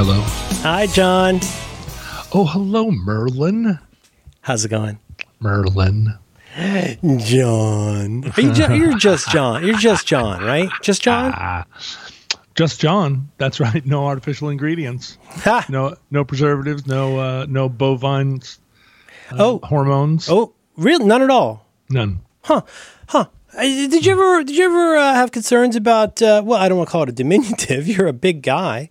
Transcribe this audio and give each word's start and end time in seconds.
Hello. 0.00 0.20
Hi, 0.62 0.86
John. 0.86 1.40
Oh, 2.32 2.46
hello, 2.48 2.88
Merlin. 2.92 3.80
How's 4.42 4.64
it 4.64 4.68
going? 4.68 5.00
Merlin. 5.40 6.14
John. 7.16 8.24
Are 8.36 8.40
you 8.40 8.76
you're 8.76 8.96
just 8.96 9.28
John. 9.32 9.66
You're 9.66 9.76
just 9.76 10.06
John, 10.06 10.44
right? 10.44 10.68
Just 10.84 11.02
John? 11.02 11.32
Ah, 11.34 11.66
just 12.54 12.78
John. 12.80 13.28
That's 13.38 13.58
right. 13.58 13.84
No 13.84 14.06
artificial 14.06 14.50
ingredients. 14.50 15.18
No, 15.68 15.96
no 16.12 16.24
preservatives. 16.24 16.86
No, 16.86 17.18
uh, 17.18 17.46
no 17.48 17.68
bovine 17.68 18.40
uh, 19.32 19.36
Oh. 19.36 19.58
hormones. 19.64 20.28
Oh, 20.30 20.54
real? 20.76 21.00
None 21.00 21.22
at 21.22 21.30
all. 21.30 21.66
none. 21.90 22.20
Huh. 22.44 22.62
Huh. 23.08 23.26
Uh, 23.52 23.62
Did 23.62 24.06
you 24.06 24.12
ever 24.12 24.44
did 24.44 24.54
you 24.54 24.64
ever 24.66 24.96
uh, 24.96 25.14
have 25.14 25.32
concerns 25.32 25.74
about 25.74 26.22
uh, 26.22 26.40
well, 26.44 26.60
I 26.60 26.68
don't 26.68 26.78
want 26.78 26.86
to 26.88 26.92
call 26.92 27.02
it 27.02 27.08
a 27.08 27.12
diminutive. 27.12 27.88
You're 27.88 28.06
a 28.06 28.12
big 28.12 28.42
guy. 28.42 28.90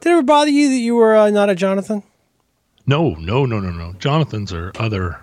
Did 0.00 0.10
it 0.10 0.12
ever 0.12 0.22
bother 0.22 0.50
you 0.50 0.68
that 0.68 0.76
you 0.78 0.94
were 0.94 1.16
uh, 1.16 1.30
not 1.30 1.50
a 1.50 1.54
Jonathan? 1.54 2.02
No, 2.86 3.10
no, 3.16 3.44
no, 3.46 3.60
no, 3.60 3.70
no. 3.70 3.92
Jonathans 3.98 4.52
are 4.52 4.72
other. 4.78 5.20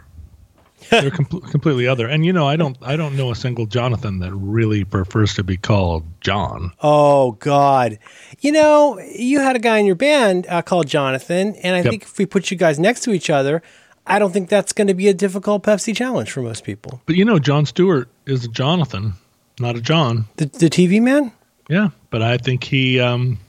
They're 0.92 1.10
com- 1.12 1.26
completely 1.42 1.88
other. 1.88 2.08
And 2.08 2.26
you 2.26 2.32
know, 2.34 2.48
I 2.48 2.56
don't, 2.58 2.78
I 2.82 2.96
don't 2.96 3.16
know 3.16 3.32
a 3.32 3.36
single 3.36 3.66
Jonathan 3.66 4.20
that 4.20 4.34
really 4.34 4.84
prefers 4.84 5.34
to 5.36 5.44
be 5.44 5.58
called 5.58 6.04
John. 6.22 6.72
Oh 6.84 7.32
God! 7.34 7.98
You 8.42 8.52
know, 8.52 9.00
you 9.00 9.40
had 9.40 9.56
a 9.56 9.60
guy 9.60 9.80
in 9.80 9.86
your 9.88 9.96
band 9.96 10.46
uh, 10.48 10.62
called 10.62 10.88
Jonathan, 10.88 11.56
and 11.64 11.76
I 11.76 11.80
Yep. 11.80 11.90
think 11.90 12.04
if 12.04 12.18
we 12.20 12.26
put 12.28 12.52
you 12.52 12.58
guys 12.58 12.78
next 12.78 13.02
to 13.04 13.12
each 13.14 13.30
other, 13.32 13.64
I 14.06 14.20
don't 14.20 14.32
think 14.32 14.50
that's 14.50 14.74
going 14.74 14.88
to 14.88 14.94
be 14.94 15.08
a 15.08 15.14
difficult 15.14 15.64
Pepsi 15.64 15.96
challenge 15.96 16.30
for 16.30 16.42
most 16.42 16.64
people. 16.64 17.02
But 17.08 17.16
you 17.16 17.26
know, 17.26 17.40
Jon 17.40 17.66
Stewart 17.66 18.08
is 18.28 18.46
a 18.46 18.50
Jonathan, 18.50 19.14
not 19.60 19.76
a 19.76 19.82
John. 19.82 20.26
The, 20.36 20.46
the 20.46 20.70
TV 20.70 21.02
man. 21.02 21.32
Yeah, 21.68 21.90
but 22.12 22.22
I 22.22 22.38
think 22.38 22.64
he, 22.64 23.00
um, 23.00 23.40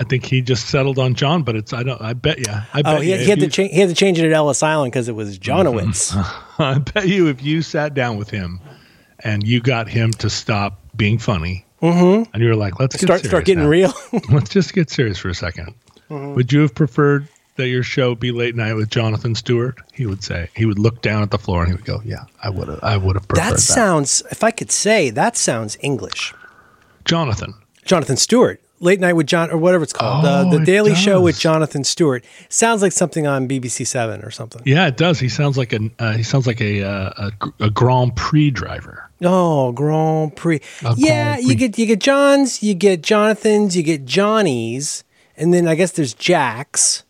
I 0.00 0.04
think 0.04 0.24
he 0.24 0.40
just 0.40 0.68
settled 0.68 0.98
on 0.98 1.14
John. 1.14 1.42
But 1.42 1.56
it's, 1.56 1.72
I 1.72 1.82
don't, 1.82 2.00
I 2.00 2.12
bet 2.12 2.38
you, 2.38 2.44
I 2.72 2.82
bet 2.82 2.94
Oh, 2.96 3.00
he 3.00 3.08
you, 3.10 3.12
had, 3.16 3.20
he, 3.22 3.30
had 3.30 3.38
to 3.40 3.44
you- 3.46 3.50
cha- 3.50 3.62
he 3.68 3.80
had 3.80 3.88
to 3.88 3.94
change 3.94 4.18
it 4.18 4.26
at 4.26 4.32
Ellis 4.32 4.62
Island 4.62 4.92
because 4.92 5.08
it 5.08 5.14
was 5.14 5.38
Jonowitz. 5.40 6.12
I 6.58 6.78
bet 6.78 7.08
you, 7.08 7.26
if 7.28 7.42
you 7.42 7.62
sat 7.62 7.94
down 7.94 8.16
with 8.16 8.30
him 8.30 8.60
and 9.24 9.46
you 9.46 9.60
got 9.60 9.88
him 9.88 10.12
to 10.12 10.30
stop 10.30 10.80
being 10.96 11.18
funny, 11.18 11.64
and 11.80 12.26
you 12.36 12.48
were 12.48 12.56
like, 12.56 12.80
let's 12.80 12.96
get 12.96 13.02
start 13.06 13.24
start 13.24 13.44
getting 13.44 13.62
now. 13.64 13.68
real. 13.70 13.92
Let's 14.30 14.50
just 14.50 14.72
get 14.74 14.90
serious 14.90 15.16
for 15.18 15.28
a 15.28 15.32
2nd 15.32 15.74
Mm-hmm. 16.10 16.34
Would 16.34 16.52
you 16.52 16.60
have 16.62 16.74
preferred 16.74 17.28
that 17.56 17.68
your 17.68 17.82
show 17.82 18.14
be 18.14 18.32
late 18.32 18.56
night 18.56 18.72
with 18.74 18.88
Jonathan 18.90 19.34
Stewart? 19.34 19.78
He 19.92 20.06
would 20.06 20.24
say. 20.24 20.48
He 20.56 20.64
would 20.64 20.78
look 20.78 21.02
down 21.02 21.22
at 21.22 21.30
the 21.30 21.38
floor 21.38 21.60
and 21.60 21.68
he 21.70 21.74
would 21.76 21.84
go, 21.84 22.00
"Yeah, 22.04 22.24
I 22.42 22.48
would 22.50 22.66
have. 22.68 22.80
I 22.82 22.96
would 22.96 23.14
have 23.14 23.28
preferred 23.28 23.44
that 23.44 23.52
that." 23.56 23.60
sounds, 23.60 24.22
if 24.30 24.42
I 24.42 24.50
could 24.50 24.72
say, 24.72 25.10
that 25.10 25.36
sounds 25.36 25.76
English. 25.82 26.32
Jonathan. 27.04 27.52
Jonathan 27.84 28.16
Stewart, 28.16 28.60
late 28.80 29.00
night 29.00 29.14
with 29.14 29.26
John, 29.26 29.50
or 29.50 29.58
whatever 29.58 29.84
it's 29.84 29.92
called, 29.92 30.24
Oh, 30.24 30.50
the, 30.50 30.58
the 30.58 30.64
Daily 30.64 30.94
Show 30.94 31.20
with. 31.20 31.38
Jonathan 31.38 31.84
Stewart. 31.84 32.24
Sounds 32.48 32.82
like 32.82 32.92
something 32.92 33.26
on 33.26 33.48
BBC 33.48 33.86
Seven 33.86 34.22
or 34.22 34.30
something. 34.30 34.62
Yeah, 34.64 34.86
it 34.86 34.96
does. 34.96 35.18
He 35.20 35.28
sounds 35.28 35.56
like 35.58 35.72
a 35.72 35.90
uh, 35.98 36.12
he 36.12 36.22
sounds 36.22 36.46
like 36.46 36.60
a, 36.60 36.82
uh, 36.82 37.30
a 37.60 37.64
a 37.64 37.70
Grand 37.70 38.16
Prix 38.16 38.50
driver. 38.50 39.08
Oh, 39.22 39.72
Grand 39.72 40.36
Prix. 40.36 40.60
A 40.84 40.94
yeah, 40.96 41.34
Grand 41.36 41.48
you 41.48 41.54
get 41.56 41.78
you 41.78 41.86
get 41.86 42.00
Johns, 42.00 42.62
you 42.62 42.74
get 42.74 43.02
Jonathans, 43.02 43.76
you 43.76 43.82
get 43.82 44.04
Johnnies, 44.04 45.04
and 45.36 45.52
then 45.52 45.66
I 45.68 45.74
guess 45.74 45.92
there's 45.92 46.14
Jacks. 46.14 47.04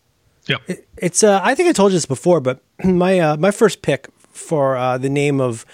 Yep. 0.47 0.61
It's 0.97 1.23
uh, 1.23 1.39
I 1.43 1.53
think 1.55 1.69
I 1.69 1.71
told 1.73 1.91
you 1.91 1.97
this 1.97 2.05
before, 2.07 2.39
but 2.41 2.61
my 2.83 3.19
uh, 3.19 3.37
my 3.37 3.51
first 3.51 3.81
pick 3.81 4.07
for 4.31 4.77
uh, 4.77 4.97
the 4.97 5.09
name 5.09 5.39
of 5.39 5.65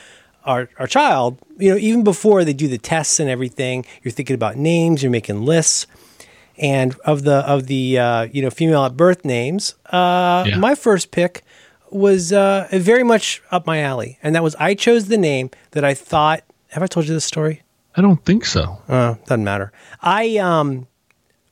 our 0.46 0.70
our 0.80 0.88
child, 0.88 1.38
you 1.58 1.72
know, 1.72 1.78
even 1.78 2.04
before 2.04 2.44
they 2.46 2.54
do 2.54 2.68
the 2.68 2.78
tests 2.78 3.20
and 3.20 3.30
everything, 3.30 3.86
you're 4.04 4.12
thinking 4.12 4.36
about 4.36 4.56
names, 4.56 5.02
you're 5.04 5.12
making 5.12 5.44
lists, 5.44 5.88
and 6.58 6.96
of 7.06 7.24
the 7.24 7.38
of 7.48 7.68
the 7.68 7.98
uh, 8.00 8.24
you 8.32 8.42
know 8.42 8.50
female 8.50 8.84
at 8.86 8.96
birth 8.96 9.26
names, 9.26 9.76
uh, 9.92 10.46
Yeah. 10.48 10.58
my 10.58 10.76
first 10.76 11.12
pick 11.12 11.44
was 11.92 12.34
uh, 12.34 12.68
very 12.72 13.04
much 13.04 13.42
up 13.52 13.66
my 13.66 13.80
alley, 13.82 14.18
and 14.24 14.36
that 14.36 14.44
was 14.44 14.56
I 14.56 14.74
chose 14.76 15.08
the 15.08 15.18
name 15.18 15.50
that 15.72 15.84
I 15.84 15.94
thought. 15.94 16.44
Have 16.70 16.84
I 16.84 16.88
told 16.88 17.08
you 17.08 17.14
this 17.14 17.26
story? 17.26 17.62
I 17.98 18.02
don't 18.02 18.24
think 18.26 18.44
so. 18.46 18.78
Uh, 18.90 19.16
doesn't 19.28 19.44
matter. 19.46 19.72
I 20.02 20.38
um, 20.38 20.88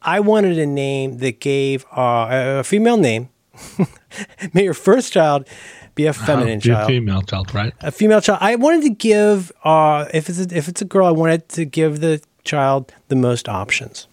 I 0.02 0.20
wanted 0.20 0.58
a 0.60 0.66
name 0.66 1.20
that 1.20 1.40
gave 1.40 1.86
uh, 1.96 2.60
a 2.60 2.64
female 2.64 2.98
name. 2.98 3.30
May 4.54 4.64
your 4.64 4.74
first 4.74 5.14
child 5.14 5.48
be 5.96 6.06
a 6.08 6.14
feminine 6.14 6.60
Be 6.60 6.70
a 6.72 6.86
female 6.86 7.22
child, 7.22 7.54
right? 7.54 7.74
a 7.82 7.92
female 7.92 8.22
child. 8.22 8.40
I 8.42 8.56
wanted 8.56 8.82
to 8.84 8.90
give 8.90 9.52
uh, 9.64 10.06
if 10.14 10.30
it's 10.30 10.40
a, 10.40 10.58
if 10.58 10.68
it's 10.68 10.82
a 10.82 10.86
girl, 10.86 11.06
I 11.08 11.12
wanted 11.12 11.48
to 11.50 11.66
give 11.66 12.00
the 12.02 12.22
child 12.44 12.92
the 13.10 13.16
most 13.16 13.48
options. 13.48 14.08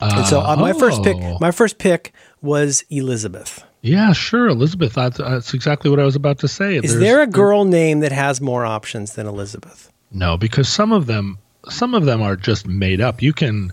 and 0.00 0.26
so 0.26 0.40
uh, 0.40 0.56
my 0.56 0.72
first 0.72 1.02
pick, 1.02 1.16
Oh. 1.18 1.38
my 1.40 1.50
first 1.50 1.78
pick 1.78 2.12
was 2.42 2.84
Elizabeth. 2.90 3.62
Yeah, 3.82 4.12
sure, 4.12 4.48
Elizabeth. 4.48 4.94
That's, 4.94 5.18
that's 5.18 5.54
exactly 5.54 5.90
what 5.90 6.00
I 6.00 6.04
was 6.04 6.16
about 6.16 6.38
to 6.40 6.48
say. 6.48 6.76
Is 6.76 6.82
There's- 6.82 6.98
there 7.00 7.22
a 7.22 7.26
girl 7.26 7.64
name 7.64 8.00
that 8.00 8.12
has 8.12 8.40
more 8.40 8.64
options 8.66 9.14
than 9.14 9.26
Elizabeth? 9.26 9.92
No, 10.10 10.36
because 10.36 10.68
some 10.68 10.92
of 10.92 11.06
them, 11.06 11.38
some 11.68 11.94
of 11.94 12.04
them 12.04 12.20
are 12.22 12.36
just 12.36 12.66
made 12.66 13.00
up. 13.00 13.22
You 13.22 13.32
can, 13.32 13.72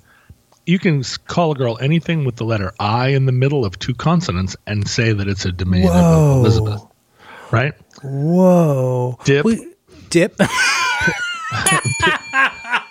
you 0.65 0.79
can 0.79 1.03
call 1.27 1.51
a 1.51 1.55
girl 1.55 1.77
anything 1.81 2.25
with 2.25 2.35
the 2.37 2.45
letter 2.45 2.73
I 2.79 3.09
in 3.09 3.25
the 3.25 3.31
middle 3.31 3.65
of 3.65 3.77
two 3.79 3.93
consonants 3.93 4.55
and 4.67 4.87
say 4.87 5.11
that 5.13 5.27
it's 5.27 5.45
a 5.45 5.51
diminutive 5.51 5.93
Whoa. 5.95 6.31
of 6.31 6.37
Elizabeth, 6.45 6.81
right? 7.51 7.73
Whoa, 8.03 9.17
Dip. 9.25 9.45
We- 9.45 9.73
dip. 10.09 10.37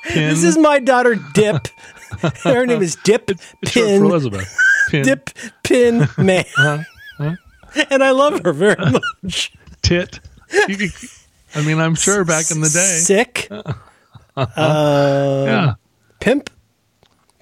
Pin, 0.05 0.28
This 0.31 0.43
is 0.44 0.59
my 0.59 0.78
daughter 0.78 1.15
Dip. 1.34 1.69
Her 2.44 2.66
name 2.66 2.83
is 2.83 2.97
Dip 2.97 3.31
it's 3.31 3.43
short 3.71 3.87
for 3.87 3.93
Pin 3.93 4.04
Elizabeth. 4.04 4.56
Pin, 4.89 5.04
Dip 5.04 5.31
Pin 5.62 6.09
Man. 6.19 6.44
Uh-huh. 6.59 7.34
And 7.91 8.03
I 8.04 8.10
love 8.10 8.41
her 8.44 8.53
very 8.53 8.77
much. 9.22 9.53
tit. 9.81 10.21
I 10.53 11.62
mean, 11.65 11.78
I'm 11.78 11.94
sure 11.94 12.25
back 12.25 12.50
in 12.50 12.60
the 12.60 12.69
day. 12.69 12.99
Sick. 12.99 13.49
Uh, 13.50 13.75
Yeah, 15.47 15.75
Pimp. 16.21 16.50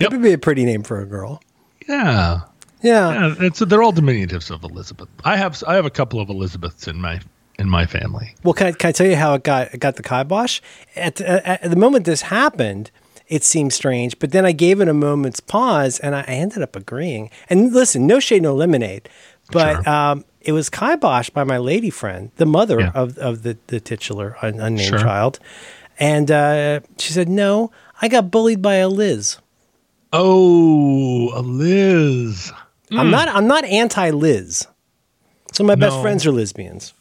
Yep. 0.00 0.10
Pimp 0.10 0.12
would 0.22 0.26
be 0.28 0.32
a 0.32 0.38
pretty 0.38 0.64
name 0.64 0.82
for 0.82 1.00
a 1.00 1.06
girl. 1.06 1.42
yeah, 1.88 2.40
Yeah. 2.82 3.12
yeah. 3.28 3.34
It's 3.40 3.58
they're 3.60 3.82
all 3.82 3.92
diminutives 3.92 4.50
of 4.50 4.64
Elizabeth. 4.64 5.08
I 5.24 5.36
have 5.36 5.62
I 5.66 5.74
have 5.74 5.86
a 5.86 5.90
couple 5.90 6.20
of 6.20 6.28
Elizabeths 6.28 6.88
in 6.88 7.00
my 7.00 7.20
in 7.58 7.68
my 7.68 7.84
family. 7.86 8.34
Well, 8.42 8.54
can 8.54 8.68
I, 8.68 8.72
can 8.72 8.88
I 8.88 8.92
tell 8.92 9.06
you 9.06 9.16
how 9.16 9.34
it 9.34 9.42
got 9.44 9.74
it 9.74 9.78
got 9.80 9.96
the 9.96 10.02
kibosh? 10.02 10.60
At, 10.96 11.16
the- 11.16 11.46
at, 11.46 11.62
at 11.64 11.70
the 11.70 11.76
moment 11.76 12.06
this 12.06 12.22
happened, 12.22 12.90
it 13.28 13.44
seemed 13.44 13.72
strange, 13.74 14.18
but 14.18 14.32
then 14.32 14.46
I 14.46 14.52
gave 14.52 14.80
it 14.80 14.88
a 14.88 14.94
moment's 14.94 15.40
pause, 15.40 15.98
and 16.00 16.14
I 16.16 16.22
ended 16.22 16.62
up 16.62 16.74
agreeing. 16.74 17.30
And 17.50 17.72
listen, 17.72 18.06
no 18.06 18.18
shade, 18.18 18.42
no 18.42 18.54
lemonade, 18.54 19.08
but 19.52 19.84
Sure. 19.84 19.88
um, 19.94 20.24
it 20.40 20.52
was 20.52 20.70
kiboshed 20.70 21.34
by 21.34 21.44
my 21.44 21.58
lady 21.58 21.90
friend, 21.90 22.30
the 22.36 22.46
mother 22.46 22.80
Yeah. 22.80 22.92
of 22.94 23.18
of 23.18 23.42
the 23.42 23.58
the 23.66 23.78
titular 23.80 24.36
un, 24.40 24.58
unnamed 24.58 24.88
Sure. 24.88 24.98
child, 24.98 25.38
and 25.98 26.30
uh, 26.30 26.80
she 26.98 27.12
said, 27.12 27.28
"No, 27.28 27.70
I 28.00 28.08
got 28.08 28.30
bullied 28.30 28.62
by 28.62 28.76
a 28.76 28.88
Liz. 28.88 29.36
Oh, 30.12 31.31
a 31.38 31.43
Liz. 31.43 32.53
I'm 32.91 33.10
not 33.10 33.28
I'm 33.28 33.47
not 33.47 33.65
anti 33.65 34.10
Liz. 34.10 34.66
So 35.53 35.65
my 35.65 35.75
best 35.75 36.00
friends 36.00 36.26
are 36.26 36.32
lesbians. 36.32 36.94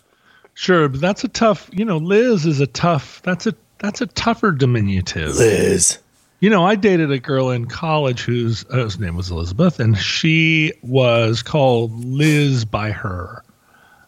Sure, 0.53 0.89
but 0.89 0.99
that's 0.99 1.23
a 1.23 1.27
tough. 1.27 1.69
You 1.71 1.85
know, 1.85 1.97
Liz 1.97 2.45
is 2.45 2.59
a 2.59 2.67
tough. 2.67 3.21
That's 3.23 3.47
a 3.47 3.55
that's 3.79 4.01
a 4.01 4.07
tougher 4.07 4.51
diminutive. 4.51 5.35
Liz. 5.37 5.99
You 6.41 6.49
know, 6.49 6.65
I 6.65 6.75
dated 6.75 7.11
a 7.11 7.19
girl 7.19 7.49
in 7.49 7.65
college 7.65 8.21
whose 8.21 8.65
uh, 8.65 8.75
whose 8.83 8.99
name 8.99 9.15
was 9.15 9.31
Elizabeth, 9.31 9.79
and 9.79 9.97
she 9.97 10.73
was 10.83 11.41
called 11.41 12.05
Liz 12.05 12.65
by 12.65 12.91
her 12.91 13.43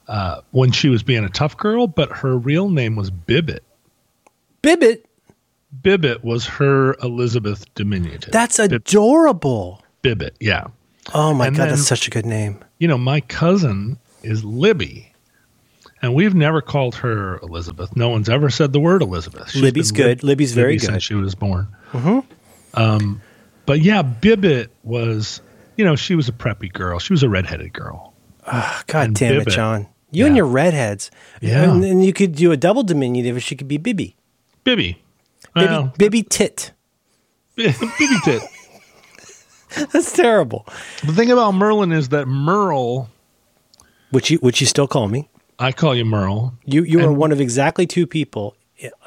uh, 0.07 0.41
when 0.51 0.71
she 0.71 0.89
was 0.89 1.03
being 1.03 1.23
a 1.23 1.29
tough 1.29 1.57
girl, 1.57 1.87
but 1.87 2.11
her 2.11 2.37
real 2.37 2.69
name 2.69 2.95
was 2.95 3.09
Bibbit. 3.09 3.63
Bibbit. 4.61 5.05
Bibbit 5.83 6.23
was 6.23 6.45
her 6.45 6.95
Elizabeth 7.01 7.65
diminutive. 7.75 8.31
That's 8.31 8.59
adorable. 8.59 9.81
Bibbit, 10.01 10.35
yeah. 10.39 10.67
Oh 11.13 11.33
my 11.33 11.47
And 11.47 11.55
god, 11.55 11.63
then- 11.63 11.69
that's 11.75 11.87
such 11.87 12.07
a 12.07 12.11
good 12.11 12.25
name. 12.25 12.59
You 12.79 12.87
know, 12.87 12.97
my 12.97 13.21
cousin 13.21 13.97
is 14.23 14.43
Libby, 14.43 15.13
and 16.01 16.13
we've 16.15 16.33
never 16.35 16.61
called 16.61 16.95
her 16.95 17.37
Elizabeth. 17.39 17.95
No 17.95 18.09
one's 18.09 18.27
ever 18.29 18.49
said 18.49 18.73
the 18.73 18.79
word 18.79 19.01
Elizabeth. 19.01 19.51
She's 19.51 19.61
Libby's 19.61 19.91
been 19.91 20.07
Lib- 20.07 20.17
good. 20.19 20.23
Libby's 20.27 20.53
very 20.53 20.73
Libby 20.73 20.79
good. 20.79 20.85
since 20.93 21.03
she 21.03 21.13
was 21.15 21.35
born. 21.35 21.67
Um, 22.73 23.21
but 23.65 23.81
yeah, 23.81 24.01
Bibbit 24.01 24.69
was, 24.83 25.41
you 25.77 25.85
know, 25.85 25.95
she 25.95 26.15
was 26.15 26.27
a 26.27 26.31
preppy 26.31 26.71
girl. 26.71 26.99
She 26.99 27.13
was 27.13 27.23
a 27.23 27.29
redheaded 27.29 27.73
girl. 27.73 28.13
Oh, 28.47 28.81
God 28.87 29.07
And 29.07 29.15
damn 29.15 29.33
it, 29.35 29.39
Bibbit. 29.39 29.53
John. 29.53 29.87
You 30.13 30.25
and 30.25 30.35
your 30.35 30.45
redheads. 30.45 31.09
Yeah. 31.41 31.71
And 31.71 31.83
then 31.83 32.01
you 32.01 32.11
could 32.11 32.35
do 32.35 32.51
a 32.51 32.57
double 32.57 32.83
diminutive. 32.83 33.41
She 33.43 33.55
could 33.55 33.67
be 33.69 33.77
Bibby. 33.77 34.17
Bibby. 34.65 35.01
Bibby, 35.53 35.65
Well, 35.67 35.93
Bibby 35.97 36.23
Tit. 36.23 36.71
Bibby 37.55 37.75
tit. 38.23 38.41
That's 39.91 40.13
terrible. 40.13 40.65
The 41.05 41.13
thing 41.13 41.31
about 41.31 41.51
Merlin 41.53 41.91
is 41.91 42.09
that 42.09 42.27
Merle, 42.27 43.09
Which 44.09 44.29
you 44.29 44.37
which 44.39 44.61
you 44.61 44.67
still 44.67 44.87
call 44.87 45.07
me. 45.07 45.29
I 45.59 45.71
call 45.71 45.95
you 45.95 46.05
Merle. 46.05 46.53
You 46.65 46.83
you 46.83 46.99
are 47.01 47.11
one 47.11 47.31
of 47.31 47.39
exactly 47.39 47.85
two 47.85 48.07
people 48.07 48.55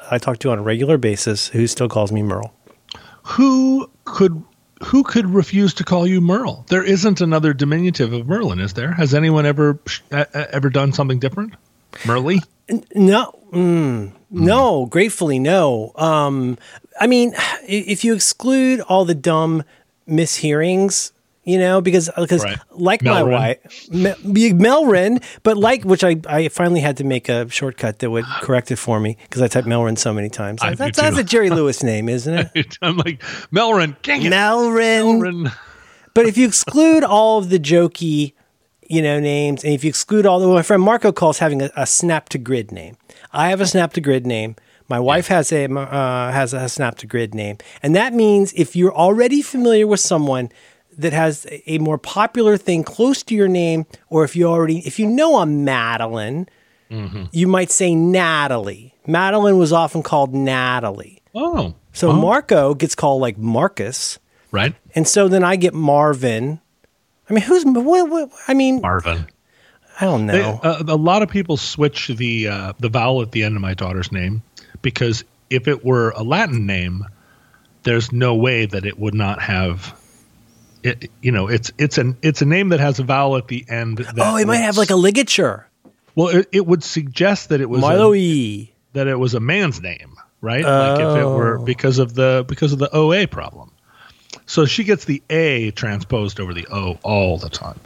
I 0.09 0.17
talk 0.17 0.39
to 0.39 0.51
on 0.51 0.59
a 0.59 0.61
regular 0.61 0.97
basis 0.97 1.47
who 1.47 1.67
still 1.67 1.89
calls 1.89 2.11
me 2.11 2.23
Merle. 2.23 2.53
Who 3.23 3.89
could 4.05 4.41
who 4.83 5.03
could 5.03 5.29
refuse 5.29 5.73
to 5.75 5.83
call 5.83 6.07
you 6.07 6.21
Merle? 6.21 6.65
There 6.69 6.83
isn't 6.83 7.21
another 7.21 7.53
diminutive 7.53 8.13
of 8.13 8.27
Merlin, 8.27 8.59
is 8.59 8.73
there? 8.73 8.91
Has 8.91 9.13
anyone 9.13 9.45
ever 9.45 9.79
uh, 10.11 10.25
ever 10.33 10.69
done 10.69 10.93
something 10.93 11.19
different? 11.19 11.55
Merle? 12.05 12.39
No, 12.95 13.39
mm, 13.53 14.11
no, 14.31 14.85
gratefully 14.87 15.39
no. 15.39 15.91
Um, 15.95 16.57
I 16.99 17.07
mean, 17.07 17.33
if 17.67 18.03
you 18.03 18.13
exclude 18.15 18.81
all 18.81 19.05
the 19.05 19.13
dumb 19.15 19.63
mishearings, 20.09 21.11
you 21.43 21.59
know, 21.59 21.79
because 21.79 22.09
because 22.17 22.43
Right. 22.43 22.57
like 22.71 23.01
Melrin. 23.01 23.13
my 23.13 23.23
wife, 23.23 23.89
Mel, 23.91 24.15
Melrin, 24.23 25.23
but 25.43 25.57
like 25.57 25.83
which 25.83 26.03
I 26.03 26.15
I 26.27 26.47
finally 26.47 26.79
had 26.81 26.97
to 26.97 27.03
make 27.03 27.29
a 27.29 27.47
shortcut 27.49 27.99
that 27.99 28.09
would 28.09 28.25
correct 28.41 28.71
it 28.71 28.77
for 28.77 28.99
me 28.99 29.15
because 29.23 29.43
I 29.43 29.47
typed 29.47 29.67
Melrin 29.67 29.95
so 29.97 30.11
many 30.11 30.29
times. 30.29 30.61
I 30.63 30.73
that's, 30.73 30.99
that's 30.99 31.17
a 31.19 31.23
Jerry 31.23 31.49
Lewis 31.59 31.83
name, 31.83 32.09
isn't 32.09 32.49
it? 32.55 32.77
I'm 32.81 32.97
like 32.97 33.19
Melrin. 33.51 33.95
Dang 34.01 34.23
it, 34.23 34.31
Melrin. 34.31 35.19
Melrin. 35.21 35.53
But 36.15 36.25
if 36.25 36.35
you 36.37 36.47
exclude 36.47 37.03
all 37.03 37.37
of 37.37 37.49
the 37.49 37.59
jokey, 37.59 38.33
you 38.87 39.01
know, 39.01 39.19
names, 39.19 39.63
and 39.63 39.73
if 39.73 39.83
you 39.83 39.89
exclude 39.89 40.25
all 40.25 40.39
the, 40.39 40.47
my 40.47 40.61
friend 40.61 40.81
Marco 40.83 41.11
calls 41.11 41.39
having 41.39 41.61
a, 41.61 41.69
a 41.75 41.85
snap 41.85 42.29
to 42.29 42.37
grid 42.37 42.71
name. 42.71 42.97
I 43.33 43.49
have 43.49 43.61
a 43.61 43.65
snap 43.65 43.93
to 43.93 44.01
grid 44.01 44.25
name. 44.25 44.55
My 44.87 44.99
wife 44.99 45.27
has 45.27 45.51
a 45.51 45.65
uh, 45.71 46.31
has 46.31 46.53
a 46.53 46.69
snap 46.69 46.97
to 46.99 47.07
grid 47.07 47.33
name, 47.33 47.57
and 47.81 47.95
that 47.95 48.13
means 48.13 48.53
if 48.53 48.75
you're 48.75 48.93
already 48.93 49.41
familiar 49.41 49.87
with 49.87 49.99
someone 49.99 50.49
that 50.97 51.11
has 51.13 51.45
a- 51.67 51.77
more 51.79 51.97
popular 51.97 52.55
thing 52.57 52.83
close 52.83 53.23
to 53.23 53.35
your 53.35 53.47
name, 53.47 53.85
or 54.09 54.23
if 54.23 54.35
you 54.35 54.45
already 54.47 54.79
if 54.87 54.99
you 54.99 55.07
know 55.07 55.37
a 55.37 55.45
Madeline, 55.45 56.47
you 57.31 57.47
might 57.47 57.71
say 57.71 57.93
Natalie. 57.95 58.93
Madeline 59.07 59.57
was 59.57 59.73
often 59.73 60.01
called 60.03 60.33
Natalie. 60.33 61.21
Oh, 61.33 61.73
So 61.91 62.13
Marco 62.13 62.73
gets 62.73 62.95
called 62.95 63.21
like 63.21 63.37
Marcus. 63.37 64.19
right, 64.51 64.73
And 64.95 65.05
so 65.07 65.27
then 65.27 65.43
I 65.43 65.55
get 65.57 65.73
Marvin. 65.73 66.61
I 67.29 67.33
mean, 67.33 67.43
who's 67.43 67.63
what? 67.65 68.09
what 68.09 68.29
I 68.47 68.53
mean, 68.53 68.81
Marvin. 68.81 69.27
I 69.99 70.05
don't 70.05 70.27
They- 70.27 70.41
know. 70.41 70.59
uh, 70.61 70.83
a 70.87 70.95
lot 70.97 71.21
of 71.21 71.29
people 71.29 71.57
switch 71.57 72.07
the 72.09 72.47
uh, 72.49 72.73
the 72.79 72.89
vowel 72.89 73.21
at 73.21 73.31
the 73.31 73.43
end 73.43 73.55
of 73.55 73.61
my 73.61 73.73
daughter's 73.73 74.11
name 74.11 74.43
because 74.81 75.23
if 75.49 75.67
it 75.67 75.85
were 75.85 76.09
a 76.11 76.23
Latin 76.23 76.65
name, 76.65 77.05
there's 77.83 78.11
no 78.11 78.35
way 78.35 78.65
that 78.65 78.85
it 78.85 78.99
would 78.99 79.13
not 79.13 79.41
have. 79.41 79.97
It, 80.83 81.09
you 81.21 81.31
know, 81.31 81.47
it's 81.47 81.71
it's 81.77 81.97
an 81.97 82.17
it's 82.21 82.41
a 82.41 82.45
name 82.45 82.69
that 82.69 82.79
has 82.79 82.99
a 82.99 83.03
vowel 83.03 83.37
at 83.37 83.47
the 83.47 83.65
end. 83.69 83.99
That 83.99 84.15
oh, 84.19 84.37
it 84.37 84.45
might 84.45 84.57
have 84.57 84.77
like 84.77 84.89
a 84.91 84.95
ligature. 84.95 85.67
well, 86.13 86.27
it, 86.27 86.47
it 86.51 86.65
would 86.67 86.83
suggest 86.83 87.49
that 87.49 87.61
it 87.61 87.69
was 87.69 87.79
a, 87.79 87.81
Milo 87.81 88.11
that 88.93 89.07
it 89.07 89.17
was 89.17 89.33
a 89.33 89.39
man's 89.39 89.81
name, 89.81 90.15
right? 90.41 90.63
Like 90.63 90.99
if 90.99 91.17
it 91.21 91.25
were 91.25 91.59
Oh. 91.59 91.63
because 91.65 91.97
of 91.97 92.13
the 92.13 92.45
because 92.47 92.71
of 92.73 92.79
the 92.79 92.93
OA 92.95 93.27
problem. 93.27 93.71
So 94.45 94.65
she 94.65 94.83
gets 94.83 95.05
the 95.05 95.21
A 95.29 95.71
transposed 95.71 96.39
over 96.39 96.53
the 96.53 96.67
O 96.71 96.97
all 97.03 97.37
the 97.37 97.49
time. 97.49 97.79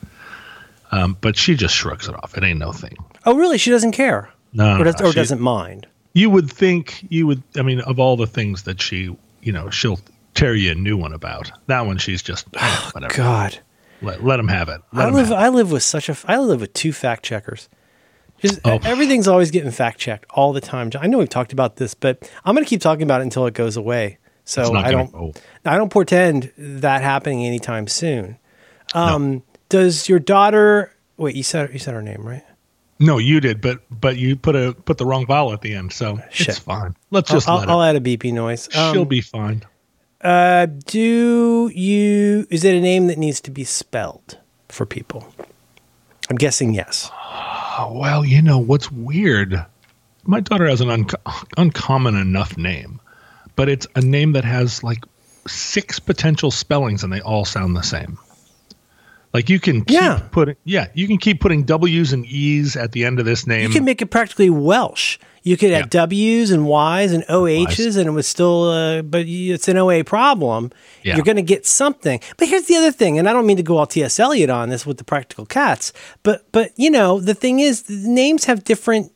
Um, 0.92 1.18
but 1.22 1.38
she 1.38 1.56
just 1.56 1.76
shrugs 1.76 2.08
it 2.08 2.16
off. 2.16 2.36
It 2.38 2.44
ain't 2.44 2.60
no 2.60 2.72
thing. 2.72 2.98
Oh, 3.26 3.36
really? 3.36 3.58
She 3.58 3.70
doesn't 3.70 3.92
care. 3.92 4.30
No, 4.54 4.80
or, 4.80 4.84
does, 4.84 5.00
no, 5.00 5.08
or 5.08 5.12
she- 5.12 5.16
doesn't 5.16 5.40
mind. 5.42 5.88
You 6.14 6.32
would 6.32 6.52
think 6.52 7.06
you 7.10 7.28
would. 7.28 7.44
I 7.56 7.62
mean, 7.62 7.82
of 7.82 8.00
all 8.00 8.18
the 8.18 8.26
things 8.26 8.64
that 8.64 8.82
she, 8.82 9.16
you 9.42 9.52
know, 9.52 9.70
she'll 9.70 10.00
tear 10.34 10.56
you 10.56 10.72
a 10.72 10.76
new 10.76 10.98
one 10.98 11.14
about. 11.14 11.52
That 11.68 11.86
one, 11.86 12.00
she's 12.00 12.24
just 12.24 12.48
eh, 12.58 12.90
whatever. 12.94 13.14
God, 13.14 13.60
Let, 14.02 14.24
let 14.24 14.40
him 14.40 14.48
have 14.48 14.70
it. 14.70 14.82
Let 14.92 15.10
I 15.10 15.12
live. 15.12 15.32
I 15.32 15.50
live 15.50 15.72
with 15.72 15.84
such 15.84 16.10
a. 16.10 16.18
I 16.26 16.40
live 16.40 16.62
with 16.62 16.74
two 16.74 16.92
fact 16.94 17.24
checkers. 17.24 17.70
Just 18.42 18.60
Oh. 18.66 18.80
everything's 18.84 19.28
always 19.28 19.52
getting 19.52 19.70
fact 19.70 20.00
checked 20.00 20.26
all 20.32 20.52
the 20.52 20.62
time. 20.62 20.90
I 21.00 21.06
know 21.06 21.20
we've 21.20 21.30
talked 21.30 21.54
about 21.54 21.76
this, 21.76 21.94
but 21.94 22.28
I'm 22.44 22.56
going 22.56 22.66
to 22.66 22.70
keep 22.70 22.82
talking 22.82 23.04
about 23.04 23.22
it 23.22 23.26
until 23.26 23.46
it 23.46 23.54
goes 23.54 23.78
away. 23.78 24.18
So 24.50 24.74
I 24.74 24.90
don't. 24.90 25.12
go. 25.12 25.32
I 25.64 25.78
don't 25.78 25.92
portend 25.92 26.52
that 26.58 27.04
happening 27.04 27.46
anytime 27.46 27.88
soon. 27.88 28.38
Um, 28.96 29.44
Does 29.70 30.10
your 30.10 30.18
daughter? 30.18 30.92
Wait, 31.18 31.36
you 31.36 31.44
said 31.44 31.72
you 31.72 31.78
said 31.78 31.94
her 31.94 32.02
name 32.02 32.28
right? 32.28 32.44
No, 32.98 33.20
you 33.20 33.40
did, 33.40 33.62
but 33.62 33.80
but 33.92 34.18
you 34.18 34.36
put 34.36 34.56
a 34.56 34.74
put 34.74 34.98
the 34.98 35.06
wrong 35.06 35.28
vowel 35.28 35.54
at 35.54 35.62
the 35.62 35.76
end, 35.76 35.94
so 35.94 36.20
Shit. 36.32 36.50
it's 36.50 36.58
fine. 36.58 36.96
Let's 37.12 37.30
just 37.30 37.48
I'll, 37.48 37.60
let 37.60 37.70
I'll 37.70 37.84
add 37.84 37.96
a 37.96 38.02
beepy 38.02 38.34
noise. 38.34 38.76
Um, 38.76 38.94
She'll 38.94 39.06
be 39.06 39.22
fine. 39.22 39.64
Uh, 40.20 40.66
do 40.66 41.72
you? 41.74 42.48
Is 42.50 42.64
it 42.64 42.74
a 42.74 42.82
name 42.82 43.06
that 43.08 43.20
needs 43.20 43.40
to 43.42 43.52
be 43.52 43.64
spelled 43.64 44.40
for 44.68 44.88
people? 44.88 45.32
I'm 46.30 46.38
guessing 46.38 46.74
yes. 46.74 47.12
Oh, 47.14 47.92
well, 48.02 48.26
you 48.26 48.42
know 48.42 48.58
what's 48.58 48.92
weird? 48.92 49.64
My 50.24 50.40
daughter 50.40 50.68
has 50.68 50.82
an 50.82 50.90
unco- 50.90 51.22
uncommon 51.56 52.16
enough 52.16 52.58
name, 52.58 53.00
but 53.60 53.68
it's 53.68 53.86
a 53.96 54.00
name 54.02 54.32
that 54.32 54.46
has 54.46 54.84
like 54.86 55.04
six 55.46 56.00
potential 56.00 56.50
spellings, 56.50 57.04
and 57.04 57.12
they 57.12 57.20
all 57.20 57.44
sound 57.44 57.76
the 57.76 57.82
same. 57.84 58.18
Like 59.34 59.50
you 59.50 59.60
can 59.60 59.84
keep 59.84 59.96
Yeah. 60.00 60.22
putting 60.32 60.56
yeah, 60.64 60.88
you 60.94 61.08
can 61.08 61.18
keep 61.18 61.42
putting 61.42 61.64
W's 61.64 62.14
and 62.14 62.26
E's 62.26 62.78
at 62.78 62.94
the 62.94 63.04
end 63.04 63.20
of 63.20 63.26
this 63.26 63.46
name. 63.46 63.64
You 63.68 63.70
can 63.76 63.84
make 63.84 64.02
it 64.02 64.06
practically 64.08 64.50
Welsh. 64.50 65.18
You 65.44 65.58
could 65.58 65.72
add 65.72 65.94
Yeah. 65.94 66.02
W's 66.04 66.52
and 66.52 66.66
Y's 66.68 67.12
and 67.12 67.24
OH's, 67.30 67.96
and 67.98 68.08
it 68.08 68.12
was 68.12 68.28
still, 68.28 68.70
uh, 68.70 69.02
but 69.02 69.26
it's 69.28 69.68
an 69.68 69.78
OA 69.78 70.04
problem. 70.04 70.72
Yeah. 71.04 71.16
You're 71.16 71.26
going 71.26 71.36
to 71.38 71.42
get 71.56 71.66
something. 71.68 72.20
But 72.38 72.48
here's 72.48 72.66
the 72.66 72.76
other 72.78 72.92
thing, 72.92 73.20
and 73.20 73.28
I 73.30 73.34
don't 73.34 73.46
mean 73.46 73.58
to 73.58 73.64
go 73.64 73.78
all 73.78 73.86
T.S. 73.88 74.20
Eliot 74.20 74.50
on 74.50 74.70
this 74.70 74.86
with 74.86 74.98
the 74.98 75.04
practical 75.04 75.46
cats, 75.46 75.92
but 76.24 76.46
but 76.54 76.72
you 76.78 76.90
know 76.90 77.20
the 77.20 77.34
thing 77.36 77.60
is, 77.60 77.90
names 77.90 78.46
have 78.46 78.64
different 78.64 79.12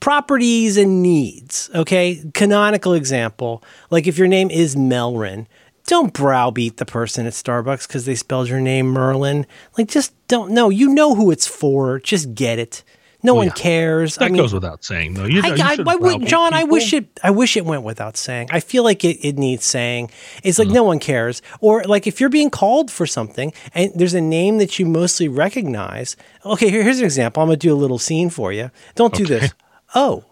properties 0.00 0.76
and 0.76 1.02
needs. 1.02 1.70
Okay, 1.74 2.22
canonical 2.34 2.94
example, 2.94 3.62
like 3.90 4.06
if 4.06 4.18
your 4.18 4.28
name 4.28 4.50
is 4.50 4.76
Melrin. 4.76 5.46
Don't 5.86 6.12
browbeat 6.12 6.76
the 6.76 6.86
person 6.86 7.26
at 7.26 7.32
Starbucks 7.32 7.88
because 7.88 8.04
they 8.04 8.14
spelled 8.14 8.48
your 8.48 8.60
name 8.60 8.86
Merlin. 8.86 9.46
Like, 9.76 9.88
just 9.88 10.14
don't 10.28 10.52
know. 10.52 10.70
You 10.70 10.88
know 10.88 11.16
who 11.16 11.32
it's 11.32 11.46
for. 11.46 11.98
Just 11.98 12.36
get 12.36 12.60
it. 12.60 12.84
No 13.22 13.34
one 13.34 13.46
yeah. 13.46 13.52
cares. 13.52 14.16
that 14.16 14.24
I 14.24 14.28
mean, 14.28 14.42
goes 14.42 14.52
without 14.52 14.84
saying, 14.84 15.14
though. 15.14 15.24
You, 15.24 15.42
I, 15.44 15.54
you 15.54 15.62
I, 15.62 15.76
I 15.86 15.96
would, 15.96 16.26
John. 16.26 16.52
I 16.54 16.64
wish 16.64 16.92
it. 16.92 17.20
I 17.22 17.30
wish 17.30 17.56
it 17.56 17.64
went 17.64 17.82
without 17.84 18.16
saying. 18.16 18.48
I 18.50 18.60
feel 18.60 18.82
like 18.82 19.04
it, 19.04 19.18
it 19.26 19.38
needs 19.38 19.64
saying. 19.64 20.10
It's 20.42 20.58
like 20.58 20.68
no 20.68 20.82
one 20.82 20.98
cares. 20.98 21.40
Or 21.60 21.84
like 21.84 22.06
if 22.06 22.20
you're 22.20 22.30
being 22.30 22.50
called 22.50 22.90
for 22.90 23.06
something 23.06 23.52
and 23.74 23.92
there's 23.94 24.14
a 24.14 24.20
name 24.20 24.58
that 24.58 24.78
you 24.78 24.86
mostly 24.86 25.28
recognize. 25.28 26.16
Okay, 26.44 26.68
here, 26.70 26.82
here's 26.82 26.98
an 26.98 27.04
example. 27.04 27.42
I'm 27.42 27.48
gonna 27.48 27.56
do 27.58 27.72
a 27.72 27.76
little 27.76 27.98
scene 27.98 28.30
for 28.30 28.52
you. 28.52 28.70
Don't 28.96 29.14
do 29.14 29.24
this. 29.24 29.52
Oh, 29.94 30.24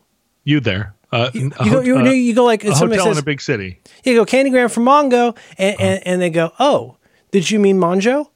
You 0.42 0.58
there? 0.60 0.94
Uh, 1.12 1.30
a 1.34 1.38
you 1.38 1.50
go. 1.50 1.80
You, 1.80 1.98
uh, 1.98 2.04
you 2.04 2.34
go 2.34 2.44
like 2.44 2.64
a 2.64 2.72
hotel 2.72 3.04
says. 3.04 3.18
in 3.18 3.22
a 3.22 3.24
big 3.24 3.40
city. 3.42 3.80
you 4.04 4.14
go 4.14 4.24
Candygram 4.24 4.70
for 4.70 4.80
Mongo, 4.80 5.36
and, 5.58 5.74
Uh-huh. 5.74 5.84
and 5.84 6.06
and 6.06 6.22
they 6.22 6.30
go, 6.30 6.52
oh, 6.58 6.96
did 7.30 7.50
you 7.50 7.58
mean 7.58 7.78
Monjo? 7.78 8.29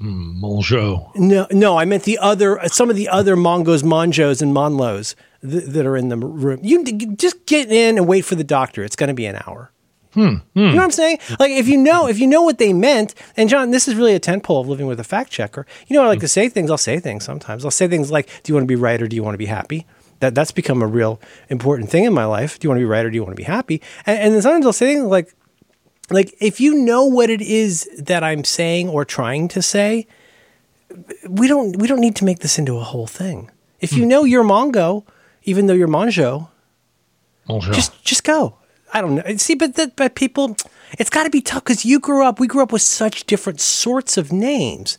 Monjo. 0.00 1.14
No, 1.14 1.46
no, 1.50 1.78
I 1.78 1.84
meant 1.84 2.04
the 2.04 2.18
other, 2.18 2.58
uh, 2.58 2.68
some 2.68 2.88
of 2.88 2.96
the 2.96 3.08
other 3.08 3.36
Mongos, 3.36 3.82
Monjos, 3.82 4.40
and 4.40 4.54
Monlos 4.54 5.14
th- 5.42 5.64
that 5.64 5.86
are 5.86 5.96
in 5.96 6.08
the 6.08 6.16
room. 6.16 6.60
You 6.62 6.84
just 7.16 7.44
get 7.46 7.70
in 7.70 7.98
and 7.98 8.08
wait 8.08 8.22
for 8.22 8.34
the 8.34 8.44
doctor. 8.44 8.82
It's 8.82 8.96
going 8.96 9.08
to 9.08 9.14
be 9.14 9.26
an 9.26 9.40
hour. 9.46 9.70
Hmm, 10.14 10.36
hmm. 10.54 10.58
You 10.58 10.66
know 10.70 10.76
what 10.76 10.84
I'm 10.84 10.90
saying? 10.90 11.18
Like 11.38 11.52
if 11.52 11.68
you 11.68 11.76
know 11.76 12.08
if 12.08 12.18
you 12.18 12.26
know 12.26 12.42
what 12.42 12.58
they 12.58 12.72
meant, 12.72 13.14
and 13.36 13.48
John, 13.48 13.70
this 13.70 13.86
is 13.86 13.94
really 13.94 14.14
a 14.14 14.20
tentpole 14.20 14.60
of 14.60 14.68
living 14.68 14.86
with 14.86 14.98
a 14.98 15.04
fact 15.04 15.30
checker. 15.30 15.66
You 15.86 15.94
know, 15.94 16.02
I 16.02 16.08
like 16.08 16.20
to 16.20 16.28
say 16.28 16.48
things. 16.48 16.68
I'll 16.68 16.78
say 16.78 16.98
things 16.98 17.24
sometimes. 17.24 17.64
I'll 17.64 17.70
say 17.70 17.86
things 17.86 18.10
like, 18.10 18.26
"Do 18.42 18.50
you 18.50 18.54
want 18.54 18.64
to 18.64 18.68
be 18.68 18.74
right 18.74 19.00
or 19.00 19.06
do 19.06 19.14
you 19.14 19.22
want 19.22 19.34
to 19.34 19.38
be 19.38 19.46
happy?" 19.46 19.86
That 20.18 20.34
that's 20.34 20.50
become 20.50 20.82
a 20.82 20.86
real 20.86 21.20
important 21.48 21.90
thing 21.90 22.04
in 22.04 22.12
my 22.12 22.24
life. 22.24 22.58
Do 22.58 22.66
you 22.66 22.70
want 22.70 22.78
to 22.78 22.82
be 22.82 22.90
right 22.90 23.06
or 23.06 23.10
do 23.10 23.14
you 23.14 23.22
want 23.22 23.32
to 23.32 23.40
be 23.40 23.44
happy? 23.44 23.80
And, 24.04 24.18
and 24.18 24.34
then 24.34 24.42
sometimes 24.42 24.66
I'll 24.66 24.72
say 24.72 24.94
things 24.94 25.04
like, 25.04 25.32
like 26.10 26.34
if 26.40 26.60
you 26.60 26.74
know 26.74 27.04
what 27.04 27.30
it 27.30 27.40
is 27.40 27.88
that 27.98 28.22
I'm 28.22 28.44
saying 28.44 28.88
or 28.88 29.04
trying 29.04 29.48
to 29.48 29.62
say, 29.62 30.06
we 31.28 31.48
don't 31.48 31.76
we 31.76 31.86
don't 31.86 32.00
need 32.00 32.16
to 32.16 32.24
make 32.24 32.40
this 32.40 32.58
into 32.58 32.76
a 32.76 32.84
whole 32.84 33.06
thing. 33.06 33.50
If 33.80 33.92
you 33.92 34.02
hmm. 34.02 34.08
know 34.08 34.24
you're 34.24 34.44
Mongo, 34.44 35.04
even 35.44 35.66
though 35.66 35.74
you're 35.74 35.88
Monjo, 35.88 36.48
Monjo. 37.48 37.72
just 37.72 38.02
just 38.04 38.24
go. 38.24 38.56
I 38.92 39.00
don't 39.00 39.14
know. 39.14 39.36
See, 39.36 39.54
but 39.54 39.76
that 39.76 39.96
but 39.96 40.14
people, 40.14 40.56
it's 40.98 41.10
got 41.10 41.24
to 41.24 41.30
be 41.30 41.40
tough 41.40 41.64
because 41.64 41.84
you 41.84 42.00
grew 42.00 42.24
up. 42.24 42.40
We 42.40 42.46
grew 42.46 42.62
up 42.62 42.72
with 42.72 42.82
such 42.82 43.24
different 43.24 43.60
sorts 43.60 44.16
of 44.16 44.32
names. 44.32 44.98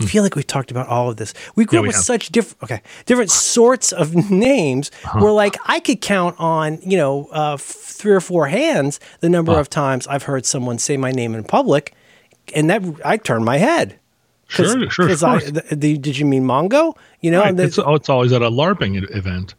I 0.00 0.04
feel 0.04 0.22
like 0.22 0.34
we've 0.36 0.46
talked 0.46 0.70
about 0.70 0.88
all 0.88 1.08
of 1.10 1.16
this. 1.16 1.32
We 1.54 1.64
grew 1.64 1.78
Yeah, 1.78 1.80
up 1.80 1.82
we 1.84 1.88
with 1.88 1.96
have. 1.96 2.04
such 2.04 2.28
different, 2.30 2.62
okay, 2.62 2.82
different 3.06 3.30
sorts 3.30 3.92
of 3.92 4.14
names. 4.30 4.90
Where 5.18 5.32
like 5.32 5.56
I 5.66 5.80
could 5.80 6.00
count 6.00 6.36
on, 6.38 6.78
you 6.82 6.96
know, 6.96 7.28
uh, 7.32 7.54
f- 7.54 7.60
three 7.62 8.12
or 8.12 8.20
four 8.20 8.46
hands 8.48 9.00
the 9.20 9.28
number 9.28 9.58
of 9.58 9.70
times 9.70 10.06
I've 10.06 10.24
heard 10.24 10.44
someone 10.46 10.78
say 10.78 10.96
my 10.96 11.10
name 11.12 11.34
in 11.34 11.44
public, 11.44 11.94
and 12.54 12.68
that 12.70 12.82
I 13.04 13.16
turn 13.16 13.44
my 13.44 13.56
head. 13.58 13.98
sure, 14.48 14.88
sure, 14.90 15.08
of 15.10 15.24
I, 15.24 15.38
the, 15.40 15.64
the- 15.74 15.98
did 15.98 16.18
you 16.18 16.26
mean 16.26 16.44
Mongo? 16.44 16.96
You 17.20 17.30
know, 17.32 17.40
Right, 17.40 17.56
the- 17.56 17.64
it's, 17.64 17.78
oh, 17.78 17.94
it's 17.94 18.08
always 18.08 18.32
at 18.32 18.42
a 18.42 18.50
LARPing 18.50 19.14
event. 19.16 19.54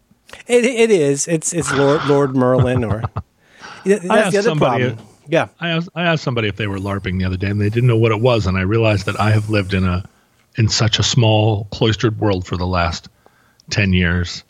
it, 0.47 0.63
it 0.65 0.91
is. 0.91 1.27
It's 1.27 1.51
it's 1.53 1.73
Lord 1.73 2.05
Lord 2.05 2.35
Merlin 2.35 2.83
or 2.83 3.01
that's 3.85 4.05
asked 4.05 4.31
the 4.31 4.37
other 4.39 4.41
somebody- 4.49 4.85
problem. 4.89 5.07
Yeah. 5.29 5.47
I 5.59 5.69
asked, 5.71 5.89
I 5.93 6.03
asked 6.03 6.23
somebody 6.23 6.47
if 6.47 6.55
they 6.55 6.67
were 6.67 6.77
LARPing 6.79 7.19
the 7.19 7.25
other 7.25 7.35
day, 7.35 7.47
and 7.49 7.59
they 7.59 7.69
didn't 7.69 7.87
know 7.87 7.97
what 7.97 8.13
it 8.13 8.21
was. 8.21 8.47
And 8.47 8.57
I 8.57 8.61
realized 8.61 9.05
that 9.07 9.19
I 9.19 9.31
have 9.31 9.49
lived 9.49 9.73
in 9.73 9.83
a 9.83 10.07
in 10.57 10.67
such 10.69 10.99
a 10.99 11.03
small 11.03 11.65
cloistered 11.71 12.19
world 12.19 12.45
for 12.45 12.57
the 12.57 12.67
last 12.67 13.09
ten 13.69 13.93
years 13.93 14.43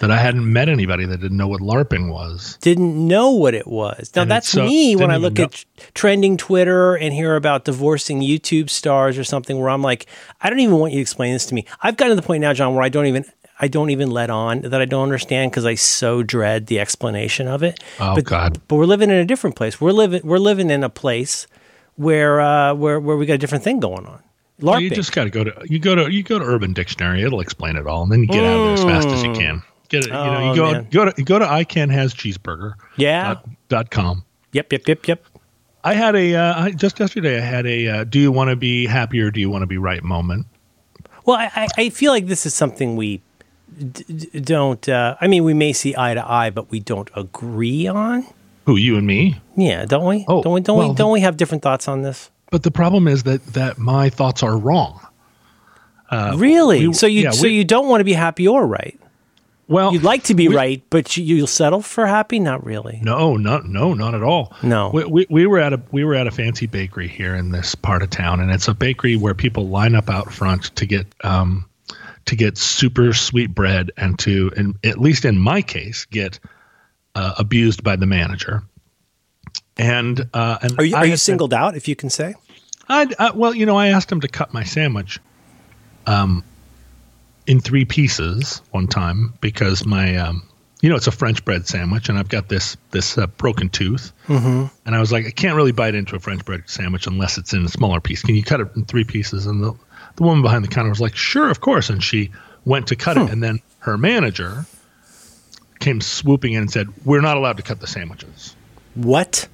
that 0.00 0.10
I 0.10 0.16
hadn't 0.16 0.52
met 0.52 0.68
anybody 0.68 1.06
that 1.06 1.20
didn't 1.20 1.36
know 1.36 1.46
what 1.46 1.60
LARPing 1.60 2.10
was. 2.10 2.58
Didn't 2.60 3.06
know 3.06 3.30
what 3.30 3.54
it 3.54 3.68
was. 3.68 4.10
Now 4.16 4.22
And 4.22 4.30
that's 4.30 4.48
so- 4.48 4.64
me 4.64 4.96
when 4.96 5.12
I 5.12 5.16
look 5.18 5.34
know. 5.34 5.44
at 5.44 5.64
trending 5.94 6.36
Twitter 6.36 6.96
and 6.96 7.14
hear 7.14 7.36
about 7.36 7.64
divorcing 7.64 8.20
YouTube 8.20 8.70
stars 8.70 9.16
or 9.16 9.22
something 9.22 9.56
where 9.58 9.70
I'm 9.70 9.82
like, 9.82 10.06
I 10.40 10.50
don't 10.50 10.58
even 10.58 10.78
want 10.78 10.92
you 10.92 10.98
to 10.98 11.02
explain 11.02 11.32
this 11.32 11.46
to 11.46 11.54
me. 11.54 11.64
I've 11.80 11.96
gotten 11.96 12.16
to 12.16 12.20
the 12.20 12.26
point 12.26 12.40
now, 12.40 12.52
John, 12.52 12.74
where 12.74 12.82
I 12.82 12.88
don't 12.88 13.06
even 13.06 13.24
I 13.60 13.68
don't 13.68 13.90
even 13.90 14.10
let 14.10 14.30
on 14.30 14.62
that 14.62 14.80
I 14.80 14.84
don't 14.84 15.04
understand 15.04 15.52
because 15.52 15.64
I 15.64 15.76
so 15.76 16.24
dread 16.24 16.66
the 16.66 16.80
explanation 16.80 17.46
of 17.46 17.62
it. 17.62 17.78
Oh 18.00 18.16
but, 18.16 18.24
God. 18.24 18.60
But 18.66 18.76
we're 18.76 18.86
living 18.86 19.10
in 19.10 19.16
a 19.16 19.24
different 19.24 19.54
place. 19.54 19.80
We're 19.80 19.92
living 19.92 20.22
we're 20.24 20.38
living 20.38 20.70
in 20.70 20.82
a 20.82 20.90
place 20.90 21.46
where 21.94 22.40
uh, 22.40 22.74
where 22.74 22.98
where 22.98 23.16
we 23.16 23.26
got 23.26 23.34
a 23.34 23.38
different 23.38 23.62
thing 23.62 23.78
going 23.78 24.06
on. 24.06 24.20
LARPing. 24.60 24.64
Well, 24.64 24.80
you 24.80 24.90
just 24.90 25.12
got 25.12 25.24
to 25.24 25.30
go 25.30 25.44
to 25.44 25.66
you 25.68 25.78
go 25.78 25.94
to 25.94 26.12
you 26.12 26.22
go 26.22 26.38
to 26.38 26.44
Urban 26.44 26.72
Dictionary. 26.72 27.22
It'll 27.22 27.40
explain 27.40 27.76
it 27.76 27.86
all, 27.86 28.02
and 28.02 28.12
then 28.12 28.20
you 28.20 28.28
get 28.28 28.44
out 28.44 28.56
of 28.56 28.64
there 28.64 28.72
as 28.74 29.04
fast 29.04 29.08
as 29.08 29.22
you 29.24 29.32
can. 29.32 29.62
Get 29.88 30.04
it. 30.04 30.06
You 30.06 30.12
know, 30.12 30.36
Oh, 30.36 30.50
you 30.50 30.56
go 30.56 30.72
man. 30.72 30.88
go 30.90 31.04
to 31.10 31.22
go 31.22 31.38
to 31.38 31.48
I 31.50 31.64
can 31.64 31.88
has 31.90 32.14
cheeseburger. 32.14 32.74
yeah. 32.96 33.34
Dot, 33.34 33.48
dot 33.68 33.90
com. 33.90 34.24
Yep. 34.52 34.72
Yep. 34.72 34.88
Yep. 34.88 35.08
Yep. 35.08 35.24
I 35.82 35.94
had 35.94 36.14
a 36.16 36.34
uh, 36.34 36.62
I, 36.64 36.70
just 36.70 36.98
yesterday. 37.00 37.36
I 37.36 37.40
had 37.40 37.66
a 37.66 37.88
uh, 37.88 38.04
do 38.04 38.18
you 38.18 38.32
want 38.32 38.50
to 38.50 38.56
be 38.56 38.86
happy 38.86 39.20
or 39.20 39.30
do 39.30 39.40
you 39.40 39.50
want 39.50 39.62
to 39.62 39.66
be 39.66 39.76
right 39.76 40.02
moment. 40.02 40.46
Well, 41.26 41.36
I, 41.36 41.50
I 41.54 41.68
I 41.76 41.88
feel 41.90 42.12
like 42.12 42.26
this 42.26 42.46
is 42.46 42.54
something 42.54 42.96
we 42.96 43.20
d- 43.92 44.04
d- 44.04 44.40
don't. 44.40 44.88
Uh, 44.88 45.16
I 45.20 45.26
mean, 45.26 45.42
we 45.44 45.52
may 45.52 45.72
see 45.72 45.94
eye 45.98 46.14
to 46.14 46.30
eye, 46.30 46.50
but 46.50 46.70
we 46.70 46.80
don't 46.80 47.10
agree 47.16 47.86
on. 47.86 48.26
Who 48.66 48.76
you 48.76 48.96
and 48.96 49.06
me? 49.06 49.40
Yeah, 49.56 49.84
don't 49.84 50.06
we? 50.06 50.24
Oh, 50.28 50.42
don't 50.42 50.54
we? 50.54 50.60
Don't 50.62 50.78
well, 50.78 50.88
we? 50.90 50.94
Don't 50.94 51.12
we 51.12 51.20
have 51.20 51.36
different 51.36 51.62
thoughts 51.62 51.86
on 51.88 52.02
this? 52.02 52.30
But 52.54 52.62
the 52.62 52.70
problem 52.70 53.08
is 53.08 53.24
that 53.24 53.44
that 53.54 53.78
my 53.78 54.10
thoughts 54.10 54.44
are 54.44 54.56
wrong. 54.56 55.00
really? 56.36 56.84
Uh, 56.84 56.88
we- 56.90 56.92
so 56.94 57.08
you 57.08 57.22
yeah, 57.24 57.30
so 57.32 57.42
we- 57.48 57.48
you 57.54 57.64
don't 57.64 57.88
want 57.88 57.98
to 57.98 58.04
be 58.04 58.12
happy 58.12 58.46
or 58.46 58.64
right? 58.64 58.96
Well, 59.66 59.92
You'd 59.92 60.04
like 60.04 60.22
to 60.24 60.34
be 60.36 60.46
we- 60.46 60.54
right, 60.54 60.80
but 60.88 61.16
you, 61.16 61.24
you'll 61.24 61.46
settle 61.48 61.82
for 61.82 62.06
happy? 62.06 62.38
Not 62.38 62.64
really. 62.64 63.00
No, 63.02 63.36
not 63.36 63.66
no, 63.66 63.92
not 63.92 64.14
at 64.14 64.22
all. 64.22 64.54
No. 64.62 64.90
we, 64.94 65.04
we, 65.04 65.26
we 65.28 65.46
were 65.48 65.58
at 65.58 65.72
a 65.72 65.82
we 65.90 66.04
were 66.04 66.14
at 66.14 66.28
a 66.28 66.30
fancy 66.30 66.66
bakery 66.66 67.08
here 67.08 67.34
in 67.34 67.50
this 67.50 67.74
part 67.74 68.04
of 68.04 68.10
town, 68.10 68.38
and 68.38 68.52
it's 68.52 68.68
a 68.68 68.74
bakery 68.74 69.16
where 69.16 69.34
people 69.34 69.66
line 69.66 69.96
up 69.96 70.08
out 70.08 70.32
front 70.32 70.76
to 70.76 70.86
get 70.86 71.08
um 71.24 71.64
to 72.26 72.36
get 72.36 72.56
super 72.56 73.12
sweet 73.12 73.52
bread 73.52 73.90
and 73.96 74.16
to 74.20 74.52
and 74.56 74.76
at 74.84 75.00
least 75.00 75.24
in 75.24 75.40
my 75.40 75.60
case 75.60 76.04
get 76.04 76.38
uh, 77.16 77.34
abused 77.36 77.82
by 77.82 77.96
the 77.96 78.06
manager. 78.06 78.62
And 79.76 80.28
uh, 80.32 80.58
and 80.62 80.78
Are 80.78 80.84
you 80.84 80.96
are 80.96 81.06
you 81.06 81.16
singled 81.16 81.52
out? 81.52 81.76
If 81.76 81.88
you 81.88 81.96
can 81.96 82.10
say. 82.10 82.34
I'd, 82.88 83.14
uh, 83.18 83.32
well, 83.34 83.54
you 83.54 83.64
know, 83.64 83.76
I 83.76 83.88
asked 83.88 84.12
him 84.12 84.20
to 84.20 84.28
cut 84.28 84.52
my 84.52 84.62
sandwich, 84.62 85.18
um, 86.06 86.44
in 87.46 87.60
three 87.60 87.84
pieces 87.84 88.62
one 88.70 88.86
time 88.86 89.34
because 89.40 89.86
my, 89.86 90.16
um, 90.16 90.46
you 90.80 90.88
know, 90.88 90.96
it's 90.96 91.06
a 91.06 91.12
French 91.12 91.44
bread 91.44 91.66
sandwich, 91.66 92.08
and 92.08 92.18
I've 92.18 92.28
got 92.28 92.48
this 92.48 92.76
this 92.90 93.16
uh, 93.16 93.26
broken 93.26 93.70
tooth, 93.70 94.12
mm-hmm. 94.26 94.66
and 94.84 94.94
I 94.94 95.00
was 95.00 95.12
like, 95.12 95.26
I 95.26 95.30
can't 95.30 95.56
really 95.56 95.72
bite 95.72 95.94
into 95.94 96.14
a 96.14 96.20
French 96.20 96.44
bread 96.44 96.64
sandwich 96.66 97.06
unless 97.06 97.38
it's 97.38 97.54
in 97.54 97.64
a 97.64 97.68
smaller 97.68 98.00
piece. 98.00 98.22
Can 98.22 98.34
you 98.34 98.42
cut 98.42 98.60
it 98.60 98.68
in 98.76 98.84
three 98.84 99.04
pieces? 99.04 99.46
And 99.46 99.62
the 99.62 99.74
the 100.16 100.22
woman 100.22 100.42
behind 100.42 100.62
the 100.62 100.68
counter 100.68 100.90
was 100.90 101.00
like, 101.00 101.16
Sure, 101.16 101.50
of 101.50 101.60
course, 101.60 101.88
and 101.88 102.02
she 102.02 102.30
went 102.66 102.88
to 102.88 102.96
cut 102.96 103.16
it, 103.16 103.30
and 103.30 103.42
then 103.42 103.60
her 103.78 103.96
manager 103.96 104.66
came 105.80 106.00
swooping 106.00 106.52
in 106.52 106.62
and 106.62 106.70
said, 106.70 106.88
We're 107.04 107.22
not 107.22 107.38
allowed 107.38 107.56
to 107.56 107.62
cut 107.62 107.80
the 107.80 107.86
sandwiches. 107.86 108.54
What? 108.94 109.48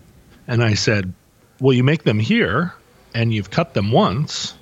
And 0.50 0.62
I 0.62 0.74
said, 0.74 1.14
Well, 1.60 1.72
you 1.74 1.84
make 1.84 2.02
them 2.02 2.18
here, 2.18 2.74
and 3.14 3.32
you've 3.32 3.50
cut 3.50 3.72
them 3.72 3.90
once. 3.92 4.54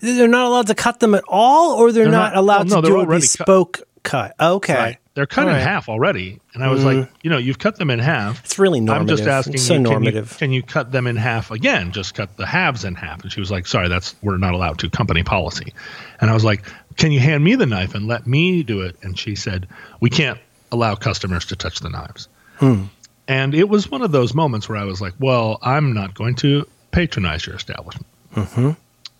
They're 0.00 0.26
not 0.26 0.46
allowed 0.46 0.66
to 0.68 0.74
cut 0.74 0.98
them 0.98 1.14
at 1.14 1.22
all, 1.28 1.76
or 1.76 1.92
they're, 1.92 2.04
They're 2.04 2.12
not, 2.12 2.32
not- 2.32 2.36
allowed 2.38 2.70
well, 2.70 2.82
no, 2.82 2.82
to 2.82 2.88
do 2.88 2.96
a 2.96 2.98
already 3.00 3.22
cut. 3.26 3.38
bespoke 3.38 3.80
cut. 4.02 4.34
Okay, 4.40 4.98
They're 5.14 5.26
cut 5.26 5.46
in 5.46 5.52
right. 5.54 5.62
half 5.62 5.88
already. 5.88 6.40
And 6.54 6.64
I 6.64 6.70
was 6.70 6.84
like, 6.84 7.08
you 7.22 7.28
know, 7.30 7.36
you've 7.38 7.58
cut 7.58 7.76
them 7.76 7.90
in 7.90 7.98
half. 7.98 8.42
it's 8.44 8.58
really 8.58 8.80
normative. 8.80 9.10
I'm 9.10 9.16
just 9.18 9.28
asking 9.28 9.54
It's 9.54 9.66
so 9.66 9.74
you, 9.74 9.78
can 9.80 9.84
you, 9.86 9.90
normative. 9.90 10.38
can 10.38 10.50
you 10.52 10.62
cut 10.62 10.90
them 10.90 11.06
in 11.06 11.16
half 11.16 11.50
again? 11.50 11.92
Just 11.92 12.14
cut 12.14 12.36
the 12.36 12.46
halves 12.46 12.84
in 12.84 12.94
half. 12.94 13.22
And 13.22 13.30
she 13.30 13.40
was 13.40 13.50
like, 13.50 13.66
sorry, 13.66 13.88
that's, 13.88 14.14
we're 14.22 14.38
not 14.38 14.54
allowed 14.54 14.78
to, 14.80 14.90
company 14.90 15.22
policy. 15.22 15.72
And 16.20 16.30
I 16.30 16.34
was 16.34 16.44
like, 16.44 16.64
can 16.96 17.12
you 17.12 17.20
hand 17.20 17.44
me 17.44 17.54
the 17.54 17.66
knife 17.66 17.94
and 17.94 18.06
let 18.08 18.26
me 18.26 18.62
do 18.62 18.80
it? 18.82 18.96
And 19.02 19.18
she 19.18 19.34
said, 19.34 19.68
we 20.00 20.08
can't 20.10 20.38
allow 20.72 20.94
customers 20.94 21.44
to 21.46 21.56
touch 21.56 21.80
the 21.80 21.90
knives. 21.90 22.28
Hmm. 22.56 22.84
And 23.28 23.54
it 23.54 23.68
was 23.68 23.90
one 23.90 24.02
of 24.02 24.10
those 24.10 24.34
moments 24.34 24.68
where 24.68 24.78
I 24.78 24.84
was 24.84 25.00
like, 25.00 25.12
well, 25.20 25.58
I'm 25.62 25.92
not 25.92 26.14
going 26.14 26.34
to 26.36 26.66
patronize 26.90 27.46
your 27.46 27.54
establishment. 27.56 28.06
Mm-hmm. 28.34 28.70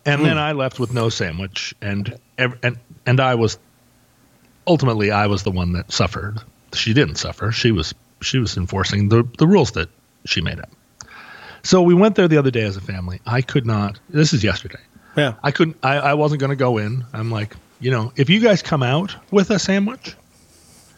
And 0.05 0.19
Hmm. 0.21 0.25
then 0.27 0.37
I 0.37 0.53
left 0.53 0.79
with 0.79 0.93
no 0.93 1.09
sandwich, 1.09 1.75
and 1.81 2.17
and 2.37 2.77
and 3.05 3.19
I 3.19 3.35
was 3.35 3.57
ultimately 4.67 5.11
I 5.11 5.27
was 5.27 5.43
the 5.43 5.51
one 5.51 5.73
that 5.73 5.91
suffered. 5.91 6.39
She 6.73 6.93
didn't 6.93 7.15
suffer. 7.15 7.51
She 7.51 7.71
was 7.71 7.93
she 8.21 8.39
was 8.39 8.57
enforcing 8.57 9.09
the 9.09 9.23
the 9.37 9.45
rules 9.47 9.71
that 9.71 9.89
she 10.25 10.41
made 10.41 10.59
up. 10.59 10.69
So 11.63 11.81
we 11.81 11.93
went 11.93 12.15
there 12.15 12.27
the 12.27 12.37
other 12.37 12.51
day 12.51 12.61
as 12.63 12.77
a 12.77 12.81
family. 12.81 13.19
I 13.25 13.41
could 13.41 13.65
not. 13.65 13.99
This 14.09 14.31
is 14.33 14.43
yesterday. 14.43 14.79
yeah. 15.17 15.33
I 15.43 15.51
couldn't. 15.51 15.77
I, 15.83 15.97
I 15.97 16.13
wasn't 16.13 16.39
going 16.39 16.51
to 16.51 16.55
go 16.55 16.77
in. 16.77 17.03
I'm 17.13 17.29
like, 17.29 17.55
you 17.81 17.91
know, 17.91 18.13
if 18.15 18.29
you 18.29 18.39
guys 18.39 18.61
come 18.61 18.81
out 18.81 19.15
with 19.31 19.49
a 19.51 19.59
sandwich, 19.59 20.15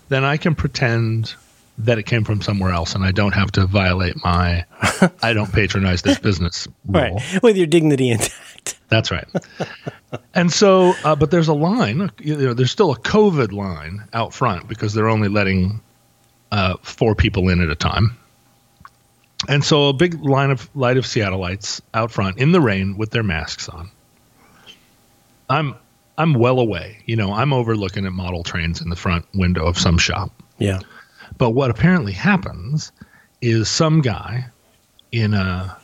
then 0.09 0.23
I 0.23 0.37
can 0.37 0.53
pretend 0.53 1.33
that 1.77 1.97
it 1.97 2.03
came 2.03 2.23
from 2.23 2.41
somewhere 2.41 2.71
else, 2.71 2.95
and 2.95 3.03
I 3.03 3.11
don't 3.11 3.33
have 3.33 3.51
to 3.53 3.65
violate 3.65 4.15
my 4.23 4.65
I 5.23 5.33
don't 5.33 5.51
patronize 5.51 6.01
this 6.01 6.19
business 6.19 6.67
rule. 6.85 7.01
Right, 7.01 7.43
with 7.43 7.57
your 7.57 7.67
dignity 7.67 8.09
intact. 8.09 8.79
That's 8.89 9.09
right. 9.09 9.27
and 10.33 10.51
so, 10.51 10.93
uh, 11.03 11.15
but 11.15 11.31
there's 11.31 11.47
a 11.47 11.53
line. 11.53 12.11
You 12.19 12.37
know, 12.37 12.53
there's 12.53 12.71
still 12.71 12.91
a 12.91 12.99
COVID 12.99 13.51
line 13.51 14.03
out 14.13 14.33
front 14.33 14.67
because 14.67 14.93
they're 14.93 15.09
only 15.09 15.29
letting 15.29 15.81
uh, 16.51 16.75
four 16.81 17.15
people 17.15 17.49
in 17.49 17.61
at 17.61 17.69
a 17.69 17.75
time. 17.75 18.17
And 19.47 19.63
so, 19.63 19.87
a 19.87 19.93
big 19.93 20.21
line 20.21 20.51
of 20.51 20.69
light 20.75 20.97
of 20.97 21.05
Seattleites 21.05 21.81
out 21.93 22.11
front 22.11 22.37
in 22.37 22.51
the 22.51 22.61
rain 22.61 22.97
with 22.97 23.11
their 23.11 23.23
masks 23.23 23.67
on. 23.69 23.89
I'm 25.49 25.75
I'm 26.17 26.33
well 26.33 26.59
away. 26.59 26.99
You 27.05 27.15
know, 27.15 27.33
I'm 27.33 27.51
overlooking 27.53 28.05
at 28.05 28.13
model 28.13 28.43
trains 28.43 28.81
in 28.81 28.89
the 28.89 28.95
front 28.95 29.25
window 29.33 29.65
of 29.65 29.77
some 29.77 29.97
shop. 29.97 30.31
Yeah. 30.59 30.79
But 31.41 31.55
what 31.55 31.71
apparently 31.71 32.11
happens 32.13 32.91
is 33.41 33.67
some 33.67 34.01
guy 34.01 34.45
in 35.11 35.33
a 35.33 35.75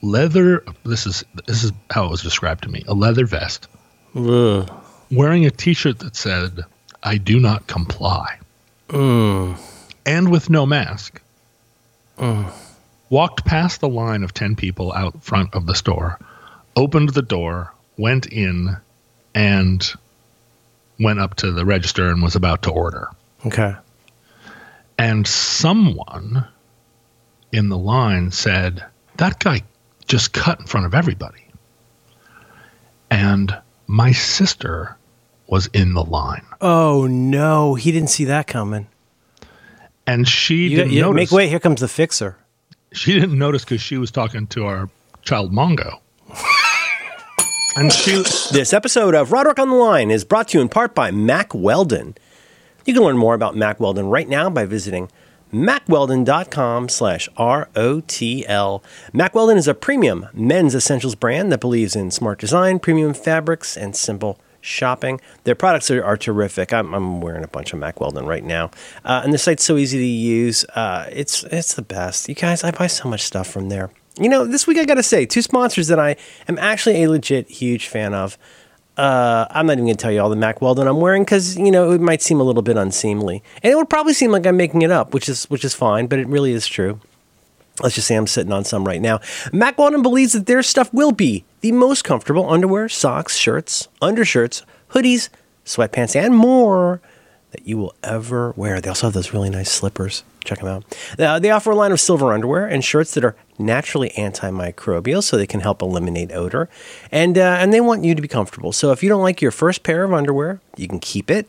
leather 0.00 0.64
this 0.86 1.06
is 1.06 1.22
this 1.46 1.64
is 1.64 1.72
how 1.90 2.06
it 2.06 2.10
was 2.12 2.22
described 2.22 2.62
to 2.62 2.70
me, 2.70 2.82
a 2.88 2.94
leather 2.94 3.26
vest, 3.26 3.68
Ugh. 4.14 4.72
wearing 5.10 5.44
a 5.44 5.50
t-shirt 5.50 5.98
that 5.98 6.16
said 6.16 6.64
I 7.02 7.18
do 7.18 7.38
not 7.38 7.66
comply. 7.66 8.38
And 10.06 10.30
with 10.30 10.48
no 10.48 10.64
mask. 10.64 11.20
Walked 13.10 13.44
past 13.44 13.82
the 13.82 13.90
line 13.90 14.22
of 14.22 14.32
10 14.32 14.56
people 14.56 14.94
out 14.94 15.22
front 15.22 15.54
of 15.54 15.66
the 15.66 15.74
store, 15.74 16.18
opened 16.74 17.10
the 17.10 17.20
door, 17.20 17.74
went 17.98 18.24
in 18.28 18.74
and 19.34 19.92
went 20.98 21.20
up 21.20 21.34
to 21.34 21.52
the 21.52 21.66
register 21.66 22.08
and 22.08 22.22
was 22.22 22.34
about 22.34 22.62
to 22.62 22.70
order. 22.70 23.10
Okay. 23.44 23.74
And 24.98 25.26
someone 25.26 26.46
in 27.52 27.68
the 27.68 27.78
line 27.78 28.30
said, 28.30 28.84
That 29.18 29.38
guy 29.38 29.62
just 30.06 30.32
cut 30.32 30.60
in 30.60 30.66
front 30.66 30.86
of 30.86 30.94
everybody. 30.94 31.46
And 33.10 33.56
my 33.86 34.12
sister 34.12 34.96
was 35.46 35.66
in 35.68 35.94
the 35.94 36.02
line. 36.04 36.44
Oh 36.60 37.06
no, 37.06 37.74
he 37.74 37.92
didn't 37.92 38.10
see 38.10 38.24
that 38.24 38.46
coming. 38.46 38.88
And 40.06 40.26
she 40.26 40.68
You, 40.68 40.76
didn't 40.76 40.92
you 40.92 41.02
notice. 41.02 41.16
make 41.16 41.30
way. 41.32 41.48
Here 41.48 41.60
comes 41.60 41.80
the 41.80 41.88
fixer. 41.88 42.36
She 42.92 43.12
didn't 43.12 43.38
notice 43.38 43.64
because 43.64 43.80
she 43.80 43.98
was 43.98 44.10
talking 44.10 44.46
to 44.48 44.64
our 44.66 44.88
child 45.22 45.52
Mongo. 45.52 45.98
and 47.76 47.92
she 47.92 48.22
This 48.52 48.72
episode 48.72 49.14
of 49.14 49.32
Roderick 49.32 49.58
on 49.58 49.68
the 49.68 49.74
Line 49.74 50.10
is 50.10 50.24
brought 50.24 50.48
to 50.48 50.58
you 50.58 50.62
in 50.62 50.68
part 50.68 50.94
by 50.94 51.10
Mack 51.10 51.54
Weldon. 51.54 52.16
You 52.86 52.94
can 52.94 53.02
learn 53.02 53.18
more 53.18 53.34
about 53.34 53.56
Mack 53.56 53.80
Weldon 53.80 54.06
right 54.06 54.28
now 54.28 54.48
by 54.48 54.64
visiting 54.64 55.10
mackweldon.com 55.52 56.88
slash 56.88 57.28
R-O-T-L. 57.36 58.84
Mack 59.12 59.34
Weldon 59.34 59.58
is 59.58 59.66
a 59.66 59.74
premium 59.74 60.28
men's 60.32 60.72
essentials 60.72 61.16
brand 61.16 61.50
that 61.50 61.58
believes 61.58 61.96
in 61.96 62.12
smart 62.12 62.38
design, 62.38 62.78
premium 62.78 63.12
fabrics, 63.12 63.76
and 63.76 63.96
simple 63.96 64.38
shopping. 64.60 65.20
Their 65.42 65.56
products 65.56 65.90
are, 65.90 66.04
are 66.04 66.16
terrific. 66.16 66.72
I'm, 66.72 66.94
I'm 66.94 67.20
wearing 67.20 67.42
a 67.42 67.48
bunch 67.48 67.72
of 67.72 67.80
Mack 67.80 68.00
Weldon 68.00 68.24
right 68.24 68.44
now. 68.44 68.70
Uh, 69.04 69.20
and 69.24 69.34
the 69.34 69.38
site's 69.38 69.64
so 69.64 69.76
easy 69.76 69.98
to 69.98 70.04
use. 70.04 70.64
Uh, 70.76 71.06
it's, 71.10 71.42
it's 71.44 71.74
the 71.74 71.82
best. 71.82 72.28
You 72.28 72.36
guys, 72.36 72.62
I 72.62 72.70
buy 72.70 72.86
so 72.86 73.08
much 73.08 73.22
stuff 73.22 73.48
from 73.48 73.68
there. 73.68 73.90
You 74.20 74.28
know, 74.28 74.46
this 74.46 74.64
week 74.68 74.78
I 74.78 74.84
got 74.84 74.94
to 74.94 75.02
say, 75.02 75.26
two 75.26 75.42
sponsors 75.42 75.88
that 75.88 75.98
I 75.98 76.14
am 76.46 76.56
actually 76.58 77.02
a 77.02 77.10
legit 77.10 77.48
huge 77.48 77.88
fan 77.88 78.14
of. 78.14 78.38
Uh, 78.96 79.46
I'm 79.50 79.66
not 79.66 79.74
even 79.74 79.84
going 79.84 79.96
to 79.96 80.02
tell 80.02 80.10
you 80.10 80.20
all 80.20 80.30
the 80.30 80.36
Mack 80.36 80.62
Weldon 80.62 80.88
I'm 80.88 81.00
wearing 81.00 81.22
because 81.22 81.56
you 81.58 81.70
know 81.70 81.92
it 81.92 82.00
might 82.00 82.22
seem 82.22 82.40
a 82.40 82.42
little 82.42 82.62
bit 82.62 82.76
unseemly, 82.76 83.42
and 83.62 83.72
it 83.72 83.76
would 83.76 83.90
probably 83.90 84.14
seem 84.14 84.30
like 84.30 84.46
I'm 84.46 84.56
making 84.56 84.82
it 84.82 84.90
up, 84.90 85.12
which 85.12 85.28
is 85.28 85.44
which 85.46 85.64
is 85.64 85.74
fine, 85.74 86.06
but 86.06 86.18
it 86.18 86.26
really 86.28 86.52
is 86.52 86.66
true. 86.66 87.00
Let's 87.82 87.94
just 87.94 88.06
say 88.06 88.14
I'm 88.14 88.26
sitting 88.26 88.52
on 88.52 88.64
some 88.64 88.86
right 88.86 89.02
now. 89.02 89.20
Mack 89.52 89.76
Weldon 89.76 90.00
believes 90.00 90.32
that 90.32 90.46
their 90.46 90.62
stuff 90.62 90.92
will 90.94 91.12
be 91.12 91.44
the 91.60 91.72
most 91.72 92.04
comfortable 92.04 92.48
underwear, 92.50 92.88
socks, 92.88 93.36
shirts, 93.36 93.88
undershirts, 94.00 94.62
hoodies, 94.92 95.28
sweatpants, 95.66 96.16
and 96.16 96.34
more 96.34 97.02
that 97.50 97.66
you 97.68 97.76
will 97.76 97.94
ever 98.02 98.54
wear. 98.56 98.80
They 98.80 98.88
also 98.88 99.08
have 99.08 99.14
those 99.14 99.34
really 99.34 99.50
nice 99.50 99.70
slippers. 99.70 100.22
Check 100.46 100.60
them 100.60 100.68
out. 100.68 100.96
Uh, 101.18 101.38
they 101.38 101.50
offer 101.50 101.72
a 101.72 101.74
line 101.74 101.92
of 101.92 102.00
silver 102.00 102.32
underwear 102.32 102.66
and 102.66 102.84
shirts 102.84 103.14
that 103.14 103.24
are 103.24 103.36
naturally 103.58 104.10
antimicrobial, 104.10 105.22
so 105.22 105.36
they 105.36 105.46
can 105.46 105.60
help 105.60 105.82
eliminate 105.82 106.30
odor. 106.32 106.68
And 107.10 107.36
uh, 107.36 107.56
and 107.58 107.74
they 107.74 107.80
want 107.80 108.04
you 108.04 108.14
to 108.14 108.22
be 108.22 108.28
comfortable. 108.28 108.72
So 108.72 108.92
if 108.92 109.02
you 109.02 109.08
don't 109.08 109.22
like 109.22 109.42
your 109.42 109.50
first 109.50 109.82
pair 109.82 110.04
of 110.04 110.12
underwear, 110.12 110.60
you 110.76 110.86
can 110.86 111.00
keep 111.00 111.30
it, 111.30 111.48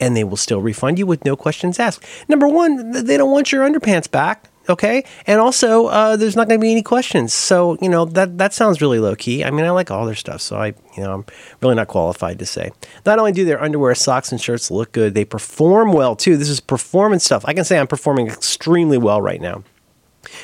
and 0.00 0.16
they 0.16 0.24
will 0.24 0.36
still 0.36 0.60
refund 0.60 0.98
you 0.98 1.06
with 1.06 1.24
no 1.24 1.36
questions 1.36 1.78
asked. 1.78 2.04
Number 2.28 2.48
one, 2.48 2.90
they 3.06 3.16
don't 3.16 3.30
want 3.30 3.52
your 3.52 3.64
underpants 3.66 4.10
back. 4.10 4.50
Okay, 4.68 5.04
and 5.26 5.40
also 5.40 5.86
uh, 5.86 6.16
there's 6.16 6.36
not 6.36 6.46
going 6.46 6.60
to 6.60 6.64
be 6.64 6.70
any 6.70 6.82
questions. 6.82 7.32
So 7.32 7.76
you 7.80 7.88
know 7.88 8.04
that 8.04 8.38
that 8.38 8.54
sounds 8.54 8.80
really 8.80 9.00
low 9.00 9.16
key. 9.16 9.42
I 9.44 9.50
mean, 9.50 9.64
I 9.64 9.70
like 9.70 9.90
all 9.90 10.06
their 10.06 10.14
stuff, 10.14 10.40
so 10.40 10.56
I 10.56 10.66
you 10.96 11.02
know 11.02 11.14
I'm 11.14 11.24
really 11.60 11.74
not 11.74 11.88
qualified 11.88 12.38
to 12.38 12.46
say. 12.46 12.70
Not 13.04 13.18
only 13.18 13.32
do 13.32 13.44
their 13.44 13.60
underwear, 13.60 13.94
socks, 13.96 14.30
and 14.30 14.40
shirts 14.40 14.70
look 14.70 14.92
good, 14.92 15.14
they 15.14 15.24
perform 15.24 15.92
well 15.92 16.14
too. 16.14 16.36
This 16.36 16.48
is 16.48 16.60
performance 16.60 17.24
stuff. 17.24 17.44
I 17.44 17.54
can 17.54 17.64
say 17.64 17.78
I'm 17.78 17.88
performing 17.88 18.28
extremely 18.28 18.98
well 18.98 19.20
right 19.20 19.40
now 19.40 19.64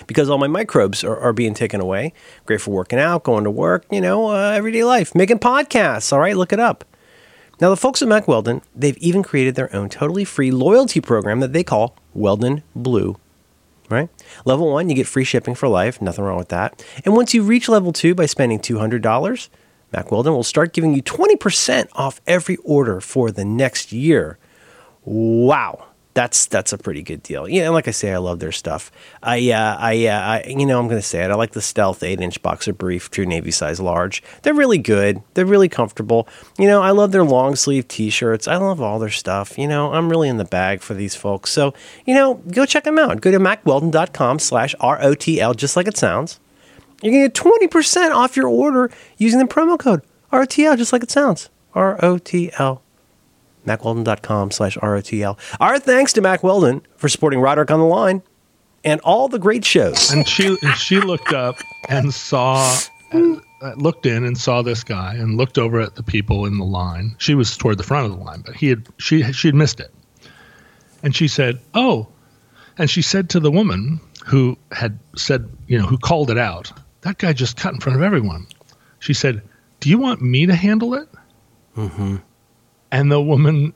because 0.09 0.29
all 0.29 0.39
my 0.39 0.49
microbes 0.49 1.05
are, 1.05 1.19
are 1.19 1.33
being 1.33 1.55
taken 1.55 1.81
away. 1.81 2.13
Great 2.45 2.61
for 2.61 2.73
working 2.73 2.99
out, 2.99 3.23
going 3.23 3.45
to 3.45 3.51
work, 3.53 3.85
you 3.91 4.01
know, 4.01 4.31
uh, 4.31 4.51
everyday 4.51 4.83
life, 4.83 5.15
making 5.15 5.39
podcasts. 5.39 6.13
All 6.13 6.19
right, 6.19 6.37
look 6.37 6.53
it 6.53 6.59
up. 6.59 6.85
Now, 7.61 7.71
the 7.71 7.77
folks 7.77 8.03
at 8.03 8.09
Mack 8.09 8.29
Weldon, 8.29 8.63
they've 8.75 8.99
even 8.99 9.23
created 9.23 9.55
their 9.55 9.75
own 9.75 9.89
totally 9.89 10.25
free 10.25 10.51
loyalty 10.51 11.01
program 11.01 11.41
that 11.41 11.53
they 11.53 11.65
call 11.65 11.97
Weldon 12.15 12.63
Blue 12.75 13.17
right? 13.89 14.09
Level 14.45 14.73
one, 14.73 14.89
you 14.89 14.95
get 14.95 15.07
free 15.07 15.25
shipping 15.25 15.55
for 15.55 15.69
life. 15.69 16.01
Nothing 16.01 16.25
wrong 16.25 16.39
with 16.39 16.49
that. 16.49 16.85
And 17.05 17.15
once 17.15 17.35
you 17.35 17.43
reach 17.43 17.69
level 17.69 17.93
two 17.93 18.15
by 18.15 18.27
spending 18.27 18.59
$200, 18.59 19.49
Mack 19.93 20.11
Weldon 20.11 20.33
will 20.33 20.43
start 20.43 20.73
giving 20.73 20.95
you 20.95 21.03
20% 21.03 21.89
off 21.93 22.21
every 22.27 22.57
order 22.59 23.01
for 23.01 23.31
the 23.31 23.45
next 23.45 23.93
year. 23.93 24.39
Wow 25.05 25.88
that's 26.19 26.47
that's 26.47 26.73
a 26.73 26.79
pretty 26.79 27.03
good 27.03 27.23
deal. 27.23 27.49
Yeah, 27.49 27.67
and 27.67 27.75
like 27.75 27.87
I 27.87 27.93
say, 27.93 28.13
I 28.13 28.17
love 28.17 28.41
their 28.41 28.51
stuff. 28.51 28.91
I 29.23 29.53
uh, 29.53 29.77
I, 29.79 30.07
uh, 30.07 30.19
I 30.19 30.45
you 30.49 30.67
know 30.67 30.81
I'm 30.81 30.89
to 30.89 31.01
say 31.01 31.23
it. 31.23 31.31
I 31.31 31.35
like 31.37 31.53
the 31.53 31.63
Stealth 31.63 32.03
eight 32.03 32.21
inch 32.21 32.43
boxer 32.43 32.73
brief, 32.73 33.09
true 33.09 33.25
navy 33.25 33.53
size 33.53 33.79
large. 33.79 34.21
They're 34.43 34.53
really 34.53 34.79
good. 34.79 35.23
They're 35.35 35.47
really 35.47 35.69
comfortable. 35.69 36.27
You 36.59 36.67
know, 36.67 36.83
I 36.83 36.91
love 36.91 37.13
their 37.13 37.23
long 37.23 37.55
sleeve 37.55 37.87
t 37.87 38.11
shirts. 38.11 38.49
I 38.49 38.57
love 38.57 38.81
all 38.81 38.99
their 38.99 39.11
stuff. 39.11 39.57
You 39.57 39.69
know, 39.69 39.93
I'm 39.93 40.11
really 40.11 40.29
in 40.29 40.39
the 40.39 40.45
bag 40.45 40.81
for 40.81 40.93
these 40.93 41.15
folks. 41.15 41.53
So 41.53 41.73
you 42.05 42.15
know, 42.15 42.35
go 42.51 42.67
check 42.67 42.83
them 42.83 42.99
out. 42.99 43.21
Go 43.21 43.31
to 43.31 43.39
mackweldon.com 43.39 44.41
slash 44.41 44.75
rotl, 44.81 45.55
just 45.55 45.77
like 45.77 45.87
it 45.87 45.97
sounds. 45.97 46.41
You're 47.01 47.13
to 47.13 47.29
get 47.29 47.35
twenty 47.35 47.69
percent 47.69 48.13
off 48.13 48.37
your 48.37 48.49
order 48.49 48.91
using 49.19 49.39
the 49.39 49.45
promo 49.45 49.79
code 49.79 50.03
ROTL, 50.33 50.77
just 50.77 50.93
like 50.93 51.05
it 51.05 51.13
sounds. 51.13 51.49
R 51.75 51.97
O 52.05 52.19
T 52.19 52.51
L 52.59 52.83
mackweldon.com 53.67 54.51
slash 54.51 54.77
ROTL. 54.79 55.39
Our 55.61 55.79
thanks 55.79 56.13
to 56.15 56.21
Mack 56.21 56.43
Weldon 56.43 56.83
for 56.97 57.09
supporting 57.09 57.41
Roderick 57.41 57.71
on 57.71 57.79
the 57.81 57.87
Line 57.87 58.23
and 58.85 59.01
all 59.03 59.29
the 59.29 59.39
great 59.39 59.65
shows. 59.65 60.11
And 60.13 60.27
she 60.27 60.57
she 60.77 61.01
looked 61.01 61.33
up 61.33 61.57
and 61.89 62.13
saw 62.15 62.79
uh, 63.13 63.73
looked 63.77 64.07
in 64.07 64.25
and 64.25 64.39
saw 64.39 64.63
this 64.63 64.85
guy 64.85 65.15
and 65.15 65.37
looked 65.37 65.59
over 65.59 65.81
at 65.81 65.97
the 65.97 66.03
people 66.03 66.47
in 66.47 66.59
the 66.59 66.65
line. 66.65 67.15
She 67.19 67.35
was 67.35 67.57
toward 67.57 67.79
the 67.79 67.83
front 67.83 68.11
of 68.11 68.17
the 68.19 68.25
line, 68.25 68.43
but 68.47 68.55
he 68.55 68.69
had 68.69 68.87
she 68.99 69.23
she 69.33 69.49
had 69.49 69.55
missed 69.55 69.81
it. 69.81 69.93
And 71.03 71.15
she 71.15 71.29
said, 71.29 71.61
"Oh." 71.75 72.09
And 72.81 72.89
she 72.89 73.03
said 73.03 73.29
to 73.31 73.41
the 73.41 73.51
woman 73.51 74.01
who 74.25 74.57
had 74.71 74.99
said, 75.17 75.49
you 75.67 75.77
know, 75.79 75.85
who 75.87 75.99
called 75.99 76.31
it 76.31 76.39
out, 76.39 76.71
"That 77.01 77.19
guy 77.19 77.33
just 77.33 77.57
cut 77.57 77.75
in 77.75 77.81
front 77.81 77.97
of 77.97 78.03
everyone." 78.03 78.47
She 79.01 79.15
said, 79.15 79.43
"Do 79.81 79.89
you 79.91 79.99
want 79.99 80.23
me 80.23 80.47
to 80.47 80.55
handle 80.55 80.95
it?" 80.95 81.09
Mhm. 81.77 82.21
And 82.91 83.11
the 83.13 83.21
woman 83.21 83.73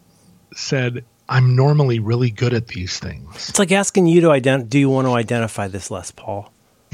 said, 0.54 1.04
I'm 1.28 1.56
normally 1.56 1.98
really 1.98 2.30
good 2.30 2.52
at 2.52 2.68
these 2.68 2.98
things. 2.98 3.48
It's 3.48 3.58
like 3.58 3.72
asking 3.72 4.06
you 4.06 4.20
to 4.22 4.30
identify, 4.30 4.68
do 4.68 4.78
you 4.78 4.90
want 4.90 5.06
to 5.06 5.14
identify 5.14 5.68
this 5.68 5.90
Les 5.90 6.10
Paul? 6.10 6.52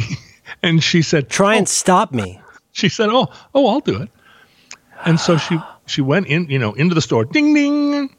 and 0.62 0.82
she 0.82 1.02
said, 1.02 1.28
try 1.28 1.54
oh. 1.54 1.59
and 1.59 1.68
stop 1.68 2.12
me. 2.12 2.40
She 2.72 2.88
said, 2.88 3.09
oh, 3.11 3.28
oh, 3.54 3.66
I'll 3.68 3.81
do 3.81 4.02
it. 4.02 4.11
And 5.04 5.18
so 5.18 5.37
she, 5.37 5.59
she 5.87 6.00
went 6.00 6.26
in, 6.26 6.48
you 6.48 6.59
know, 6.59 6.74
into 6.74 6.94
the 6.94 7.00
store, 7.00 7.24
ding, 7.24 7.54
ding, 7.54 8.14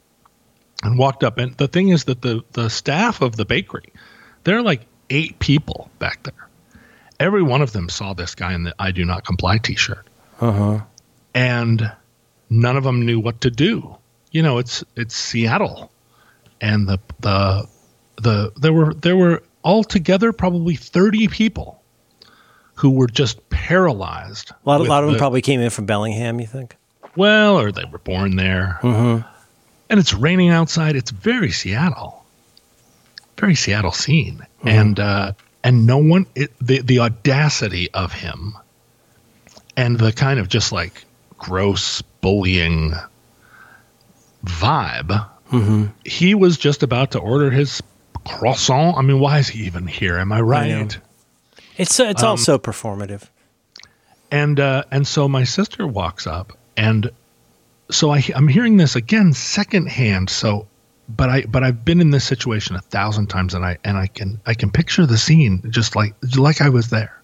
and 0.82 0.98
walked 0.98 1.24
up. 1.24 1.38
And 1.38 1.56
the 1.56 1.68
thing 1.68 1.88
is 1.88 2.04
that 2.04 2.22
the, 2.22 2.42
the 2.52 2.68
staff 2.68 3.20
of 3.20 3.36
the 3.36 3.44
bakery, 3.44 3.92
there 4.44 4.58
are 4.58 4.62
like 4.62 4.86
eight 5.10 5.38
people 5.38 5.90
back 5.98 6.22
there. 6.22 6.48
Every 7.18 7.42
one 7.42 7.60
of 7.60 7.72
them 7.72 7.88
saw 7.88 8.14
this 8.14 8.34
guy 8.34 8.54
in 8.54 8.64
the 8.64 8.74
I 8.78 8.92
do 8.92 9.04
not 9.04 9.26
comply 9.26 9.58
t-shirt. 9.58 10.06
Uh-huh. 10.40 10.80
And 11.34 11.92
none 12.50 12.76
of 12.76 12.84
them 12.84 13.06
knew 13.06 13.20
what 13.20 13.40
to 13.42 13.50
do. 13.50 13.96
You 14.32 14.42
know, 14.42 14.58
it's 14.58 14.84
it's 14.96 15.14
Seattle, 15.14 15.90
and 16.60 16.88
the 16.88 16.98
the 17.20 17.68
the 18.16 18.52
there 18.60 18.72
were 18.72 18.94
there 18.94 19.16
were 19.16 19.42
altogether 19.64 20.32
probably 20.32 20.74
thirty 20.74 21.28
people 21.28 21.80
who 22.74 22.90
were 22.90 23.06
just 23.06 23.48
paralyzed. 23.50 24.50
A 24.50 24.68
lot, 24.68 24.80
a 24.80 24.84
lot 24.84 25.04
of 25.04 25.10
them 25.10 25.18
probably 25.18 25.42
came 25.42 25.60
in 25.60 25.70
from 25.70 25.86
Bellingham. 25.86 26.40
You 26.40 26.46
think? 26.46 26.76
Well, 27.16 27.58
or 27.58 27.72
they 27.72 27.84
were 27.84 27.98
born 27.98 28.36
there. 28.36 28.78
Mm-hmm. 28.82 29.26
And 29.88 30.00
it's 30.00 30.14
raining 30.14 30.50
outside. 30.50 30.94
It's 30.94 31.10
very 31.10 31.50
Seattle, 31.50 32.24
very 33.36 33.56
Seattle 33.56 33.90
scene, 33.92 34.46
mm-hmm. 34.58 34.68
and 34.68 35.00
uh, 35.00 35.32
and 35.64 35.86
no 35.86 35.98
one 35.98 36.26
it, 36.36 36.52
the 36.60 36.80
the 36.80 37.00
audacity 37.00 37.90
of 37.90 38.12
him, 38.12 38.56
and 39.76 39.98
the 39.98 40.12
kind 40.12 40.38
of 40.38 40.48
just 40.48 40.70
like 40.70 41.04
gross 41.40 42.02
bullying 42.20 42.94
vibe. 44.44 45.28
Mm-hmm. 45.50 45.86
He 46.04 46.36
was 46.36 46.56
just 46.56 46.84
about 46.84 47.10
to 47.12 47.18
order 47.18 47.50
his 47.50 47.82
croissant. 48.24 48.96
I 48.96 49.02
mean, 49.02 49.18
why 49.18 49.38
is 49.38 49.48
he 49.48 49.64
even 49.64 49.86
here? 49.86 50.18
Am 50.18 50.30
I 50.30 50.40
right? 50.40 50.96
I 50.96 51.00
it's 51.76 51.94
so, 51.94 52.08
it's 52.08 52.22
um, 52.22 52.28
all 52.30 52.36
so 52.36 52.58
performative. 52.58 53.28
And 54.30 54.60
uh, 54.60 54.84
and 54.92 55.06
so 55.06 55.28
my 55.28 55.44
sister 55.44 55.86
walks 55.86 56.26
up, 56.26 56.52
and 56.76 57.10
so 57.90 58.12
I, 58.12 58.22
I'm 58.36 58.46
hearing 58.46 58.76
this 58.76 58.94
again 58.94 59.32
secondhand. 59.32 60.30
So, 60.30 60.68
but 61.08 61.28
I 61.28 61.42
but 61.42 61.64
I've 61.64 61.84
been 61.84 62.00
in 62.00 62.10
this 62.10 62.24
situation 62.24 62.76
a 62.76 62.80
thousand 62.80 63.26
times, 63.26 63.54
and 63.54 63.64
I 63.64 63.78
and 63.82 63.96
I 63.96 64.06
can 64.06 64.40
I 64.46 64.54
can 64.54 64.70
picture 64.70 65.04
the 65.04 65.18
scene 65.18 65.62
just 65.70 65.96
like 65.96 66.14
like 66.36 66.60
I 66.60 66.68
was 66.68 66.90
there. 66.90 67.18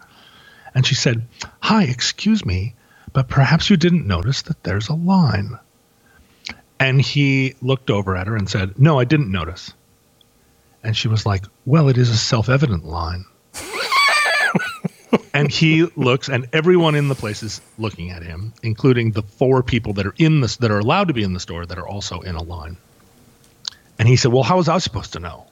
And 0.74 0.84
she 0.84 0.96
said, 0.96 1.26
"Hi, 1.60 1.84
excuse 1.84 2.44
me, 2.44 2.74
but 3.16 3.28
perhaps 3.28 3.70
you 3.70 3.78
didn't 3.78 4.06
notice 4.06 4.42
that 4.42 4.62
there's 4.62 4.90
a 4.90 4.94
line. 4.94 5.58
And 6.78 7.00
he 7.00 7.54
looked 7.62 7.90
over 7.90 8.14
at 8.14 8.26
her 8.26 8.36
and 8.36 8.46
said, 8.46 8.78
No, 8.78 8.98
I 8.98 9.04
didn't 9.04 9.32
notice. 9.32 9.72
And 10.84 10.94
she 10.94 11.08
was 11.08 11.24
like, 11.24 11.46
Well, 11.64 11.88
it 11.88 11.96
is 11.96 12.10
a 12.10 12.16
self 12.18 12.50
evident 12.50 12.84
line. 12.84 13.24
and 15.32 15.50
he 15.50 15.84
looks, 15.96 16.28
and 16.28 16.46
everyone 16.52 16.94
in 16.94 17.08
the 17.08 17.14
place 17.14 17.42
is 17.42 17.62
looking 17.78 18.10
at 18.10 18.22
him, 18.22 18.52
including 18.62 19.12
the 19.12 19.22
four 19.22 19.62
people 19.62 19.94
that 19.94 20.04
are 20.04 20.14
in 20.18 20.42
this 20.42 20.56
that 20.58 20.70
are 20.70 20.80
allowed 20.80 21.08
to 21.08 21.14
be 21.14 21.22
in 21.22 21.32
the 21.32 21.40
store 21.40 21.64
that 21.64 21.78
are 21.78 21.88
also 21.88 22.20
in 22.20 22.34
a 22.34 22.42
line. 22.42 22.76
And 23.98 24.06
he 24.06 24.16
said, 24.16 24.30
Well, 24.30 24.42
how 24.42 24.58
was 24.58 24.68
I 24.68 24.76
supposed 24.76 25.14
to 25.14 25.20
know? 25.20 25.46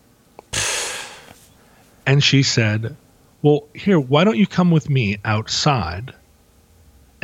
And 2.04 2.22
she 2.22 2.42
said, 2.42 2.94
Well, 3.40 3.64
here, 3.72 3.98
why 3.98 4.24
don't 4.24 4.36
you 4.36 4.46
come 4.46 4.70
with 4.70 4.90
me 4.90 5.16
outside 5.24 6.12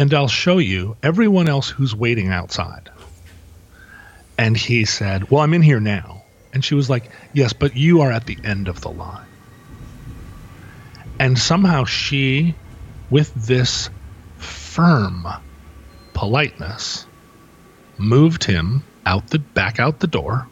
and 0.01 0.15
I'll 0.15 0.29
show 0.29 0.57
you 0.57 0.97
everyone 1.03 1.47
else 1.47 1.69
who's 1.69 1.95
waiting 1.95 2.29
outside. 2.29 2.89
And 4.39 4.57
he 4.57 4.87
said, 4.87 5.31
Well, 5.31 5.43
I'm 5.43 5.53
in 5.53 5.61
here 5.61 5.79
now. 5.79 6.23
And 6.55 6.65
she 6.65 6.75
was 6.75 6.89
like, 6.89 7.11
Yes, 7.35 7.53
but 7.53 7.77
you 7.77 8.01
are 8.01 8.11
at 8.11 8.25
the 8.25 8.39
end 8.43 8.67
of 8.67 8.81
the 8.81 8.89
line. 8.89 9.27
And 11.19 11.39
somehow 11.39 11.85
she, 11.85 12.55
with 13.11 13.35
this 13.35 13.91
firm 14.39 15.29
politeness, 16.15 17.05
moved 17.99 18.43
him 18.43 18.83
out 19.05 19.29
the 19.29 19.39
back 19.39 19.79
out 19.79 20.01
the 20.01 20.07
door. 20.07 20.49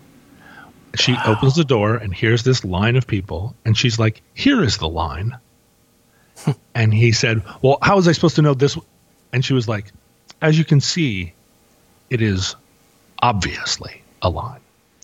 She 0.95 1.15
wow. 1.15 1.23
opens 1.39 1.57
the 1.57 1.65
door 1.65 1.97
and 1.97 2.15
here's 2.15 2.45
this 2.45 2.67
line 2.67 2.97
of 2.97 3.07
people, 3.07 3.57
and 3.65 3.79
she's 3.79 3.99
like, 3.99 4.21
Here 4.35 4.63
is 4.63 4.77
the 4.77 4.91
line. 4.91 5.39
and 6.75 6.93
he 6.93 7.13
said, 7.13 7.43
Well, 7.63 7.79
how 7.81 7.97
was 7.97 8.07
I 8.07 8.13
supposed 8.13 8.37
to 8.37 8.43
know 8.43 8.53
this? 8.53 8.77
And 9.33 9.45
she 9.45 9.53
was 9.53 9.69
like, 9.69 9.93
as 10.41 10.59
you 10.59 10.65
can 10.65 10.81
see, 10.81 11.33
it 12.11 12.23
is 12.23 12.57
obviously 13.23 14.03
a 14.23 14.31
line. 14.31 14.61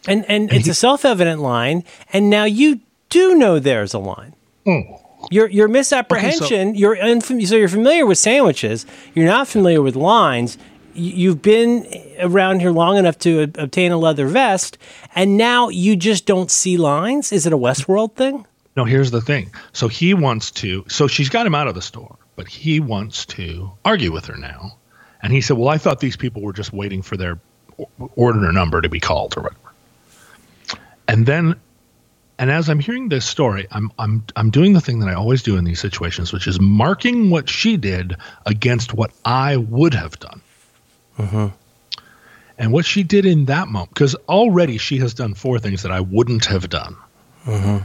And 0.06 0.24
and, 0.28 0.50
and 0.50 0.52
it's 0.52 0.66
he, 0.66 0.70
a 0.70 0.74
self-evident 0.74 1.40
line, 1.40 1.84
and 2.12 2.28
now 2.28 2.44
you 2.44 2.80
do 3.08 3.34
know 3.34 3.58
there's 3.58 3.94
a 3.94 3.98
line. 3.98 4.34
Mm. 4.66 5.00
Your 5.30 5.48
your 5.48 5.68
misapprehension. 5.68 6.68
Okay, 6.68 6.72
so, 6.74 6.78
you're 6.78 6.96
unfam- 6.96 7.46
so 7.46 7.56
you're 7.56 7.68
familiar 7.68 8.04
with 8.04 8.18
sandwiches. 8.18 8.84
You're 9.14 9.26
not 9.26 9.48
familiar 9.48 9.80
with 9.80 9.96
lines. 9.96 10.58
You've 10.92 11.42
been 11.42 11.87
around 12.20 12.60
here 12.60 12.70
long 12.70 12.98
enough 12.98 13.18
to 13.20 13.50
obtain 13.56 13.90
a 13.92 13.96
leather 13.96 14.28
vest, 14.28 14.78
and 15.14 15.37
now 15.37 15.68
you 15.70 15.96
just 15.96 16.26
don't 16.26 16.50
see 16.50 16.76
lines. 16.76 17.32
Is 17.32 17.46
it 17.46 17.52
a 17.52 17.58
Westworld 17.58 18.14
thing? 18.14 18.46
No. 18.76 18.84
Here's 18.84 19.10
the 19.10 19.20
thing. 19.20 19.50
So 19.72 19.88
he 19.88 20.12
wants 20.14 20.50
to. 20.52 20.84
So 20.88 21.06
she's 21.06 21.30
got 21.30 21.46
him 21.46 21.54
out 21.54 21.66
of 21.66 21.74
the 21.74 21.82
store 21.82 22.16
but 22.37 22.49
he 22.49 22.81
wants 22.81 23.27
to 23.27 23.70
argue 23.85 24.12
with 24.12 24.27
her 24.27 24.37
now. 24.37 24.77
And 25.23 25.33
he 25.33 25.40
said, 25.40 25.57
Well, 25.57 25.68
I 25.68 25.79
thought 25.79 26.01
these 26.01 26.16
people 26.16 26.42
were 26.42 26.53
just 26.53 26.73
waiting 26.73 27.03
for 27.03 27.16
their 27.16 27.38
order 28.16 28.53
number 28.53 28.81
to 28.81 28.88
be 28.88 29.01
called 29.01 29.37
or 29.37 29.42
whatever. 29.42 29.73
and 31.09 31.27
then 31.27 31.57
and 32.38 32.51
as 32.51 32.68
I'm 32.68 32.81
hearing 32.81 33.09
this 33.09 33.25
story, 33.25 33.66
I'm 33.70 33.92
I'm 33.99 34.25
I'm 34.35 34.51
doing 34.51 34.73
the 34.73 34.81
thing 34.81 34.99
that 35.01 35.09
I 35.09 35.14
always 35.14 35.42
do 35.42 35.57
in 35.57 35.64
these 35.64 35.81
situations, 35.81 36.33
which 36.33 36.47
is 36.47 36.61
marking 36.61 37.31
what 37.31 37.49
she 37.49 37.77
did 37.77 38.16
against 38.44 38.92
what 38.92 39.12
I 39.25 39.57
would 39.57 39.94
have 39.94 40.18
done. 40.18 40.40
Mm-hmm. 41.18 41.47
And 42.59 42.73
what 42.73 42.85
she 42.85 43.03
did 43.03 43.25
in 43.25 43.47
that 43.47 43.68
moment, 43.68 43.90
because 43.90 44.14
already 44.29 44.79
she 44.79 44.99
has 44.99 45.14
done 45.14 45.35
four 45.35 45.59
things 45.59 45.83
that 45.83 45.92
I 45.92 46.01
wouldn't 46.01 46.44
have 46.47 46.68
done, 46.68 46.97
Mm-hmm. 47.47 47.85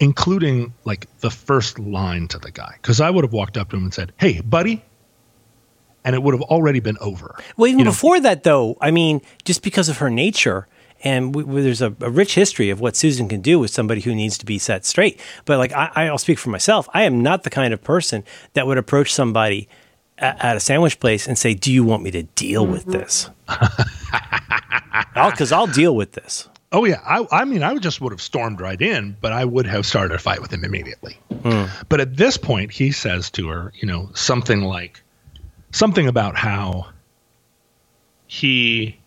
Including 0.00 0.72
like 0.84 1.06
the 1.20 1.30
first 1.30 1.78
line 1.78 2.28
to 2.28 2.38
the 2.38 2.50
guy. 2.50 2.74
Because 2.80 3.00
I 3.00 3.10
would 3.10 3.24
have 3.24 3.32
walked 3.32 3.56
up 3.56 3.70
to 3.70 3.76
him 3.76 3.84
and 3.84 3.94
said, 3.94 4.12
"Hey, 4.18 4.40
buddy," 4.40 4.84
and 6.04 6.14
it 6.14 6.22
would 6.22 6.34
have 6.34 6.42
already 6.42 6.80
been 6.80 6.98
over. 7.00 7.36
Well, 7.56 7.68
even 7.68 7.78
You 7.80 7.84
know- 7.86 7.90
before 7.90 8.20
that, 8.20 8.42
though, 8.44 8.76
I 8.80 8.90
mean, 8.90 9.20
just 9.44 9.62
because 9.62 9.88
of 9.88 9.98
her 9.98 10.10
nature, 10.10 10.66
and 11.04 11.34
we, 11.34 11.42
we- 11.44 11.62
there's 11.62 11.82
a, 11.82 11.94
a 12.00 12.10
rich 12.10 12.34
history 12.34 12.70
of 12.70 12.80
what 12.80 12.96
Susan 12.96 13.28
can 13.28 13.40
do 13.40 13.58
with 13.58 13.70
somebody 13.70 14.00
who 14.00 14.14
needs 14.14 14.38
to 14.38 14.46
be 14.46 14.58
set 14.58 14.84
straight. 14.84 15.20
But 15.44 15.58
like, 15.58 15.72
I, 15.72 16.06
I'll 16.08 16.18
speak 16.18 16.38
for 16.38 16.50
myself. 16.50 16.88
I 16.94 17.02
am 17.04 17.22
not 17.22 17.42
the 17.42 17.50
kind 17.50 17.72
of 17.74 17.82
person 17.82 18.24
that 18.54 18.66
would 18.66 18.78
approach 18.78 19.12
somebody 19.12 19.68
at, 20.18 20.42
at 20.44 20.56
a 20.56 20.60
sandwich 20.60 20.98
place 21.00 21.26
and 21.26 21.36
say, 21.36 21.54
"Do 21.54 21.72
you 21.72 21.84
want 21.84 22.02
me 22.02 22.10
to 22.12 22.22
deal 22.22 22.66
with 22.66 22.84
this?" 22.86 23.30
Because 25.14 25.50
I'll 25.50 25.66
deal 25.66 25.96
with 25.96 26.12
this. 26.12 26.46
Oh 26.76 26.84
yeah, 26.84 27.00
I, 27.06 27.26
I 27.32 27.44
mean, 27.46 27.62
I 27.62 27.72
would 27.72 27.82
just 27.82 28.02
would 28.02 28.12
have 28.12 28.20
stormed 28.20 28.60
right 28.60 28.80
in, 28.80 29.16
but 29.22 29.32
I 29.32 29.46
would 29.46 29.64
have 29.64 29.86
started 29.86 30.14
a 30.14 30.18
fight 30.18 30.42
with 30.42 30.52
him 30.52 30.62
immediately. 30.62 31.16
Hmm. 31.42 31.64
But 31.88 32.02
at 32.02 32.18
this 32.18 32.36
point, 32.36 32.70
he 32.70 32.92
says 32.92 33.30
to 33.30 33.48
her, 33.48 33.72
you 33.76 33.88
know, 33.88 34.10
something 34.12 34.60
like, 34.60 35.02
something 35.72 36.06
about 36.06 36.36
how 36.36 36.88
he 38.26 39.00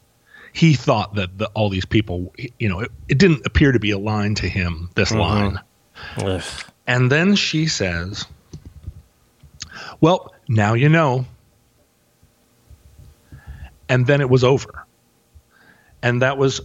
he 0.52 0.74
thought 0.74 1.14
that 1.14 1.38
the, 1.38 1.46
all 1.50 1.70
these 1.70 1.86
people, 1.86 2.34
you 2.58 2.68
know, 2.68 2.80
it, 2.80 2.92
it 3.08 3.20
didn't 3.20 3.46
appear 3.46 3.72
to 3.72 3.80
be 3.80 3.92
aligned 3.92 4.38
to 4.38 4.50
him. 4.50 4.90
This 4.96 5.12
mm-hmm. 5.12 5.20
line, 5.20 5.60
Ugh. 6.18 6.44
and 6.88 7.12
then 7.12 7.36
she 7.36 7.68
says, 7.68 8.26
"Well, 10.02 10.34
now 10.48 10.74
you 10.74 10.90
know." 10.90 11.28
And 13.88 14.08
then 14.08 14.22
it 14.22 14.30
was 14.30 14.44
over. 14.44 14.86
And 16.02 16.22
that 16.22 16.38
was 16.38 16.62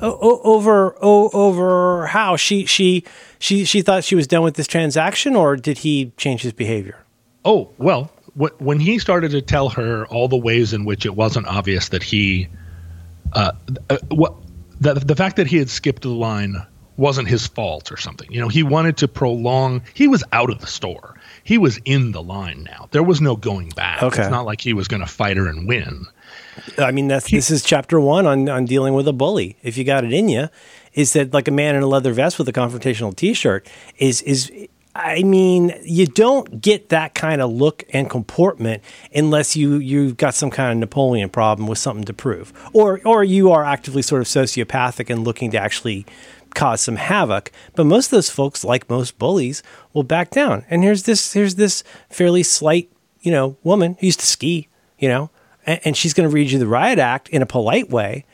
over 0.00 0.94
over 1.00 2.06
how 2.06 2.36
she 2.36 2.66
she 2.66 3.04
she 3.38 3.64
she 3.64 3.82
thought 3.82 4.04
she 4.04 4.14
was 4.14 4.26
done 4.26 4.42
with 4.42 4.54
this 4.54 4.66
transaction, 4.66 5.36
or 5.36 5.56
did 5.56 5.78
he 5.78 6.12
change 6.16 6.42
his 6.42 6.52
behavior? 6.52 6.98
Oh, 7.44 7.70
well, 7.78 8.10
wh- 8.38 8.60
when 8.60 8.80
he 8.80 8.98
started 8.98 9.30
to 9.32 9.42
tell 9.42 9.68
her 9.70 10.06
all 10.06 10.28
the 10.28 10.36
ways 10.36 10.72
in 10.72 10.84
which 10.84 11.04
it 11.06 11.14
wasn't 11.14 11.46
obvious 11.46 11.90
that 11.90 12.02
he, 12.02 12.48
uh, 13.34 13.52
uh, 13.90 13.98
what, 14.08 14.34
the, 14.80 14.94
the 14.94 15.14
fact 15.16 15.36
that 15.36 15.46
he 15.46 15.58
had 15.58 15.68
skipped 15.68 16.02
the 16.02 16.08
line 16.08 16.56
wasn't 16.96 17.28
his 17.28 17.46
fault 17.46 17.90
or 17.90 17.96
something. 17.96 18.30
You 18.30 18.40
know, 18.40 18.48
he 18.48 18.62
wanted 18.62 18.96
to 18.98 19.08
prolong, 19.08 19.82
he 19.94 20.08
was 20.08 20.22
out 20.32 20.48
of 20.48 20.60
the 20.60 20.66
store. 20.66 21.16
He 21.42 21.58
was 21.58 21.78
in 21.84 22.12
the 22.12 22.22
line 22.22 22.62
now. 22.64 22.88
There 22.92 23.02
was 23.02 23.20
no 23.20 23.36
going 23.36 23.70
back. 23.70 24.02
Okay. 24.02 24.22
It's 24.22 24.30
not 24.30 24.46
like 24.46 24.60
he 24.60 24.72
was 24.72 24.88
going 24.88 25.00
to 25.02 25.06
fight 25.06 25.36
her 25.36 25.46
and 25.48 25.68
win. 25.68 26.06
I 26.78 26.90
mean, 26.90 27.08
that's 27.08 27.30
this 27.30 27.50
is 27.50 27.62
chapter 27.62 28.00
one 28.00 28.26
on 28.26 28.48
on 28.48 28.64
dealing 28.64 28.94
with 28.94 29.08
a 29.08 29.12
bully. 29.12 29.56
If 29.62 29.76
you 29.76 29.84
got 29.84 30.04
it 30.04 30.12
in 30.12 30.28
you, 30.28 30.48
is 30.92 31.12
that 31.14 31.32
like 31.32 31.48
a 31.48 31.52
man 31.52 31.74
in 31.74 31.82
a 31.82 31.86
leather 31.86 32.12
vest 32.12 32.38
with 32.38 32.48
a 32.48 32.52
confrontational 32.52 33.14
T-shirt 33.14 33.68
is 33.98 34.22
is. 34.22 34.50
I 34.96 35.24
mean, 35.24 35.74
you 35.82 36.06
don't 36.06 36.60
get 36.60 36.90
that 36.90 37.16
kind 37.16 37.42
of 37.42 37.50
look 37.50 37.82
and 37.92 38.08
comportment 38.08 38.80
unless 39.12 39.56
you 39.56 39.78
you've 39.78 40.16
got 40.16 40.34
some 40.34 40.50
kind 40.50 40.70
of 40.70 40.78
Napoleon 40.78 41.30
problem 41.30 41.66
with 41.66 41.78
something 41.78 42.04
to 42.04 42.12
prove, 42.12 42.52
or 42.72 43.00
or 43.04 43.24
you 43.24 43.50
are 43.50 43.64
actively 43.64 44.02
sort 44.02 44.22
of 44.22 44.28
sociopathic 44.28 45.10
and 45.10 45.24
looking 45.24 45.50
to 45.50 45.58
actually 45.58 46.06
cause 46.54 46.80
some 46.80 46.96
havoc. 46.96 47.50
But 47.74 47.86
most 47.86 48.06
of 48.06 48.10
those 48.12 48.30
folks, 48.30 48.64
like 48.64 48.88
most 48.88 49.18
bullies, 49.18 49.62
will 49.92 50.04
back 50.04 50.30
down. 50.30 50.64
And 50.70 50.84
here's 50.84 51.02
this 51.02 51.32
here's 51.32 51.56
this 51.56 51.82
fairly 52.08 52.44
slight, 52.44 52.88
you 53.20 53.32
know, 53.32 53.56
woman 53.64 53.96
who 53.98 54.06
used 54.06 54.20
to 54.20 54.26
ski, 54.26 54.68
you 54.98 55.08
know, 55.08 55.28
and, 55.66 55.96
she's 55.96 56.14
going 56.14 56.28
to 56.28 56.34
read 56.34 56.50
you 56.50 56.58
the 56.58 56.66
riot 56.66 56.98
act 56.98 57.28
in 57.30 57.42
a 57.42 57.46
polite 57.46 57.90
way. 57.90 58.24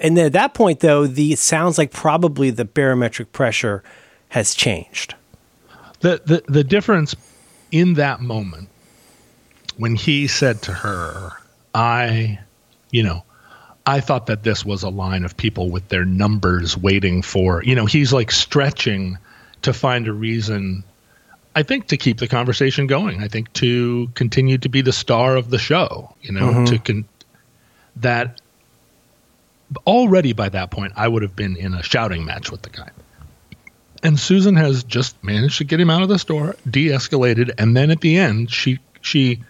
And 0.00 0.16
then 0.16 0.26
at 0.26 0.32
that 0.32 0.54
point, 0.54 0.80
though, 0.80 1.06
the 1.06 1.32
it 1.32 1.38
sounds 1.38 1.78
like 1.78 1.92
probably 1.92 2.50
the 2.50 2.64
barometric 2.64 3.32
pressure 3.32 3.82
has 4.30 4.54
changed. 4.54 5.14
the, 6.00 6.20
the 6.24 6.42
the 6.48 6.64
difference 6.64 7.14
in 7.70 7.94
that 7.94 8.20
moment 8.20 8.68
when 9.76 9.94
he 9.94 10.26
said 10.26 10.60
to 10.62 10.72
her 10.72 11.30
i 11.74 12.38
you 12.90 13.02
know 13.02 13.22
i 13.86 14.00
thought 14.00 14.26
that 14.26 14.42
this 14.42 14.64
was 14.64 14.82
a 14.82 14.88
line 14.88 15.24
of 15.24 15.36
people 15.36 15.70
with 15.70 15.88
their 15.88 16.04
numbers 16.04 16.76
waiting 16.76 17.22
for 17.22 17.62
you 17.64 17.74
know 17.74 17.86
he's 17.86 18.12
like 18.12 18.30
stretching 18.30 19.18
to 19.62 19.72
find 19.72 20.08
a 20.08 20.12
reason 20.12 20.82
i 21.54 21.62
think 21.62 21.88
to 21.88 21.96
keep 21.96 22.18
the 22.18 22.28
conversation 22.28 22.86
going. 22.86 23.22
I 23.22 23.28
think 23.28 23.52
to 23.54 24.08
continue 24.14 24.58
to 24.58 24.68
be 24.68 24.82
the 24.82 24.92
star 24.92 25.36
of 25.36 25.50
the 25.50 25.58
show 25.58 26.14
you 26.22 26.32
know 26.32 26.48
mm-hmm. 26.48 26.64
to 26.66 26.78
con- 26.78 27.08
that 27.96 28.40
already 29.86 30.32
by 30.32 30.48
that 30.48 30.70
point 30.70 30.92
i 30.96 31.06
would 31.06 31.22
have 31.22 31.36
been 31.36 31.56
in 31.56 31.74
a 31.74 31.82
shouting 31.82 32.24
match 32.24 32.50
with 32.50 32.62
the 32.62 32.70
guy. 32.70 32.90
And 34.02 34.18
Susan 34.18 34.56
has 34.56 34.82
just 34.84 35.22
managed 35.22 35.58
to 35.58 35.64
get 35.64 35.78
him 35.78 35.90
out 35.90 36.02
of 36.02 36.08
the 36.08 36.18
store, 36.18 36.56
de-escalated, 36.68 37.52
and 37.58 37.76
then 37.76 37.90
at 37.90 38.00
the 38.00 38.16
end, 38.16 38.50
she 38.50 38.78
she, 39.02 39.42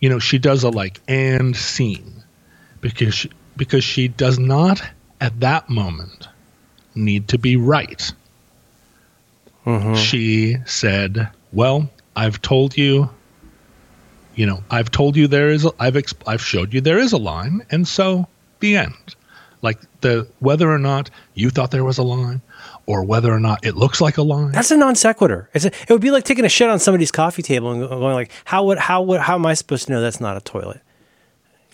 you 0.00 0.08
know, 0.08 0.18
she 0.18 0.38
does 0.38 0.64
a 0.64 0.70
like 0.70 1.00
and 1.08 1.56
scene 1.56 2.22
because 2.80 3.14
she, 3.14 3.30
because 3.56 3.84
she 3.84 4.08
does 4.08 4.38
not 4.38 4.82
at 5.20 5.40
that 5.40 5.70
moment 5.70 6.28
need 6.94 7.28
to 7.28 7.38
be 7.38 7.56
right. 7.56 8.12
Mm-hmm. 9.66 9.94
She 9.94 10.56
said, 10.66 11.28
"Well, 11.52 11.90
I've 12.16 12.40
told 12.42 12.76
you." 12.76 13.10
You 14.36 14.46
know, 14.46 14.64
I've 14.68 14.90
told 14.90 15.16
you 15.16 15.28
there 15.28 15.50
is. 15.50 15.64
A, 15.64 15.70
I've 15.78 15.94
exp- 15.94 16.22
I've 16.26 16.42
showed 16.42 16.74
you 16.74 16.80
there 16.80 16.98
is 16.98 17.12
a 17.12 17.18
line, 17.18 17.64
and 17.70 17.86
so 17.86 18.26
the 18.60 18.76
end. 18.76 19.14
Like 19.62 19.78
the 20.02 20.28
whether 20.40 20.70
or 20.70 20.78
not 20.78 21.08
you 21.34 21.48
thought 21.48 21.70
there 21.70 21.84
was 21.84 21.96
a 21.96 22.02
line, 22.02 22.42
or 22.84 23.02
whether 23.02 23.32
or 23.32 23.40
not 23.40 23.64
it 23.64 23.76
looks 23.76 24.00
like 24.00 24.18
a 24.18 24.22
line. 24.22 24.52
That's 24.52 24.70
a 24.70 24.76
non 24.76 24.94
sequitur. 24.94 25.48
It's 25.54 25.64
a, 25.64 25.68
it 25.68 25.88
would 25.88 26.02
be 26.02 26.10
like 26.10 26.24
taking 26.24 26.44
a 26.44 26.50
shit 26.50 26.68
on 26.68 26.78
somebody's 26.78 27.10
coffee 27.10 27.40
table 27.40 27.72
and 27.72 27.88
going 27.88 28.14
like, 28.14 28.30
how 28.44 28.64
would 28.64 28.76
how 28.76 29.00
would 29.02 29.20
how 29.20 29.36
am 29.36 29.46
I 29.46 29.54
supposed 29.54 29.86
to 29.86 29.92
know 29.92 30.02
that's 30.02 30.20
not 30.20 30.36
a 30.36 30.40
toilet? 30.40 30.82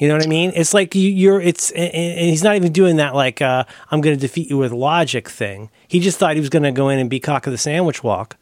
You 0.01 0.09
know 0.09 0.15
what 0.15 0.25
I 0.25 0.29
mean? 0.29 0.53
It's 0.57 0.73
like 0.75 0.95
you, 0.95 1.09
you're. 1.11 1.41
It's 1.41 1.71
and 1.73 1.93
he's 2.21 2.43
not 2.43 2.57
even 2.57 2.73
doing 2.73 2.97
that. 2.97 3.15
Like 3.15 3.43
uh, 3.43 3.65
I'm 3.91 4.01
going 4.01 4.17
to 4.17 4.21
defeat 4.21 4.49
you 4.49 4.57
with 4.59 4.73
logic 4.73 5.29
thing. 5.29 5.71
He 5.87 6.01
just 6.01 6.19
thought 6.19 6.35
he 6.35 6.41
was 6.41 6.49
going 6.49 6.63
to 6.63 6.73
go 6.73 6.89
in 6.89 6.99
and 6.99 7.11
be 7.11 7.21
cock 7.21 7.47
of 7.47 7.53
the 7.53 7.59
sandwich 7.59 8.03
walk. 8.03 8.37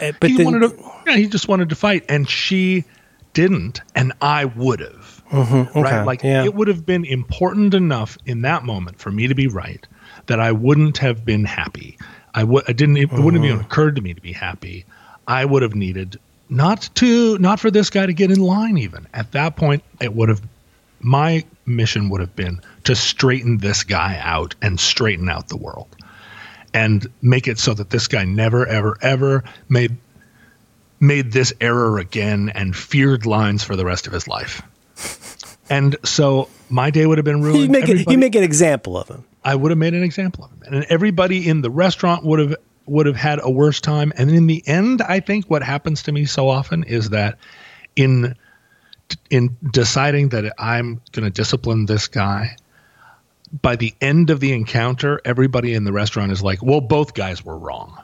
Uh, 0.00 0.12
But 0.20 0.30
he 0.30 0.36
then, 0.36 0.46
wanted 0.46 0.70
to. 0.78 0.92
Yeah, 1.06 1.16
he 1.16 1.26
just 1.26 1.48
wanted 1.48 1.68
to 1.70 1.74
fight, 1.74 2.04
and 2.08 2.28
she 2.28 2.84
didn't, 3.32 3.80
and 3.96 4.12
I 4.20 4.44
would 4.44 4.78
have. 4.80 5.22
okay, 5.34 5.80
right? 5.80 6.04
Like 6.04 6.22
yeah. 6.22 6.44
it 6.44 6.54
would 6.54 6.68
have 6.68 6.86
been 6.86 7.04
important 7.04 7.74
enough 7.74 8.16
in 8.24 8.42
that 8.42 8.62
moment 8.64 8.98
for 9.00 9.10
me 9.10 9.26
to 9.26 9.34
be 9.34 9.48
right 9.48 9.84
that 10.26 10.38
I 10.38 10.52
wouldn't 10.52 10.98
have 10.98 11.24
been 11.24 11.44
happy. 11.44 11.98
I 12.32 12.44
would. 12.44 12.62
I 12.68 12.72
didn't. 12.72 12.96
It 12.98 13.10
wouldn't 13.10 13.34
have 13.34 13.44
even 13.44 13.56
Mm-hmm. 13.56 13.66
occurred 13.66 13.96
to 13.96 14.02
me 14.02 14.14
to 14.14 14.20
be 14.20 14.32
happy. 14.32 14.84
I 15.26 15.44
would 15.44 15.62
have 15.62 15.74
needed 15.74 16.20
not 16.48 16.88
to 16.94 17.38
not 17.38 17.58
for 17.58 17.72
this 17.72 17.90
guy 17.90 18.06
to 18.06 18.12
get 18.12 18.30
in 18.30 18.38
line. 18.38 18.78
Even 18.78 19.08
at 19.14 19.32
that 19.32 19.56
point, 19.56 19.82
it 20.00 20.14
would 20.14 20.28
have. 20.28 20.40
My 21.00 21.44
mission 21.66 22.08
would 22.10 22.20
have 22.20 22.34
been 22.34 22.60
to 22.84 22.94
straighten 22.94 23.58
this 23.58 23.84
guy 23.84 24.18
out 24.22 24.54
and 24.62 24.78
straighten 24.78 25.28
out 25.28 25.48
the 25.48 25.56
world, 25.56 25.88
and 26.72 27.06
make 27.22 27.48
it 27.48 27.58
so 27.58 27.74
that 27.74 27.90
this 27.90 28.08
guy 28.08 28.24
never, 28.24 28.66
ever, 28.66 28.96
ever 29.02 29.44
made 29.68 29.96
made 30.98 31.32
this 31.32 31.52
error 31.60 31.98
again 31.98 32.50
and 32.54 32.74
feared 32.74 33.26
lines 33.26 33.62
for 33.62 33.76
the 33.76 33.84
rest 33.84 34.06
of 34.06 34.12
his 34.12 34.26
life. 34.26 34.62
And 35.68 35.96
so 36.04 36.48
my 36.70 36.90
day 36.90 37.06
would 37.06 37.18
have 37.18 37.24
been 37.24 37.42
ruined. 37.42 37.62
you 37.62 37.68
make 37.68 37.88
it, 37.88 38.08
you 38.08 38.18
make 38.18 38.36
an 38.36 38.44
example 38.44 38.96
of 38.96 39.08
him. 39.08 39.24
I 39.44 39.54
would 39.54 39.70
have 39.70 39.78
made 39.78 39.94
an 39.94 40.02
example 40.02 40.44
of 40.44 40.52
him, 40.52 40.62
and 40.62 40.84
everybody 40.84 41.48
in 41.48 41.60
the 41.60 41.70
restaurant 41.70 42.24
would 42.24 42.38
have 42.38 42.56
would 42.86 43.06
have 43.06 43.16
had 43.16 43.40
a 43.42 43.50
worse 43.50 43.80
time. 43.80 44.12
And 44.16 44.30
in 44.30 44.46
the 44.46 44.62
end, 44.66 45.02
I 45.02 45.20
think 45.20 45.46
what 45.46 45.62
happens 45.62 46.04
to 46.04 46.12
me 46.12 46.24
so 46.24 46.48
often 46.48 46.84
is 46.84 47.10
that 47.10 47.38
in 47.96 48.36
in 49.30 49.56
deciding 49.72 50.30
that 50.30 50.52
I'm 50.58 51.00
going 51.12 51.24
to 51.24 51.30
discipline 51.30 51.86
this 51.86 52.08
guy, 52.08 52.56
by 53.62 53.76
the 53.76 53.94
end 54.00 54.30
of 54.30 54.40
the 54.40 54.52
encounter, 54.52 55.20
everybody 55.24 55.74
in 55.74 55.84
the 55.84 55.92
restaurant 55.92 56.32
is 56.32 56.42
like, 56.42 56.62
"Well, 56.62 56.80
both 56.80 57.14
guys 57.14 57.44
were 57.44 57.58
wrong." 57.58 58.02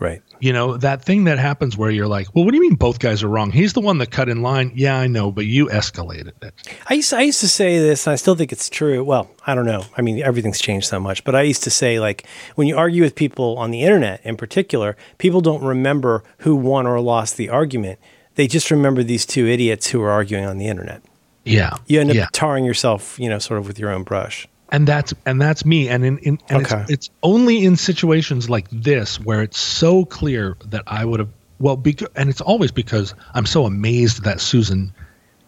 Right. 0.00 0.22
You 0.40 0.52
know, 0.52 0.76
that 0.78 1.04
thing 1.04 1.24
that 1.24 1.38
happens 1.38 1.76
where 1.76 1.88
you're 1.88 2.08
like, 2.08 2.34
well, 2.34 2.44
what 2.44 2.50
do 2.50 2.56
you 2.56 2.62
mean 2.62 2.74
both 2.74 2.98
guys 2.98 3.22
are 3.22 3.28
wrong? 3.28 3.52
He's 3.52 3.74
the 3.74 3.80
one 3.80 3.98
that 3.98 4.10
cut 4.10 4.28
in 4.28 4.42
line. 4.42 4.72
Yeah, 4.74 4.98
I 4.98 5.06
know, 5.06 5.30
but 5.30 5.46
you 5.46 5.66
escalated 5.68 6.32
it. 6.42 6.52
I 6.90 6.94
used, 6.94 7.10
to, 7.10 7.16
I 7.16 7.22
used 7.22 7.40
to 7.40 7.48
say 7.48 7.78
this, 7.78 8.06
and 8.06 8.12
I 8.12 8.16
still 8.16 8.34
think 8.34 8.50
it's 8.50 8.68
true. 8.68 9.04
Well, 9.04 9.30
I 9.46 9.54
don't 9.54 9.66
know. 9.66 9.84
I 9.96 10.02
mean, 10.02 10.20
everything's 10.20 10.60
changed 10.60 10.88
so 10.88 10.98
much, 10.98 11.22
but 11.22 11.36
I 11.36 11.42
used 11.42 11.62
to 11.62 11.70
say, 11.70 12.00
like, 12.00 12.26
when 12.56 12.66
you 12.66 12.76
argue 12.76 13.02
with 13.02 13.14
people 13.14 13.56
on 13.56 13.70
the 13.70 13.82
internet 13.82 14.20
in 14.24 14.36
particular, 14.36 14.96
people 15.18 15.40
don't 15.40 15.62
remember 15.62 16.24
who 16.38 16.56
won 16.56 16.86
or 16.86 17.00
lost 17.00 17.36
the 17.36 17.48
argument. 17.48 18.00
They 18.36 18.46
just 18.46 18.70
remember 18.70 19.02
these 19.02 19.24
two 19.26 19.46
idiots 19.46 19.88
who 19.88 20.02
are 20.02 20.10
arguing 20.10 20.44
on 20.44 20.58
the 20.58 20.66
internet. 20.66 21.02
Yeah. 21.44 21.76
You 21.86 22.00
end 22.00 22.10
up 22.10 22.16
yeah. 22.16 22.26
tarring 22.32 22.64
yourself, 22.64 23.18
you 23.18 23.28
know, 23.28 23.38
sort 23.38 23.58
of 23.60 23.66
with 23.66 23.78
your 23.78 23.90
own 23.90 24.02
brush. 24.02 24.48
and 24.70 24.88
that's 24.88 25.12
and 25.26 25.40
that's 25.40 25.64
me 25.64 25.88
and 25.88 26.04
in, 26.04 26.18
in 26.18 26.38
and 26.48 26.64
Okay. 26.66 26.80
it's, 26.82 26.90
it's 26.90 27.10
only 27.22 27.64
in 27.64 27.76
situations 27.76 28.48
like 28.50 28.66
this 28.72 29.20
where 29.20 29.42
it's 29.42 29.60
so 29.60 30.04
clear 30.06 30.56
that 30.64 30.82
i 30.86 31.04
would 31.04 31.20
have 31.20 31.28
well 31.60 31.76
because 31.76 32.08
and 32.16 32.30
it's 32.30 32.40
always 32.40 32.72
because 32.72 33.14
i'm 33.34 33.44
so 33.46 33.66
amazed 33.66 34.24
that 34.24 34.40
susan 34.40 34.90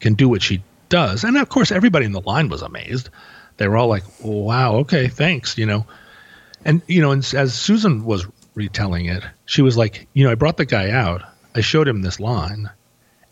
can 0.01 0.13
do 0.15 0.29
what 0.29 0.43
she 0.43 0.63
does 0.91 1.25
and 1.25 1.37
of 1.39 1.49
course 1.49 1.73
everybody 1.73 2.05
in 2.05 2.13
the 2.13 2.21
line 2.21 2.49
was 2.51 2.61
amazed 2.63 3.09
they 3.57 3.67
were 3.67 3.77
all 3.79 3.89
like 3.89 4.05
wow 4.23 4.77
okay 4.77 5.09
thanks 5.09 5.57
you 5.57 5.65
know 5.67 5.85
and 6.67 6.83
you 6.87 7.01
know 7.01 7.11
and 7.11 7.25
as 7.35 7.55
susan 7.55 8.05
was 8.05 8.27
retelling 8.55 9.07
it 9.07 9.25
she 9.47 9.63
was 9.63 9.77
like 9.79 10.07
you 10.13 10.23
know 10.25 10.31
i 10.31 10.35
brought 10.37 10.59
the 10.59 10.67
guy 10.67 10.91
out 10.91 11.23
i 11.57 11.61
showed 11.61 11.89
him 11.89 12.03
this 12.03 12.21
line 12.21 12.71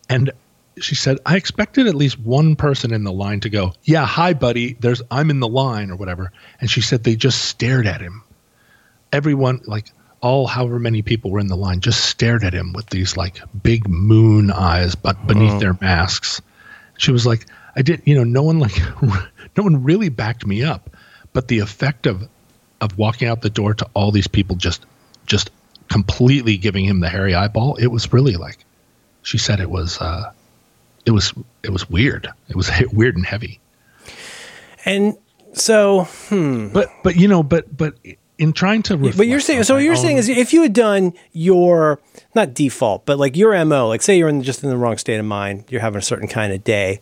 and 0.08 0.32
she 0.80 0.94
said, 0.94 1.18
I 1.24 1.36
expected 1.36 1.86
at 1.86 1.94
least 1.94 2.18
one 2.18 2.56
person 2.56 2.92
in 2.92 3.04
the 3.04 3.12
line 3.12 3.40
to 3.40 3.48
go, 3.48 3.74
Yeah, 3.84 4.06
hi, 4.06 4.34
buddy. 4.34 4.74
There's 4.74 5.02
I'm 5.10 5.30
in 5.30 5.40
the 5.40 5.48
line 5.48 5.90
or 5.90 5.96
whatever. 5.96 6.32
And 6.60 6.70
she 6.70 6.80
said 6.80 7.04
they 7.04 7.16
just 7.16 7.44
stared 7.44 7.86
at 7.86 8.00
him. 8.00 8.22
Everyone, 9.12 9.60
like 9.66 9.90
all 10.20 10.46
however 10.46 10.78
many 10.78 11.02
people 11.02 11.30
were 11.30 11.40
in 11.40 11.46
the 11.46 11.56
line, 11.56 11.80
just 11.80 12.04
stared 12.04 12.44
at 12.44 12.52
him 12.52 12.72
with 12.72 12.86
these 12.90 13.16
like 13.16 13.40
big 13.62 13.88
moon 13.88 14.50
eyes, 14.50 14.94
but 14.94 15.26
beneath 15.26 15.50
uh-huh. 15.50 15.60
their 15.60 15.78
masks. 15.80 16.40
She 16.98 17.12
was 17.12 17.26
like, 17.26 17.46
I 17.76 17.82
didn't, 17.82 18.06
you 18.06 18.14
know, 18.14 18.24
no 18.24 18.42
one 18.42 18.58
like, 18.58 18.78
no 19.56 19.62
one 19.62 19.84
really 19.84 20.08
backed 20.08 20.46
me 20.46 20.64
up, 20.64 20.90
but 21.32 21.48
the 21.48 21.58
effect 21.58 22.06
of, 22.06 22.28
of 22.80 22.98
walking 22.98 23.28
out 23.28 23.42
the 23.42 23.50
door 23.50 23.74
to 23.74 23.88
all 23.94 24.10
these 24.10 24.28
people 24.28 24.56
just, 24.56 24.86
just 25.26 25.50
completely 25.88 26.56
giving 26.56 26.84
him 26.84 27.00
the 27.00 27.08
hairy 27.08 27.34
eyeball, 27.34 27.76
it 27.76 27.88
was 27.88 28.12
really 28.12 28.34
like, 28.36 28.64
she 29.22 29.38
said 29.38 29.60
it 29.60 29.70
was, 29.70 29.98
uh, 30.00 30.32
it 31.06 31.10
was 31.10 31.32
it 31.62 31.70
was 31.70 31.88
weird. 31.90 32.28
It 32.48 32.56
was 32.56 32.70
weird 32.92 33.16
and 33.16 33.26
heavy. 33.26 33.60
And 34.84 35.16
so, 35.52 36.08
But 36.30 36.90
but 37.02 37.16
you 37.16 37.28
know 37.28 37.42
but 37.42 37.74
but 37.76 37.94
in 38.38 38.52
trying 38.52 38.82
to 38.84 38.96
but 38.96 39.26
you're 39.26 39.38
saying 39.40 39.62
so. 39.64 39.74
What 39.74 39.82
you're 39.84 39.94
own- 39.94 39.98
saying 40.00 40.16
is 40.16 40.28
if 40.28 40.52
you 40.52 40.62
had 40.62 40.72
done 40.72 41.12
your 41.32 42.00
not 42.34 42.54
default, 42.54 43.06
but 43.06 43.18
like 43.18 43.36
your 43.36 43.62
mo, 43.64 43.88
like 43.88 44.02
say 44.02 44.18
you're 44.18 44.28
in 44.28 44.42
just 44.42 44.62
in 44.64 44.70
the 44.70 44.76
wrong 44.76 44.96
state 44.98 45.18
of 45.18 45.24
mind, 45.26 45.64
you're 45.68 45.80
having 45.80 45.98
a 45.98 46.02
certain 46.02 46.26
kind 46.28 46.52
of 46.52 46.64
day, 46.64 47.00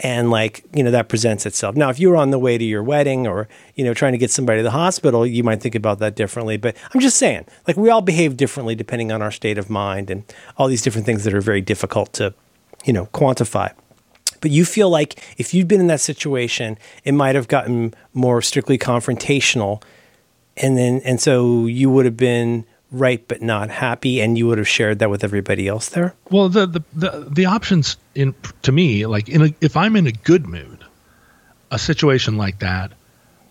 and 0.00 0.30
like 0.30 0.64
you 0.74 0.82
know 0.82 0.90
that 0.90 1.08
presents 1.08 1.46
itself. 1.46 1.74
Now, 1.76 1.88
if 1.88 1.98
you 1.98 2.10
were 2.10 2.16
on 2.16 2.30
the 2.30 2.38
way 2.38 2.58
to 2.58 2.64
your 2.64 2.82
wedding 2.82 3.26
or 3.26 3.48
you 3.74 3.84
know 3.84 3.94
trying 3.94 4.12
to 4.12 4.18
get 4.18 4.30
somebody 4.30 4.58
to 4.58 4.62
the 4.62 4.70
hospital, 4.70 5.26
you 5.26 5.42
might 5.42 5.60
think 5.60 5.74
about 5.74 5.98
that 6.00 6.16
differently. 6.16 6.56
But 6.56 6.76
I'm 6.92 7.00
just 7.00 7.16
saying, 7.16 7.46
like 7.66 7.76
we 7.76 7.90
all 7.90 8.02
behave 8.02 8.36
differently 8.36 8.74
depending 8.74 9.12
on 9.12 9.22
our 9.22 9.30
state 9.30 9.58
of 9.58 9.70
mind 9.70 10.10
and 10.10 10.24
all 10.56 10.68
these 10.68 10.82
different 10.82 11.06
things 11.06 11.24
that 11.24 11.34
are 11.34 11.40
very 11.40 11.60
difficult 11.60 12.12
to 12.14 12.34
you 12.84 12.92
know 12.92 13.06
quantify. 13.06 13.72
But 14.40 14.50
you 14.50 14.64
feel 14.64 14.90
like 14.90 15.22
if 15.38 15.54
you'd 15.54 15.68
been 15.68 15.80
in 15.80 15.86
that 15.86 16.00
situation, 16.00 16.78
it 17.04 17.12
might 17.12 17.34
have 17.34 17.48
gotten 17.48 17.94
more 18.12 18.42
strictly 18.42 18.78
confrontational 18.78 19.82
and 20.56 20.76
then 20.76 21.00
and 21.04 21.20
so 21.20 21.66
you 21.66 21.90
would 21.90 22.04
have 22.04 22.16
been 22.16 22.64
right 22.92 23.26
but 23.26 23.42
not 23.42 23.68
happy 23.68 24.20
and 24.20 24.38
you 24.38 24.46
would 24.46 24.58
have 24.58 24.68
shared 24.68 25.00
that 25.00 25.10
with 25.10 25.24
everybody 25.24 25.66
else 25.66 25.88
there 25.88 26.14
well 26.30 26.48
the, 26.48 26.66
the 26.66 26.82
the 26.94 27.26
the 27.30 27.44
options 27.44 27.96
in 28.14 28.34
to 28.62 28.72
me 28.72 29.06
like 29.06 29.28
in 29.28 29.42
a, 29.42 29.54
if 29.60 29.76
I'm 29.76 29.96
in 29.96 30.06
a 30.06 30.12
good 30.12 30.46
mood, 30.46 30.84
a 31.70 31.78
situation 31.78 32.36
like 32.36 32.60
that, 32.60 32.92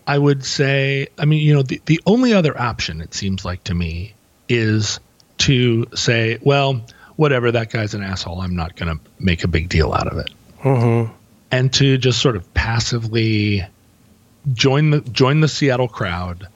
I 0.06 0.18
would 0.18 0.44
say 0.44 1.08
I 1.18 1.24
mean 1.24 1.40
you 1.42 1.54
know 1.54 1.62
the 1.62 1.80
the 1.86 2.00
only 2.06 2.32
other 2.32 2.58
option 2.60 3.00
it 3.00 3.14
seems 3.14 3.44
like 3.44 3.62
to 3.64 3.74
me 3.74 4.14
is 4.48 5.00
to 5.38 5.86
say 5.94 6.38
well 6.42 6.80
whatever 7.16 7.50
that 7.52 7.70
guy's 7.70 7.94
an 7.94 8.02
asshole 8.02 8.40
I'm 8.40 8.56
not 8.56 8.76
going 8.76 8.96
to 8.96 9.02
make 9.18 9.44
a 9.44 9.48
big 9.48 9.68
deal 9.68 9.92
out 9.92 10.06
of 10.06 10.18
it. 10.18 10.30
Mm-hmm. 10.62 11.12
and 11.52 11.72
to 11.74 11.96
just 11.98 12.20
sort 12.20 12.34
of 12.34 12.52
passively 12.54 13.64
join 14.52 14.90
the 14.90 15.00
join 15.02 15.40
the 15.40 15.48
Seattle 15.48 15.88
crowd 15.88 16.48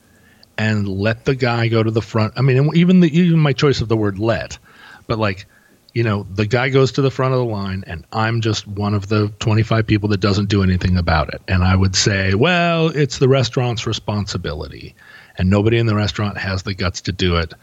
and 0.61 0.87
let 0.87 1.25
the 1.25 1.35
guy 1.35 1.69
go 1.69 1.83
to 1.83 1.91
the 1.91 2.03
front. 2.03 2.35
I 2.37 2.43
mean, 2.43 2.71
even 2.75 3.01
the 3.01 3.19
even 3.19 3.41
my 3.41 3.55
choice 3.55 3.81
of 3.81 3.89
the 3.89 3.97
word 3.97 4.19
"let," 4.19 4.59
but 5.07 5.19
like, 5.19 5.47
you 5.95 6.05
know, 6.05 6.27
the 6.35 6.45
guy 6.45 6.69
goes 6.69 6.93
to 6.93 7.03
the 7.03 7.11
front 7.11 7.33
of 7.33 7.39
the 7.39 7.47
line, 7.47 7.83
and 7.87 8.05
I'm 8.13 8.43
just 8.43 8.69
one 8.69 8.93
of 8.93 9.09
the 9.09 9.33
25 9.39 9.87
people 9.87 10.11
that 10.11 10.21
doesn't 10.21 10.51
do 10.51 10.63
anything 10.63 10.99
about 10.99 11.33
it. 11.33 11.41
And 11.49 11.65
I 11.65 11.75
would 11.75 11.97
say, 11.97 12.35
well, 12.35 12.89
it's 12.89 13.17
the 13.17 13.27
restaurant's 13.27 13.87
responsibility, 13.87 14.95
and 15.39 15.49
nobody 15.49 15.79
in 15.79 15.87
the 15.87 15.95
restaurant 15.95 16.37
has 16.37 16.63
the 16.63 16.75
guts 16.75 17.01
to 17.03 17.13
do 17.13 17.37
it. 17.37 17.55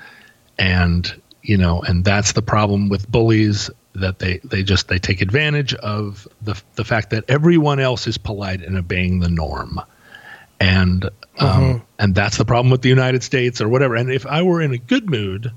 And 0.58 1.22
you 1.44 1.58
know, 1.58 1.84
and 1.84 2.04
that's 2.04 2.32
the 2.32 2.42
problem 2.42 2.90
with 2.90 3.08
bullies 3.12 3.70
that 3.94 4.18
they 4.18 4.40
they 4.40 4.64
just 4.64 4.88
they 4.88 4.98
take 4.98 5.22
advantage 5.22 5.76
of 5.76 6.28
the 6.42 6.60
the 6.74 6.84
fact 6.84 7.12
that 7.12 7.26
everyone 7.28 7.80
else 7.80 8.08
is 8.08 8.18
polite 8.18 8.64
and 8.64 8.76
obeying 8.76 9.20
the 9.20 9.30
norm 9.30 9.80
and 10.60 11.10
um, 11.39 11.84
and 12.00 12.15
that's 12.15 12.38
the 12.38 12.45
problem 12.45 12.71
with 12.71 12.82
the 12.82 12.89
United 12.89 13.23
States 13.23 13.62
or 13.62 13.69
whatever. 13.69 13.95
And 13.95 14.12
if 14.12 14.26
I 14.26 14.41
were 14.41 14.62
in 14.62 14.71
a 14.71 14.78
good 14.78 15.10
mood 15.10 15.52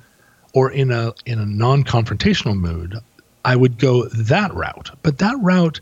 or 0.53 0.71
in 0.71 0.91
a 0.91 1.15
in 1.27 1.39
a 1.39 1.47
non-confrontational 1.47 2.57
mood, 2.57 2.97
I 3.45 3.57
would 3.57 3.79
go 3.79 4.09
that 4.09 4.55
route. 4.55 4.91
But 5.03 5.19
that 5.19 5.37
route 5.41 5.81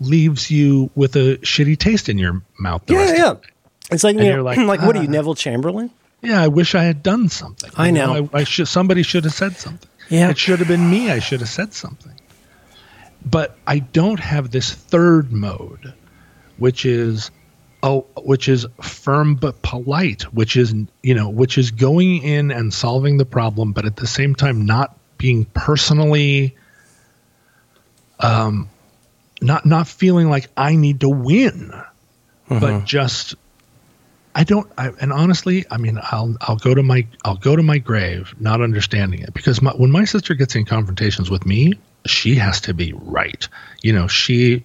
leaves 0.00 0.50
you 0.50 0.90
with 0.94 1.16
a 1.16 1.38
shitty 1.38 1.78
taste 1.78 2.08
in 2.08 2.18
your 2.18 2.42
mouth. 2.58 2.84
the 2.86 2.94
yeah 2.94 3.00
rest 3.00 3.12
of 3.12 3.18
yeah 3.18 3.34
it's 3.92 4.04
like, 4.04 4.14
you 4.14 4.22
know, 4.22 4.28
you're 4.28 4.42
like, 4.42 4.58
like, 4.58 4.80
what 4.82 4.96
are 4.96 5.00
ah. 5.00 5.02
you 5.02 5.08
neville 5.08 5.34
chamberlain 5.34 5.90
Yeah, 6.22 6.42
I 6.42 6.48
wish 6.48 6.74
I 6.74 6.84
had 6.84 7.02
done 7.02 7.28
something. 7.28 7.70
I 7.76 7.86
You 7.86 7.92
know. 7.92 8.28
I, 8.32 8.38
I 8.38 8.44
should. 8.44 8.68
Somebody 8.68 9.02
should 9.02 9.24
have 9.24 9.34
said 9.34 9.56
something. 9.56 9.88
Yeah. 10.08 10.30
it 10.30 10.38
should 10.38 10.58
have 10.58 10.68
been 10.68 10.90
me. 10.90 11.10
I 11.10 11.20
should 11.20 11.40
have 11.40 11.48
said 11.48 11.72
something. 11.72 12.12
But 13.24 13.56
I 13.66 13.78
don't 13.78 14.20
have 14.20 14.50
this 14.50 14.72
third 14.72 15.32
mode, 15.32 15.94
which 16.58 16.84
is 16.84 17.30
oh, 17.82 18.06
which 18.22 18.48
is 18.48 18.66
firm 18.80 19.34
but 19.34 19.60
polite, 19.62 20.22
which 20.34 20.56
is 20.56 20.74
you 21.02 21.14
know, 21.14 21.28
which 21.28 21.58
is 21.58 21.70
going 21.70 22.22
in 22.22 22.50
and 22.50 22.72
solving 22.72 23.18
the 23.18 23.24
problem, 23.24 23.72
but 23.72 23.84
at 23.84 23.96
the 23.96 24.06
same 24.06 24.34
time 24.34 24.64
not 24.64 24.96
being 25.18 25.44
personally, 25.46 26.56
um, 28.20 28.68
not 29.40 29.66
not 29.66 29.88
feeling 29.88 30.30
like 30.30 30.48
I 30.56 30.76
need 30.76 31.00
to 31.00 31.08
win, 31.08 31.72
but 32.48 32.84
just 32.84 33.34
I 34.34 34.44
don't. 34.44 34.70
I, 34.78 34.90
and 35.00 35.12
honestly, 35.12 35.64
I 35.70 35.76
mean, 35.76 35.98
I'll 36.02 36.36
I'll 36.40 36.56
go 36.56 36.74
to 36.74 36.82
my 36.82 37.06
I'll 37.24 37.36
go 37.36 37.56
to 37.56 37.62
my 37.62 37.78
grave 37.78 38.34
not 38.40 38.60
understanding 38.60 39.20
it 39.20 39.34
because 39.34 39.60
my, 39.60 39.72
when 39.72 39.90
my 39.90 40.04
sister 40.04 40.34
gets 40.34 40.54
in 40.54 40.64
confrontations 40.64 41.30
with 41.30 41.44
me, 41.44 41.74
she 42.06 42.36
has 42.36 42.60
to 42.62 42.74
be 42.74 42.92
right. 42.94 43.46
You 43.82 43.92
know, 43.92 44.06
she 44.06 44.64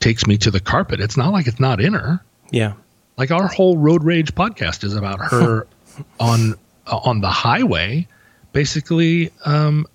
takes 0.00 0.26
me 0.26 0.38
to 0.38 0.50
the 0.50 0.60
carpet. 0.60 1.00
It's 1.00 1.16
not 1.16 1.32
like 1.32 1.46
it's 1.46 1.60
not 1.60 1.80
in 1.80 1.92
her. 1.92 2.22
Yeah 2.52 2.74
Like 3.16 3.30
our 3.32 3.48
whole 3.48 3.76
road 3.76 4.04
rage 4.04 4.32
podcast 4.34 4.84
is 4.84 4.94
about 4.94 5.18
her 5.20 5.66
on 6.20 6.54
on 6.86 7.20
the 7.20 7.28
highway, 7.30 8.06
basically 8.52 9.30
um, 9.44 9.86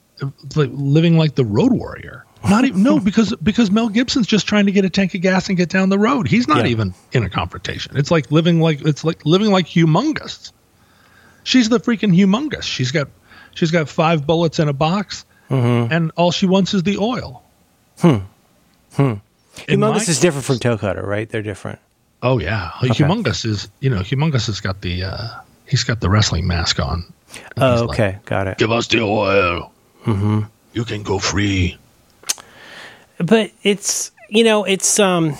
like 0.56 0.70
living 0.74 1.18
like 1.18 1.36
the 1.36 1.46
road 1.46 1.72
warrior. 1.74 2.26
Not 2.50 2.66
even 2.66 2.84
no 2.84 3.00
because 3.00 3.36
because 3.44 3.72
Mel 3.72 3.90
Gibson's 3.90 4.28
just 4.28 4.48
trying 4.48 4.68
to 4.68 4.72
get 4.72 4.86
a 4.86 4.90
tank 4.90 5.14
of 5.16 5.22
gas 5.22 5.48
and 5.50 5.58
get 5.58 5.70
down 5.70 5.90
the 5.90 6.00
road. 6.00 6.28
He's 6.28 6.48
not 6.48 6.60
Yeah. 6.66 6.72
even 6.72 6.94
in 7.12 7.24
a 7.24 7.30
confrontation. 7.30 7.98
It's 7.98 8.12
like 8.12 8.32
living 8.32 8.62
like 8.62 8.82
it's 8.86 9.04
like 9.04 9.26
living 9.26 9.52
like 9.52 9.66
Humungus. 9.68 10.52
She's 11.44 11.70
the 11.70 11.80
freaking 11.80 12.16
Humungus. 12.16 12.64
She's 12.64 12.92
got 12.92 13.08
she's 13.54 13.72
got 13.72 13.90
five 13.90 14.26
bullets 14.28 14.60
in 14.60 14.68
a 14.70 14.74
box, 14.74 15.26
and 15.50 16.12
all 16.16 16.32
she 16.32 16.46
wants 16.46 16.74
is 16.74 16.84
the 16.84 16.98
oil. 17.00 17.44
Hmm. 18.00 18.18
Hmm. 18.94 19.14
Humungus 19.68 20.08
is 20.08 20.20
different 20.20 20.46
from 20.46 20.60
toe 20.60 20.78
cutter 20.78 21.02
right 21.06 21.28
they're 21.30 21.42
different 21.42 21.80
Oh 22.24 22.40
yeah, 22.40 22.72
Humungus 22.82 23.46
is 23.46 23.70
you 23.80 23.90
know 23.90 24.00
Humungus 24.00 24.48
has 24.48 24.60
got 24.60 24.82
the 24.82 25.04
uh, 25.04 25.28
he's 25.66 25.84
got 25.84 26.00
the 26.00 26.10
wrestling 26.10 26.48
mask 26.48 26.80
on. 26.80 27.04
Oh 27.58 27.72
he's 27.72 27.82
like, 27.82 27.90
okay 27.90 28.20
got 28.26 28.48
it 28.48 28.58
Give 28.58 28.72
us 28.72 28.88
the 28.88 29.02
oil. 29.02 29.72
Mm-hmm. 30.06 30.42
You 30.74 30.86
can 30.86 31.04
go 31.04 31.20
free. 31.20 31.78
but 33.18 33.52
it's 33.64 34.12
you 34.30 34.44
know 34.44 34.64
it's 34.64 35.00
um 35.00 35.36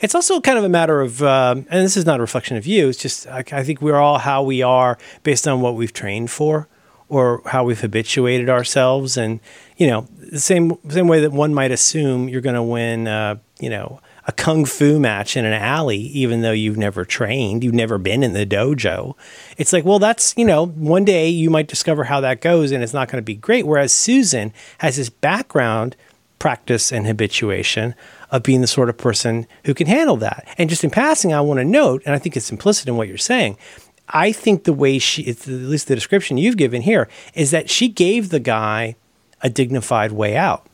it's 0.00 0.14
also 0.14 0.40
kind 0.40 0.58
of 0.58 0.64
a 0.64 0.68
matter 0.68 1.00
of 1.00 1.22
um, 1.22 1.66
and 1.70 1.84
this 1.84 1.96
is 1.96 2.06
not 2.06 2.18
a 2.18 2.22
reflection 2.22 2.56
of 2.56 2.66
you 2.66 2.88
it's 2.88 2.98
just 2.98 3.26
I, 3.26 3.44
I 3.52 3.64
think 3.64 3.80
we're 3.82 3.96
all 3.96 4.18
how 4.18 4.42
we 4.42 4.62
are 4.62 4.98
based 5.22 5.46
on 5.48 5.60
what 5.60 5.74
we've 5.74 5.92
trained 5.92 6.30
for 6.30 6.68
or 7.08 7.42
how 7.46 7.64
we've 7.64 7.80
habituated 7.80 8.48
ourselves 8.48 9.16
and 9.16 9.40
you 9.76 9.86
know 9.86 10.06
the 10.18 10.40
same 10.40 10.76
same 10.88 11.08
way 11.08 11.20
that 11.20 11.32
one 11.32 11.54
might 11.54 11.70
assume 11.70 12.28
you're 12.28 12.40
going 12.40 12.54
to 12.56 12.62
win 12.62 13.06
uh, 13.08 13.36
you 13.60 13.70
know 13.70 14.00
a 14.28 14.32
kung 14.32 14.64
fu 14.64 15.00
match 15.00 15.36
in 15.36 15.44
an 15.44 15.52
alley 15.52 15.96
even 15.96 16.42
though 16.42 16.52
you've 16.52 16.76
never 16.76 17.04
trained 17.04 17.64
you've 17.64 17.74
never 17.74 17.98
been 17.98 18.22
in 18.22 18.34
the 18.34 18.46
dojo 18.46 19.16
it's 19.56 19.72
like 19.72 19.84
well 19.84 19.98
that's 19.98 20.34
you 20.36 20.44
know 20.44 20.66
one 20.66 21.04
day 21.04 21.28
you 21.28 21.50
might 21.50 21.66
discover 21.66 22.04
how 22.04 22.20
that 22.20 22.40
goes 22.40 22.70
and 22.70 22.84
it's 22.84 22.94
not 22.94 23.08
going 23.08 23.20
to 23.20 23.22
be 23.22 23.34
great 23.34 23.66
whereas 23.66 23.92
susan 23.92 24.52
has 24.78 24.96
this 24.96 25.08
background 25.08 25.96
practice 26.38 26.92
and 26.92 27.06
habituation 27.06 27.94
of 28.30 28.42
being 28.42 28.60
the 28.60 28.66
sort 28.66 28.88
of 28.88 28.96
person 28.96 29.46
who 29.64 29.74
can 29.74 29.86
handle 29.86 30.16
that. 30.16 30.46
And 30.58 30.70
just 30.70 30.84
in 30.84 30.90
passing, 30.90 31.32
I 31.32 31.40
want 31.40 31.58
to 31.58 31.64
note, 31.64 32.02
and 32.04 32.14
I 32.14 32.18
think 32.18 32.36
it's 32.36 32.50
implicit 32.50 32.88
in 32.88 32.96
what 32.96 33.08
you're 33.08 33.16
saying. 33.16 33.56
I 34.10 34.32
think 34.32 34.64
the 34.64 34.72
way 34.72 34.98
she, 34.98 35.28
at 35.28 35.46
least 35.46 35.88
the 35.88 35.94
description 35.94 36.38
you've 36.38 36.56
given 36.56 36.82
here, 36.82 37.08
is 37.34 37.50
that 37.50 37.68
she 37.68 37.88
gave 37.88 38.30
the 38.30 38.40
guy 38.40 38.96
a 39.42 39.50
dignified 39.50 40.12
way 40.12 40.36
out. 40.36 40.66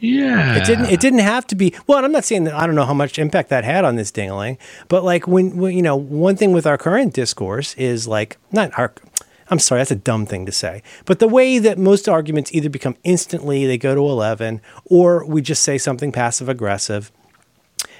Yeah. 0.00 0.56
It 0.56 0.64
didn't. 0.64 0.86
It 0.86 1.00
didn't 1.00 1.20
have 1.20 1.46
to 1.48 1.54
be. 1.54 1.74
Well, 1.86 2.04
I'm 2.04 2.12
not 2.12 2.24
saying 2.24 2.44
that. 2.44 2.54
I 2.54 2.66
don't 2.66 2.74
know 2.74 2.84
how 2.84 2.94
much 2.94 3.18
impact 3.18 3.48
that 3.48 3.64
had 3.64 3.84
on 3.84 3.96
this 3.96 4.10
dingling, 4.10 4.58
but 4.88 5.04
like 5.04 5.26
when, 5.26 5.56
when 5.56 5.74
you 5.74 5.82
know, 5.82 5.96
one 5.96 6.36
thing 6.36 6.52
with 6.52 6.66
our 6.66 6.76
current 6.76 7.14
discourse 7.14 7.74
is 7.74 8.06
like 8.06 8.36
not 8.52 8.76
our. 8.78 8.92
I'm 9.48 9.60
sorry, 9.60 9.80
that's 9.80 9.92
a 9.92 9.96
dumb 9.96 10.26
thing 10.26 10.44
to 10.46 10.52
say. 10.52 10.82
But 11.04 11.20
the 11.20 11.28
way 11.28 11.60
that 11.60 11.78
most 11.78 12.08
arguments 12.08 12.52
either 12.52 12.68
become 12.68 12.96
instantly 13.04 13.64
they 13.64 13.78
go 13.78 13.94
to 13.94 14.00
11, 14.00 14.60
or 14.86 15.24
we 15.24 15.40
just 15.40 15.62
say 15.62 15.78
something 15.78 16.10
passive 16.10 16.48
aggressive, 16.48 17.12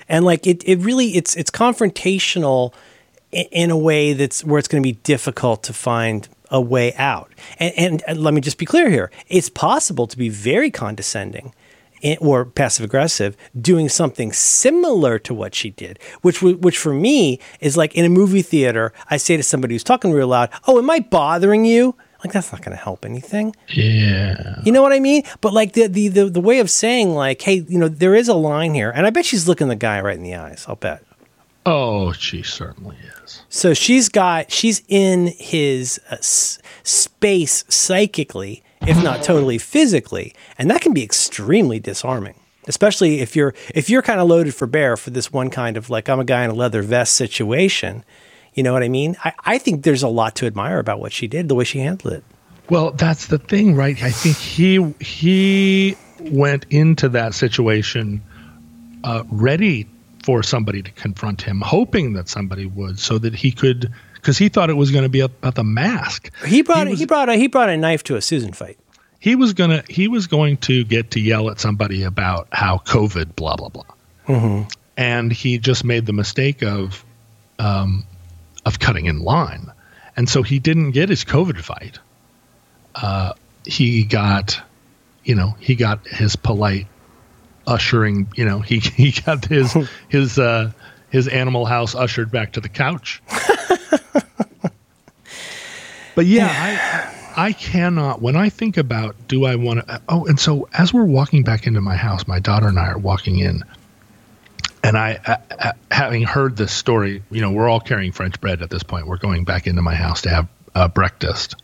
and 0.08 0.24
like 0.24 0.46
it, 0.46 0.64
it 0.68 0.80
really 0.80 1.16
it's 1.16 1.34
it's 1.36 1.50
confrontational 1.50 2.74
in, 3.32 3.46
in 3.52 3.70
a 3.70 3.78
way 3.78 4.12
that's 4.12 4.44
where 4.44 4.58
it's 4.58 4.68
going 4.68 4.82
to 4.82 4.86
be 4.86 4.98
difficult 5.02 5.62
to 5.64 5.72
find 5.72 6.28
a 6.50 6.60
way 6.60 6.94
out. 6.94 7.32
And, 7.58 7.74
and, 7.76 8.02
and 8.06 8.18
let 8.18 8.34
me 8.34 8.40
just 8.40 8.58
be 8.58 8.66
clear 8.66 8.90
here: 8.90 9.10
it's 9.28 9.48
possible 9.48 10.06
to 10.08 10.18
be 10.18 10.28
very 10.28 10.70
condescending 10.70 11.46
in, 11.46 11.52
or 12.20 12.44
passive 12.44 12.84
aggressive 12.84 13.36
doing 13.60 13.88
something 13.88 14.32
similar 14.32 15.18
to 15.20 15.34
what 15.34 15.54
she 15.54 15.70
did, 15.70 15.98
which 16.22 16.42
which 16.42 16.78
for 16.78 16.92
me 16.94 17.40
is 17.60 17.76
like 17.76 17.94
in 17.94 18.04
a 18.04 18.08
movie 18.08 18.42
theater, 18.42 18.92
I 19.10 19.16
say 19.16 19.36
to 19.36 19.42
somebody 19.42 19.74
who's 19.74 19.84
talking 19.84 20.12
real 20.12 20.28
loud, 20.28 20.50
"Oh, 20.66 20.78
am 20.78 20.90
I 20.90 21.00
bothering 21.00 21.64
you?" 21.64 21.94
Like 22.24 22.32
that's 22.32 22.50
not 22.50 22.62
going 22.62 22.76
to 22.76 22.82
help 22.82 23.04
anything. 23.04 23.54
Yeah. 23.68 24.56
You 24.64 24.72
know 24.72 24.82
what 24.82 24.92
I 24.92 25.00
mean? 25.00 25.22
But 25.40 25.52
like 25.52 25.74
the, 25.74 25.86
the 25.86 26.08
the 26.08 26.24
the 26.30 26.40
way 26.40 26.60
of 26.60 26.70
saying 26.70 27.10
like, 27.14 27.40
"Hey, 27.42 27.64
you 27.68 27.78
know, 27.78 27.88
there 27.88 28.14
is 28.14 28.28
a 28.28 28.34
line 28.34 28.74
here," 28.74 28.90
and 28.90 29.06
I 29.06 29.10
bet 29.10 29.24
she's 29.26 29.46
looking 29.46 29.68
the 29.68 29.76
guy 29.76 30.00
right 30.00 30.16
in 30.16 30.22
the 30.22 30.34
eyes. 30.34 30.64
I'll 30.68 30.76
bet. 30.76 31.02
Oh, 31.64 32.12
she 32.12 32.42
certainly 32.42 32.96
is. 33.24 33.42
So 33.48 33.74
she's 33.74 34.08
got 34.08 34.50
she's 34.52 34.82
in 34.88 35.28
his 35.38 36.00
uh, 36.10 36.14
s- 36.16 36.58
space 36.84 37.64
psychically, 37.68 38.62
if 38.86 39.02
not 39.02 39.22
totally 39.22 39.58
physically, 39.58 40.34
and 40.58 40.70
that 40.70 40.80
can 40.80 40.92
be 40.92 41.02
extremely 41.02 41.80
disarming. 41.80 42.34
Especially 42.68 43.20
if 43.20 43.36
you're 43.36 43.54
if 43.74 43.88
you're 43.88 44.02
kind 44.02 44.20
of 44.20 44.28
loaded 44.28 44.54
for 44.54 44.66
bear 44.66 44.96
for 44.96 45.10
this 45.10 45.32
one 45.32 45.50
kind 45.50 45.76
of 45.76 45.88
like 45.88 46.08
I'm 46.08 46.20
a 46.20 46.24
guy 46.24 46.44
in 46.44 46.50
a 46.50 46.54
leather 46.54 46.82
vest 46.82 47.14
situation. 47.14 48.04
You 48.54 48.62
know 48.62 48.72
what 48.72 48.82
I 48.82 48.88
mean? 48.88 49.16
I, 49.22 49.32
I 49.44 49.58
think 49.58 49.84
there's 49.84 50.02
a 50.02 50.08
lot 50.08 50.34
to 50.36 50.46
admire 50.46 50.78
about 50.78 50.98
what 50.98 51.12
she 51.12 51.28
did, 51.28 51.48
the 51.48 51.54
way 51.54 51.64
she 51.64 51.78
handled 51.80 52.14
it. 52.14 52.24
Well, 52.68 52.90
that's 52.92 53.26
the 53.26 53.38
thing, 53.38 53.76
right? 53.76 54.02
I 54.02 54.10
think 54.10 54.36
he 54.36 54.94
he 55.00 55.96
went 56.20 56.66
into 56.70 57.08
that 57.10 57.34
situation 57.34 58.22
uh, 59.04 59.22
ready 59.30 59.86
for 60.24 60.42
somebody 60.42 60.82
to 60.82 60.90
confront 60.92 61.42
him, 61.42 61.60
hoping 61.60 62.14
that 62.14 62.28
somebody 62.28 62.66
would, 62.66 62.98
so 62.98 63.18
that 63.18 63.34
he 63.34 63.52
could, 63.52 63.92
because 64.26 64.38
he 64.38 64.48
thought 64.48 64.70
it 64.70 64.76
was 64.76 64.90
going 64.90 65.04
to 65.04 65.08
be 65.08 65.20
about 65.20 65.54
the 65.54 65.62
mask. 65.62 66.32
He 66.44 66.62
brought 66.62 66.88
He 66.88 66.96
he, 66.96 67.06
brought 67.06 67.28
a 67.28 67.36
he 67.36 67.46
brought 67.46 67.68
a 67.68 67.76
knife 67.76 68.02
to 68.04 68.16
a 68.16 68.20
Susan 68.20 68.52
fight. 68.52 68.76
He 69.20 69.36
was 69.36 69.52
gonna 69.52 69.84
he 69.88 70.08
was 70.08 70.26
going 70.26 70.56
to 70.58 70.82
get 70.82 71.12
to 71.12 71.20
yell 71.20 71.48
at 71.48 71.60
somebody 71.60 72.02
about 72.02 72.48
how 72.50 72.78
COVID, 72.78 73.36
blah 73.36 73.54
blah 73.54 73.68
blah, 73.68 73.84
and 74.96 75.30
he 75.30 75.58
just 75.58 75.84
made 75.84 76.06
the 76.06 76.12
mistake 76.12 76.64
of 76.64 77.04
um, 77.60 78.04
of 78.64 78.80
cutting 78.80 79.06
in 79.06 79.20
line, 79.20 79.70
and 80.16 80.28
so 80.28 80.42
he 80.42 80.58
didn't 80.58 80.90
get 80.90 81.08
his 81.08 81.24
COVID 81.24 81.60
fight. 81.60 82.00
Uh, 82.96 83.32
he 83.64 84.02
got, 84.02 84.60
you 85.22 85.36
know, 85.36 85.54
he 85.60 85.76
got 85.76 86.04
his 86.08 86.34
polite 86.34 86.88
ushering. 87.64 88.26
You 88.34 88.44
know, 88.44 88.58
he 88.58 88.80
he 88.80 89.12
got 89.12 89.44
his 89.44 89.72
his 90.08 90.36
uh, 90.36 90.72
his 91.10 91.28
animal 91.28 91.64
house 91.64 91.94
ushered 91.94 92.32
back 92.32 92.54
to 92.54 92.60
the 92.60 92.68
couch. 92.68 93.22
but 96.14 96.26
yeah, 96.26 96.48
I 97.36 97.48
I 97.48 97.52
cannot. 97.52 98.22
When 98.22 98.34
I 98.34 98.48
think 98.48 98.76
about, 98.78 99.14
do 99.28 99.44
I 99.44 99.56
want 99.56 99.86
to? 99.86 100.00
Oh, 100.08 100.24
and 100.26 100.40
so 100.40 100.68
as 100.72 100.92
we're 100.92 101.04
walking 101.04 101.42
back 101.42 101.66
into 101.66 101.80
my 101.80 101.96
house, 101.96 102.26
my 102.26 102.38
daughter 102.38 102.68
and 102.68 102.78
I 102.78 102.88
are 102.88 102.98
walking 102.98 103.38
in, 103.38 103.62
and 104.82 104.96
I, 104.96 105.20
uh, 105.26 105.36
uh, 105.58 105.72
having 105.90 106.22
heard 106.22 106.56
this 106.56 106.72
story, 106.72 107.22
you 107.30 107.40
know, 107.42 107.50
we're 107.50 107.68
all 107.68 107.80
carrying 107.80 108.12
French 108.12 108.40
bread 108.40 108.62
at 108.62 108.70
this 108.70 108.82
point. 108.82 109.06
We're 109.06 109.18
going 109.18 109.44
back 109.44 109.66
into 109.66 109.82
my 109.82 109.94
house 109.94 110.22
to 110.22 110.30
have 110.30 110.48
uh, 110.74 110.88
breakfast, 110.88 111.56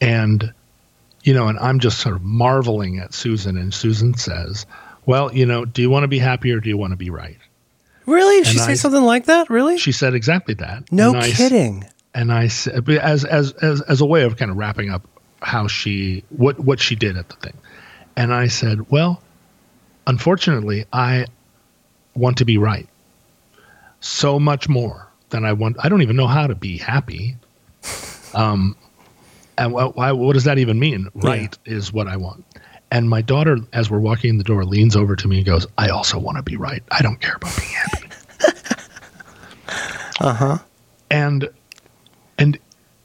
and 0.00 0.52
you 1.22 1.34
know, 1.34 1.48
and 1.48 1.58
I'm 1.58 1.80
just 1.80 1.98
sort 1.98 2.16
of 2.16 2.22
marveling 2.22 2.98
at 2.98 3.14
Susan, 3.14 3.56
and 3.56 3.72
Susan 3.72 4.14
says, 4.14 4.66
"Well, 5.06 5.34
you 5.34 5.46
know, 5.46 5.64
do 5.64 5.80
you 5.80 5.88
want 5.88 6.04
to 6.04 6.08
be 6.08 6.18
happy 6.18 6.52
or 6.52 6.60
do 6.60 6.68
you 6.68 6.76
want 6.76 6.92
to 6.92 6.96
be 6.96 7.10
right?" 7.10 7.38
Really? 8.10 8.38
Did 8.38 8.46
she 8.48 8.58
And 8.58 8.66
say 8.66 8.72
I- 8.72 8.74
something 8.74 9.02
like 9.02 9.26
that? 9.26 9.48
Really? 9.50 9.78
She 9.78 9.92
said 9.92 10.14
exactly 10.14 10.54
that. 10.54 10.90
no 10.92 11.10
And 11.14 11.18
I 11.24 11.30
kidding. 11.30 11.84
and 12.14 12.32
I 12.32 12.48
said, 12.48 12.88
as 12.88 13.24
as 13.24 13.52
as 13.52 13.80
as 13.82 14.00
a 14.00 14.06
way 14.06 14.22
of 14.24 14.36
kind 14.36 14.50
of 14.50 14.56
wrapping 14.56 14.90
up 14.90 15.06
how 15.42 15.66
she 15.68 16.24
what 16.30 16.58
what 16.60 16.80
she 16.80 16.94
did 16.96 17.16
at 17.16 17.28
the 17.28 17.36
thing, 17.36 17.54
and 18.16 18.34
I 18.34 18.48
said, 18.48 18.90
well, 18.90 19.22
unfortunately, 20.06 20.84
I 20.92 21.26
want 22.14 22.38
to 22.38 22.44
be 22.44 22.58
right 22.58 22.88
so 24.00 24.38
much 24.38 24.68
more 24.68 25.06
than 25.30 25.44
I 25.44 25.52
want. 25.52 25.76
I 25.82 25.88
don't 25.88 26.02
even 26.02 26.16
know 26.16 26.26
how 26.26 26.46
to 26.46 26.54
be 26.54 26.76
happy. 26.78 27.36
Um, 28.32 28.76
and 29.58 29.72
wh- 29.72 29.90
why? 29.96 30.12
What 30.12 30.34
does 30.34 30.44
that 30.44 30.58
even 30.58 30.78
mean? 30.78 31.08
Right 31.16 31.58
is 31.64 31.92
what 31.92 32.06
I 32.06 32.16
want. 32.16 32.44
And 32.92 33.08
my 33.08 33.22
daughter, 33.22 33.58
as 33.72 33.88
we're 33.90 34.00
walking 34.00 34.30
in 34.30 34.38
the 34.38 34.44
door, 34.44 34.64
leans 34.64 34.96
over 34.96 35.14
to 35.14 35.28
me 35.28 35.38
and 35.38 35.46
goes, 35.46 35.66
"I 35.78 35.88
also 35.88 36.18
want 36.18 36.38
to 36.38 36.42
be 36.42 36.56
right. 36.56 36.82
I 36.90 37.02
don't 37.02 37.20
care 37.20 37.36
about 37.36 37.56
being 37.56 37.72
happy." 37.72 38.06
Uh 40.20 40.34
huh. 40.34 40.58
And 41.10 41.48
and 42.38 42.58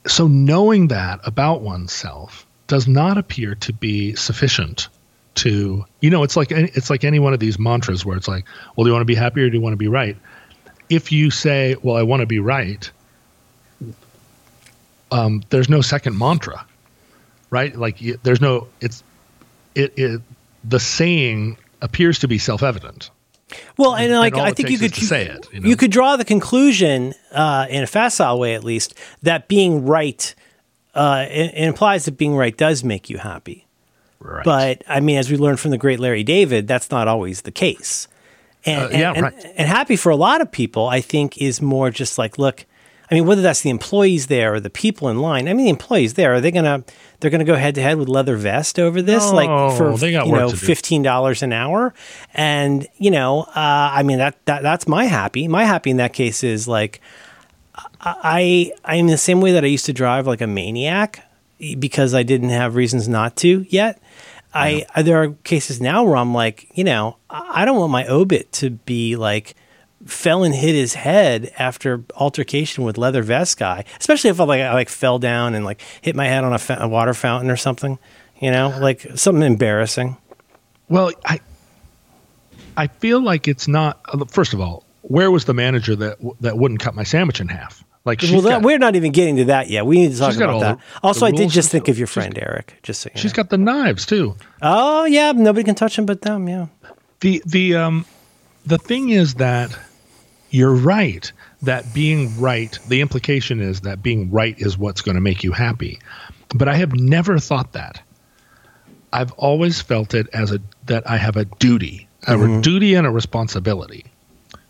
so 0.05 0.27
knowing 0.27 0.89
that 0.89 1.19
about 1.23 1.61
oneself 1.61 2.45
does 2.67 2.87
not 2.87 3.17
appear 3.17 3.55
to 3.55 3.73
be 3.73 4.15
sufficient 4.15 4.89
to 5.35 5.85
you 6.01 6.09
know 6.09 6.23
it's 6.23 6.35
like 6.35 6.51
it's 6.51 6.89
like 6.89 7.03
any 7.03 7.19
one 7.19 7.33
of 7.33 7.39
these 7.39 7.59
mantras 7.59 8.05
where 8.05 8.15
it's 8.17 8.27
like 8.27 8.45
well 8.75 8.83
do 8.83 8.89
you 8.89 8.93
want 8.93 9.01
to 9.01 9.05
be 9.05 9.15
happy 9.15 9.41
or 9.41 9.49
do 9.49 9.57
you 9.57 9.61
want 9.61 9.73
to 9.73 9.77
be 9.77 9.87
right 9.87 10.15
if 10.89 11.11
you 11.11 11.29
say 11.29 11.75
well 11.83 11.97
i 11.97 12.01
want 12.01 12.21
to 12.21 12.25
be 12.25 12.39
right 12.39 12.89
um, 15.11 15.43
there's 15.49 15.69
no 15.69 15.81
second 15.81 16.17
mantra 16.17 16.65
right 17.49 17.75
like 17.75 17.99
there's 18.23 18.39
no 18.39 18.67
it's 18.79 19.03
it, 19.75 19.93
it 19.97 20.21
the 20.63 20.79
saying 20.79 21.57
appears 21.81 22.19
to 22.19 22.27
be 22.27 22.37
self-evident 22.37 23.11
Well, 23.77 23.95
and 23.95 24.11
like 24.13 24.33
all 24.35 24.41
I 24.41 24.51
think 24.51 24.69
you 24.69 24.79
could 24.79 24.93
to 24.93 25.05
say 25.05 25.27
it, 25.27 25.47
you 25.53 25.59
know? 25.59 25.75
could 25.75 25.91
draw 25.91 26.15
the 26.15 26.25
conclusion 26.25 27.13
uh, 27.31 27.67
in 27.69 27.83
a 27.83 27.87
facile 27.87 28.39
way, 28.39 28.55
at 28.55 28.63
least, 28.63 28.95
that 29.21 29.47
being 29.47 29.85
right 29.85 30.33
uh, 30.95 31.25
it, 31.29 31.53
it 31.53 31.67
implies 31.67 32.05
that 32.05 32.17
being 32.17 32.35
right 32.35 32.55
does 32.55 32.83
make 32.83 33.09
you 33.09 33.17
happy. 33.17 33.67
right 34.19 34.45
But 34.45 34.83
I 34.87 35.01
mean, 35.01 35.17
as 35.17 35.29
we 35.29 35.37
learned 35.37 35.59
from 35.59 35.71
the 35.71 35.77
great 35.77 35.99
Larry 35.99 36.23
David, 36.23 36.67
that's 36.67 36.89
not 36.89 37.07
always 37.07 37.41
the 37.41 37.51
case. 37.51 38.07
And, 38.65 38.93
Uh, 38.93 38.97
yeah, 38.97 39.13
and, 39.13 39.23
right. 39.23 39.33
and, 39.33 39.53
and 39.57 39.67
happy 39.67 39.97
for 39.97 40.09
a 40.09 40.15
lot 40.15 40.41
of 40.41 40.51
people, 40.51 40.87
I 40.87 41.01
think, 41.01 41.37
is 41.37 41.61
more 41.61 41.91
just 41.91 42.17
like, 42.17 42.39
look, 42.39 42.65
I 43.09 43.13
mean, 43.13 43.25
whether 43.25 43.41
that's 43.41 43.61
the 43.61 43.69
employees 43.69 44.27
there 44.27 44.55
or 44.55 44.59
the 44.59 44.69
people 44.69 45.09
in 45.09 45.19
line. 45.19 45.47
I 45.47 45.53
mean, 45.53 45.65
the 45.65 45.69
employees 45.69 46.15
there 46.15 46.33
are 46.33 46.41
they 46.41 46.51
gonna 46.51 46.83
they're 47.19 47.31
gonna 47.31 47.43
go 47.43 47.55
head 47.55 47.75
to 47.75 47.81
head 47.81 47.97
with 47.97 48.09
leather 48.09 48.35
vest 48.35 48.79
over 48.79 49.01
this, 49.01 49.31
like 49.31 49.47
for 49.77 49.95
they 49.97 50.11
got 50.11 50.25
you 50.25 50.33
know 50.33 50.49
fifteen 50.49 51.03
dollars 51.03 51.43
an 51.43 51.53
hour, 51.53 51.93
and 52.33 52.87
you 52.97 53.11
know, 53.11 53.41
uh, 53.41 53.51
I 53.93 54.03
mean 54.03 54.17
that, 54.17 54.43
that 54.45 54.63
that's 54.63 54.87
my 54.87 55.05
happy. 55.05 55.47
My 55.47 55.65
happy 55.65 55.91
in 55.91 55.97
that 55.97 56.13
case 56.13 56.43
is 56.43 56.67
like 56.67 56.99
I 57.99 58.71
I 58.83 58.95
am 58.95 59.07
the 59.07 59.17
same 59.17 59.41
way 59.41 59.51
that 59.51 59.63
I 59.63 59.67
used 59.67 59.85
to 59.85 59.93
drive 59.93 60.27
like 60.27 60.41
a 60.41 60.47
maniac 60.47 61.23
because 61.79 62.13
I 62.13 62.23
didn't 62.23 62.49
have 62.49 62.75
reasons 62.75 63.07
not 63.07 63.35
to 63.37 63.65
yet. 63.69 64.01
I 64.53 64.85
there 65.01 65.21
are 65.21 65.29
cases 65.43 65.81
now 65.81 66.03
where 66.05 66.15
I'm 66.15 66.33
like, 66.33 66.69
you 66.77 66.85
know, 66.85 67.17
I 67.29 67.65
don't 67.65 67.77
want 67.77 67.91
my 67.91 68.07
obit 68.07 68.51
to 68.53 68.69
be 68.69 69.15
like 69.15 69.53
fell 70.05 70.43
and 70.43 70.53
hit 70.53 70.75
his 70.75 70.93
head 70.93 71.51
after 71.57 72.03
altercation 72.15 72.83
with 72.83 72.97
leather 72.97 73.23
vest 73.23 73.57
guy, 73.57 73.83
especially 73.99 74.29
if 74.29 74.39
I 74.39 74.43
like 74.43 74.61
I 74.61 74.73
like 74.73 74.89
fell 74.89 75.19
down 75.19 75.55
and 75.55 75.65
like 75.65 75.81
hit 76.01 76.15
my 76.15 76.27
head 76.27 76.43
on 76.43 76.53
a, 76.53 76.59
fa- 76.59 76.77
a 76.79 76.87
water 76.87 77.13
fountain 77.13 77.49
or 77.49 77.57
something, 77.57 77.97
you 78.39 78.51
know, 78.51 78.69
like 78.79 79.01
something 79.15 79.43
embarrassing. 79.43 80.17
Well, 80.89 81.11
I 81.25 81.39
I 82.77 82.87
feel 82.87 83.21
like 83.21 83.47
it's 83.47 83.67
not. 83.67 83.99
First 84.31 84.53
of 84.53 84.61
all, 84.61 84.83
where 85.01 85.31
was 85.31 85.45
the 85.45 85.53
manager 85.53 85.95
that 85.95 86.17
that 86.41 86.57
wouldn't 86.57 86.79
cut 86.79 86.95
my 86.95 87.03
sandwich 87.03 87.39
in 87.41 87.47
half? 87.47 87.83
Like 88.05 88.21
well, 88.21 88.41
that, 88.41 88.49
got, 88.49 88.61
we're 88.61 88.77
not 88.77 88.95
even 88.95 89.11
getting 89.11 89.37
to 89.37 89.45
that 89.45 89.67
yet. 89.67 89.87
We 89.87 89.97
need 89.97 90.11
to 90.11 90.17
talk 90.19 90.35
about 90.35 90.59
that. 90.59 90.77
the- 90.77 90.83
also, 91.01 91.21
the 91.21 91.25
I 91.25 91.31
did 91.31 91.49
just 91.49 91.71
think 91.71 91.87
of 91.87 91.97
your 91.97 92.05
friend 92.05 92.37
Eric. 92.37 92.77
Just 92.83 93.01
so 93.01 93.09
you 93.13 93.19
she's 93.19 93.31
know. 93.31 93.37
got 93.37 93.49
the 93.49 93.57
knives 93.57 94.05
too. 94.05 94.35
Oh 94.61 95.05
yeah, 95.05 95.31
nobody 95.31 95.63
can 95.63 95.73
touch 95.73 95.97
him 95.97 96.05
but 96.05 96.21
them. 96.21 96.47
Yeah. 96.47 96.67
The 97.21 97.41
the 97.47 97.75
um 97.75 98.05
the 98.67 98.77
thing 98.77 99.09
is 99.09 99.35
that 99.35 99.75
you're 100.49 100.75
right 100.75 101.31
that 101.65 101.93
being 101.93 102.39
right. 102.39 102.77
The 102.87 103.01
implication 103.01 103.59
is 103.59 103.81
that 103.81 104.01
being 104.01 104.31
right 104.31 104.57
is 104.57 104.77
what's 104.77 105.01
going 105.01 105.15
to 105.15 105.21
make 105.21 105.43
you 105.43 105.51
happy. 105.51 105.99
But 106.55 106.67
I 106.67 106.75
have 106.75 106.93
never 106.93 107.39
thought 107.39 107.73
that. 107.73 108.01
I've 109.11 109.31
always 109.33 109.81
felt 109.81 110.13
it 110.13 110.27
as 110.33 110.51
a 110.51 110.59
that 110.87 111.09
I 111.09 111.17
have 111.17 111.37
a 111.37 111.45
duty, 111.45 112.07
a 112.27 112.61
duty 112.61 112.95
and 112.95 113.07
a 113.07 113.09
responsibility 113.09 114.05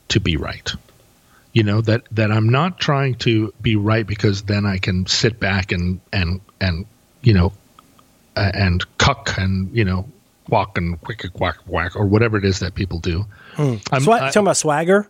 to 0.09 0.19
be 0.19 0.37
right. 0.37 0.71
You 1.53 1.63
know 1.63 1.81
that 1.81 2.03
that 2.11 2.31
I'm 2.31 2.49
not 2.49 2.79
trying 2.79 3.15
to 3.15 3.53
be 3.61 3.75
right 3.75 4.05
because 4.05 4.43
then 4.43 4.65
I 4.65 4.77
can 4.77 5.07
sit 5.07 5.39
back 5.39 5.71
and 5.71 5.99
and 6.13 6.41
and 6.61 6.85
you 7.21 7.33
know 7.33 7.53
uh, 8.35 8.51
and 8.53 8.85
cuck 8.97 9.35
and 9.37 9.75
you 9.75 9.83
know 9.83 10.07
quack 10.47 10.77
and 10.77 11.01
quick 11.01 11.25
quack 11.33 11.57
quack 11.67 11.95
or 11.95 12.05
whatever 12.05 12.37
it 12.37 12.45
is 12.45 12.59
that 12.59 12.75
people 12.75 12.99
do. 12.99 13.25
I'm 13.91 14.03
Swa- 14.03 14.19
talking 14.19 14.41
about 14.41 14.57
swagger. 14.57 15.09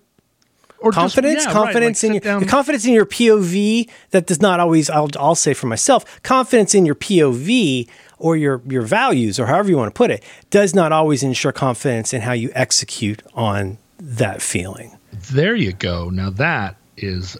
Or 0.86 0.92
just- 0.92 1.16
confidence 1.16 1.46
right, 1.46 1.54
confidence 1.54 2.04
like 2.04 2.26
in 2.26 2.40
your 2.40 2.46
confidence 2.46 2.86
in 2.86 2.94
your 2.94 3.06
pov 3.06 3.90
that 4.12 4.28
does 4.28 4.40
not 4.42 4.60
always 4.60 4.90
I'll, 4.90 5.10
I'll 5.20 5.36
say 5.36 5.54
for 5.54 5.68
myself 5.68 6.22
confidence 6.24 6.76
in 6.76 6.86
your 6.86 6.96
pov 6.96 7.90
or 8.20 8.38
your 8.38 8.62
your 8.68 8.84
values 8.84 9.40
or 9.40 9.48
however 9.48 9.70
you 9.70 9.78
want 9.78 9.94
to 9.94 9.98
put 9.98 10.12
it 10.12 10.24
does 10.52 10.76
not 10.76 10.92
always 10.92 11.24
ensure 11.24 11.52
confidence 11.52 12.14
in 12.14 12.22
how 12.22 12.34
you 12.34 12.52
execute 12.54 13.24
on 13.34 13.78
that 14.00 14.42
feeling 14.42 14.96
There 15.32 15.56
you 15.56 15.74
go. 15.74 16.10
Now 16.10 16.30
that 16.32 16.76
is 16.98 17.36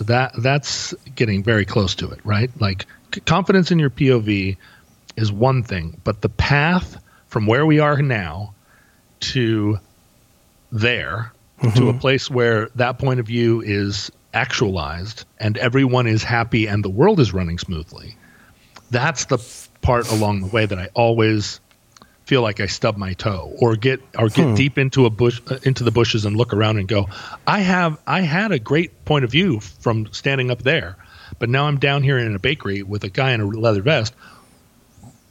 that 0.00 0.32
that's 0.38 0.92
getting 1.14 1.42
very 1.42 1.64
close 1.64 1.94
to 1.96 2.10
it, 2.10 2.18
right? 2.24 2.50
Like 2.60 2.84
c- 3.14 3.20
confidence 3.20 3.70
in 3.70 3.78
your 3.78 3.90
POV 3.90 4.56
is 5.16 5.30
one 5.32 5.62
thing, 5.62 6.00
but 6.04 6.20
the 6.20 6.28
path 6.28 6.98
from 7.28 7.46
where 7.46 7.64
we 7.64 7.78
are 7.78 8.02
now 8.02 8.52
to 9.20 9.78
there 10.72 11.32
to 11.72 11.88
a 11.88 11.94
place 11.94 12.30
where 12.30 12.68
that 12.74 12.98
point 12.98 13.20
of 13.20 13.26
view 13.26 13.60
is 13.60 14.10
actualized 14.32 15.24
and 15.38 15.56
everyone 15.58 16.06
is 16.06 16.22
happy 16.24 16.66
and 16.66 16.84
the 16.84 16.90
world 16.90 17.20
is 17.20 17.32
running 17.32 17.58
smoothly. 17.58 18.16
That's 18.90 19.26
the 19.26 19.38
part 19.82 20.10
along 20.10 20.40
the 20.40 20.46
way 20.48 20.66
that 20.66 20.78
I 20.78 20.88
always 20.94 21.60
feel 22.26 22.42
like 22.42 22.60
I 22.60 22.66
stub 22.66 22.96
my 22.96 23.12
toe 23.14 23.52
or 23.58 23.76
get 23.76 24.00
or 24.18 24.28
get 24.28 24.56
deep 24.56 24.78
into 24.78 25.06
a 25.06 25.10
bush 25.10 25.40
uh, 25.50 25.58
into 25.62 25.84
the 25.84 25.90
bushes 25.90 26.24
and 26.24 26.36
look 26.36 26.52
around 26.52 26.78
and 26.78 26.88
go, 26.88 27.08
I 27.46 27.60
have 27.60 27.98
I 28.06 28.22
had 28.22 28.52
a 28.52 28.58
great 28.58 29.04
point 29.04 29.24
of 29.24 29.30
view 29.30 29.60
from 29.60 30.06
standing 30.12 30.50
up 30.50 30.62
there, 30.62 30.96
but 31.38 31.48
now 31.48 31.66
I'm 31.66 31.78
down 31.78 32.02
here 32.02 32.18
in 32.18 32.34
a 32.34 32.38
bakery 32.38 32.82
with 32.82 33.04
a 33.04 33.10
guy 33.10 33.32
in 33.32 33.40
a 33.40 33.46
leather 33.46 33.82
vest, 33.82 34.14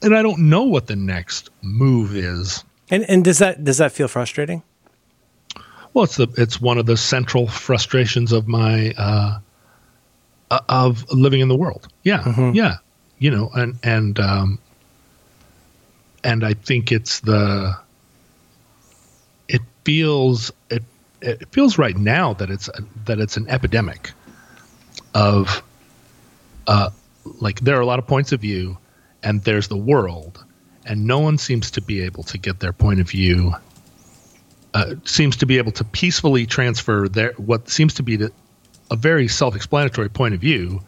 and 0.02 0.16
I 0.16 0.22
don't 0.22 0.50
know 0.50 0.64
what 0.64 0.88
the 0.88 0.96
next 0.96 1.50
move 1.62 2.16
is. 2.16 2.64
and 2.92 3.04
and 3.10 3.24
does 3.24 3.40
that 3.40 3.64
does 3.64 3.78
that 3.78 3.92
feel 3.92 4.08
frustrating 4.08 4.62
Well, 5.94 6.06
it's 6.06 6.18
the 6.18 6.28
it's 6.38 6.60
one 6.60 6.78
of 6.78 6.86
the 6.86 6.98
central 6.98 7.48
frustrations 7.48 8.32
of 8.32 8.48
my 8.48 8.94
uh, 8.98 9.40
uh, 10.50 10.60
of 10.70 11.10
living 11.12 11.42
in 11.42 11.48
the 11.48 11.56
world. 11.56 11.88
Yeah, 12.04 12.52
yeah, 12.54 12.78
you 13.20 13.30
know, 13.30 13.52
and 13.54 13.78
and 13.84 14.20
um, 14.20 14.60
and 16.24 16.44
I 16.44 16.54
think 16.54 16.92
it's 16.92 17.20
the 17.20 17.78
it 19.48 19.62
feels 19.84 20.52
it 20.70 20.84
it 21.22 21.48
feels 21.52 21.78
right 21.78 21.96
now 21.96 22.34
that 22.34 22.50
it's 22.50 22.70
that 23.06 23.20
it's 23.20 23.38
an 23.38 23.48
epidemic 23.50 24.12
of 25.14 25.62
uh 26.68 26.90
like 27.40 27.60
there 27.62 27.78
are 27.78 27.82
a 27.82 27.86
lot 27.86 28.00
of 28.00 28.08
points 28.08 28.32
of 28.32 28.42
view 28.42 28.78
and 29.22 29.44
there's 29.44 29.68
the 29.68 29.78
world 29.78 30.44
and 30.86 31.06
no 31.06 31.20
one 31.20 31.38
seems 31.38 31.72
to 31.72 31.82
be 31.82 32.02
able 32.02 32.24
to 32.24 32.38
get 32.38 32.60
their 32.60 32.74
point 32.74 33.00
of 33.00 33.10
view 33.10 33.54
uh, 34.74 34.96
seems 35.06 35.38
to 35.38 35.46
be 35.46 35.58
able 35.58 35.72
to 35.72 35.84
peacefully 35.84 36.46
transfer 36.46 37.08
their 37.08 37.34
what 37.34 37.70
seems 37.70 37.94
to 37.96 38.04
be 38.04 38.16
the, 38.16 38.32
a 38.90 38.96
very 38.96 39.28
self-explanatory 39.28 40.10
point 40.10 40.34
of 40.34 40.42
view 40.42 40.82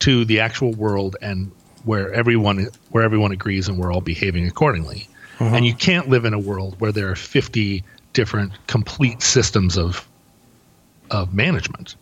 to 0.00 0.24
the 0.24 0.40
actual 0.40 0.72
world 0.72 1.16
and 1.22 1.50
where 1.84 2.12
everyone 2.12 2.68
where 2.90 3.04
everyone 3.04 3.32
agrees 3.32 3.68
and 3.68 3.78
we're 3.78 3.92
all 3.92 4.00
behaving 4.00 4.46
accordingly. 4.46 5.08
And 5.56 5.66
you 5.66 5.74
can't 5.74 6.08
live 6.08 6.24
in 6.24 6.34
a 6.34 6.38
world 6.38 6.78
where 6.78 6.92
there 6.92 7.10
are 7.10 7.16
50 7.16 7.82
different 8.12 8.52
complete 8.66 9.22
systems 9.22 9.76
of 9.76 10.06
of 11.10 11.34
management. 11.34 11.96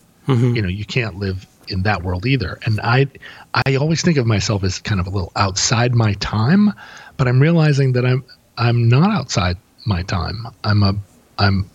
You 0.55 0.63
know, 0.63 0.69
you 0.69 0.85
can't 0.85 1.17
live 1.17 1.47
in 1.69 1.83
that 1.85 2.03
world 2.03 2.27
either. 2.27 2.59
And 2.65 2.81
I 2.81 3.07
I 3.55 3.77
always 3.77 4.03
think 4.03 4.19
of 4.19 4.27
myself 4.27 4.65
as 4.65 4.79
kind 4.79 5.01
of 5.01 5.07
a 5.07 5.11
little 5.11 5.33
outside 5.37 5.95
my 5.95 6.15
time, 6.15 6.73
but 7.17 7.29
I'm 7.29 7.41
realizing 7.41 7.93
that 7.93 8.05
I'm 8.05 8.25
I'm 8.59 8.89
not 8.89 9.11
outside 9.11 9.57
my 9.87 10.03
time. 10.03 10.47
I'm 10.65 10.83
a 10.83 10.95
I'm 11.41 11.69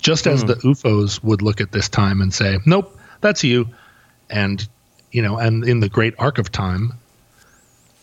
just 0.00 0.26
as 0.26 0.40
hmm. 0.40 0.48
the 0.48 0.54
UFOs 0.56 1.22
would 1.22 1.42
look 1.42 1.60
at 1.60 1.70
this 1.72 1.88
time 1.88 2.20
and 2.20 2.34
say, 2.34 2.58
"Nope, 2.66 2.98
that's 3.20 3.44
you." 3.44 3.68
And 4.30 4.66
you 5.12 5.22
know, 5.22 5.38
and 5.38 5.64
in 5.64 5.80
the 5.80 5.88
great 5.88 6.14
arc 6.18 6.38
of 6.38 6.50
time, 6.50 6.94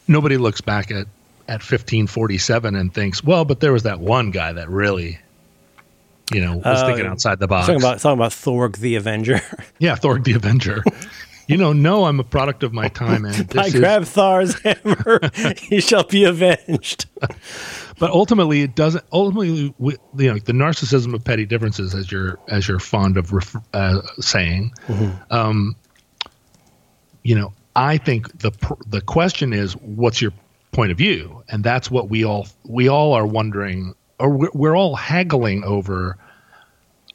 nobody 0.08 0.38
looks 0.38 0.62
back 0.62 0.92
at 0.92 1.08
at 1.48 1.62
1547 1.62 2.76
and 2.76 2.94
thinks, 2.94 3.24
"Well, 3.24 3.44
but 3.44 3.60
there 3.60 3.74
was 3.74 3.84
that 3.84 4.00
one 4.00 4.32
guy 4.32 4.54
that 4.54 4.70
really 4.70 5.20
you 6.32 6.42
know, 6.42 6.58
was 6.58 6.84
Oh, 6.84 6.86
thinking 6.86 7.08
outside 7.08 7.40
the 7.40 7.48
box." 7.48 7.68
talking 7.68 7.82
about 7.82 8.00
talking 8.00 8.20
about 8.20 8.32
thorg 8.32 8.78
the 8.78 8.96
avenger 8.96 9.42
Yeah, 9.80 9.96
Thor 9.96 10.20
the 10.20 10.34
Avenger. 10.34 10.84
you 11.48 11.58
know, 11.58 11.74
no, 11.74 12.06
I'm 12.06 12.20
a 12.20 12.24
product 12.24 12.62
of 12.62 12.72
my 12.74 12.88
time, 12.88 13.26
and 13.26 13.52
i 13.58 13.66
is, 13.66 13.74
grab 13.74 14.04
thor's 14.04 14.54
hammer 14.62 15.20
he 15.58 15.82
shall 15.82 16.04
be 16.04 16.24
avenged 16.24 17.08
but 18.00 18.12
ultimately, 18.12 18.62
it 18.62 18.76
doesn't. 18.76 19.04
Ultimately, 19.12 19.74
we, 19.78 19.98
you 20.18 20.34
know, 20.34 20.40
the 20.40 20.54
narcissism 20.54 21.14
of 21.14 21.24
petty 21.24 21.46
differences, 21.46 21.94
as 21.94 22.12
you're 22.12 22.40
as 22.48 22.68
you're 22.68 22.80
fond 22.80 23.18
of 23.18 23.34
ref, 23.34 23.56
uh, 23.74 24.02
saying, 24.20 24.74
um, 25.30 25.76
you 27.24 27.36
know, 27.36 27.54
I 27.76 27.98
think 27.98 28.40
the 28.40 28.52
the 28.88 29.02
question 29.02 29.54
is, 29.54 29.74
what's 29.76 30.22
your 30.22 30.32
point 30.72 30.92
of 30.92 30.98
view, 30.98 31.44
and 31.50 31.64
that's 31.64 31.92
what 31.92 32.10
we 32.10 32.24
all 32.24 32.48
we 32.64 32.88
all 32.88 33.14
are 33.14 33.28
wondering, 33.28 33.94
or 34.18 34.30
we're, 34.30 34.52
we're 34.54 34.78
all 34.78 34.96
haggling 34.96 35.64
over 35.66 36.18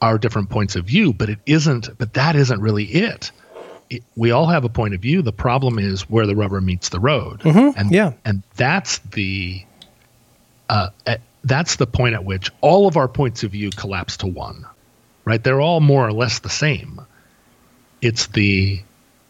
our 0.02 0.18
different 0.18 0.50
points 0.50 0.76
of 0.76 0.84
view, 0.84 1.14
but 1.14 1.30
it 1.30 1.38
isn't. 1.46 1.96
But 1.96 2.12
that 2.14 2.36
isn't 2.36 2.60
really 2.60 2.84
it. 2.84 3.32
it 3.88 4.04
we 4.16 4.32
all 4.32 4.46
have 4.46 4.64
a 4.64 4.68
point 4.68 4.92
of 4.92 5.00
view. 5.00 5.22
The 5.22 5.32
problem 5.32 5.78
is 5.78 6.02
where 6.10 6.26
the 6.26 6.36
rubber 6.36 6.60
meets 6.60 6.90
the 6.90 7.00
road, 7.00 7.40
and 7.76 7.90
yeah. 7.90 8.12
and 8.26 8.42
that's 8.56 8.98
the 8.98 9.64
uh, 10.68 10.90
at, 11.06 11.20
that's 11.44 11.76
the 11.76 11.86
point 11.86 12.14
at 12.14 12.24
which 12.24 12.50
all 12.60 12.86
of 12.86 12.96
our 12.96 13.08
points 13.08 13.42
of 13.42 13.52
view 13.52 13.70
collapse 13.70 14.16
to 14.18 14.26
one. 14.26 14.64
Right? 15.24 15.42
They're 15.42 15.60
all 15.60 15.80
more 15.80 16.06
or 16.06 16.12
less 16.12 16.40
the 16.40 16.50
same. 16.50 17.00
It's 18.02 18.26
the 18.28 18.82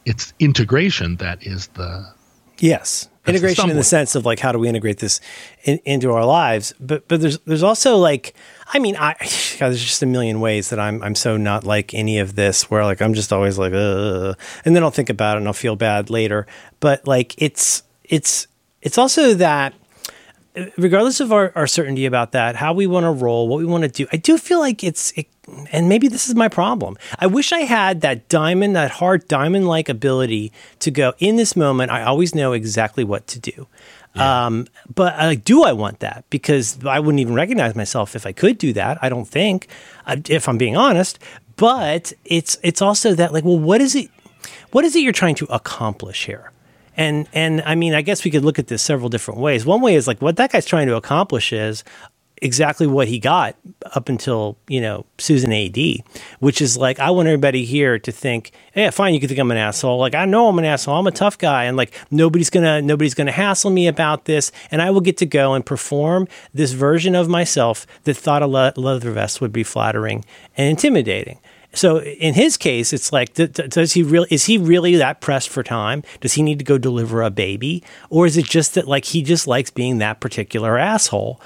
it's 0.04 0.32
integration 0.38 1.16
that 1.16 1.46
is 1.46 1.68
the 1.68 2.12
Yes, 2.58 3.08
the 3.24 3.30
integration 3.30 3.70
in 3.70 3.76
the 3.76 3.82
sense 3.82 4.14
of 4.14 4.24
like 4.24 4.38
how 4.38 4.52
do 4.52 4.58
we 4.58 4.68
integrate 4.68 4.98
this 4.98 5.20
in, 5.64 5.80
into 5.84 6.12
our 6.12 6.24
lives? 6.24 6.72
But 6.78 7.08
but 7.08 7.20
there's 7.20 7.38
there's 7.40 7.62
also 7.62 7.96
like 7.96 8.34
I 8.72 8.78
mean 8.78 8.96
I 8.96 9.14
God, 9.58 9.68
there's 9.68 9.82
just 9.82 10.02
a 10.02 10.06
million 10.06 10.40
ways 10.40 10.70
that 10.70 10.78
I'm 10.78 11.02
I'm 11.02 11.14
so 11.14 11.36
not 11.36 11.64
like 11.64 11.94
any 11.94 12.18
of 12.18 12.36
this 12.36 12.70
where 12.70 12.84
like 12.84 13.02
I'm 13.02 13.14
just 13.14 13.32
always 13.32 13.58
like 13.58 13.72
uh, 13.72 14.34
and 14.64 14.76
then 14.76 14.82
I'll 14.82 14.90
think 14.90 15.10
about 15.10 15.36
it 15.36 15.38
and 15.38 15.48
I'll 15.48 15.52
feel 15.52 15.74
bad 15.74 16.10
later. 16.10 16.46
But 16.80 17.06
like 17.08 17.34
it's 17.42 17.82
it's 18.04 18.46
it's 18.82 18.98
also 18.98 19.34
that 19.34 19.74
regardless 20.76 21.20
of 21.20 21.32
our, 21.32 21.52
our 21.54 21.66
certainty 21.66 22.06
about 22.06 22.32
that, 22.32 22.56
how 22.56 22.72
we 22.72 22.86
want 22.86 23.04
to 23.04 23.10
roll, 23.10 23.48
what 23.48 23.58
we 23.58 23.64
want 23.64 23.82
to 23.84 23.88
do, 23.88 24.06
I 24.12 24.16
do 24.16 24.38
feel 24.38 24.60
like 24.60 24.84
it's, 24.84 25.12
it, 25.12 25.26
and 25.72 25.88
maybe 25.88 26.08
this 26.08 26.28
is 26.28 26.34
my 26.34 26.48
problem. 26.48 26.96
I 27.18 27.26
wish 27.26 27.52
I 27.52 27.60
had 27.60 28.00
that 28.02 28.28
diamond, 28.28 28.76
that 28.76 28.92
hard 28.92 29.28
diamond 29.28 29.66
like 29.66 29.88
ability 29.88 30.52
to 30.78 30.90
go 30.90 31.12
in 31.18 31.36
this 31.36 31.56
moment. 31.56 31.90
I 31.90 32.02
always 32.02 32.34
know 32.34 32.52
exactly 32.52 33.04
what 33.04 33.26
to 33.28 33.40
do. 33.40 33.66
Um, 34.16 34.68
but 34.94 35.14
uh, 35.14 35.34
do 35.34 35.64
I 35.64 35.72
want 35.72 35.98
that? 35.98 36.24
Because 36.30 36.84
I 36.84 37.00
wouldn't 37.00 37.20
even 37.20 37.34
recognize 37.34 37.74
myself 37.74 38.14
if 38.14 38.26
I 38.26 38.32
could 38.32 38.58
do 38.58 38.72
that. 38.74 38.96
I 39.02 39.08
don't 39.08 39.26
think, 39.26 39.66
uh, 40.06 40.16
if 40.28 40.48
I'm 40.48 40.56
being 40.56 40.76
honest. 40.76 41.18
But 41.56 42.12
it's 42.24 42.58
it's 42.62 42.82
also 42.82 43.14
that 43.14 43.32
like, 43.32 43.44
well, 43.44 43.58
what 43.58 43.80
is 43.80 43.94
it? 43.94 44.10
What 44.70 44.84
is 44.84 44.94
it 44.96 45.00
you're 45.00 45.12
trying 45.12 45.34
to 45.36 45.46
accomplish 45.46 46.26
here? 46.26 46.50
And 46.96 47.28
and 47.32 47.62
I 47.62 47.74
mean, 47.74 47.94
I 47.94 48.02
guess 48.02 48.24
we 48.24 48.30
could 48.30 48.44
look 48.44 48.58
at 48.58 48.68
this 48.68 48.82
several 48.82 49.08
different 49.08 49.40
ways. 49.40 49.66
One 49.66 49.80
way 49.80 49.94
is 49.94 50.06
like 50.06 50.22
what 50.22 50.36
that 50.36 50.52
guy's 50.52 50.66
trying 50.66 50.86
to 50.88 50.96
accomplish 50.96 51.52
is 51.52 51.84
exactly 52.42 52.86
what 52.86 53.08
he 53.08 53.18
got 53.18 53.56
up 53.94 54.08
until 54.08 54.56
you 54.68 54.80
know 54.80 55.06
Susan 55.18 55.52
AD, 55.52 55.76
which 56.40 56.60
is 56.60 56.76
like 56.76 56.98
I 57.00 57.10
want 57.10 57.28
everybody 57.28 57.64
here 57.64 57.98
to 57.98 58.12
think, 58.12 58.52
yeah, 58.76 58.90
fine, 58.90 59.14
you 59.14 59.20
can 59.20 59.28
think 59.28 59.40
I'm 59.40 59.50
an 59.50 59.56
asshole. 59.56 59.98
Like 59.98 60.14
I 60.14 60.24
know 60.24 60.48
I'm 60.48 60.58
an 60.58 60.64
asshole. 60.64 60.96
I'm 60.96 61.06
a 61.06 61.12
tough 61.12 61.38
guy, 61.38 61.64
and 61.64 61.76
like 61.76 61.94
nobody's 62.10 62.50
gonna 62.50 62.82
nobody's 62.82 63.14
gonna 63.14 63.32
hassle 63.32 63.70
me 63.70 63.88
about 63.88 64.26
this, 64.26 64.52
and 64.70 64.82
I 64.82 64.90
will 64.90 65.00
get 65.00 65.16
to 65.18 65.26
go 65.26 65.54
and 65.54 65.64
perform 65.64 66.28
this 66.52 66.72
version 66.72 67.14
of 67.14 67.28
myself 67.28 67.86
that 68.04 68.16
thought 68.16 68.42
a 68.42 68.46
le- 68.46 68.74
leather 68.76 69.10
vest 69.12 69.40
would 69.40 69.52
be 69.52 69.64
flattering 69.64 70.24
and 70.56 70.68
intimidating. 70.68 71.38
So 71.74 72.00
in 72.00 72.34
his 72.34 72.56
case, 72.56 72.92
it's 72.92 73.12
like, 73.12 73.34
does 73.34 73.92
he 73.92 74.02
really? 74.02 74.28
Is 74.30 74.44
he 74.44 74.58
really 74.58 74.96
that 74.96 75.20
pressed 75.20 75.48
for 75.48 75.62
time? 75.62 76.02
Does 76.20 76.34
he 76.34 76.42
need 76.42 76.58
to 76.60 76.64
go 76.64 76.78
deliver 76.78 77.22
a 77.22 77.30
baby, 77.30 77.82
or 78.10 78.26
is 78.26 78.36
it 78.36 78.46
just 78.46 78.74
that 78.74 78.86
like 78.86 79.06
he 79.06 79.22
just 79.22 79.46
likes 79.46 79.70
being 79.70 79.98
that 79.98 80.20
particular 80.20 80.78
asshole? 80.78 81.40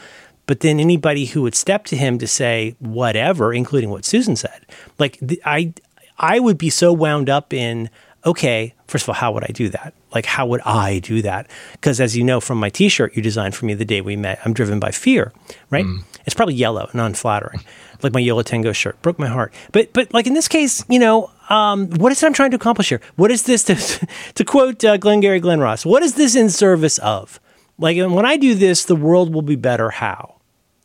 But 0.47 0.61
then 0.61 0.81
anybody 0.81 1.27
who 1.27 1.43
would 1.43 1.55
step 1.55 1.85
to 1.87 1.97
him 1.97 2.19
to 2.19 2.27
say 2.27 2.75
whatever, 2.79 3.53
including 3.53 3.91
what 3.91 4.07
Susan 4.07 4.35
said, 4.35 4.65
like 4.99 5.19
the, 5.21 5.41
I, 5.45 5.75
I 6.19 6.41
would 6.41 6.57
be 6.57 6.71
so 6.71 6.91
wound 6.93 7.29
up 7.29 7.53
in 7.53 7.91
okay. 8.25 8.75
First 8.87 9.05
of 9.05 9.11
all, 9.11 9.15
how 9.15 9.33
would 9.33 9.45
I 9.45 9.53
do 9.53 9.69
that? 9.71 9.95
Like, 10.15 10.25
how 10.25 10.47
would 10.47 10.61
I 10.63 10.99
do 11.01 11.21
that? 11.23 11.51
Because 11.73 12.01
as 12.01 12.17
you 12.17 12.25
know 12.25 12.41
from 12.41 12.59
my 12.59 12.71
T-shirt 12.71 13.15
you 13.15 13.23
designed 13.23 13.55
for 13.55 13.67
me 13.67 13.75
the 13.75 13.85
day 13.85 14.01
we 14.01 14.17
met, 14.17 14.41
I'm 14.45 14.55
driven 14.55 14.81
by 14.81 14.91
fear, 14.91 15.33
right? 15.71 15.85
It's 16.25 16.35
probably 16.35 16.55
yellow, 16.55 16.89
non-flattering, 16.95 17.61
like 18.03 18.13
my 18.13 18.21
Yo 18.21 18.37
La 18.37 18.43
Tengo 18.43 18.73
shirt. 18.73 19.01
Broke 19.03 19.19
my 19.19 19.27
heart. 19.27 19.53
But 19.73 19.93
but 19.93 20.13
like 20.15 20.27
in 20.27 20.35
this 20.35 20.49
case, 20.49 20.85
you 20.89 20.99
know, 20.99 21.31
um, 21.51 21.91
what 21.91 22.13
is 22.13 22.23
it 22.23 22.27
I'm 22.27 22.33
trying 22.33 22.51
to 22.53 22.57
accomplish 22.57 22.89
here? 22.89 23.01
What 23.17 23.31
is 23.31 23.43
this 23.43 23.63
to 23.65 24.07
to 24.35 24.45
quote 24.45 24.85
uh, 24.85 24.97
Glengarry 24.97 25.41
Glen 25.41 25.61
Ross? 25.61 25.85
What 25.85 26.03
is 26.03 26.15
this 26.15 26.35
in 26.35 26.51
service 26.51 26.99
of? 26.99 27.41
Like 27.79 27.97
when 27.97 28.27
I 28.27 28.37
do 28.37 28.55
this, 28.55 28.85
the 28.85 28.97
world 28.97 29.33
will 29.33 29.43
be 29.43 29.57
better. 29.57 29.91
How? 29.91 30.37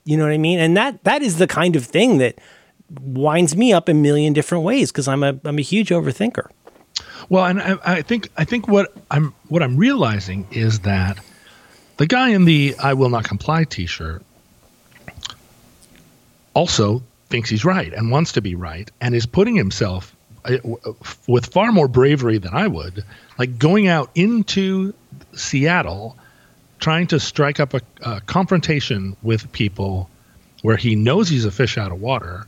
You 0.05 0.17
know 0.17 0.23
what 0.23 0.33
I 0.33 0.37
mean? 0.37 0.59
And 0.59 0.75
that 0.77 1.03
that 1.05 1.21
is 1.21 1.37
the 1.37 1.47
kind 1.47 1.75
of 1.75 1.85
thing 1.85 2.17
that 2.19 2.39
winds 3.01 3.55
me 3.55 3.73
up 3.73 3.89
a 3.89 3.93
million 3.93 4.33
different 4.33 4.63
ways 4.63 4.91
because 4.91 5.07
I'm 5.07 5.23
a 5.23 5.39
I'm 5.43 5.57
a 5.57 5.61
huge 5.61 5.89
overthinker. 5.89 6.49
Well, 7.29 7.45
and 7.45 7.61
I, 7.61 7.77
I 7.83 8.01
think 8.01 8.29
I 8.37 8.43
think 8.43 8.67
what 8.67 8.93
I'm 9.09 9.33
what 9.47 9.63
I'm 9.63 9.77
realizing 9.77 10.47
is 10.51 10.81
that 10.81 11.17
the 11.97 12.05
guy 12.05 12.29
in 12.29 12.45
the 12.45 12.75
"I 12.81 12.93
will 12.93 13.09
not 13.09 13.23
comply" 13.23 13.63
T-shirt 13.63 14.23
also 16.53 17.03
thinks 17.29 17.49
he's 17.49 17.65
right 17.65 17.91
and 17.93 18.11
wants 18.11 18.33
to 18.33 18.41
be 18.41 18.55
right 18.55 18.91
and 19.01 19.15
is 19.15 19.25
putting 19.25 19.55
himself 19.55 20.15
uh, 20.45 20.57
with 21.27 21.47
far 21.47 21.71
more 21.71 21.87
bravery 21.87 22.37
than 22.37 22.53
I 22.53 22.67
would, 22.67 23.03
like 23.39 23.57
going 23.57 23.87
out 23.87 24.11
into 24.13 24.93
Seattle, 25.33 26.17
trying 26.79 27.07
to 27.07 27.19
strike 27.19 27.59
up 27.59 27.73
a, 27.73 27.81
a 28.01 28.21
confrontation 28.21 29.15
with 29.23 29.51
people 29.51 30.09
where 30.61 30.77
he 30.77 30.95
knows 30.95 31.29
he's 31.29 31.45
a 31.45 31.51
fish 31.51 31.77
out 31.77 31.91
of 31.91 31.99
water 31.99 32.45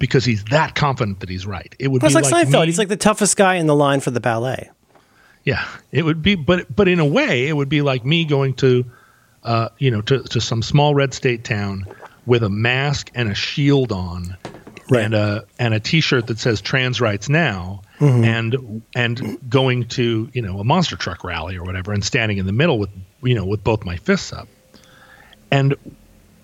because 0.00 0.24
he's 0.24 0.42
that 0.46 0.74
confident 0.74 1.20
that 1.20 1.28
he's 1.28 1.46
right. 1.46 1.72
It 1.78 1.86
would 1.88 2.02
That's 2.02 2.14
be 2.14 2.20
like, 2.22 2.32
like 2.32 2.48
Seinfeld. 2.48 2.60
me- 2.62 2.66
He's 2.66 2.78
like 2.78 2.88
the 2.88 2.96
toughest 2.96 3.36
guy 3.36 3.54
in 3.54 3.68
the 3.68 3.76
line 3.76 4.00
for 4.00 4.10
the 4.10 4.18
ballet. 4.20 4.68
yeah, 5.44 5.64
it 5.92 6.04
would 6.04 6.20
be, 6.22 6.34
but 6.34 6.74
but 6.74 6.88
in 6.88 6.98
a 6.98 7.06
way, 7.06 7.46
it 7.46 7.52
would 7.52 7.68
be 7.68 7.82
like 7.82 8.04
me 8.04 8.24
going 8.24 8.54
to, 8.54 8.84
uh, 9.44 9.68
you 9.78 9.90
know, 9.92 10.00
to, 10.02 10.22
to 10.24 10.40
some 10.40 10.62
small 10.62 10.94
red 10.94 11.14
state 11.14 11.44
town 11.44 11.86
with 12.26 12.42
a 12.42 12.50
mask 12.50 13.10
and 13.14 13.30
a 13.30 13.34
shield 13.34 13.92
on, 13.92 14.36
Right. 14.90 15.04
and 15.04 15.14
a 15.14 15.44
and 15.58 15.72
a 15.72 15.78
T-shirt 15.80 16.26
that 16.26 16.38
says 16.40 16.60
"Trans 16.60 17.00
Rights 17.00 17.28
Now," 17.28 17.82
and 18.00 18.82
and 18.94 19.38
going 19.48 19.86
to 19.88 20.28
you 20.32 20.42
know 20.42 20.58
a 20.58 20.64
monster 20.64 20.96
truck 20.96 21.22
rally 21.24 21.56
or 21.56 21.62
whatever, 21.64 21.92
and 21.92 22.04
standing 22.04 22.38
in 22.38 22.46
the 22.46 22.52
middle 22.52 22.78
with 22.78 22.90
you 23.22 23.34
know 23.36 23.44
with 23.44 23.62
both 23.62 23.84
my 23.84 23.96
fists 23.96 24.32
up, 24.32 24.48
and 25.50 25.74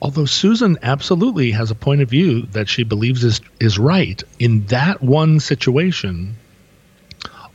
although 0.01 0.26
Susan 0.26 0.78
absolutely 0.82 1.51
has 1.53 1.70
a 1.70 1.74
point 1.74 2.03
of 2.03 2.11
view 2.11 2.42
that 2.53 2.68
she 2.68 2.84
believes 2.84 3.24
is 3.24 3.40
is 3.61 3.78
right 3.78 4.22
in 4.38 4.66
that 4.66 5.03
one 5.03 5.40
situation, 5.40 6.36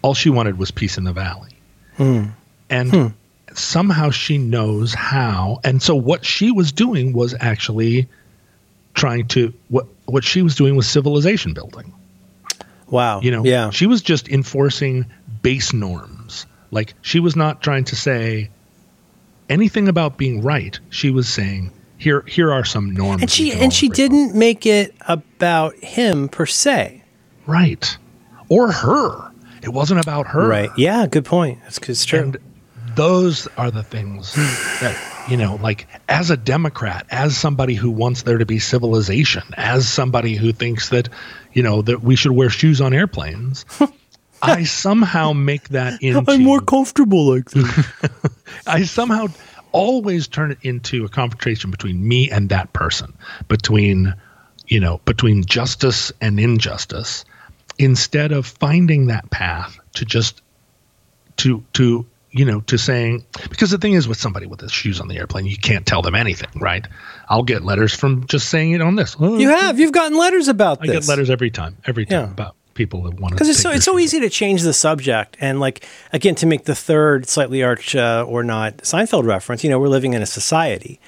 all 0.01 0.13
she 0.13 0.29
wanted 0.29 0.57
was 0.57 0.71
peace 0.71 0.97
in 0.97 1.03
the 1.03 1.13
valley. 1.13 1.51
Hmm. 1.97 2.25
And 2.69 2.91
hmm. 2.91 3.07
somehow 3.53 4.09
she 4.11 4.37
knows 4.37 4.93
how. 4.93 5.59
And 5.63 5.81
so 5.81 5.95
what 5.95 6.25
she 6.25 6.51
was 6.51 6.71
doing 6.71 7.13
was 7.13 7.35
actually 7.39 8.07
trying 8.93 9.27
to 9.29 9.53
what 9.69 9.87
what 10.05 10.23
she 10.23 10.41
was 10.41 10.55
doing 10.55 10.75
was 10.75 10.89
civilization 10.89 11.53
building. 11.53 11.93
Wow. 12.87 13.21
You 13.21 13.31
know, 13.31 13.45
Yeah. 13.45 13.69
she 13.69 13.87
was 13.87 14.01
just 14.01 14.27
enforcing 14.27 15.05
base 15.41 15.71
norms. 15.73 16.45
Like 16.71 16.93
she 17.01 17.19
was 17.19 17.35
not 17.35 17.61
trying 17.61 17.85
to 17.85 17.95
say 17.95 18.49
anything 19.49 19.87
about 19.87 20.17
being 20.17 20.41
right. 20.41 20.77
She 20.89 21.09
was 21.09 21.27
saying 21.29 21.71
here 22.01 22.21
here 22.27 22.51
are 22.51 22.65
some 22.65 22.91
norms. 22.93 23.21
and 23.21 23.31
she 23.31 23.53
and 23.53 23.71
she 23.71 23.87
didn't 23.87 24.33
make 24.35 24.65
it 24.65 24.95
about 25.07 25.75
him 25.75 26.27
per 26.29 26.45
se. 26.45 27.03
right 27.45 27.97
or 28.49 28.71
her. 28.71 29.31
It 29.63 29.69
wasn't 29.69 30.01
about 30.01 30.27
her. 30.27 30.47
Right. 30.47 30.71
Yeah. 30.75 31.05
Good 31.07 31.23
point. 31.25 31.59
That's 31.61 31.77
it's 31.87 32.03
true. 32.03 32.19
And 32.19 32.37
those 32.95 33.47
are 33.57 33.69
the 33.71 33.83
things 33.83 34.33
that, 34.81 34.97
you 35.29 35.37
know, 35.37 35.57
like 35.61 35.87
as 36.09 36.31
a 36.31 36.35
Democrat, 36.37 37.05
as 37.11 37.37
somebody 37.37 37.75
who 37.75 37.91
wants 37.91 38.23
there 38.23 38.39
to 38.39 38.45
be 38.45 38.57
civilization, 38.59 39.43
as 39.55 39.87
somebody 39.87 40.35
who 40.35 40.51
thinks 40.51 40.89
that, 40.89 41.07
you 41.53 41.61
know, 41.63 41.81
that 41.83 42.01
we 42.01 42.15
should 42.15 42.31
wear 42.33 42.49
shoes 42.49 42.81
on 42.81 42.91
airplanes, 42.93 43.63
I 44.41 44.63
somehow 44.63 45.33
make 45.33 45.69
that 45.69 46.01
into. 46.01 46.29
I'm 46.29 46.43
more 46.43 46.59
comfortable 46.59 47.29
like 47.29 47.51
this. 47.51 47.87
I 48.67 48.83
somehow 48.83 49.27
always 49.71 50.27
turn 50.27 50.51
it 50.51 50.57
into 50.63 51.05
a 51.05 51.09
confrontation 51.09 51.71
between 51.71 52.07
me 52.07 52.29
and 52.29 52.49
that 52.49 52.71
person, 52.73 53.13
between, 53.47 54.13
you 54.67 54.79
know, 54.79 54.99
between 55.05 55.43
justice 55.45 56.11
and 56.21 56.39
injustice, 56.39 57.25
instead 57.79 58.31
of 58.31 58.45
finding 58.45 59.07
that 59.07 59.29
path 59.31 59.77
to 59.95 60.05
just 60.05 60.41
to 61.37 61.63
to 61.73 62.05
you 62.31 62.45
know 62.45 62.61
to 62.61 62.77
saying 62.77 63.25
because 63.49 63.71
the 63.71 63.77
thing 63.77 63.93
is 63.93 64.07
with 64.07 64.17
somebody 64.17 64.45
with 64.45 64.59
his 64.61 64.71
shoes 64.71 64.99
on 65.01 65.07
the 65.07 65.17
airplane 65.17 65.45
you 65.45 65.57
can't 65.57 65.85
tell 65.85 66.01
them 66.01 66.15
anything 66.15 66.49
right 66.61 66.87
i'll 67.29 67.43
get 67.43 67.63
letters 67.63 67.93
from 67.93 68.25
just 68.27 68.47
saying 68.49 68.71
it 68.71 68.81
on 68.81 68.95
this 68.95 69.15
Oh, 69.19 69.37
you 69.37 69.49
have. 69.49 69.79
You've 69.79 69.91
gotten 69.91 70.17
letters 70.17 70.47
about 70.47 70.79
i 70.81 70.87
this. 70.87 71.05
get 71.05 71.09
letters 71.09 71.29
every 71.29 71.49
time 71.49 71.75
every 71.85 72.05
time 72.05 72.25
Yeah. 72.27 72.31
about 72.31 72.55
people 72.73 73.03
that 73.03 73.19
want 73.19 73.31
to 73.31 73.35
because 73.35 73.49
it's 73.49 73.59
so 73.61 73.71
it's 73.71 73.85
so 73.85 73.97
easy 73.99 74.19
to 74.19 74.29
change 74.29 74.61
the 74.63 74.73
subject 74.73 75.37
and 75.41 75.59
like 75.59 75.85
again 76.13 76.35
to 76.35 76.45
make 76.45 76.65
the 76.65 76.75
third 76.75 77.27
slightly 77.27 77.61
arch 77.63 77.95
uh, 77.95 78.25
or 78.27 78.43
not 78.43 78.77
Seinfeld 78.77 79.25
reference. 79.25 79.63
You 79.63 79.69
know, 79.69 79.79
we're 79.79 79.87
living 79.89 80.13
in 80.13 80.21
a 80.21 80.25
society, 80.25 80.99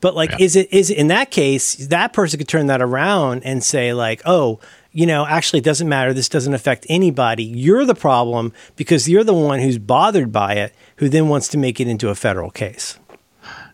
but 0.00 0.14
like, 0.14 0.30
Yeah. 0.30 0.36
is 0.40 0.56
it 0.56 0.72
is 0.72 0.90
it 0.90 0.96
in 0.98 1.08
that 1.08 1.30
case 1.30 1.74
that 1.88 2.12
person 2.12 2.38
could 2.38 2.48
turn 2.48 2.66
that 2.68 2.80
around 2.82 3.42
and 3.44 3.62
say 3.64 3.92
like, 3.92 4.22
oh. 4.24 4.60
You 4.90 5.06
know, 5.06 5.26
actually, 5.26 5.58
it 5.58 5.66
doesn't 5.66 5.88
matter. 5.88 6.14
This 6.14 6.30
doesn't 6.30 6.54
affect 6.54 6.86
anybody. 6.88 7.44
You're 7.44 7.84
the 7.84 7.94
problem 7.94 8.54
because 8.74 9.06
you're 9.08 9.22
the 9.22 9.34
one 9.34 9.60
who's 9.60 9.78
bothered 9.78 10.32
by 10.32 10.54
it, 10.54 10.74
who 10.96 11.10
then 11.10 11.28
wants 11.28 11.46
to 11.48 11.58
make 11.58 11.78
it 11.78 11.86
into 11.86 12.08
a 12.08 12.14
federal 12.14 12.50
case. 12.50 12.98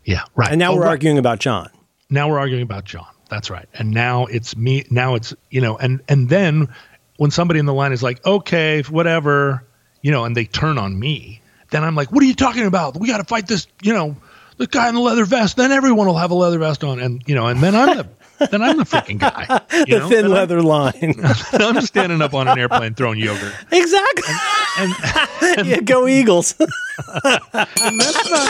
yeah 0.04 0.24
right 0.34 0.50
And 0.50 0.58
now 0.58 0.72
Oh, 0.72 0.74
we're 0.74 0.82
right. 0.82 0.88
arguing 0.88 1.16
about 1.16 1.38
John. 1.38 1.70
now 2.10 2.28
we're 2.28 2.40
arguing 2.40 2.64
about 2.64 2.84
John. 2.84 3.06
That's 3.30 3.48
right. 3.48 3.66
And 3.74 3.92
now 3.92 4.26
it's 4.26 4.56
me. 4.56 4.84
Now 4.90 5.14
it's 5.14 5.32
you 5.50 5.60
know, 5.60 5.78
and 5.78 6.02
and 6.08 6.28
then 6.28 6.68
when 7.16 7.30
somebody 7.30 7.60
in 7.60 7.66
the 7.66 7.74
line 7.74 7.92
is 7.92 8.02
like, 8.02 8.24
okay, 8.26 8.82
whatever, 8.90 9.64
you 10.02 10.10
know, 10.10 10.24
and 10.24 10.36
they 10.36 10.44
turn 10.44 10.78
on 10.78 10.98
me, 10.98 11.40
then 11.70 11.84
I'm 11.84 11.94
like, 11.94 12.10
what 12.12 12.22
are 12.22 12.26
you 12.26 12.34
talking 12.34 12.66
about? 12.66 12.98
We 12.98 13.06
got 13.08 13.18
to 13.18 13.24
fight 13.24 13.46
this, 13.46 13.66
you 13.82 13.92
know, 13.92 14.16
the 14.56 14.66
guy 14.66 14.88
in 14.88 14.94
the 14.94 15.00
leather 15.00 15.24
vest. 15.24 15.56
Then 15.56 15.72
everyone 15.72 16.06
will 16.06 16.16
have 16.18 16.30
a 16.30 16.34
leather 16.34 16.58
vest 16.58 16.84
on, 16.84 17.00
and 17.00 17.22
you 17.26 17.34
know, 17.34 17.46
and 17.46 17.60
then 17.60 17.74
I'm 17.74 17.96
the 17.96 18.08
then 18.50 18.62
I'm 18.62 18.76
the 18.76 18.84
freaking 18.84 19.18
guy. 19.18 19.60
You 19.86 19.94
The 19.94 19.98
know? 20.00 20.08
thin 20.08 20.16
Then 20.22 20.24
I'm- 20.26 20.32
leather 20.32 20.62
line. 20.62 21.14
I'm 21.52 21.80
standing 21.82 22.20
up 22.22 22.34
on 22.34 22.46
an 22.48 22.58
airplane 22.58 22.94
throwing 22.94 23.18
yogurt. 23.18 23.52
exactly. 23.72 24.34
And 24.78 25.66
yeah, 25.68 25.80
go 25.80 26.06
Eagles. 26.06 26.54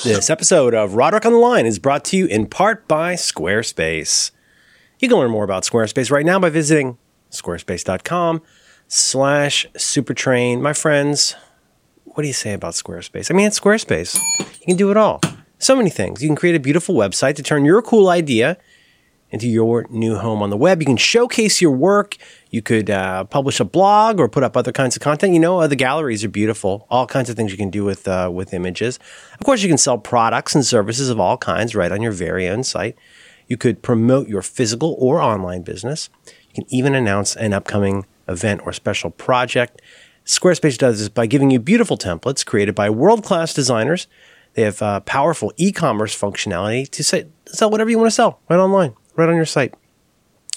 this 0.04 0.30
episode 0.30 0.74
of 0.74 0.94
Roderick 0.94 1.24
on 1.26 1.32
the 1.32 1.38
Line 1.38 1.66
is 1.66 1.78
brought 1.78 2.04
to 2.06 2.16
you 2.16 2.26
in 2.26 2.46
part 2.46 2.86
by 2.88 3.14
Squarespace. 3.14 4.30
You 5.00 5.08
can 5.08 5.18
learn 5.18 5.30
more 5.30 5.44
about 5.44 5.64
Squarespace 5.64 6.10
right 6.10 6.24
now 6.24 6.38
by 6.38 6.50
visiting 6.50 6.98
squarespace.com 7.34 8.42
slash 8.88 9.66
supertrain. 9.74 10.60
My 10.60 10.72
friends, 10.72 11.34
what 12.04 12.22
do 12.22 12.26
you 12.26 12.32
say 12.34 12.52
about 12.52 12.74
Squarespace? 12.74 13.30
I 13.30 13.34
mean, 13.34 13.46
it's 13.46 13.58
Squarespace. 13.58 14.18
You 14.38 14.66
can 14.66 14.76
do 14.76 14.90
it 14.90 14.96
all. 14.96 15.20
So 15.58 15.74
many 15.76 15.90
things. 15.90 16.22
You 16.22 16.28
can 16.28 16.36
create 16.36 16.54
a 16.54 16.60
beautiful 16.60 16.94
website 16.94 17.34
to 17.36 17.42
turn 17.42 17.64
your 17.64 17.82
cool 17.82 18.08
idea 18.08 18.56
into 19.30 19.48
your 19.48 19.84
new 19.90 20.16
home 20.16 20.42
on 20.42 20.50
the 20.50 20.56
web. 20.56 20.80
You 20.80 20.86
can 20.86 20.96
showcase 20.96 21.60
your 21.60 21.72
work. 21.72 22.16
You 22.50 22.62
could 22.62 22.88
uh, 22.88 23.24
publish 23.24 23.58
a 23.58 23.64
blog 23.64 24.20
or 24.20 24.28
put 24.28 24.44
up 24.44 24.56
other 24.56 24.70
kinds 24.70 24.94
of 24.94 25.02
content. 25.02 25.32
You 25.32 25.40
know, 25.40 25.66
the 25.66 25.74
galleries 25.74 26.22
are 26.22 26.28
beautiful. 26.28 26.86
All 26.88 27.06
kinds 27.06 27.28
of 27.28 27.34
things 27.34 27.50
you 27.50 27.58
can 27.58 27.70
do 27.70 27.84
with 27.84 28.06
uh, 28.06 28.30
with 28.32 28.54
images. 28.54 29.00
Of 29.40 29.44
course, 29.44 29.62
you 29.62 29.68
can 29.68 29.78
sell 29.78 29.98
products 29.98 30.54
and 30.54 30.64
services 30.64 31.08
of 31.08 31.18
all 31.18 31.36
kinds 31.36 31.74
right 31.74 31.90
on 31.90 32.00
your 32.00 32.12
very 32.12 32.46
own 32.46 32.62
site. 32.62 32.96
You 33.48 33.56
could 33.56 33.82
promote 33.82 34.28
your 34.28 34.42
physical 34.42 34.96
or 35.00 35.20
online 35.20 35.62
business. 35.62 36.10
You 36.54 36.62
can 36.62 36.74
even 36.74 36.94
announce 36.94 37.34
an 37.34 37.52
upcoming 37.52 38.06
event 38.28 38.60
or 38.64 38.72
special 38.72 39.10
project. 39.10 39.82
Squarespace 40.24 40.78
does 40.78 41.00
this 41.00 41.08
by 41.08 41.26
giving 41.26 41.50
you 41.50 41.58
beautiful 41.58 41.98
templates 41.98 42.46
created 42.46 42.76
by 42.76 42.90
world 42.90 43.24
class 43.24 43.52
designers. 43.52 44.06
They 44.54 44.62
have 44.62 44.80
uh, 44.80 45.00
powerful 45.00 45.52
e 45.56 45.72
commerce 45.72 46.16
functionality 46.18 46.88
to 46.90 47.02
say, 47.02 47.26
sell 47.46 47.70
whatever 47.70 47.90
you 47.90 47.98
want 47.98 48.06
to 48.06 48.14
sell 48.14 48.38
right 48.48 48.58
online, 48.58 48.94
right 49.16 49.28
on 49.28 49.34
your 49.34 49.46
site. 49.46 49.74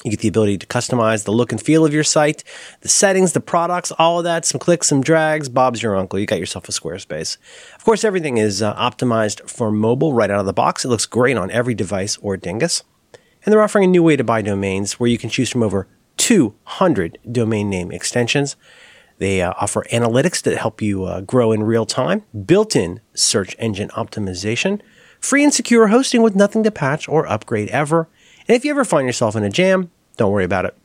You 0.04 0.12
get 0.12 0.20
the 0.20 0.28
ability 0.28 0.60
to 0.60 0.68
customize 0.68 1.24
the 1.24 1.32
look 1.32 1.52
and 1.52 1.60
feel 1.60 1.84
of 1.84 1.92
your 1.92 2.04
site, 2.04 2.44
the 2.82 2.88
settings, 2.88 3.34
the 3.34 3.40
products, 3.40 3.92
all 3.98 4.20
of 4.20 4.26
that. 4.26 4.46
Some 4.46 4.60
clicks, 4.60 4.88
some 4.88 5.02
drags. 5.02 5.50
Bob's 5.50 5.82
your 5.82 5.96
uncle. 5.96 6.20
You 6.20 6.28
got 6.28 6.40
yourself 6.40 6.70
a 6.70 6.72
Squarespace. 6.72 7.38
Of 7.76 7.84
course, 7.84 8.04
everything 8.04 8.38
is 8.38 8.62
uh, 8.62 8.76
optimized 8.76 9.50
for 9.50 9.72
mobile 9.72 10.14
right 10.14 10.30
out 10.30 10.40
of 10.40 10.46
the 10.46 10.54
box. 10.54 10.86
It 10.86 10.90
looks 10.90 11.08
great 11.08 11.36
on 11.36 11.50
every 11.50 11.74
device 11.74 12.18
or 12.22 12.38
dingus. 12.38 12.84
And 13.48 13.54
they're 13.54 13.64
offering 13.64 13.86
a 13.86 13.88
new 13.88 14.04
way 14.04 14.18
to 14.18 14.26
buy 14.26 14.42
domains 14.42 15.00
where 15.00 15.10
you 15.10 15.18
can 15.18 15.30
choose 15.30 15.50
from 15.50 15.64
over 15.64 15.88
200 16.18 17.18
domain 17.32 17.70
name 17.70 17.94
extensions. 17.94 18.58
They 19.20 19.42
uh, 19.42 19.54
offer 19.58 19.86
analytics 19.90 20.42
that 20.42 20.58
help 20.58 20.82
you 20.82 21.06
uh, 21.06 21.22
grow 21.22 21.54
in 21.54 21.64
real 21.64 21.86
time, 21.86 22.26
built 22.46 22.76
in 22.76 23.00
search 23.14 23.56
engine 23.58 23.88
optimization, 23.92 24.82
free 25.22 25.46
and 25.46 25.54
secure 25.54 25.88
hosting 25.88 26.22
with 26.22 26.36
nothing 26.36 26.62
to 26.64 26.72
patch 26.72 27.08
or 27.08 27.26
upgrade 27.26 27.70
ever. 27.70 28.10
And 28.50 28.58
if 28.58 28.66
you 28.66 28.72
ever 28.72 28.84
find 28.84 29.08
yourself 29.08 29.34
in 29.34 29.46
a 29.46 29.50
jam, 29.50 29.92
don't 30.18 30.34
worry 30.34 30.44
about 30.44 30.66
it. 30.66 30.76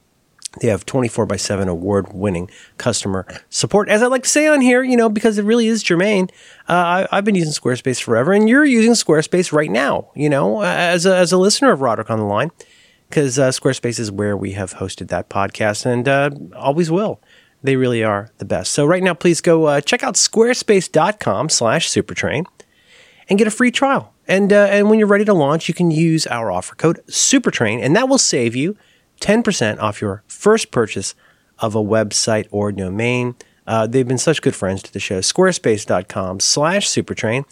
They 0.61 0.69
have 0.69 0.85
24 0.85 1.25
by 1.27 1.37
7 1.37 1.67
award 1.67 2.13
winning 2.13 2.51
customer 2.77 3.27
support. 3.49 3.89
As 3.89 4.03
I 4.03 4.07
like 4.07 4.25
to 4.25 4.29
say 4.29 4.47
on 4.47 4.61
here, 4.61 4.83
you 4.83 4.97
know, 4.97 5.09
because 5.09 5.39
it 5.39 5.45
really 5.45 5.67
is 5.67 5.83
germane, 5.83 6.29
uh, 6.69 6.73
I, 6.73 7.09
I've 7.11 7.25
been 7.25 7.35
using 7.35 7.53
Squarespace 7.53 8.03
forever, 8.03 8.33
and 8.33 8.49
you're 8.49 8.65
using 8.65 8.93
Squarespace 8.93 9.51
right 9.51 9.71
now, 9.71 10.11
you 10.15 10.29
know, 10.29 10.63
as 10.63 11.07
a, 11.07 11.17
as 11.17 11.33
a 11.33 11.39
listener 11.39 11.73
of 11.73 11.81
Roderick 11.81 12.11
on 12.11 12.19
the 12.19 12.27
Line, 12.27 12.51
because 13.09 13.39
uh, 13.39 13.49
Squarespace 13.49 13.99
is 13.99 14.11
where 14.11 14.37
we 14.37 14.53
have 14.53 14.75
hosted 14.75 15.09
that 15.09 15.31
podcast 15.31 15.87
and 15.87 16.07
uh, 16.07 16.31
always 16.55 16.91
will. 16.91 17.21
They 17.63 17.77
really 17.77 18.03
are 18.05 18.29
the 18.39 18.45
best. 18.45 18.73
So 18.73 18.85
right 18.85 19.03
now, 19.03 19.15
please 19.15 19.41
go 19.41 19.67
uh, 19.67 19.81
check 19.81 20.03
out 20.03 20.15
squarespace.com 20.15 21.49
slash 21.49 21.89
supertrain 21.89 22.45
and 23.29 23.39
get 23.39 23.47
a 23.47 23.53
free 23.53 23.71
trial. 23.71 24.13
And 24.29 24.53
uh, 24.53 24.67
and 24.71 24.89
when 24.89 24.99
you're 24.99 25.09
ready 25.09 25.25
to 25.25 25.35
launch, 25.35 25.69
you 25.69 25.75
can 25.75 25.91
use 25.91 26.27
our 26.27 26.51
offer 26.51 26.75
code 26.75 27.01
SUPERTRAIN, 27.09 27.83
and 27.83 27.97
that 27.97 28.09
will 28.09 28.19
save 28.19 28.55
you 28.55 28.77
10% 29.23 29.81
off 29.81 30.01
your 30.01 30.23
first 30.27 30.70
purchase 30.70 31.14
of 31.59 31.75
a 31.75 31.83
website 31.83 32.49
or 32.51 32.73
domain. 32.73 33.37
Uh, 33.66 33.87
they've 33.87 34.09
been 34.09 34.18
such 34.18 34.43
good 34.43 34.55
friends 34.55 34.83
to 34.83 34.93
the 34.93 35.01
show. 35.01 35.20
Squarespace.com 35.20 36.41
slash 36.41 36.89
supertrain. 36.89 37.45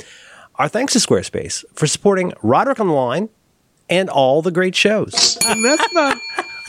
Our 0.57 0.69
thanks 0.69 0.93
to 0.93 0.99
Squarespace 0.99 1.65
for 1.75 1.87
supporting 1.87 2.33
Roderick 2.43 2.81
Online 2.81 3.29
and 3.89 4.11
all 4.11 4.43
the 4.43 4.51
great 4.51 4.75
shows. 4.75 5.39
and 5.47 5.65
that's 5.65 5.93
not 5.93 6.19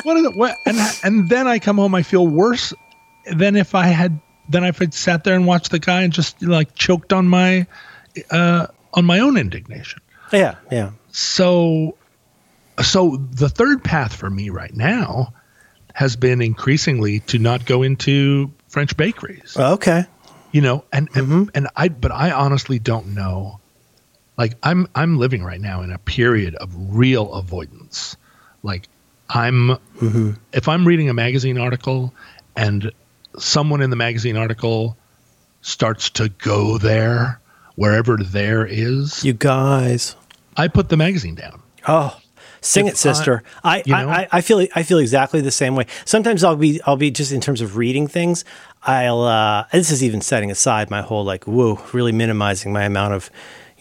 what 0.03 0.17
is 0.17 0.25
it? 0.25 0.35
What 0.37 0.55
and 0.65 0.77
and 1.03 1.29
then 1.29 1.47
I 1.47 1.59
come 1.59 1.77
home, 1.77 1.93
I 1.93 2.03
feel 2.03 2.27
worse 2.27 2.73
than 3.25 3.55
if 3.55 3.75
I 3.75 3.87
had 3.87 4.19
than 4.49 4.63
if 4.63 4.81
I'd 4.81 4.93
sat 4.93 5.23
there 5.23 5.35
and 5.35 5.45
watched 5.45 5.71
the 5.71 5.79
guy 5.79 6.03
and 6.03 6.13
just 6.13 6.41
like 6.41 6.73
choked 6.75 7.11
on 7.11 7.27
my 7.27 7.67
uh, 8.29 8.67
on 8.93 9.05
my 9.05 9.19
own 9.19 9.37
indignation. 9.37 10.01
Yeah, 10.31 10.55
yeah. 10.71 10.91
So, 11.11 11.97
so 12.81 13.17
the 13.31 13.49
third 13.49 13.83
path 13.83 14.15
for 14.15 14.29
me 14.29 14.49
right 14.49 14.73
now 14.73 15.33
has 15.93 16.15
been 16.15 16.41
increasingly 16.41 17.19
to 17.21 17.39
not 17.39 17.65
go 17.65 17.83
into 17.83 18.51
French 18.69 18.95
bakeries. 18.95 19.55
Oh, 19.57 19.73
okay. 19.73 20.05
You 20.51 20.61
know, 20.61 20.83
and 20.91 21.09
and, 21.13 21.27
mm-hmm. 21.27 21.43
and 21.55 21.67
I 21.75 21.89
but 21.89 22.11
I 22.11 22.31
honestly 22.31 22.79
don't 22.79 23.13
know. 23.13 23.59
Like 24.37 24.55
I'm 24.63 24.87
I'm 24.95 25.17
living 25.17 25.43
right 25.43 25.61
now 25.61 25.81
in 25.81 25.91
a 25.91 25.97
period 25.97 26.55
of 26.55 26.95
real 26.95 27.33
avoidance. 27.33 28.17
Like 28.63 28.87
I'm 29.29 29.69
mm-hmm. 29.69 30.31
if 30.53 30.67
I'm 30.67 30.87
reading 30.87 31.09
a 31.09 31.13
magazine 31.13 31.57
article 31.57 32.13
and 32.55 32.91
someone 33.37 33.81
in 33.81 33.89
the 33.89 33.95
magazine 33.95 34.37
article 34.37 34.97
starts 35.61 36.09
to 36.11 36.29
go 36.29 36.77
there 36.77 37.39
wherever 37.75 38.17
there 38.17 38.65
is, 38.65 39.23
You 39.23 39.33
guys. 39.33 40.15
I 40.57 40.67
put 40.67 40.89
the 40.89 40.97
magazine 40.97 41.35
down. 41.35 41.61
Oh, 41.87 42.19
sing 42.61 42.87
it, 42.87 42.97
sister. 42.97 43.43
I, 43.63 43.83
you 43.85 43.93
I, 43.93 44.03
know? 44.03 44.09
I, 44.09 44.27
I 44.31 44.41
feel 44.41 44.65
I 44.75 44.83
feel 44.83 44.99
exactly 44.99 45.41
the 45.41 45.51
same 45.51 45.75
way. 45.75 45.87
Sometimes 46.05 46.43
I'll 46.43 46.55
be 46.55 46.79
I'll 46.85 46.97
be 46.97 47.11
just 47.11 47.31
in 47.31 47.41
terms 47.41 47.61
of 47.61 47.75
reading 47.75 48.07
things. 48.07 48.45
I'll 48.83 49.21
uh, 49.21 49.65
this 49.71 49.91
is 49.91 50.03
even 50.03 50.21
setting 50.21 50.49
aside 50.49 50.89
my 50.89 51.01
whole 51.01 51.23
like 51.23 51.45
whoa, 51.45 51.81
really 51.93 52.11
minimizing 52.11 52.71
my 52.71 52.83
amount 52.83 53.13
of 53.13 53.29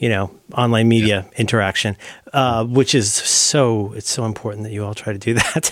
you 0.01 0.09
know 0.09 0.31
online 0.55 0.89
media 0.89 1.27
interaction, 1.37 1.95
uh, 2.33 2.65
which 2.65 2.95
is 2.95 3.13
so 3.13 3.93
it's 3.93 4.11
so 4.11 4.25
important 4.25 4.65
that 4.65 4.73
you 4.73 4.83
all 4.85 4.95
try 4.95 5.13
to 5.13 5.19
do 5.19 5.35
that. 5.43 5.71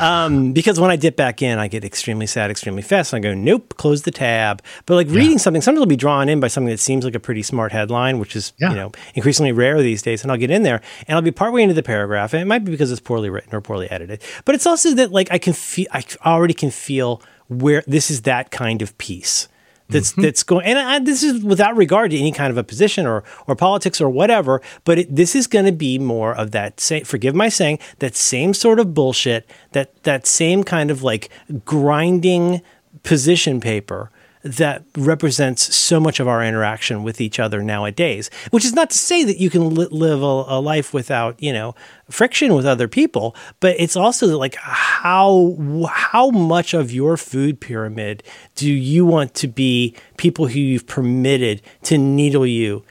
um, 0.00 0.52
because 0.52 0.80
when 0.80 0.90
I 0.90 0.96
dip 0.96 1.16
back 1.16 1.42
in, 1.42 1.58
I 1.58 1.68
get 1.68 1.84
extremely 1.84 2.26
sad 2.26 2.50
extremely 2.50 2.82
fast, 2.82 3.12
and 3.12 3.24
I 3.24 3.28
go 3.28 3.34
nope, 3.34 3.74
close 3.76 4.02
the 4.02 4.10
tab. 4.10 4.62
But 4.86 4.94
like 4.96 5.08
reading 5.08 5.38
something, 5.38 5.60
sometimes 5.62 5.82
I'll 5.82 5.86
be 5.86 5.96
drawn 5.96 6.28
in 6.28 6.40
by 6.40 6.48
something 6.48 6.70
that 6.70 6.80
seems 6.80 7.04
like 7.04 7.14
a 7.14 7.20
pretty 7.20 7.42
smart 7.42 7.70
headline, 7.72 8.18
which 8.18 8.34
is 8.34 8.52
Yeah. 8.58 8.70
you 8.70 8.76
know 8.76 8.92
increasingly 9.14 9.52
rare 9.52 9.80
these 9.82 10.02
days. 10.02 10.22
And 10.22 10.32
I'll 10.32 10.38
get 10.38 10.50
in 10.50 10.62
there 10.62 10.80
and 11.06 11.14
I'll 11.16 11.22
be 11.22 11.30
partway 11.30 11.62
into 11.62 11.74
the 11.74 11.82
paragraph, 11.82 12.32
and 12.32 12.42
it 12.42 12.46
might 12.46 12.64
be 12.64 12.70
because 12.72 12.90
it's 12.90 13.00
poorly 13.02 13.30
written 13.30 13.54
or 13.54 13.60
poorly 13.60 13.90
edited, 13.90 14.22
but 14.44 14.54
it's 14.54 14.66
also 14.66 14.94
that 14.94 15.12
like 15.12 15.28
I 15.30 15.38
can 15.38 15.52
feel, 15.52 15.86
I 15.92 16.02
already 16.24 16.54
can 16.54 16.70
feel 16.70 17.22
where 17.48 17.84
this 17.86 18.10
is 18.10 18.22
that 18.22 18.50
kind 18.50 18.82
of 18.82 18.96
piece. 18.98 19.48
That's 19.88 20.12
mm-hmm. 20.12 20.22
that's 20.22 20.42
going, 20.42 20.66
and 20.66 20.78
I, 20.78 20.98
this 20.98 21.22
is 21.22 21.42
without 21.42 21.76
regard 21.76 22.10
to 22.10 22.18
any 22.18 22.30
kind 22.30 22.50
of 22.50 22.58
a 22.58 22.64
position 22.64 23.06
or 23.06 23.24
or 23.46 23.56
politics 23.56 24.00
or 24.00 24.10
whatever. 24.10 24.60
But 24.84 24.98
it, 24.98 25.16
this 25.16 25.34
is 25.34 25.46
going 25.46 25.64
to 25.64 25.72
be 25.72 25.98
more 25.98 26.34
of 26.34 26.50
that. 26.50 26.78
Say, 26.78 27.04
forgive 27.04 27.34
my 27.34 27.48
saying 27.48 27.78
that 28.00 28.14
same 28.14 28.52
sort 28.52 28.78
of 28.78 28.92
bullshit. 28.92 29.48
That 29.72 30.02
that 30.02 30.26
same 30.26 30.62
kind 30.62 30.90
of 30.90 31.02
like 31.02 31.30
grinding 31.64 32.60
position 33.02 33.60
paper 33.60 34.10
that 34.42 34.84
represents 34.96 35.74
so 35.74 36.00
much 36.00 36.20
of 36.20 36.28
our 36.28 36.42
interaction 36.42 37.02
with 37.02 37.20
each 37.20 37.38
other 37.38 37.62
nowadays. 37.62 38.30
Which 38.50 38.64
is 38.64 38.72
not 38.72 38.90
to 38.90 38.98
say 38.98 39.24
that 39.24 39.38
you 39.38 39.50
can 39.50 39.74
li- 39.74 39.88
live 39.90 40.22
a, 40.22 40.26
a 40.48 40.60
life 40.60 40.94
without, 40.94 41.42
you 41.42 41.52
know, 41.52 41.74
friction 42.10 42.54
with 42.54 42.66
other 42.66 42.88
people, 42.88 43.34
but 43.60 43.76
it's 43.78 43.96
also 43.96 44.38
like 44.38 44.56
how 44.56 45.56
how 45.90 46.30
much 46.30 46.74
of 46.74 46.92
your 46.92 47.16
food 47.16 47.60
pyramid 47.60 48.22
do 48.54 48.70
you 48.70 49.04
want 49.04 49.34
to 49.34 49.48
be 49.48 49.94
people 50.16 50.46
who 50.46 50.58
you've 50.58 50.86
permitted 50.86 51.62
to 51.84 51.98
needle 51.98 52.46
you 52.46 52.84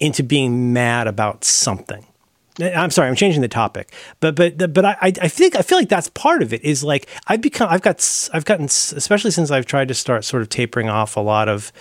into 0.00 0.22
being 0.22 0.72
mad 0.72 1.06
about 1.06 1.44
something? 1.44 2.06
I'm 2.60 2.90
sorry, 2.90 3.08
I'm 3.08 3.16
changing 3.16 3.42
the 3.42 3.48
topic, 3.48 3.92
but 4.20 4.36
but 4.36 4.72
but 4.72 4.84
I 4.84 4.96
I 5.00 5.28
think 5.28 5.56
I 5.56 5.62
feel 5.62 5.78
like 5.78 5.88
that's 5.88 6.08
part 6.10 6.42
of 6.42 6.52
it. 6.52 6.62
Is 6.62 6.84
like 6.84 7.08
I've 7.26 7.40
become 7.40 7.68
I've 7.68 7.82
got 7.82 8.28
I've 8.32 8.44
gotten 8.44 8.66
especially 8.66 9.32
since 9.32 9.50
I've 9.50 9.66
tried 9.66 9.88
to 9.88 9.94
start 9.94 10.24
sort 10.24 10.42
of 10.42 10.48
tapering 10.48 10.88
off 10.88 11.16
a 11.16 11.20
lot 11.20 11.48
of. 11.48 11.72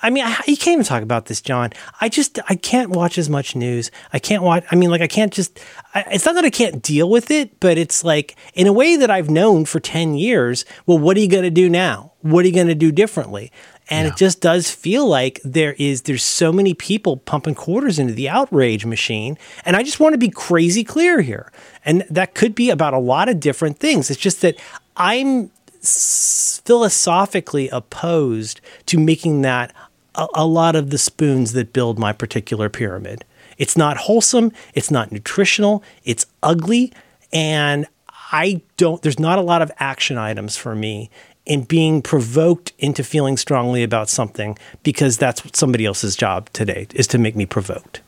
I 0.00 0.10
mean, 0.10 0.22
I, 0.24 0.30
you 0.46 0.56
can't 0.56 0.74
even 0.74 0.84
talk 0.84 1.02
about 1.02 1.26
this, 1.26 1.40
John. 1.40 1.72
I 2.00 2.08
just 2.08 2.38
I 2.48 2.54
can't 2.54 2.90
watch 2.90 3.18
as 3.18 3.28
much 3.28 3.56
news. 3.56 3.90
I 4.12 4.20
can't 4.20 4.44
watch. 4.44 4.64
I 4.70 4.76
mean, 4.76 4.90
like 4.90 5.00
I 5.00 5.08
can't 5.08 5.32
just. 5.32 5.60
I, 5.92 6.04
it's 6.12 6.24
not 6.24 6.36
that 6.36 6.44
I 6.44 6.50
can't 6.50 6.82
deal 6.82 7.10
with 7.10 7.30
it, 7.30 7.58
but 7.60 7.76
it's 7.76 8.04
like 8.04 8.36
in 8.54 8.66
a 8.66 8.72
way 8.72 8.96
that 8.96 9.10
I've 9.10 9.28
known 9.28 9.64
for 9.64 9.80
ten 9.80 10.14
years. 10.14 10.64
Well, 10.86 10.98
what 10.98 11.16
are 11.16 11.20
you 11.20 11.28
going 11.28 11.42
to 11.42 11.50
do 11.50 11.68
now? 11.68 12.12
What 12.22 12.44
are 12.44 12.48
you 12.48 12.54
going 12.54 12.68
to 12.68 12.74
do 12.74 12.92
differently? 12.92 13.52
And 13.90 14.06
it 14.06 14.16
just 14.16 14.40
does 14.40 14.70
feel 14.70 15.06
like 15.06 15.40
there 15.44 15.74
is 15.78 16.02
there's 16.02 16.22
so 16.22 16.52
many 16.52 16.74
people 16.74 17.16
pumping 17.16 17.54
quarters 17.54 17.98
into 17.98 18.12
the 18.12 18.28
outrage 18.28 18.84
machine. 18.84 19.38
And 19.64 19.76
I 19.76 19.82
just 19.82 19.98
want 19.98 20.12
to 20.12 20.18
be 20.18 20.28
crazy 20.28 20.84
clear 20.84 21.22
here. 21.22 21.50
And 21.84 22.04
that 22.10 22.34
could 22.34 22.54
be 22.54 22.68
about 22.68 22.92
a 22.92 22.98
lot 22.98 23.28
of 23.28 23.40
different 23.40 23.78
things. 23.78 24.10
It's 24.10 24.20
just 24.20 24.42
that 24.42 24.56
I'm 24.96 25.50
philosophically 25.80 27.68
opposed 27.68 28.60
to 28.86 28.98
making 28.98 29.42
that 29.42 29.72
a, 30.14 30.26
a 30.34 30.46
lot 30.46 30.76
of 30.76 30.90
the 30.90 30.98
spoons 30.98 31.52
that 31.52 31.72
build 31.72 31.98
my 31.98 32.12
particular 32.12 32.68
pyramid. 32.68 33.24
It's 33.56 33.76
not 33.76 33.96
wholesome, 33.96 34.52
it's 34.74 34.90
not 34.90 35.10
nutritional, 35.10 35.82
it's 36.04 36.26
ugly, 36.42 36.92
and 37.32 37.86
I 38.30 38.60
don't 38.76 39.00
there's 39.02 39.18
not 39.18 39.38
a 39.38 39.42
lot 39.42 39.62
of 39.62 39.72
action 39.78 40.18
items 40.18 40.56
for 40.56 40.74
me 40.74 41.10
in 41.48 41.62
being 41.62 42.02
provoked 42.02 42.72
into 42.78 43.02
feeling 43.02 43.36
strongly 43.36 43.82
about 43.82 44.08
something 44.08 44.56
because 44.82 45.16
that's 45.16 45.42
somebody 45.58 45.86
else's 45.86 46.14
job 46.14 46.48
today 46.52 46.86
is 46.94 47.06
to 47.08 47.18
make 47.18 47.34
me 47.34 47.46
provoked. 47.46 48.02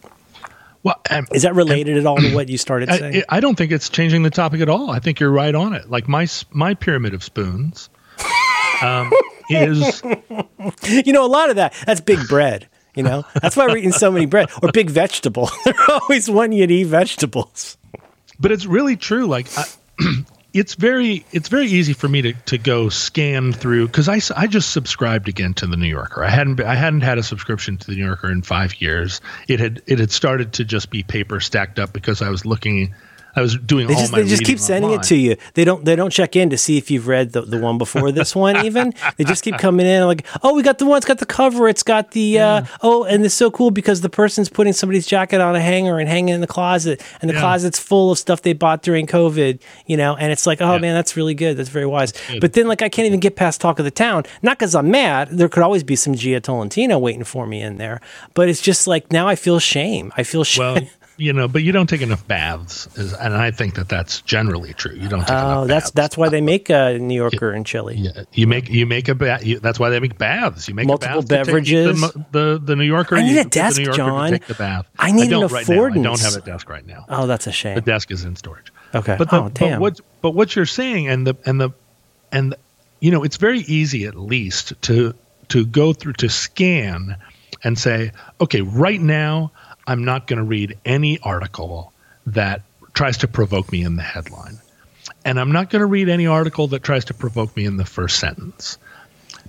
Well, 0.82 1.00
um, 1.10 1.26
Is 1.32 1.42
that 1.42 1.54
related 1.54 1.96
at 1.98 2.06
all 2.06 2.18
to 2.18 2.34
what 2.34 2.48
you 2.48 2.58
started 2.58 2.90
saying? 2.90 3.22
I, 3.28 3.38
I 3.38 3.40
don't 3.40 3.56
think 3.56 3.72
it's 3.72 3.88
changing 3.88 4.22
the 4.22 4.30
topic 4.30 4.60
at 4.60 4.68
all. 4.68 4.90
I 4.90 4.98
think 4.98 5.20
you're 5.20 5.30
right 5.32 5.54
on 5.54 5.72
it. 5.74 5.90
Like 5.90 6.06
my 6.06 6.26
my 6.50 6.74
pyramid 6.74 7.14
of 7.14 7.24
spoons 7.24 7.90
um, 8.82 9.10
is 9.50 10.02
you 10.84 11.12
know, 11.12 11.24
a 11.24 11.28
lot 11.28 11.50
of 11.50 11.56
that, 11.56 11.74
that's 11.86 12.00
big 12.00 12.26
bread. 12.28 12.68
You 12.94 13.04
know, 13.04 13.24
that's 13.40 13.56
why 13.56 13.66
we're 13.66 13.76
eating 13.78 13.92
so 13.92 14.10
many 14.10 14.26
bread 14.26 14.50
or 14.62 14.72
big 14.72 14.90
vegetable. 14.90 15.48
They're 15.64 15.74
always 15.88 16.28
wanting 16.28 16.58
you 16.58 16.66
to 16.66 16.74
eat 16.74 16.84
vegetables. 16.84 17.78
but 18.40 18.50
it's 18.50 18.66
really 18.66 18.96
true. 18.96 19.26
Like, 19.26 19.46
I, 19.56 19.64
it's 20.52 20.74
very 20.74 21.24
it's 21.32 21.48
very 21.48 21.66
easy 21.66 21.92
for 21.92 22.08
me 22.08 22.22
to, 22.22 22.32
to 22.32 22.58
go 22.58 22.88
scan 22.88 23.52
through 23.52 23.86
because 23.86 24.08
I, 24.08 24.20
I 24.36 24.46
just 24.46 24.70
subscribed 24.70 25.28
again 25.28 25.54
to 25.54 25.66
the 25.66 25.76
New 25.76 25.88
Yorker. 25.88 26.24
I 26.24 26.30
hadn't 26.30 26.60
I 26.60 26.74
hadn't 26.74 27.02
had 27.02 27.18
a 27.18 27.22
subscription 27.22 27.76
to 27.78 27.86
the 27.86 27.96
New 27.96 28.04
Yorker 28.04 28.30
in 28.30 28.42
five 28.42 28.80
years. 28.80 29.20
It 29.48 29.60
had 29.60 29.82
it 29.86 29.98
had 30.00 30.10
started 30.10 30.54
to 30.54 30.64
just 30.64 30.90
be 30.90 31.02
paper 31.02 31.40
stacked 31.40 31.78
up 31.78 31.92
because 31.92 32.22
I 32.22 32.30
was 32.30 32.44
looking. 32.44 32.94
I 33.36 33.42
was 33.42 33.56
doing 33.56 33.86
They 33.86 33.94
all 33.94 34.00
just 34.00 34.12
my 34.12 34.22
they 34.22 34.28
just 34.28 34.44
keep 34.44 34.58
sending 34.58 34.90
online. 34.90 35.00
it 35.04 35.08
to 35.08 35.16
you. 35.16 35.36
They 35.54 35.64
don't 35.64 35.84
they 35.84 35.94
don't 35.96 36.10
check 36.10 36.34
in 36.36 36.50
to 36.50 36.58
see 36.58 36.76
if 36.78 36.90
you've 36.90 37.06
read 37.06 37.32
the, 37.32 37.42
the 37.42 37.58
one 37.58 37.78
before 37.78 38.10
this 38.12 38.34
one. 38.34 38.56
Even 38.64 38.92
they 39.16 39.24
just 39.24 39.44
keep 39.44 39.56
coming 39.58 39.86
in 39.86 40.04
like, 40.06 40.26
oh, 40.42 40.54
we 40.54 40.62
got 40.62 40.78
the 40.78 40.86
one. 40.86 40.96
It's 40.96 41.06
got 41.06 41.18
the 41.18 41.26
cover. 41.26 41.68
It's 41.68 41.82
got 41.82 42.10
the 42.10 42.38
uh, 42.40 42.64
oh, 42.82 43.04
and 43.04 43.24
it's 43.24 43.34
so 43.34 43.50
cool 43.50 43.70
because 43.70 44.00
the 44.00 44.08
person's 44.10 44.48
putting 44.48 44.72
somebody's 44.72 45.06
jacket 45.06 45.40
on 45.40 45.54
a 45.54 45.60
hanger 45.60 45.98
and 45.98 46.08
hanging 46.08 46.34
in 46.34 46.40
the 46.40 46.46
closet, 46.46 47.02
and 47.20 47.28
the 47.30 47.34
Yeah. 47.34 47.40
closet's 47.40 47.78
full 47.78 48.10
of 48.12 48.18
stuff 48.18 48.42
they 48.42 48.52
bought 48.52 48.82
during 48.82 49.06
COVID. 49.06 49.60
You 49.86 49.96
know, 49.96 50.16
and 50.16 50.32
it's 50.32 50.46
like, 50.46 50.60
oh 50.60 50.72
Yeah. 50.74 50.78
man, 50.80 50.94
that's 50.94 51.16
really 51.16 51.34
good. 51.34 51.56
That's 51.56 51.68
very 51.68 51.86
wise. 51.86 52.12
But 52.40 52.54
then 52.54 52.66
like 52.66 52.82
I 52.82 52.88
can't 52.88 53.06
even 53.06 53.20
get 53.20 53.36
past 53.36 53.60
talk 53.60 53.78
of 53.78 53.84
the 53.84 53.90
town. 53.90 54.24
Not 54.42 54.58
because 54.58 54.74
I'm 54.74 54.90
mad. 54.90 55.28
There 55.30 55.48
could 55.48 55.62
always 55.62 55.84
be 55.84 55.94
some 55.96 56.14
Jia 56.14 56.42
Tolentino 56.42 56.98
waiting 56.98 57.24
for 57.24 57.46
me 57.46 57.62
in 57.62 57.76
there. 57.78 58.00
But 58.34 58.48
it's 58.48 58.60
just 58.60 58.86
like 58.86 59.12
now 59.12 59.28
I 59.28 59.36
feel 59.36 59.58
shame. 59.60 60.12
I 60.16 60.22
feel 60.24 60.42
shame. 60.44 60.60
Well, 60.74 60.82
you 61.20 61.32
know, 61.32 61.46
but 61.46 61.62
you 61.62 61.70
don't 61.72 61.88
take 61.88 62.00
enough 62.00 62.26
baths, 62.26 62.88
is, 62.96 63.12
and 63.12 63.34
I 63.34 63.50
think 63.50 63.74
that 63.74 63.88
that's 63.88 64.20
generally 64.22 64.72
true. 64.74 64.94
You 64.94 65.08
don't 65.08 65.20
take 65.20 65.30
Oh, 65.30 65.34
enough. 65.34 65.68
that's 65.68 65.84
baths. 65.84 65.90
that's 65.92 66.16
why 66.16 66.28
they 66.30 66.40
make 66.40 66.70
a 66.70 66.98
New 66.98 67.14
Yorker 67.14 67.52
in 67.52 67.64
Chile. 67.64 67.94
Yeah, 67.96 68.24
you 68.32 68.46
make 68.46 68.68
you 68.70 68.86
make 68.86 69.08
a 69.08 69.14
bath. 69.14 69.42
That's 69.60 69.78
why 69.78 69.90
they 69.90 70.00
make 70.00 70.18
baths. 70.18 70.68
You 70.68 70.74
make 70.74 70.86
Multiple 70.86 71.18
a 71.18 71.22
bath 71.22 71.28
to 71.28 71.36
take 71.36 71.46
beverages. 71.46 72.00
The, 72.00 72.24
the 72.32 72.60
the 72.64 72.76
New 72.76 72.84
Yorker. 72.84 73.16
I 73.16 73.22
need 73.22 73.38
a 73.38 73.44
the 73.44 73.50
desk, 73.50 73.78
New 73.78 73.84
Yorker 73.84 73.96
John. 73.96 74.30
Take 74.30 74.46
the 74.46 74.54
bath. 74.54 74.86
I 74.98 75.12
need 75.12 75.24
an 75.24 75.30
don't 75.40 75.52
right 75.52 75.68
now. 75.68 75.84
I 75.84 75.90
don't 75.90 76.20
have 76.20 76.36
a 76.36 76.40
desk 76.40 76.68
right 76.68 76.86
now. 76.86 77.04
Oh, 77.08 77.26
that's 77.26 77.46
a 77.46 77.52
shame. 77.52 77.74
The 77.74 77.80
desk 77.82 78.10
is 78.10 78.24
in 78.24 78.34
storage. 78.36 78.72
Okay. 78.94 79.16
But 79.18 79.30
the, 79.30 79.36
Oh, 79.42 79.48
damn. 79.50 79.72
But 79.72 79.80
what 79.80 80.00
but 80.22 80.30
what 80.32 80.56
you're 80.56 80.66
saying 80.66 81.08
and 81.08 81.26
the 81.26 81.36
and 81.46 81.60
the 81.60 81.70
and 82.32 82.54
you 83.00 83.10
know 83.10 83.22
it's 83.24 83.36
very 83.36 83.60
easy 83.60 84.06
at 84.06 84.16
least 84.16 84.72
to 84.82 85.14
to 85.48 85.66
go 85.66 85.92
through 85.92 86.14
to 86.14 86.28
scan 86.28 87.16
and 87.62 87.78
say 87.78 88.12
okay 88.40 88.60
right 88.62 89.00
now 89.00 89.50
I'm 89.90 90.04
not 90.04 90.26
going 90.26 90.38
to 90.38 90.44
read 90.44 90.78
any 90.84 91.18
article 91.18 91.92
that 92.26 92.62
tries 92.94 93.18
to 93.18 93.28
provoke 93.28 93.72
me 93.72 93.82
in 93.82 93.96
the 93.96 94.02
headline. 94.02 94.58
And 95.24 95.38
I'm 95.38 95.52
not 95.52 95.70
going 95.70 95.80
to 95.80 95.86
read 95.86 96.08
any 96.08 96.26
article 96.26 96.68
that 96.68 96.82
tries 96.82 97.06
to 97.06 97.14
provoke 97.14 97.56
me 97.56 97.64
in 97.64 97.76
the 97.76 97.84
first 97.84 98.18
sentence. 98.18 98.78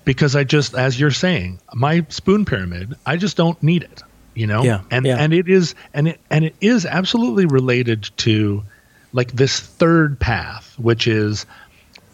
Because 0.04 0.36
I 0.36 0.44
just 0.44 0.74
as 0.74 1.00
you're 1.00 1.12
saying 1.12 1.60
my 1.74 2.06
spoon 2.10 2.46
pyramid 2.46 2.96
I 3.06 3.18
just 3.18 3.38
don't 3.38 3.62
need 3.62 3.84
it 3.84 4.02
you 4.34 4.48
know? 4.48 4.64
Yeah, 4.64 4.82
and 4.89 5.06
yeah. 5.06 5.18
and 5.18 5.34
it 5.34 5.50
is 5.50 5.76
and 5.94 6.08
it 6.08 6.20
and 6.30 6.46
it 6.46 6.56
is 6.62 6.86
absolutely 6.86 7.46
related 7.46 8.10
to 8.18 8.64
like 9.14 9.32
this 9.32 9.60
third 9.60 10.20
path 10.20 10.74
which 10.80 11.06
is 11.06 11.46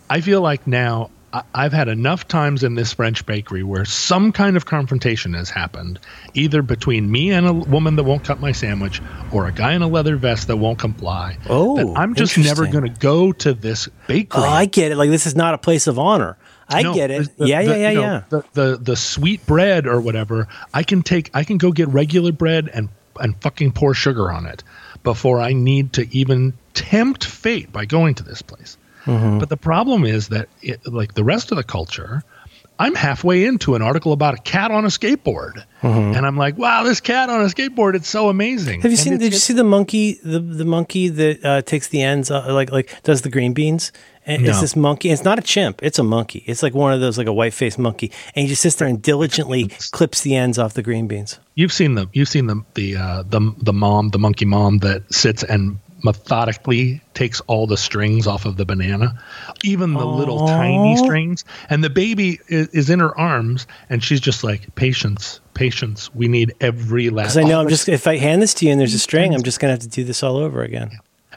i 0.09 0.21
feel 0.21 0.41
like 0.41 0.65
now 0.65 1.11
I've 1.53 1.73
had 1.73 1.87
enough 1.87 2.27
times 2.27 2.63
in 2.63 2.75
this 2.75 2.93
French 2.93 3.25
bakery 3.25 3.63
where 3.63 3.85
some 3.85 4.31
kind 4.31 4.55
of 4.57 4.65
confrontation 4.65 5.33
has 5.33 5.49
happened, 5.49 5.99
either 6.33 6.61
between 6.61 7.09
me 7.11 7.31
and 7.31 7.47
a 7.47 7.53
woman 7.53 7.95
that 7.97 8.03
won't 8.03 8.23
cut 8.23 8.39
my 8.39 8.51
sandwich, 8.51 9.01
or 9.31 9.47
a 9.47 9.51
guy 9.51 9.73
in 9.73 9.81
a 9.81 9.87
leather 9.87 10.15
vest 10.17 10.47
that 10.47 10.57
won't 10.57 10.79
comply. 10.79 11.37
Oh, 11.49 11.95
I'm 11.95 12.13
just 12.15 12.37
never 12.37 12.67
going 12.67 12.83
to 12.83 12.99
go 12.99 13.31
to 13.33 13.53
this 13.53 13.87
bakery. 14.07 14.43
Oh, 14.43 14.47
I 14.47 14.65
get 14.65 14.91
it. 14.91 14.95
Like 14.97 15.09
this 15.09 15.25
is 15.25 15.35
not 15.35 15.53
a 15.53 15.57
place 15.57 15.87
of 15.87 15.97
honor. 15.99 16.37
I 16.69 16.81
No, 16.81 16.93
get 16.93 17.11
it. 17.11 17.37
the- 17.37 17.47
yeah, 17.47 17.61
the- 17.63 17.69
yeah, 17.69 17.75
yeah, 17.75 17.89
you 17.91 17.95
know, 17.95 18.01
yeah. 18.01 18.21
The, 18.29 18.43
the 18.53 18.77
the 18.77 18.95
sweet 18.95 19.45
bread 19.45 19.87
or 19.87 20.01
whatever, 20.01 20.47
I 20.73 20.83
can 20.83 21.01
take. 21.01 21.29
I 21.33 21.43
can 21.43 21.57
go 21.57 21.71
get 21.71 21.87
regular 21.89 22.31
bread 22.31 22.69
and 22.73 22.89
and 23.19 23.35
fucking 23.41 23.71
pour 23.71 23.93
sugar 23.93 24.31
on 24.31 24.45
it 24.45 24.63
before 25.03 25.39
I 25.39 25.53
need 25.53 25.93
to 25.93 26.07
even 26.15 26.53
tempt 26.73 27.23
fate 27.25 27.71
by 27.71 27.85
going 27.85 28.15
to 28.15 28.23
this 28.23 28.41
place. 28.41 28.77
Mm-hmm. 29.07 29.39
But 29.39 29.49
the 29.49 29.57
problem 29.57 30.05
is 30.05 30.27
that, 30.29 30.49
it, 30.61 30.85
like 30.85 31.13
the 31.15 31.23
rest 31.23 31.51
of 31.51 31.57
the 31.57 31.63
culture, 31.63 32.23
I'm 32.79 32.93
halfway 32.93 33.45
into 33.45 33.73
an 33.75 33.81
article 33.81 34.11
about 34.13 34.35
a 34.35 34.37
cat 34.37 34.69
on 34.69 34.85
a 34.85 34.89
skateboard, 34.89 35.63
and 35.81 36.25
I'm 36.25 36.37
like, 36.37 36.57
"Wow, 36.57 36.83
this 36.83 36.99
cat 36.99 37.29
on 37.29 37.41
a 37.41 37.45
skateboard! 37.45 37.95
It's 37.95 38.07
so 38.07 38.29
amazing." 38.29 38.79
Mm-hmm. 38.79 38.81
Have 38.83 38.91
you 38.91 38.97
And 38.97 38.99
seen? 38.99 39.17
Did 39.17 39.33
you 39.33 39.39
see 39.39 39.53
the 39.53 39.63
monkey? 39.63 40.19
The 40.23 40.39
the 40.39 40.65
monkey 40.65 41.09
that 41.09 41.43
uh, 41.43 41.61
takes 41.63 41.87
the 41.87 42.03
ends, 42.03 42.29
uh, 42.29 42.53
like 42.53 42.71
like 42.71 43.01
does 43.03 43.23
the 43.23 43.29
green 43.29 43.53
beans. 43.53 43.91
And 44.27 44.45
It's 44.45 44.59
this 44.59 44.75
monkey. 44.75 45.09
It's 45.09 45.23
not 45.23 45.39
a 45.39 45.41
chimp. 45.41 45.81
It's 45.81 45.99
a 45.99 46.03
monkey. 46.03 46.43
It's 46.45 46.61
like 46.61 46.73
one 46.73 46.91
of 46.91 46.99
those, 46.99 47.17
like 47.17 47.27
a 47.27 47.33
white 47.33 47.53
faced 47.53 47.79
monkey, 47.79 48.11
and 48.35 48.43
he 48.43 48.49
just 48.49 48.61
sits 48.61 48.75
there 48.75 48.85
and 48.87 49.01
diligently 49.01 49.69
clips 49.91 50.19
the 50.21 50.35
ends 50.35 50.59
off 50.59 50.73
the 50.73 50.83
green 50.83 51.07
beans. 51.07 51.39
You've 51.55 51.71
seen 51.71 51.95
the 51.95 52.09
you've 52.11 52.27
seen 52.27 52.47
the 52.47 52.61
the 52.73 52.97
uh, 52.97 53.23
the 53.23 53.55
the 53.57 53.71
mom, 53.73 54.09
the 54.09 54.19
monkey 54.19 54.45
mom 54.45 54.79
that 54.79 55.01
sits 55.13 55.43
and 55.43 55.79
methodically 56.07 57.01
takes 57.13 57.39
all 57.41 57.67
the 57.67 57.77
strings 57.77 58.27
off 58.27 58.45
of 58.45 58.57
the 58.57 58.65
banana, 58.65 59.21
even 59.63 59.93
the 59.93 60.05
little 60.05 60.47
tiny 60.47 60.95
strings, 60.97 61.43
and 61.69 61.83
the 61.83 61.89
baby 61.89 62.39
is, 62.47 62.67
is 62.69 62.89
in 62.89 62.99
her 62.99 63.17
arms, 63.17 63.67
and 63.89 64.03
she's 64.03 64.19
just 64.21 64.43
like, 64.43 64.73
"Patience, 64.75 65.39
patience. 65.53 66.13
We 66.15 66.27
need 66.27 66.53
every 66.61 67.09
last." 67.09 67.35
Because 67.35 67.37
I 67.37 67.43
know 67.49 67.59
I'm 67.61 67.69
just 67.69 67.87
if 67.89 68.07
I 68.07 68.17
hand 68.17 68.41
this 68.41 68.53
to 68.55 68.65
you 68.65 68.71
and 68.71 68.79
there's 68.81 68.93
a 68.93 68.99
string, 68.99 69.33
I'm 69.33 69.43
just 69.43 69.59
gonna 69.59 69.71
have 69.73 69.79
to 69.81 69.87
do 69.89 70.03
this 70.03 70.23
all 70.23 70.37
over 70.37 70.63
again. 70.63 70.91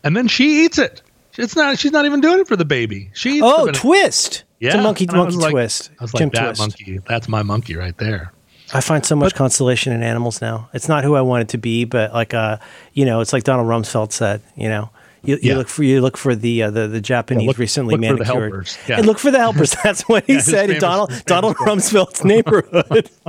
and 0.05 0.17
then 0.17 0.29
she 0.29 0.65
eats 0.65 0.79
it. 0.79 1.03
It's 1.37 1.55
not. 1.57 1.79
She's 1.79 1.93
not 1.93 2.07
even 2.07 2.21
doing 2.21 2.41
it 2.41 2.49
for 2.49 2.57
the 2.57 2.65
baby. 2.65 3.11
She 3.15 3.35
eats 3.37 3.43
Oh, 3.45 3.71
twist! 3.73 4.45
it's 4.61 4.75
a 4.75 4.83
monkey 4.83 5.05
And 5.07 5.17
I 5.17 5.17
monkey 5.19 5.37
like- 5.37 5.53
twist. 5.53 5.91
I 6.01 6.05
was 6.05 6.13
like, 6.15 6.33
that 6.33 6.45
twist. 6.57 6.61
monkey. 6.61 6.99
That's 7.09 7.29
my 7.29 7.43
monkey 7.43 7.77
right 7.77 7.97
there. 7.99 8.33
I 8.73 8.81
find 8.81 9.05
so 9.05 9.17
much 9.17 9.35
consolation 9.35 9.93
in 9.93 10.03
animals 10.03 10.41
now. 10.41 10.69
It's 10.73 10.89
not 10.89 11.03
who 11.05 11.15
I 11.17 11.21
wanted 11.23 11.49
to 11.51 11.59
be, 11.59 11.85
but 11.85 12.13
like 12.13 12.35
uh, 12.35 12.59
you 12.95 13.05
know, 13.05 13.21
it's 13.21 13.33
like 13.33 13.45
Donald 13.45 13.69
Rumsfeld 13.69 14.13
said. 14.13 14.43
You 14.57 14.69
know, 14.69 14.91
you, 15.23 15.37
you 15.37 15.51
Yeah. 15.53 15.57
look 15.57 15.69
for 15.69 15.83
you 15.83 16.01
look 16.01 16.17
for 16.17 16.35
the 16.37 16.63
uh, 16.65 16.71
the 16.71 16.87
the 16.87 17.01
Japanese 17.01 17.47
look- 17.49 17.59
recently 17.59 17.93
look 17.95 18.01
manicured. 18.01 18.27
helpers. 18.27 18.79
Yeah. 18.89 18.99
And 18.99 19.07
look 19.07 19.19
for 19.19 19.31
the 19.31 19.39
helpers. 19.39 19.75
That's 19.85 20.09
what 20.09 20.25
he 20.27 20.41
said 20.41 20.71
in 20.71 20.79
Donald 20.79 21.11
Donald. 21.27 21.57
Rumsfeld's 21.57 22.25
neighborhood. 22.25 23.11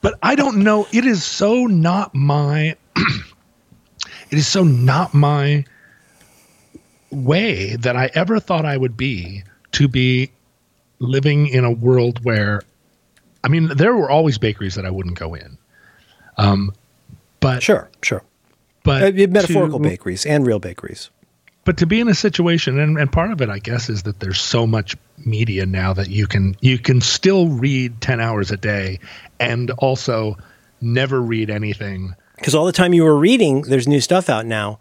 but 0.00 0.18
I 0.22 0.34
don't 0.36 0.58
know. 0.58 0.86
It 0.92 1.04
is 1.04 1.24
so 1.24 1.66
not 1.66 2.14
my. 2.14 2.76
it 4.30 4.38
is 4.38 4.46
so 4.46 4.62
not 4.62 5.14
my 5.14 5.64
way 7.10 7.76
that 7.76 7.96
I 7.96 8.10
ever 8.14 8.38
thought 8.40 8.64
I 8.64 8.76
would 8.76 8.96
be 8.96 9.42
to 9.72 9.88
be 9.88 10.30
living 10.98 11.46
in 11.46 11.64
a 11.64 11.70
world 11.70 12.24
where, 12.24 12.62
I 13.44 13.48
mean, 13.48 13.68
there 13.76 13.94
were 13.96 14.10
always 14.10 14.38
bakeries 14.38 14.74
that 14.74 14.84
I 14.84 14.90
wouldn't 14.90 15.18
go 15.18 15.34
in. 15.34 15.58
Um, 16.36 16.72
but 17.40 17.62
sure, 17.62 17.88
sure. 18.02 18.22
but 18.84 19.02
Uh, 19.02 19.26
metaphorical 19.28 19.78
to- 19.78 19.88
bakeries 19.88 20.26
and 20.26 20.46
real 20.46 20.58
bakeries. 20.58 21.10
but 21.64 21.76
to 21.78 21.86
be 21.86 22.00
in 22.00 22.08
a 22.08 22.14
situation 22.14 22.78
and, 22.78 22.96
and 22.98 23.12
part 23.12 23.30
of 23.30 23.42
it 23.42 23.50
i 23.50 23.58
guess 23.58 23.90
is 23.90 24.04
that 24.04 24.20
there's 24.20 24.40
so 24.40 24.66
much 24.66 24.96
media 25.18 25.66
now 25.66 25.92
that 25.92 26.08
you 26.08 26.26
can 26.26 26.56
you 26.60 26.78
can 26.78 27.00
still 27.00 27.48
read 27.48 28.00
10 28.00 28.20
hours 28.20 28.50
a 28.50 28.56
day 28.56 28.98
and 29.38 29.70
also 29.72 30.34
never 30.80 31.20
read 31.20 31.50
anything 31.50 32.14
Because 32.36 32.54
all 32.54 32.64
the 32.64 32.72
time 32.72 32.94
you 32.94 33.02
were 33.04 33.16
reading, 33.18 33.62
there's 33.62 33.86
new 33.88 34.00
stuff 34.00 34.28
out 34.30 34.46
now 34.46 34.78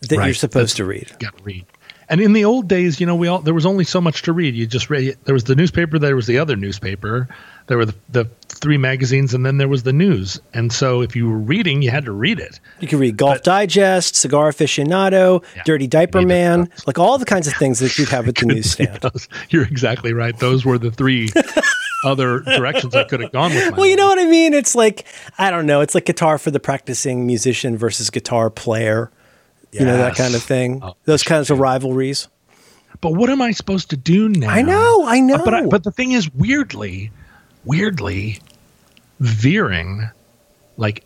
that 0.00 0.16
Right. 0.18 0.24
you're 0.26 0.34
supposed 0.34 0.74
That's- 0.74 0.76
to 0.76 0.84
read. 0.84 1.12
got 1.20 1.36
to 1.38 1.44
read 1.44 1.64
and 2.08 2.20
in 2.20 2.32
the 2.32 2.44
old 2.44 2.66
days 2.68 2.98
you 3.00 3.06
know 3.06 3.14
we 3.14 3.28
all 3.28 3.38
there 3.40 3.54
was 3.54 3.66
only 3.66 3.84
so 3.84 4.00
much 4.00 4.22
to 4.22 4.32
read 4.32 4.54
you 4.54 4.66
just 4.66 4.90
read 4.90 5.16
there 5.24 5.34
was 5.34 5.44
the 5.44 5.54
newspaper 5.54 5.98
there 5.98 6.16
was 6.16 6.26
the 6.26 6.38
other 6.38 6.56
newspaper 6.56 7.28
there 7.66 7.78
were 7.78 7.86
the, 7.86 7.94
the 8.10 8.24
three 8.48 8.76
magazines 8.78 9.32
and 9.34 9.44
then 9.44 9.56
there 9.58 9.68
was 9.68 9.82
the 9.82 9.92
news 9.92 10.40
and 10.52 10.72
so 10.72 11.00
if 11.02 11.14
you 11.16 11.28
were 11.28 11.38
reading 11.38 11.82
you 11.82 11.90
had 11.90 12.04
to 12.04 12.12
read 12.12 12.38
it 12.38 12.60
You 12.80 12.88
could 12.88 12.98
read 12.98 13.16
Golf 13.16 13.42
Digest, 13.42 14.14
Cigar 14.16 14.50
Aficionado, 14.50 15.42
Yeah, 15.56 15.62
Dirty 15.64 15.86
Diaper 15.86 16.22
Man, 16.22 16.68
like 16.86 16.98
all 16.98 17.18
the 17.18 17.24
kinds 17.24 17.46
of 17.46 17.54
things 17.54 17.78
that 17.80 17.98
you'd 17.98 18.08
have 18.10 18.28
at 18.28 18.36
the 18.36 18.46
newsstand. 18.54 19.00
You're 19.50 19.64
exactly 19.64 20.12
right 20.12 20.38
those 20.38 20.64
were 20.64 20.78
the 20.78 20.90
three 20.90 21.28
other 22.04 22.40
directions 22.40 22.94
i 22.94 23.02
could 23.04 23.20
have 23.20 23.32
gone 23.32 23.54
with 23.54 23.70
my 23.70 23.76
Well, 23.78 23.86
you 23.86 23.96
know 23.96 24.06
what 24.06 24.18
I 24.18 24.26
mean? 24.26 24.52
It's 24.52 24.74
like 24.74 25.06
I 25.38 25.50
don't 25.50 25.64
know. 25.66 25.80
It's 25.80 25.94
like 25.94 26.04
guitar 26.04 26.36
for 26.38 26.50
the 26.50 26.60
practicing 26.60 27.26
musician 27.26 27.76
versus 27.78 28.10
guitar 28.10 28.50
player. 28.50 29.10
You 29.72 29.84
know 29.86 29.96
that 29.96 30.14
kind 30.14 30.34
of 30.36 30.42
thing. 30.42 30.80
Oh, 30.82 30.94
Those 31.04 31.22
kinds 31.24 31.50
of 31.50 31.58
rivalries. 31.58 32.28
But 33.00 33.14
what 33.14 33.28
am 33.28 33.42
I 33.42 33.50
supposed 33.50 33.90
to 33.90 33.96
do 33.96 34.28
now? 34.28 34.48
I 34.50 34.62
know, 34.62 35.04
I 35.06 35.18
know. 35.20 35.44
But 35.44 35.54
I, 35.54 35.66
but 35.66 35.82
the 35.82 35.90
thing 35.90 36.12
is, 36.12 36.32
weirdly, 36.32 37.10
weirdly, 37.64 38.40
veering, 39.20 40.08
like 40.76 41.04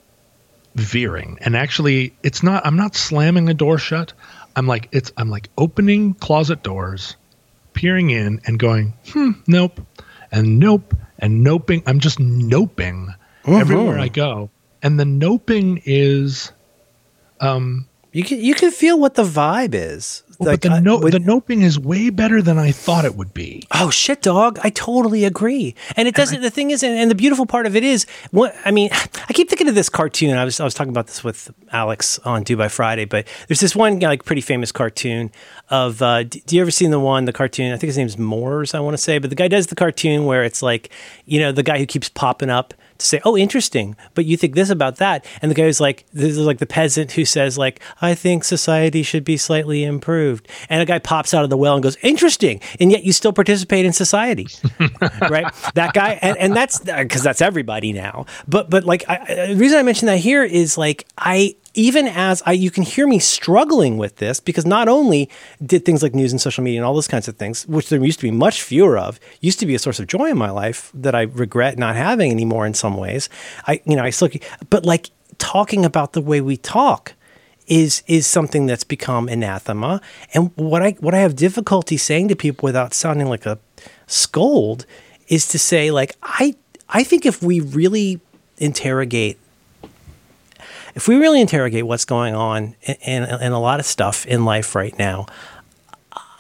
veering, 0.75 1.39
and 1.41 1.57
actually, 1.57 2.15
it's 2.23 2.43
not. 2.43 2.65
I'm 2.67 2.77
not 2.77 2.95
slamming 2.97 3.49
a 3.49 3.55
door 3.55 3.79
shut. 3.79 4.13
I'm 4.57 4.67
like 4.67 4.89
it's. 4.93 5.13
I'm 5.17 5.31
like 5.31 5.49
opening 5.57 6.15
closet 6.15 6.63
doors, 6.63 7.17
peering 7.75 8.11
in, 8.11 8.41
and 8.47 8.59
going, 8.59 8.95
hmm, 9.13 9.33
nope, 9.47 9.81
and 10.33 10.59
nope, 10.59 10.95
and 11.19 11.47
noping. 11.47 11.83
I'm 11.87 12.01
just 12.01 12.19
noping 12.19 13.15
everywhere 13.47 13.99
I 13.99 14.09
go, 14.09 14.51
and 14.83 14.99
the 14.99 15.05
noping 15.05 15.83
is. 15.85 16.53
Um, 17.41 17.87
You 18.13 18.25
can 18.25 18.41
you 18.41 18.55
can 18.55 18.71
feel 18.73 18.99
what 18.99 19.15
the 19.15 19.23
vibe 19.25 19.75
is. 19.75 20.23
Well, 20.39 20.51
Like, 20.51 20.61
but 20.63 20.69
the, 20.69 20.75
I- 20.77 20.81
no, 20.81 20.99
the 21.01 21.19
noping 21.19 21.63
is 21.63 21.79
way 21.79 22.11
better 22.11 22.41
than 22.41 22.59
I 22.59 22.71
thought 22.71 23.05
it 23.05 23.17
would 23.17 23.35
be. 23.35 23.65
Oh 23.73 23.91
shit, 23.91 24.23
dog! 24.23 24.59
I 24.63 24.71
totally 24.71 25.25
agree. 25.25 25.75
And 25.97 26.07
it 26.07 26.15
doesn't. 26.15 26.43
the 26.43 26.51
thing 26.51 26.71
is, 26.71 26.83
and, 26.83 26.97
and 26.97 27.11
the 27.11 27.15
beautiful 27.15 27.45
part 27.47 27.67
of 27.67 27.75
it 27.75 27.83
is, 27.85 28.07
what 28.31 28.55
I 28.65 28.71
mean, 28.71 28.91
I 28.93 29.33
keep 29.33 29.49
thinking 29.49 29.69
of 29.69 29.75
this 29.75 29.89
cartoon. 29.89 30.37
I 30.37 30.45
was 30.45 30.61
I 30.61 30.65
was 30.65 30.75
talking 30.75 30.91
about 30.91 31.07
this 31.09 31.25
with 31.25 31.51
Alex 31.73 32.19
on 32.21 32.43
Do 32.45 32.57
by 32.57 32.69
Friday, 32.69 33.05
but 33.05 33.27
there's 33.49 33.61
this 33.61 33.75
one 33.75 33.99
like 34.01 34.25
pretty 34.25 34.43
famous 34.43 34.71
cartoon 34.73 35.31
of. 35.71 36.01
Uh, 36.03 36.23
d- 36.23 36.43
do 36.47 36.57
you 36.57 36.63
ever 36.63 36.71
seen 36.71 36.91
the 36.91 37.01
one 37.01 37.25
the 37.25 37.33
cartoon? 37.33 37.73
I 37.73 37.77
think 37.77 37.89
his 37.89 37.99
name's 37.99 38.17
Moores. 38.17 38.75
I 38.75 38.81
want 38.81 38.95
to 38.97 39.03
say, 39.03 39.19
but 39.19 39.31
the 39.31 39.37
guy 39.37 39.49
does 39.49 39.67
the 39.69 39.75
cartoon 39.75 40.25
where 40.25 40.45
it's 40.45 40.63
like, 40.63 40.91
you 41.27 41.41
know, 41.41 41.51
the 41.53 41.63
guy 41.63 41.79
who 41.79 41.87
keeps 41.87 42.09
popping 42.09 42.51
up 42.51 42.75
to 42.99 43.07
say, 43.07 43.21
"Oh, 43.25 43.37
interesting," 43.37 43.97
but 44.15 44.25
you 44.27 44.37
think 44.37 44.55
this 44.55 44.71
about 44.71 44.97
that, 44.97 45.25
and 45.41 45.51
the 45.51 45.55
guy 45.55 45.63
who's 45.65 45.81
like, 45.81 46.05
"This 46.13 46.33
is 46.33 46.39
like 46.39 46.59
the 46.59 46.67
peasant 46.67 47.13
who 47.13 47.25
says 47.25 47.57
like, 47.57 47.81
I 48.03 48.15
think 48.15 48.45
society 48.45 49.03
should 49.03 49.25
be 49.25 49.37
slightly 49.37 49.85
improved," 49.85 50.49
and 50.69 50.83
a 50.83 50.85
guy 50.85 50.99
pops 50.99 51.33
out 51.35 51.45
of 51.45 51.51
the 51.51 51.57
well 51.57 51.75
and 51.75 51.83
goes, 51.83 51.97
"Interesting," 52.03 52.61
and 52.81 52.91
yet 52.93 53.05
you 53.05 53.13
still 53.13 53.33
participate 53.33 53.85
in 53.87 53.93
society, 53.93 54.47
right? 55.31 55.47
That 55.75 55.93
guy, 55.95 56.19
and, 56.23 56.37
and 56.39 56.55
that's 56.57 56.81
uh, 56.89 57.03
because 57.03 57.23
that's 57.23 57.41
everybody 57.41 57.93
now. 57.93 58.27
But 58.47 58.69
but 58.71 58.85
like, 58.85 59.05
I, 59.09 59.17
I- 59.29 59.47
the 59.49 59.57
reason 59.57 59.79
I 59.79 59.83
mention 59.83 60.07
that 60.07 60.19
here 60.19 60.43
is 60.45 60.77
like 60.79 61.07
I. 61.17 61.55
Even 61.75 62.09
as 62.09 62.43
I, 62.47 62.53
you 62.53 62.71
can 62.71 62.83
hear 62.83 63.07
me 63.07 63.19
struggling 63.19 63.99
with 63.99 64.17
this 64.17 64.41
because 64.41 64.67
not 64.67 64.89
only 64.89 65.29
did 65.65 65.85
things 65.85 66.03
like 66.03 66.15
news 66.15 66.33
and 66.33 66.41
social 66.41 66.65
media 66.65 66.81
and 66.81 66.87
all 66.87 66.95
those 66.95 67.09
kinds 67.09 67.29
of 67.29 67.37
things, 67.37 67.67
which 67.69 67.89
there 67.89 68.03
used 68.03 68.21
to 68.21 68.27
be 68.27 68.31
much 68.31 68.63
fewer 68.63 68.99
of, 68.99 69.21
used 69.41 69.61
to 69.61 69.67
be 69.67 69.75
a 69.75 69.79
source 69.79 70.01
of 70.01 70.07
joy 70.07 70.31
in 70.31 70.39
my 70.39 70.51
life 70.51 70.91
that 70.95 71.15
I 71.15 71.23
regret 71.23 71.79
not 71.79 71.95
having 71.95 72.31
anymore 72.31 72.67
in 72.67 72.75
some 72.75 72.97
ways. 72.97 73.29
I, 73.67 73.81
you 73.85 73.97
know, 73.97 74.03
I 74.03 74.11
still, 74.11 74.31
but 74.71 74.85
like 74.85 75.11
talking 75.39 75.85
about 75.85 76.15
the 76.15 76.21
way 76.21 76.41
we 76.41 76.57
talk 76.57 77.15
is 77.69 78.03
is 78.07 78.27
something 78.27 78.67
that's 78.67 78.85
become 78.85 79.29
anathema. 79.29 80.01
And 80.35 80.51
what 80.57 80.83
I 80.83 80.93
what 81.01 81.15
I 81.15 81.19
have 81.19 81.37
difficulty 81.37 81.97
saying 81.97 82.29
to 82.29 82.37
people 82.37 82.67
without 82.67 82.95
sounding 82.95 83.29
like 83.29 83.47
a 83.47 83.59
scold 84.07 84.87
is 85.29 85.47
to 85.49 85.59
say 85.59 85.91
like 85.91 86.17
I 86.23 86.55
I 86.89 87.05
think 87.05 87.27
if 87.27 87.43
we 87.43 87.61
really 87.61 88.21
interrogate 88.57 89.39
if 90.99 91.07
we 91.07 91.15
really 91.15 91.41
interrogate 91.41 91.87
what's 91.87 92.05
going 92.05 92.35
on 92.35 92.75
in 92.83 93.23
a 93.23 93.61
lot 93.61 93.79
of 93.79 93.87
stuff 93.87 94.27
in 94.27 94.45
life 94.45 94.75
right 94.75 94.99
now, 94.99 95.27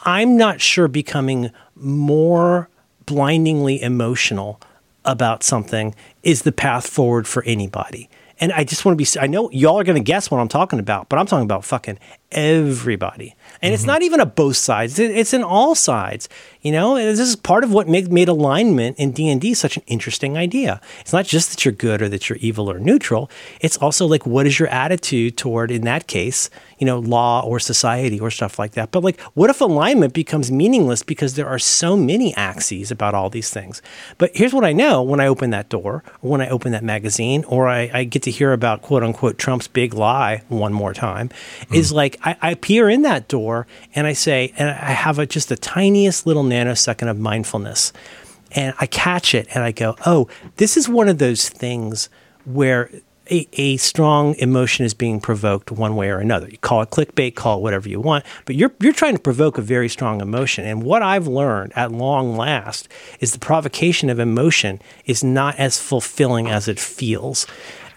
I'm 0.02 0.36
not 0.36 0.60
sure 0.60 0.88
becoming 0.88 1.52
more 1.76 2.68
blindingly 3.06 3.80
emotional 3.80 4.60
about 5.04 5.44
something 5.44 5.94
is 6.24 6.42
the 6.42 6.50
path 6.50 6.88
forward 6.88 7.28
for 7.28 7.44
anybody. 7.44 8.10
And 8.40 8.50
I 8.52 8.64
just 8.64 8.84
want 8.84 8.98
to 8.98 9.04
be, 9.04 9.20
I 9.20 9.28
know 9.28 9.48
y'all 9.52 9.78
are 9.78 9.84
going 9.84 9.94
to 9.94 10.02
guess 10.04 10.28
what 10.28 10.40
I'm 10.40 10.48
talking 10.48 10.80
about, 10.80 11.08
but 11.08 11.20
I'm 11.20 11.26
talking 11.26 11.44
about 11.44 11.64
fucking 11.64 12.00
everybody. 12.32 13.34
And 13.60 13.68
mm-hmm. 13.68 13.74
it's 13.74 13.84
not 13.84 14.02
even 14.02 14.20
a 14.20 14.26
both 14.26 14.56
sides; 14.56 14.98
it's 14.98 15.34
in 15.34 15.42
all 15.42 15.74
sides. 15.74 16.28
You 16.60 16.72
know, 16.72 16.96
this 16.96 17.20
is 17.20 17.36
part 17.36 17.62
of 17.62 17.72
what 17.72 17.88
made, 17.88 18.10
made 18.10 18.28
alignment 18.28 18.98
in 18.98 19.12
D 19.12 19.28
and 19.28 19.40
D 19.40 19.54
such 19.54 19.76
an 19.76 19.84
interesting 19.86 20.36
idea. 20.36 20.80
It's 21.00 21.12
not 21.12 21.24
just 21.24 21.50
that 21.50 21.64
you're 21.64 21.72
good 21.72 22.02
or 22.02 22.08
that 22.08 22.28
you're 22.28 22.38
evil 22.38 22.68
or 22.68 22.80
neutral. 22.80 23.30
It's 23.60 23.76
also 23.76 24.06
like 24.06 24.26
what 24.26 24.46
is 24.46 24.58
your 24.58 24.68
attitude 24.68 25.36
toward, 25.36 25.70
in 25.70 25.82
that 25.82 26.08
case, 26.08 26.50
you 26.78 26.86
know, 26.86 26.98
law 26.98 27.42
or 27.42 27.60
society 27.60 28.18
or 28.18 28.30
stuff 28.30 28.58
like 28.58 28.72
that. 28.72 28.90
But 28.90 29.04
like, 29.04 29.20
what 29.34 29.50
if 29.50 29.60
alignment 29.60 30.14
becomes 30.14 30.50
meaningless 30.50 31.04
because 31.04 31.34
there 31.34 31.46
are 31.46 31.60
so 31.60 31.96
many 31.96 32.34
axes 32.34 32.90
about 32.90 33.14
all 33.14 33.30
these 33.30 33.50
things? 33.50 33.80
But 34.18 34.32
here's 34.34 34.52
what 34.52 34.64
I 34.64 34.72
know: 34.72 35.00
when 35.02 35.20
I 35.20 35.28
open 35.28 35.50
that 35.50 35.68
door, 35.68 36.02
or 36.22 36.30
when 36.30 36.40
I 36.40 36.48
open 36.48 36.72
that 36.72 36.84
magazine, 36.84 37.44
or 37.44 37.68
I, 37.68 37.88
I 37.94 38.04
get 38.04 38.24
to 38.24 38.32
hear 38.32 38.52
about 38.52 38.82
quote 38.82 39.04
unquote 39.04 39.38
Trump's 39.38 39.68
big 39.68 39.94
lie 39.94 40.42
one 40.48 40.72
more 40.72 40.92
time, 40.92 41.28
mm. 41.28 41.76
is 41.76 41.92
like 41.92 42.17
I, 42.24 42.36
I 42.40 42.54
peer 42.54 42.88
in 42.88 43.02
that 43.02 43.28
door 43.28 43.66
and 43.94 44.06
I 44.06 44.12
say, 44.12 44.52
and 44.56 44.68
I 44.68 44.90
have 44.90 45.18
a, 45.18 45.26
just 45.26 45.48
the 45.48 45.56
tiniest 45.56 46.26
little 46.26 46.44
nanosecond 46.44 47.10
of 47.10 47.18
mindfulness. 47.18 47.92
And 48.52 48.74
I 48.80 48.86
catch 48.86 49.34
it 49.34 49.46
and 49.54 49.62
I 49.62 49.72
go, 49.72 49.96
oh, 50.06 50.28
this 50.56 50.76
is 50.76 50.88
one 50.88 51.08
of 51.08 51.18
those 51.18 51.48
things 51.48 52.08
where 52.44 52.90
a, 53.30 53.46
a, 53.54 53.76
strong 53.76 54.34
emotion 54.36 54.86
is 54.86 54.94
being 54.94 55.20
provoked 55.20 55.70
one 55.70 55.96
way 55.96 56.08
or 56.08 56.18
another. 56.18 56.48
You 56.48 56.58
call 56.58 56.82
it 56.82 56.90
clickbait, 56.90 57.34
call 57.34 57.58
it 57.58 57.62
whatever 57.62 57.88
you 57.88 58.00
want, 58.00 58.24
but 58.46 58.56
you're, 58.56 58.72
you're 58.80 58.92
trying 58.92 59.16
to 59.16 59.22
provoke 59.22 59.58
a 59.58 59.62
very 59.62 59.88
strong 59.88 60.20
emotion. 60.20 60.64
And 60.64 60.82
what 60.82 61.02
I've 61.02 61.26
learned 61.26 61.72
at 61.76 61.92
long 61.92 62.36
last 62.36 62.88
is 63.20 63.32
the 63.32 63.38
provocation 63.38 64.08
of 64.08 64.18
emotion 64.18 64.80
is 65.04 65.22
not 65.22 65.56
as 65.58 65.80
fulfilling 65.80 66.48
as 66.48 66.68
it 66.68 66.80
feels 66.80 67.46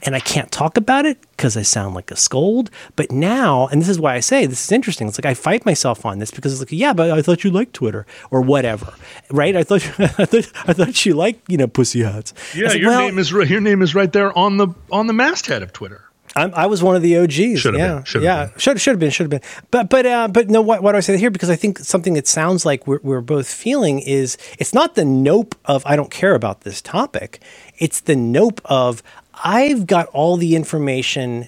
and 0.04 0.16
I 0.16 0.20
can't 0.20 0.52
talk 0.52 0.78
about 0.78 1.06
it 1.06 1.20
because 1.32 1.56
I 1.56 1.62
sound 1.62 1.96
like 1.96 2.12
a 2.12 2.16
scold. 2.16 2.70
But 2.96 3.12
now, 3.12 3.68
and 3.68 3.82
this 3.82 3.90
is 3.90 4.00
why 4.00 4.16
I 4.16 4.20
say 4.20 4.46
this 4.46 4.64
is 4.64 4.72
interesting. 4.72 5.08
It's 5.08 5.18
like 5.18 5.26
I 5.26 5.34
fight 5.34 5.66
myself 5.66 6.06
on 6.06 6.20
this 6.20 6.32
because 6.32 6.54
it's 6.54 6.62
like, 6.62 6.78
yeah, 6.78 6.94
but 6.94 7.12
I 7.12 7.22
thought 7.22 7.44
you 7.44 7.52
liked 7.52 7.74
Twitter 7.74 8.06
or 8.30 8.42
whatever, 8.42 8.94
right? 9.30 9.56
I 9.56 9.64
thought 9.64 9.84
I 10.00 10.26
thought, 10.26 10.52
I 10.68 10.74
thought 10.74 11.06
you 11.06 11.14
liked 11.14 11.50
you 11.50 11.58
know 11.58 11.68
pussy 11.68 12.02
hats. 12.02 12.34
Yeah, 12.56 12.70
like, 12.70 12.80
your 12.80 12.90
well, 12.90 13.02
name 13.02 13.20
is 13.20 13.32
your 13.32 13.62
name 13.62 13.82
is 13.82 13.96
right 13.96 14.12
there 14.12 14.38
on 14.38 14.58
the 14.58 14.70
on 14.92 15.08
the 15.08 15.14
masthead 15.14 15.62
of 15.64 15.74
Twitter. 15.74 16.12
I'm, 16.36 16.54
i 16.56 16.66
was 16.66 16.82
one 16.82 16.96
of 16.96 17.02
the 17.02 17.18
OGs. 17.18 17.60
Should 17.60 17.74
have 17.74 17.76
yeah, 17.76 17.96
been. 17.96 18.04
Should 18.06 18.24
yeah, 18.24 18.50
should 18.58 18.80
should 18.80 18.92
have 18.92 19.00
been. 19.00 19.12
Should 19.12 19.32
have 19.32 19.42
been. 19.42 19.50
But 19.70 19.90
but 19.90 20.06
uh, 20.06 20.28
but 20.30 20.50
no. 20.50 20.62
What, 20.62 20.82
what 20.82 20.94
do 20.94 20.98
I 20.98 21.02
say 21.02 21.14
that 21.14 21.20
here? 21.20 21.32
Because 21.32 21.50
I 21.50 21.56
think 21.56 21.80
something 21.80 22.14
that 22.14 22.28
sounds 22.28 22.66
like 22.66 22.88
we're, 22.88 23.00
we're 23.04 23.22
both 23.22 23.48
feeling 23.48 24.00
is 24.00 24.38
it's 24.58 24.74
not 24.74 24.96
the 24.96 25.04
nope 25.04 25.56
of 25.66 25.84
I 25.86 25.96
don't 25.96 26.12
care 26.12 26.34
about 26.34 26.62
this 26.62 26.82
topic. 26.82 27.42
It's 27.78 28.00
the 28.00 28.16
nope 28.16 28.62
of 28.66 29.04
I've 29.44 29.88
got 29.88 30.08
all 30.08 30.38
the 30.38 30.56
information 30.56 31.48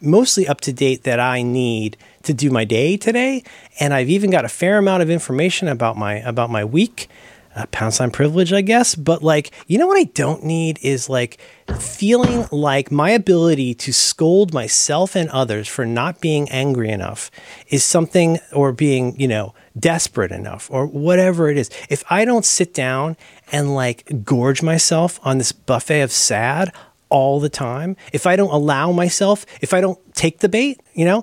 mostly 0.00 0.46
up 0.46 0.60
to 0.62 0.72
date 0.72 1.04
that 1.04 1.20
I 1.20 1.42
need 1.42 1.96
to 2.22 2.34
do 2.34 2.50
my 2.50 2.64
day 2.64 2.96
today, 2.96 3.42
and 3.80 3.94
I've 3.94 4.10
even 4.10 4.30
got 4.30 4.44
a 4.44 4.48
fair 4.48 4.78
amount 4.78 5.02
of 5.02 5.10
information 5.10 5.68
about 5.68 5.96
my 5.96 6.14
about 6.14 6.50
my 6.50 6.64
week. 6.64 7.08
Uh, 7.54 7.64
pound 7.70 7.94
sign 7.94 8.10
privilege, 8.10 8.52
I 8.52 8.60
guess. 8.60 8.94
But 8.94 9.22
like, 9.22 9.50
you 9.66 9.78
know 9.78 9.86
what 9.86 9.96
I 9.96 10.04
don't 10.04 10.44
need 10.44 10.78
is 10.82 11.08
like 11.08 11.40
feeling 11.78 12.46
like 12.52 12.92
my 12.92 13.08
ability 13.08 13.72
to 13.76 13.94
scold 13.94 14.52
myself 14.52 15.16
and 15.16 15.30
others 15.30 15.66
for 15.66 15.86
not 15.86 16.20
being 16.20 16.50
angry 16.50 16.90
enough 16.90 17.30
is 17.68 17.82
something, 17.82 18.40
or 18.52 18.72
being, 18.72 19.18
you 19.18 19.26
know, 19.26 19.54
desperate 19.78 20.32
enough, 20.32 20.70
or 20.70 20.84
whatever 20.84 21.48
it 21.48 21.56
is. 21.56 21.70
If 21.88 22.04
I 22.10 22.26
don't 22.26 22.44
sit 22.44 22.74
down 22.74 23.16
and 23.50 23.74
like 23.74 24.22
gorge 24.22 24.62
myself 24.62 25.18
on 25.22 25.38
this 25.38 25.52
buffet 25.52 26.02
of 26.02 26.12
sad, 26.12 26.74
all 27.08 27.40
the 27.40 27.48
time, 27.48 27.96
if 28.12 28.26
I 28.26 28.36
don't 28.36 28.52
allow 28.52 28.92
myself, 28.92 29.46
if 29.60 29.72
I 29.72 29.80
don't 29.80 29.98
take 30.14 30.40
the 30.40 30.48
bait, 30.48 30.80
you 30.94 31.04
know, 31.04 31.22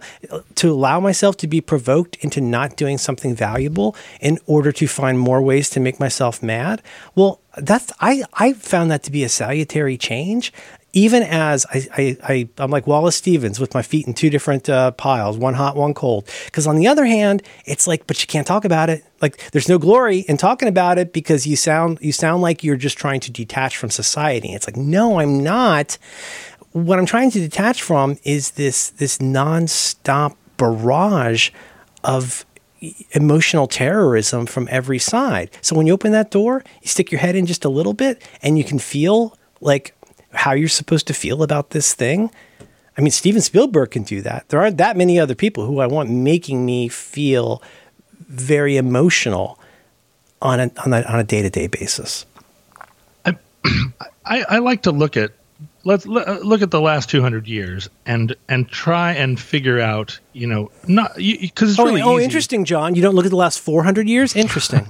to 0.55 0.71
allow 0.71 0.99
myself 0.99 1.37
to 1.37 1.47
be 1.47 1.61
provoked 1.61 2.15
into 2.21 2.39
not 2.39 2.77
doing 2.77 2.97
something 2.97 3.35
valuable 3.35 3.95
in 4.21 4.39
order 4.45 4.71
to 4.71 4.87
find 4.87 5.19
more 5.19 5.41
ways 5.41 5.69
to 5.71 5.79
make 5.79 5.99
myself 5.99 6.41
mad, 6.41 6.81
well, 7.15 7.41
that's 7.57 7.91
I 7.99 8.23
I 8.33 8.53
found 8.53 8.91
that 8.91 9.03
to 9.03 9.11
be 9.11 9.23
a 9.23 9.29
salutary 9.29 9.97
change 9.97 10.51
even 10.93 11.23
as 11.23 11.65
I, 11.73 11.87
I, 11.97 12.17
I 12.23 12.49
am 12.63 12.69
like 12.69 12.85
Wallace 12.85 13.15
Stevens 13.15 13.59
with 13.59 13.73
my 13.73 13.81
feet 13.81 14.05
in 14.05 14.13
two 14.13 14.29
different 14.29 14.69
uh, 14.69 14.91
piles, 14.91 15.37
one 15.37 15.55
hot, 15.55 15.75
one 15.75 15.95
cold. 15.95 16.29
Because 16.45 16.67
on 16.67 16.75
the 16.75 16.87
other 16.87 17.05
hand, 17.05 17.41
it's 17.65 17.87
like, 17.87 18.05
but 18.05 18.21
you 18.21 18.27
can't 18.27 18.45
talk 18.45 18.63
about 18.63 18.91
it. 18.91 19.03
Like, 19.19 19.51
there's 19.51 19.67
no 19.67 19.79
glory 19.79 20.19
in 20.19 20.37
talking 20.37 20.67
about 20.67 20.99
it 20.99 21.11
because 21.11 21.47
you 21.47 21.55
sound 21.55 21.97
you 21.99 22.11
sound 22.11 22.43
like 22.43 22.63
you're 22.63 22.77
just 22.77 22.97
trying 22.97 23.19
to 23.21 23.31
detach 23.31 23.75
from 23.75 23.89
society. 23.89 24.53
It's 24.53 24.67
like, 24.67 24.77
no, 24.77 25.19
I'm 25.19 25.43
not. 25.43 25.97
What 26.73 26.99
I'm 26.99 27.05
trying 27.05 27.31
to 27.31 27.39
detach 27.39 27.81
from 27.81 28.17
is 28.23 28.51
this 28.51 28.91
this 28.91 29.17
nonstop 29.17 30.35
barrage 30.57 31.49
of 32.03 32.45
emotional 33.11 33.65
terrorism 33.65 34.45
from 34.45 34.67
every 34.69 34.99
side. 34.99 35.49
So 35.61 35.75
when 35.75 35.87
you 35.87 35.93
open 35.93 36.11
that 36.11 36.31
door, 36.31 36.63
you 36.81 36.87
stick 36.87 37.11
your 37.11 37.19
head 37.19 37.35
in 37.35 37.45
just 37.45 37.65
a 37.65 37.69
little 37.69 37.93
bit, 37.93 38.21
and 38.43 38.57
you 38.57 38.63
can 38.63 38.77
feel 38.77 39.37
like 39.61 39.95
how 40.33 40.53
you're 40.53 40.69
supposed 40.69 41.07
to 41.07 41.13
feel 41.13 41.43
about 41.43 41.71
this 41.71 41.93
thing. 41.93 42.31
I 42.97 43.01
mean, 43.01 43.11
Steven 43.11 43.41
Spielberg 43.41 43.91
can 43.91 44.03
do 44.03 44.21
that. 44.21 44.49
There 44.49 44.59
aren't 44.61 44.77
that 44.77 44.97
many 44.97 45.19
other 45.19 45.35
people 45.35 45.65
who 45.65 45.79
I 45.79 45.87
want 45.87 46.09
making 46.09 46.65
me 46.65 46.87
feel 46.87 47.61
very 48.27 48.77
emotional 48.77 49.59
on 50.41 50.59
a 50.59 50.71
on 50.85 50.93
a, 50.93 51.23
day-to-day 51.23 51.67
basis. 51.67 52.25
I, 54.25 54.43
I 54.49 54.57
like 54.59 54.83
to 54.83 54.91
look 54.91 55.15
at 55.15 55.31
let's 55.85 56.05
uh, 56.05 56.39
look 56.43 56.61
at 56.61 56.71
the 56.71 56.79
last 56.79 57.09
200 57.09 57.47
years 57.47 57.89
and 58.05 58.35
and 58.47 58.69
try 58.69 59.11
and 59.13 59.39
figure 59.39 59.79
out 59.79 60.19
you 60.31 60.47
know 60.47 60.71
not 60.87 61.15
because 61.15 61.71
it's 61.71 61.79
oh, 61.79 61.85
really 61.85 62.01
oh 62.01 62.15
easy. 62.15 62.23
interesting 62.23 62.65
john 62.65 62.95
you 62.95 63.01
don't 63.01 63.15
look 63.15 63.25
at 63.25 63.31
the 63.31 63.37
last 63.37 63.59
400 63.59 64.07
years 64.07 64.35
interesting 64.35 64.87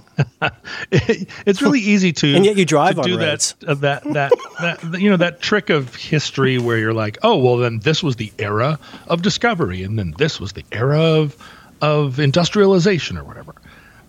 it, 0.92 1.28
it's 1.46 1.62
really 1.62 1.80
easy 1.80 2.12
to 2.14 2.36
and 2.36 2.46
yet 2.46 2.58
you 2.58 2.66
drive 2.66 2.96
to 2.96 3.02
do 3.02 3.18
roads. 3.18 3.56
that, 3.62 3.70
uh, 3.70 3.74
that 3.76 4.04
that 4.14 4.32
that 4.62 5.02
you 5.02 5.10
know 5.10 5.18
that 5.18 5.42
trick 5.42 5.70
of 5.70 5.96
history 5.96 6.58
where 6.58 6.78
you're 6.78 6.94
like 6.94 7.18
oh 7.24 7.38
well 7.38 7.58
then 7.58 7.80
this 7.80 8.04
was 8.04 8.16
the 8.16 8.32
era 8.38 8.80
of 9.08 9.22
discovery 9.22 9.84
and 9.84 9.98
then 9.98 10.14
this 10.18 10.40
was 10.40 10.54
the 10.54 10.66
era 10.72 11.02
of 11.02 11.36
of 11.82 12.20
industrialization 12.20 13.18
or 13.18 13.24
whatever 13.24 13.56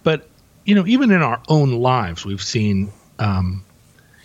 but 0.03 0.28
you 0.64 0.74
know 0.74 0.87
even 0.87 1.11
in 1.11 1.22
our 1.22 1.41
own 1.49 1.72
lives 1.72 2.24
we've 2.24 2.43
seen 2.43 2.93
um, 3.18 3.64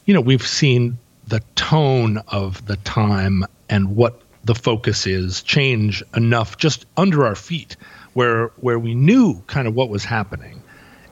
you 0.05 0.14
know 0.14 0.22
we've 0.22 0.45
seen 0.45 0.97
the 1.30 1.42
tone 1.56 2.18
of 2.28 2.66
the 2.66 2.76
time 2.78 3.46
and 3.70 3.96
what 3.96 4.22
the 4.44 4.56
focus 4.56 5.06
is 5.06 5.42
change 5.44 6.04
enough 6.16 6.58
just 6.58 6.86
under 6.98 7.26
our 7.26 7.36
feet 7.36 7.76
where 8.14 8.48
where 8.58 8.80
we 8.80 8.96
knew 8.96 9.42
kind 9.48 9.68
of 9.68 9.76
what 9.76 9.90
was 9.90 10.04
happening 10.04 10.62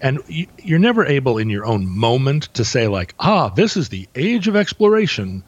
and 0.02 0.20
you, 0.28 0.48
you're 0.64 0.80
never 0.80 1.06
able 1.06 1.38
in 1.38 1.50
your 1.50 1.66
own 1.66 1.88
moment 1.88 2.44
to 2.54 2.66
say 2.66 2.88
like 2.88 3.14
ah 3.20 3.50
this 3.50 3.78
is 3.78 3.90
the 3.90 4.08
age 4.16 4.48
of 4.48 4.56
exploration 4.56 5.44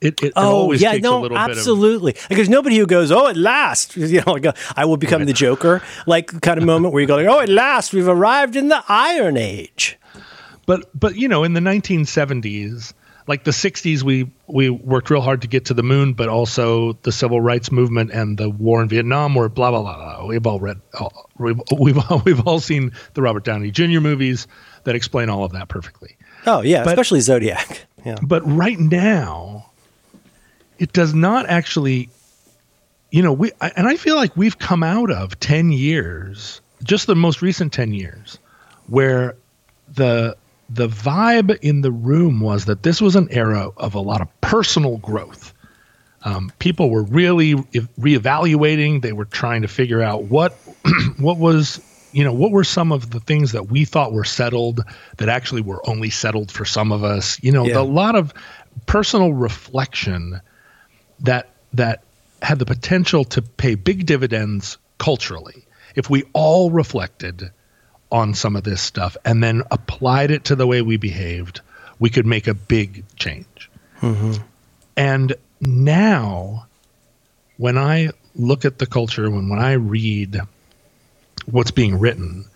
it, 0.00 0.22
it, 0.22 0.32
oh 0.34 0.72
it 0.72 0.80
yeah, 0.80 0.94
no, 0.94 1.28
absolutely. 1.30 2.12
Of, 2.12 2.22
like 2.30 2.36
there's 2.36 2.48
nobody 2.48 2.78
who 2.78 2.86
goes, 2.86 3.12
"Oh, 3.12 3.28
at 3.28 3.36
last," 3.36 3.96
you 3.98 4.22
know, 4.22 4.32
like 4.32 4.46
I 4.74 4.86
will 4.86 4.96
become 4.96 5.20
right. 5.20 5.26
the 5.26 5.34
Joker, 5.34 5.82
like 6.06 6.40
kind 6.40 6.56
of 6.56 6.64
moment 6.64 6.94
where 6.94 7.02
you 7.02 7.06
go, 7.06 7.16
like, 7.16 7.26
"Oh, 7.26 7.40
at 7.40 7.50
last, 7.50 7.92
we've 7.92 8.08
arrived 8.08 8.56
in 8.56 8.68
the 8.68 8.82
Iron 8.88 9.36
Age." 9.36 9.98
But 10.64 10.88
but 10.98 11.16
you 11.16 11.28
know, 11.28 11.44
in 11.44 11.52
the 11.52 11.60
1970s, 11.60 12.94
like 13.26 13.44
the 13.44 13.50
60s 13.50 14.02
we 14.02 14.30
we 14.46 14.70
worked 14.70 15.10
real 15.10 15.20
hard 15.20 15.42
to 15.42 15.48
get 15.48 15.66
to 15.66 15.74
the 15.74 15.82
moon 15.82 16.12
but 16.12 16.28
also 16.28 16.94
the 17.02 17.12
civil 17.12 17.40
rights 17.40 17.70
movement 17.70 18.10
and 18.10 18.38
the 18.38 18.48
war 18.50 18.82
in 18.82 18.88
vietnam 18.88 19.34
were 19.34 19.48
blah 19.48 19.70
blah 19.70 19.82
blah, 19.82 19.96
blah. 19.96 20.26
we've 20.26 20.46
all 20.46 20.60
read 20.60 20.80
we've, 21.38 21.60
we've, 21.78 21.98
we've 22.24 22.46
all 22.46 22.60
seen 22.60 22.92
the 23.14 23.22
robert 23.22 23.44
downey 23.44 23.70
jr 23.70 24.00
movies 24.00 24.46
that 24.84 24.94
explain 24.94 25.28
all 25.28 25.44
of 25.44 25.52
that 25.52 25.68
perfectly. 25.68 26.16
Oh 26.46 26.62
yeah 26.62 26.84
but, 26.84 26.90
especially 26.90 27.20
zodiac. 27.20 27.86
Yeah. 28.02 28.16
But 28.22 28.40
right 28.46 28.78
now 28.78 29.72
it 30.78 30.94
does 30.94 31.12
not 31.12 31.46
actually 31.50 32.08
you 33.10 33.22
know 33.22 33.32
we 33.34 33.52
and 33.60 33.86
i 33.86 33.96
feel 33.96 34.16
like 34.16 34.34
we've 34.38 34.58
come 34.58 34.82
out 34.82 35.10
of 35.10 35.38
10 35.40 35.70
years 35.70 36.62
just 36.82 37.06
the 37.06 37.14
most 37.14 37.42
recent 37.42 37.74
10 37.74 37.92
years 37.92 38.38
where 38.86 39.36
the 39.94 40.36
the 40.72 40.88
vibe 40.88 41.58
in 41.62 41.80
the 41.80 41.90
room 41.90 42.40
was 42.40 42.66
that 42.66 42.84
this 42.84 43.00
was 43.00 43.16
an 43.16 43.28
era 43.30 43.70
of 43.76 43.94
a 43.94 44.00
lot 44.00 44.20
of 44.20 44.40
personal 44.40 44.98
growth. 44.98 45.52
Um, 46.22 46.52
people 46.58 46.90
were 46.90 47.02
really 47.02 47.54
reevaluating. 47.54 49.02
They 49.02 49.12
were 49.12 49.24
trying 49.24 49.62
to 49.62 49.68
figure 49.68 50.00
out 50.00 50.24
what 50.24 50.52
what 51.18 51.38
was 51.38 51.80
you 52.12 52.22
know 52.22 52.32
what 52.32 52.50
were 52.50 52.64
some 52.64 52.92
of 52.92 53.10
the 53.10 53.20
things 53.20 53.52
that 53.52 53.68
we 53.68 53.84
thought 53.84 54.12
were 54.12 54.24
settled 54.24 54.80
that 55.16 55.28
actually 55.28 55.62
were 55.62 55.86
only 55.88 56.10
settled 56.10 56.52
for 56.52 56.64
some 56.64 56.92
of 56.92 57.02
us. 57.02 57.42
You 57.42 57.52
know, 57.52 57.66
yeah. 57.66 57.78
a 57.78 57.82
lot 57.82 58.14
of 58.14 58.32
personal 58.86 59.32
reflection 59.32 60.40
that 61.20 61.48
that 61.72 62.04
had 62.42 62.58
the 62.58 62.66
potential 62.66 63.24
to 63.24 63.42
pay 63.42 63.74
big 63.74 64.06
dividends 64.06 64.78
culturally 64.98 65.66
if 65.94 66.08
we 66.10 66.22
all 66.32 66.70
reflected 66.70 67.50
on 68.12 68.34
some 68.34 68.56
of 68.56 68.64
this 68.64 68.80
stuff 68.80 69.16
and 69.24 69.42
then 69.42 69.62
applied 69.70 70.30
it 70.30 70.44
to 70.44 70.56
the 70.56 70.66
way 70.66 70.82
we 70.82 70.96
behaved, 70.96 71.60
we 71.98 72.10
could 72.10 72.26
make 72.26 72.46
a 72.46 72.54
big 72.54 73.04
change. 73.16 73.70
Mm-hmm. 74.00 74.42
And 74.96 75.34
now, 75.60 76.66
when 77.56 77.78
I 77.78 78.10
look 78.34 78.64
at 78.64 78.78
the 78.78 78.86
culture, 78.86 79.30
when 79.30 79.48
when 79.48 79.58
I 79.58 79.72
read 79.72 80.40
what's 81.46 81.70
being 81.70 81.98
written, 81.98 82.46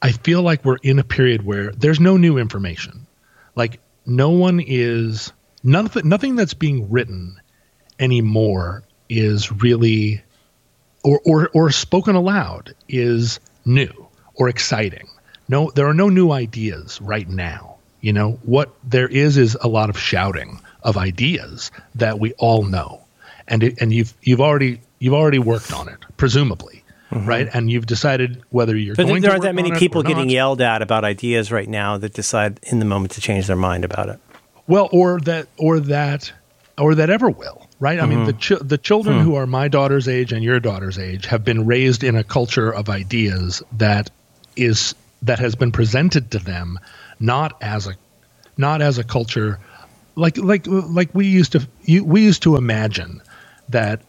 I 0.00 0.12
feel 0.12 0.42
like 0.42 0.64
we're 0.64 0.78
in 0.82 0.98
a 0.98 1.04
period 1.04 1.44
where 1.44 1.72
there's 1.72 2.00
no 2.00 2.16
new 2.16 2.38
information. 2.38 3.06
Like 3.54 3.80
no 4.06 4.30
one 4.30 4.60
is 4.60 5.32
nothing 5.62 6.08
nothing 6.08 6.36
that's 6.36 6.54
being 6.54 6.90
written 6.90 7.40
anymore 7.98 8.82
is 9.08 9.52
really 9.52 10.22
or 11.04 11.20
or 11.24 11.50
or 11.54 11.70
spoken 11.70 12.14
aloud 12.14 12.74
is 12.88 13.40
new 13.64 14.01
or 14.34 14.48
exciting. 14.48 15.08
No 15.48 15.70
there 15.70 15.86
are 15.86 15.94
no 15.94 16.08
new 16.08 16.30
ideas 16.30 17.00
right 17.00 17.28
now. 17.28 17.76
You 18.00 18.12
know, 18.12 18.32
what 18.42 18.74
there 18.82 19.08
is 19.08 19.36
is 19.36 19.56
a 19.60 19.68
lot 19.68 19.88
of 19.88 19.98
shouting 19.98 20.60
of 20.82 20.96
ideas 20.96 21.70
that 21.94 22.18
we 22.18 22.32
all 22.34 22.64
know. 22.64 23.04
And 23.46 23.62
it, 23.62 23.80
and 23.80 23.92
you've 23.92 24.14
you've 24.22 24.40
already 24.40 24.80
you've 24.98 25.14
already 25.14 25.38
worked 25.38 25.72
on 25.72 25.88
it, 25.88 25.98
presumably. 26.16 26.82
Mm-hmm. 27.10 27.28
Right, 27.28 27.48
and 27.52 27.70
you've 27.70 27.84
decided 27.84 28.42
whether 28.48 28.74
you're 28.74 28.94
But 28.94 29.06
going. 29.06 29.20
there 29.20 29.32
aren't 29.32 29.42
that 29.42 29.54
many 29.54 29.70
people 29.72 30.02
getting 30.02 30.30
yelled 30.30 30.62
at 30.62 30.80
about 30.80 31.04
ideas 31.04 31.52
right 31.52 31.68
now 31.68 31.98
that 31.98 32.14
decide 32.14 32.58
in 32.62 32.78
the 32.78 32.86
moment 32.86 33.12
to 33.12 33.20
change 33.20 33.46
their 33.48 33.56
mind 33.56 33.84
about 33.84 34.08
it. 34.08 34.18
Well, 34.66 34.88
or 34.92 35.20
that, 35.20 35.46
or 35.58 35.78
that, 35.80 36.32
or 36.78 36.94
that 36.94 37.10
ever 37.10 37.28
will, 37.28 37.66
right? 37.80 38.00
I 38.00 38.06
mean, 38.06 38.20
mm-hmm. 38.20 38.26
the 38.28 38.32
ch- 38.32 38.66
the 38.66 38.78
children 38.78 39.18
hmm. 39.18 39.24
who 39.24 39.34
are 39.34 39.46
my 39.46 39.68
daughter's 39.68 40.08
age 40.08 40.32
and 40.32 40.42
your 40.42 40.58
daughter's 40.58 40.98
age 40.98 41.26
have 41.26 41.44
been 41.44 41.66
raised 41.66 42.02
in 42.02 42.16
a 42.16 42.24
culture 42.24 42.72
of 42.72 42.88
ideas 42.88 43.62
that 43.72 44.10
is 44.56 44.94
that 45.22 45.38
has 45.38 45.54
been 45.54 45.72
presented 45.72 46.30
to 46.32 46.38
them 46.38 46.78
not 47.20 47.56
as 47.62 47.86
a 47.86 47.94
not 48.56 48.82
as 48.82 48.98
a 48.98 49.04
culture 49.04 49.58
like 50.14 50.36
like 50.36 50.66
like 50.66 51.14
we 51.14 51.26
used 51.26 51.52
to 51.52 51.66
you, 51.84 52.04
we 52.04 52.22
used 52.22 52.42
to 52.42 52.56
imagine 52.56 53.22
that 53.68 54.02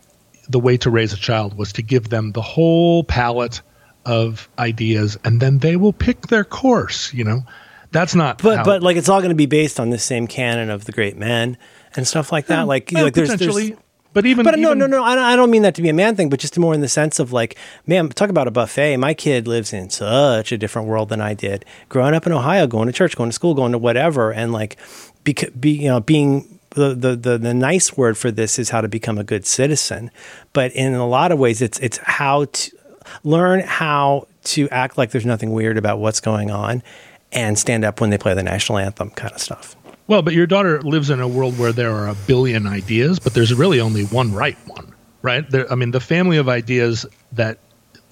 the 0.50 0.60
way 0.60 0.76
to 0.78 0.90
raise 0.90 1.14
a 1.14 1.18
child 1.18 1.58
was 1.58 1.74
to 1.74 1.82
give 1.82 2.10
them 2.10 2.32
the 2.34 2.42
whole 2.42 3.04
palette 3.04 3.62
of 4.06 4.50
ideas 4.60 5.18
and 5.24 5.40
then 5.40 5.60
they 5.60 5.76
will 5.78 5.94
pick 5.94 6.28
their 6.28 6.44
course 6.44 7.14
you 7.14 7.24
know? 7.24 7.42
That's 7.92 8.16
not 8.16 8.42
But 8.42 8.58
how- 8.58 8.64
but 8.66 8.82
like 8.82 8.98
it's 8.98 9.08
all 9.08 9.20
going 9.20 9.30
to 9.30 9.36
be 9.36 9.46
based 9.46 9.80
on 9.80 9.92
the 9.92 10.00
same 10.00 10.26
canon 10.28 10.70
of 10.72 10.86
the 10.86 10.92
great 10.92 11.16
men 11.16 11.58
and 11.96 12.08
stuff 12.08 12.32
like 12.32 12.48
that. 12.48 12.68
Like, 12.68 12.90
Well, 12.92 13.04
like 13.04 13.14
there's, 13.14 13.36
there's 13.36 13.72
but 14.14 14.26
even 14.26 14.44
But 14.44 14.58
no, 14.60 14.70
even- 14.70 14.78
no, 14.80 14.86
no. 14.88 15.04
I 15.04 15.16
don't, 15.16 15.24
I 15.24 15.36
don't 15.36 15.50
mean 15.52 15.64
that 15.64 15.76
to 15.76 15.82
be 15.82 15.90
a 15.90 15.94
man 15.94 16.16
thing, 16.16 16.30
but 16.30 16.40
just 16.40 16.58
more 16.58 16.74
in 16.74 16.82
the 16.82 16.88
sense 16.88 17.20
of 17.20 17.34
like, 17.34 17.56
man, 17.88 18.10
talk 18.10 18.30
about 18.30 18.48
a 18.48 18.52
buffet. 18.52 18.98
My 18.98 19.14
kid 19.14 19.48
lives 19.48 19.74
in 19.74 19.90
such 19.90 20.52
a 20.52 20.58
different 20.58 20.88
world 20.88 21.10
than 21.10 21.22
I 21.22 21.34
did. 21.34 21.66
Growing 21.90 22.14
up 22.14 22.26
in 22.28 22.32
Ohio, 22.32 22.68
going 22.68 22.88
to 22.88 22.94
church, 22.94 23.16
going 23.16 23.30
to 23.30 23.34
school, 23.34 23.54
going 23.54 23.72
to 23.72 23.78
whatever, 23.78 24.32
and 24.32 24.52
like, 24.52 24.78
be, 25.24 25.36
be 25.60 25.72
you 25.72 25.88
know, 25.90 26.00
being 26.00 26.60
the, 26.72 26.96
the 26.96 27.16
the 27.16 27.38
the 27.38 27.54
nice 27.54 27.96
word 27.96 28.18
for 28.18 28.32
this 28.32 28.58
is 28.58 28.72
how 28.72 28.82
to 28.82 28.88
become 28.88 29.18
a 29.18 29.24
good 29.24 29.46
citizen. 29.46 30.10
But 30.54 30.72
in 30.74 30.94
a 30.96 31.08
lot 31.08 31.32
of 31.32 31.38
ways, 31.40 31.62
it's 31.62 31.80
it's 31.80 31.98
how 31.98 32.46
to 32.46 32.72
learn 33.24 33.60
how 33.60 34.28
to 34.46 34.68
act 34.70 34.98
like 34.98 35.12
there's 35.12 35.26
nothing 35.26 35.52
weird 35.54 35.78
about 35.78 36.00
what's 36.00 36.20
going 36.20 36.50
on, 36.50 36.82
and 37.32 37.58
stand 37.60 37.86
up 37.86 38.02
when 38.02 38.10
they 38.10 38.18
play 38.18 38.34
the 38.34 38.44
national 38.44 38.80
anthem, 38.80 39.12
kind 39.12 39.34
of 39.34 39.40
stuff. 39.40 39.76
Well, 40.08 40.22
but 40.22 40.34
your 40.34 40.48
daughter 40.48 40.82
lives 40.82 41.10
in 41.10 41.20
a 41.22 41.28
world 41.28 41.58
where 41.58 41.72
there 41.72 41.92
are 41.92 42.08
a 42.10 42.16
billion 42.28 42.68
ideas, 42.68 43.20
but 43.20 43.34
there's 43.34 43.54
really 43.54 43.80
only 43.80 44.04
one 44.06 44.34
right 44.34 44.58
one, 44.68 44.94
right? 45.22 45.50
There, 45.50 45.72
I 45.72 45.76
mean, 45.76 45.92
the 45.92 46.02
family 46.02 46.38
of 46.38 46.50
ideas 46.50 47.06
that 47.32 47.58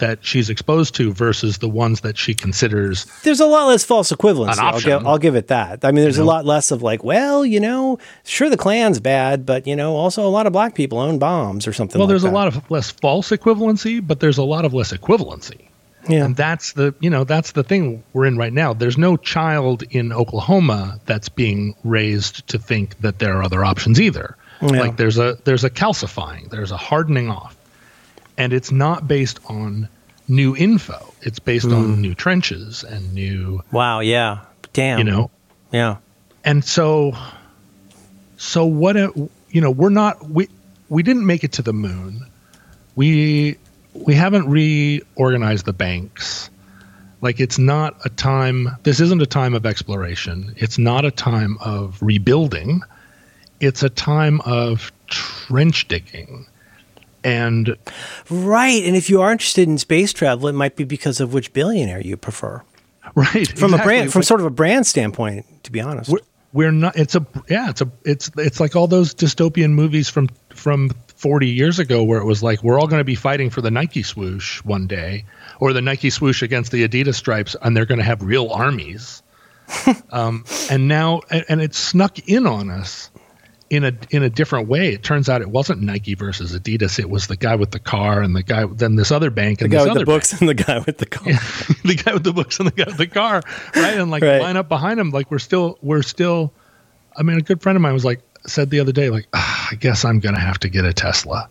that 0.01 0.25
she's 0.25 0.49
exposed 0.49 0.95
to 0.95 1.13
versus 1.13 1.59
the 1.59 1.69
ones 1.69 2.01
that 2.01 2.17
she 2.17 2.33
considers. 2.33 3.05
There's 3.21 3.39
a 3.39 3.45
lot 3.45 3.67
less 3.67 3.83
false 3.85 4.11
equivalency. 4.11 4.57
I'll 4.57 4.79
give, 4.79 4.93
option. 4.93 5.07
I'll 5.07 5.17
give 5.19 5.35
it 5.35 5.47
that. 5.49 5.85
I 5.85 5.91
mean, 5.91 6.03
there's 6.03 6.17
You 6.17 6.23
a 6.23 6.25
lot 6.25 6.43
less 6.43 6.71
of 6.71 6.81
like, 6.81 7.03
well, 7.03 7.45
you 7.45 7.59
know, 7.59 7.99
sure 8.25 8.49
the 8.49 8.57
Klan's 8.57 8.99
bad, 8.99 9.45
but 9.45 9.67
you 9.67 9.75
know, 9.75 9.95
also 9.95 10.25
a 10.25 10.29
lot 10.29 10.47
of 10.47 10.53
black 10.53 10.73
people 10.73 10.97
own 10.97 11.19
bombs 11.19 11.67
or 11.67 11.73
something. 11.73 11.99
Well, 11.99 12.07
like 12.07 12.13
there's 12.13 12.23
that. 12.23 12.31
a 12.31 12.33
lot 12.33 12.47
of 12.47 12.69
less 12.71 12.89
false 12.89 13.29
equivalency, 13.29 14.05
but 14.05 14.19
there's 14.19 14.39
a 14.39 14.43
lot 14.43 14.65
of 14.65 14.73
less 14.73 14.91
equivalency. 14.91 15.67
Yeah. 16.09 16.25
And 16.25 16.35
that's 16.35 16.73
the 16.73 16.93
you 16.99 17.09
know 17.09 17.23
that's 17.23 17.51
the 17.51 17.63
thing 17.63 18.03
we're 18.13 18.25
in 18.25 18.37
right 18.37 18.53
now. 18.53 18.73
There's 18.73 18.97
no 18.97 19.17
child 19.17 19.83
in 19.91 20.11
Oklahoma 20.11 20.99
that's 21.05 21.29
being 21.29 21.75
raised 21.83 22.47
to 22.47 22.57
think 22.59 22.99
that 23.01 23.19
there 23.19 23.37
are 23.37 23.43
other 23.43 23.63
options 23.63 24.01
either. 24.01 24.35
Yeah. 24.61 24.67
Like 24.79 24.97
there's 24.97 25.17
a 25.19 25.37
there's 25.43 25.63
a 25.63 25.69
calcifying, 25.69 26.49
there's 26.49 26.71
a 26.71 26.77
hardening 26.77 27.29
off, 27.29 27.55
and 28.37 28.51
it's 28.53 28.71
not 28.71 29.07
based 29.07 29.39
on 29.47 29.87
new 30.27 30.55
info. 30.55 31.13
It's 31.21 31.39
based 31.39 31.65
Hmm. 31.67 31.73
on 31.75 32.01
new 32.01 32.15
trenches 32.15 32.83
and 32.83 33.13
new 33.13 33.61
Wow. 33.71 33.99
Yeah. 33.99 34.39
Damn. 34.73 34.97
you 34.99 35.03
know. 35.03 35.29
Yeah. 35.71 35.97
And 36.43 36.63
so, 36.65 37.15
so 38.37 38.65
what? 38.65 38.95
a- 38.97 39.29
You 39.51 39.61
know, 39.61 39.71
we're 39.71 39.89
not 39.89 40.29
we 40.29 40.47
we 40.89 41.03
didn't 41.03 41.25
make 41.25 41.43
it 41.43 41.51
to 41.53 41.61
the 41.61 41.73
moon. 41.73 42.25
We 42.95 43.57
we 43.93 44.13
haven't 44.13 44.49
reorganized 44.49 45.65
the 45.65 45.73
banks. 45.73 46.49
Like 47.21 47.39
it's 47.39 47.59
not 47.59 47.95
a 48.03 48.09
time. 48.09 48.69
This 48.83 48.99
isn't 48.99 49.21
a 49.21 49.27
time 49.27 49.53
of 49.53 49.65
exploration. 49.65 50.53
It's 50.57 50.77
not 50.77 51.05
a 51.05 51.11
time 51.11 51.57
of 51.61 52.01
rebuilding. 52.01 52.81
It's 53.59 53.83
a 53.83 53.89
time 53.89 54.41
of 54.41 54.91
trench 55.07 55.87
digging. 55.87 56.47
And 57.23 57.77
Right. 58.29 58.83
And 58.83 58.95
if 58.95 59.09
you 59.09 59.21
are 59.21 59.31
interested 59.31 59.67
in 59.67 59.77
space 59.77 60.13
travel, 60.13 60.47
it 60.47 60.53
might 60.53 60.75
be 60.75 60.83
because 60.83 61.19
of 61.19 61.33
which 61.33 61.53
billionaire 61.53 62.01
you 62.01 62.17
prefer. 62.17 62.63
right 63.13 63.47
From 63.57 63.73
a 63.75 63.83
brand, 63.83 64.11
from 64.11 64.23
sort 64.23 64.39
of 64.39 64.47
a 64.47 64.51
brand 64.51 64.87
standpoint, 64.87 65.45
to 65.63 65.71
be 65.71 65.79
honest. 65.79 66.09
we're, 66.09 66.19
we're 66.53 66.71
not 66.71 66.95
it's 66.97 67.15
a 67.15 67.25
yeah 67.49 67.69
it's 67.69 67.81
a 67.81 67.91
it's 68.03 68.31
it's 68.37 68.59
like 68.59 68.75
all 68.75 68.87
those 68.87 69.13
dystopian 69.13 69.71
movies 69.71 70.09
from 70.09 70.29
from 70.49 70.91
40 71.21 71.47
years 71.47 71.77
ago 71.77 72.03
where 72.03 72.19
it 72.19 72.25
was 72.25 72.41
like 72.41 72.63
we're 72.63 72.79
all 72.79 72.87
going 72.87 72.99
to 72.99 73.03
be 73.03 73.13
fighting 73.13 73.51
for 73.51 73.61
the 73.61 73.69
Nike 73.69 74.01
swoosh 74.01 74.57
one 74.63 74.87
day 74.87 75.25
or 75.59 75.71
the 75.71 75.81
Nike 75.81 76.09
swoosh 76.09 76.41
against 76.41 76.71
the 76.71 76.87
Adidas 76.87 77.13
stripes 77.13 77.55
and 77.61 77.77
they're 77.77 77.85
going 77.85 77.99
to 77.99 78.03
have 78.03 78.23
real 78.23 78.49
armies 78.49 79.21
um, 80.09 80.43
and 80.71 80.87
now 80.87 81.21
and, 81.29 81.45
and 81.47 81.61
it 81.61 81.75
snuck 81.75 82.17
in 82.27 82.47
on 82.47 82.71
us 82.71 83.11
in 83.69 83.83
a 83.83 83.93
in 84.09 84.23
a 84.23 84.31
different 84.31 84.67
way 84.67 84.93
it 84.93 85.03
turns 85.03 85.29
out 85.29 85.41
it 85.43 85.49
wasn't 85.49 85.79
Nike 85.79 86.15
versus 86.15 86.57
Adidas 86.57 86.97
it 86.97 87.07
was 87.07 87.27
the 87.27 87.37
guy 87.37 87.53
with 87.55 87.69
the 87.69 87.79
car 87.79 88.23
and 88.23 88.35
the 88.35 88.41
guy 88.41 88.65
then 88.65 88.95
this 88.95 89.11
other 89.11 89.29
bank 89.29 89.61
and 89.61 89.71
the 89.71 89.77
guy 89.77 89.83
this 89.83 89.89
with 89.89 89.97
other 89.97 90.05
the 90.05 90.11
books 90.11 90.39
and 90.41 90.49
the 90.49 90.55
guy 90.55 90.79
with 90.79 90.97
the 90.97 91.05
car. 91.05 91.23
the 91.85 92.01
guy 92.03 92.13
with 92.13 92.23
the 92.23 92.33
books 92.33 92.57
and 92.59 92.67
the 92.67 92.71
guy 92.73 92.85
with 92.87 92.97
the 92.97 93.05
car, 93.05 93.43
right? 93.75 93.95
And 93.95 94.09
like 94.09 94.23
Right. 94.23 94.41
line 94.41 94.57
up 94.57 94.67
behind 94.69 94.99
him, 94.99 95.11
like 95.11 95.29
we're 95.29 95.37
still, 95.39 95.77
we're 95.83 96.01
still. 96.01 96.51
I 97.15 97.21
mean, 97.23 97.37
a 97.37 97.41
good 97.41 97.61
friend 97.61 97.75
of 97.75 97.81
mine 97.81 97.93
was 97.93 98.05
like, 98.05 98.21
said 98.45 98.69
the 98.69 98.79
other 98.79 98.91
day, 98.91 99.09
like, 99.09 99.27
"Ah, 99.33 99.69
I 99.71 99.75
guess 99.75 100.05
I'm 100.05 100.19
gonna 100.19 100.39
have 100.39 100.59
to 100.59 100.69
get 100.69 100.85
a 100.85 100.93
Tesla. 100.93 101.49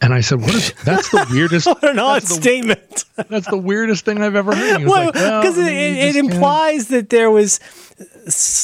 And 0.00 0.14
I 0.14 0.20
said, 0.20 0.40
"What 0.40 0.54
is? 0.54 0.72
That's 0.84 1.08
the 1.10 1.26
weirdest. 1.30 1.66
What 1.66 1.82
an 1.82 1.98
odd 1.98 2.22
that's, 2.22 2.28
the, 2.28 2.34
statement. 2.34 3.04
that's 3.28 3.48
the 3.48 3.58
weirdest 3.58 4.04
thing 4.04 4.22
I've 4.22 4.36
ever 4.36 4.54
heard." 4.54 4.82
Was 4.82 4.90
Well, 4.90 5.06
like, 5.06 5.14
well, 5.14 5.42
because 5.42 5.58
it, 5.58 5.72
it, 5.72 6.16
it 6.16 6.16
implies 6.16 6.88
that 6.88 7.10
there 7.10 7.30
was 7.30 7.58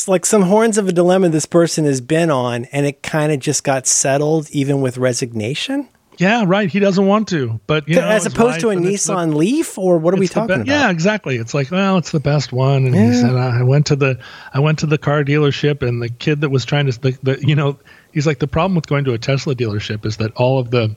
like 0.07 0.25
some 0.27 0.43
horns 0.43 0.79
of 0.79 0.87
a 0.89 0.93
dilemma 0.93 1.29
this 1.31 1.47
person 1.47 1.85
has 1.87 2.01
been 2.01 2.31
on, 2.31 2.67
and 2.67 2.87
it 2.87 3.03
kind 3.03 3.33
of 3.33 3.41
just 3.41 3.65
got 3.65 3.87
settled, 3.87 4.49
even 4.51 4.81
with 4.81 4.97
resignation, 4.97 5.89
Yeah, 6.19 6.45
right. 6.47 6.71
He 6.71 6.79
doesn't 6.79 7.07
want 7.07 7.29
to, 7.29 7.61
but 7.67 7.89
you 7.89 7.97
know, 7.97 8.07
as 8.07 8.27
opposed 8.27 8.61
to 8.61 8.71
a 8.71 8.79
it's 8.79 9.07
the- 9.07 9.15
Nissan 9.15 9.35
Leaf, 9.35 9.79
or 9.79 9.99
what 9.99 10.15
are 10.15 10.17
we 10.17 10.29
talking 10.29 10.49
be- 10.49 10.55
about? 10.55 10.67
Yeah, 10.67 10.91
exactly. 10.91 11.37
It's 11.37 11.55
like, 11.55 11.71
well, 11.71 11.99
it's 11.99 12.13
the 12.13 12.21
best 12.21 12.53
one. 12.53 12.87
And 12.87 12.95
he 12.95 13.15
said, 13.15 13.35
I 13.35 13.63
went 13.63 13.87
to 13.87 13.97
the, 13.97 14.19
I 14.53 14.61
went 14.61 14.81
to 14.81 14.87
the 14.87 14.99
car 14.99 15.25
dealership, 15.25 15.87
and 15.87 16.03
the 16.03 16.09
kid 16.09 16.41
that 16.43 16.51
was 16.51 16.65
trying 16.65 16.87
to, 16.87 17.01
the, 17.01 17.19
the, 17.23 17.47
you 17.47 17.55
know, 17.55 17.79
he's 18.13 18.27
like, 18.27 18.39
the 18.39 18.47
problem 18.47 18.75
with 18.75 18.87
going 18.87 19.05
to 19.05 19.13
a 19.13 19.19
Tesla 19.19 19.55
dealership 19.55 20.05
is 20.07 20.19
that 20.19 20.33
all 20.37 20.59
of 20.59 20.71
the, 20.71 20.95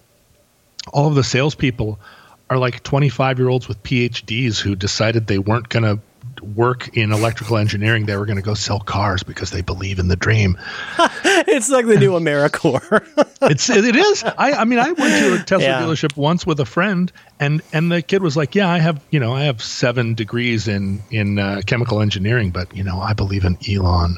all 0.93 1.07
of 1.07 1.15
the 1.15 1.23
salespeople 1.23 1.99
are 2.49 2.57
like 2.57 2.83
25 2.83 3.39
year 3.39 3.49
olds 3.49 3.67
with 3.67 3.81
PhDs 3.83 4.59
who 4.59 4.75
decided 4.75 5.27
they 5.27 5.39
weren't 5.39 5.69
going 5.69 5.83
to 5.83 6.01
work 6.41 6.89
in 6.97 7.11
electrical 7.11 7.57
engineering. 7.57 8.05
They 8.05 8.15
were 8.17 8.25
going 8.25 8.37
to 8.37 8.41
go 8.41 8.53
sell 8.53 8.79
cars 8.79 9.23
because 9.23 9.51
they 9.51 9.61
believe 9.61 9.99
in 9.99 10.07
the 10.07 10.15
dream. 10.15 10.57
it's 11.23 11.69
like 11.69 11.85
the 11.87 11.97
new 11.97 12.11
AmeriCorps. 12.13 13.23
It's 13.49 13.69
it 13.69 13.95
is. 13.95 14.23
I 14.23 14.53
I 14.53 14.65
mean 14.65 14.79
I 14.79 14.91
went 14.93 15.13
to 15.19 15.33
a 15.35 15.37
Tesla 15.43 15.67
Yeah. 15.67 15.81
dealership 15.81 16.17
once 16.17 16.45
with 16.45 16.59
a 16.59 16.65
friend, 16.65 17.11
and 17.39 17.61
and 17.71 17.91
the 17.91 18.01
kid 18.01 18.23
was 18.23 18.35
like, 18.35 18.55
"Yeah, 18.55 18.67
I 18.67 18.79
have 18.79 18.99
you 19.11 19.19
know 19.19 19.33
I 19.33 19.43
have 19.43 19.61
seven 19.61 20.15
degrees 20.15 20.67
in 20.67 21.03
in 21.11 21.37
uh, 21.37 21.61
chemical 21.67 22.01
engineering, 22.01 22.49
but 22.49 22.75
you 22.75 22.83
know 22.83 22.99
I 22.99 23.13
believe 23.13 23.45
in 23.45 23.57
Elon." 23.69 24.17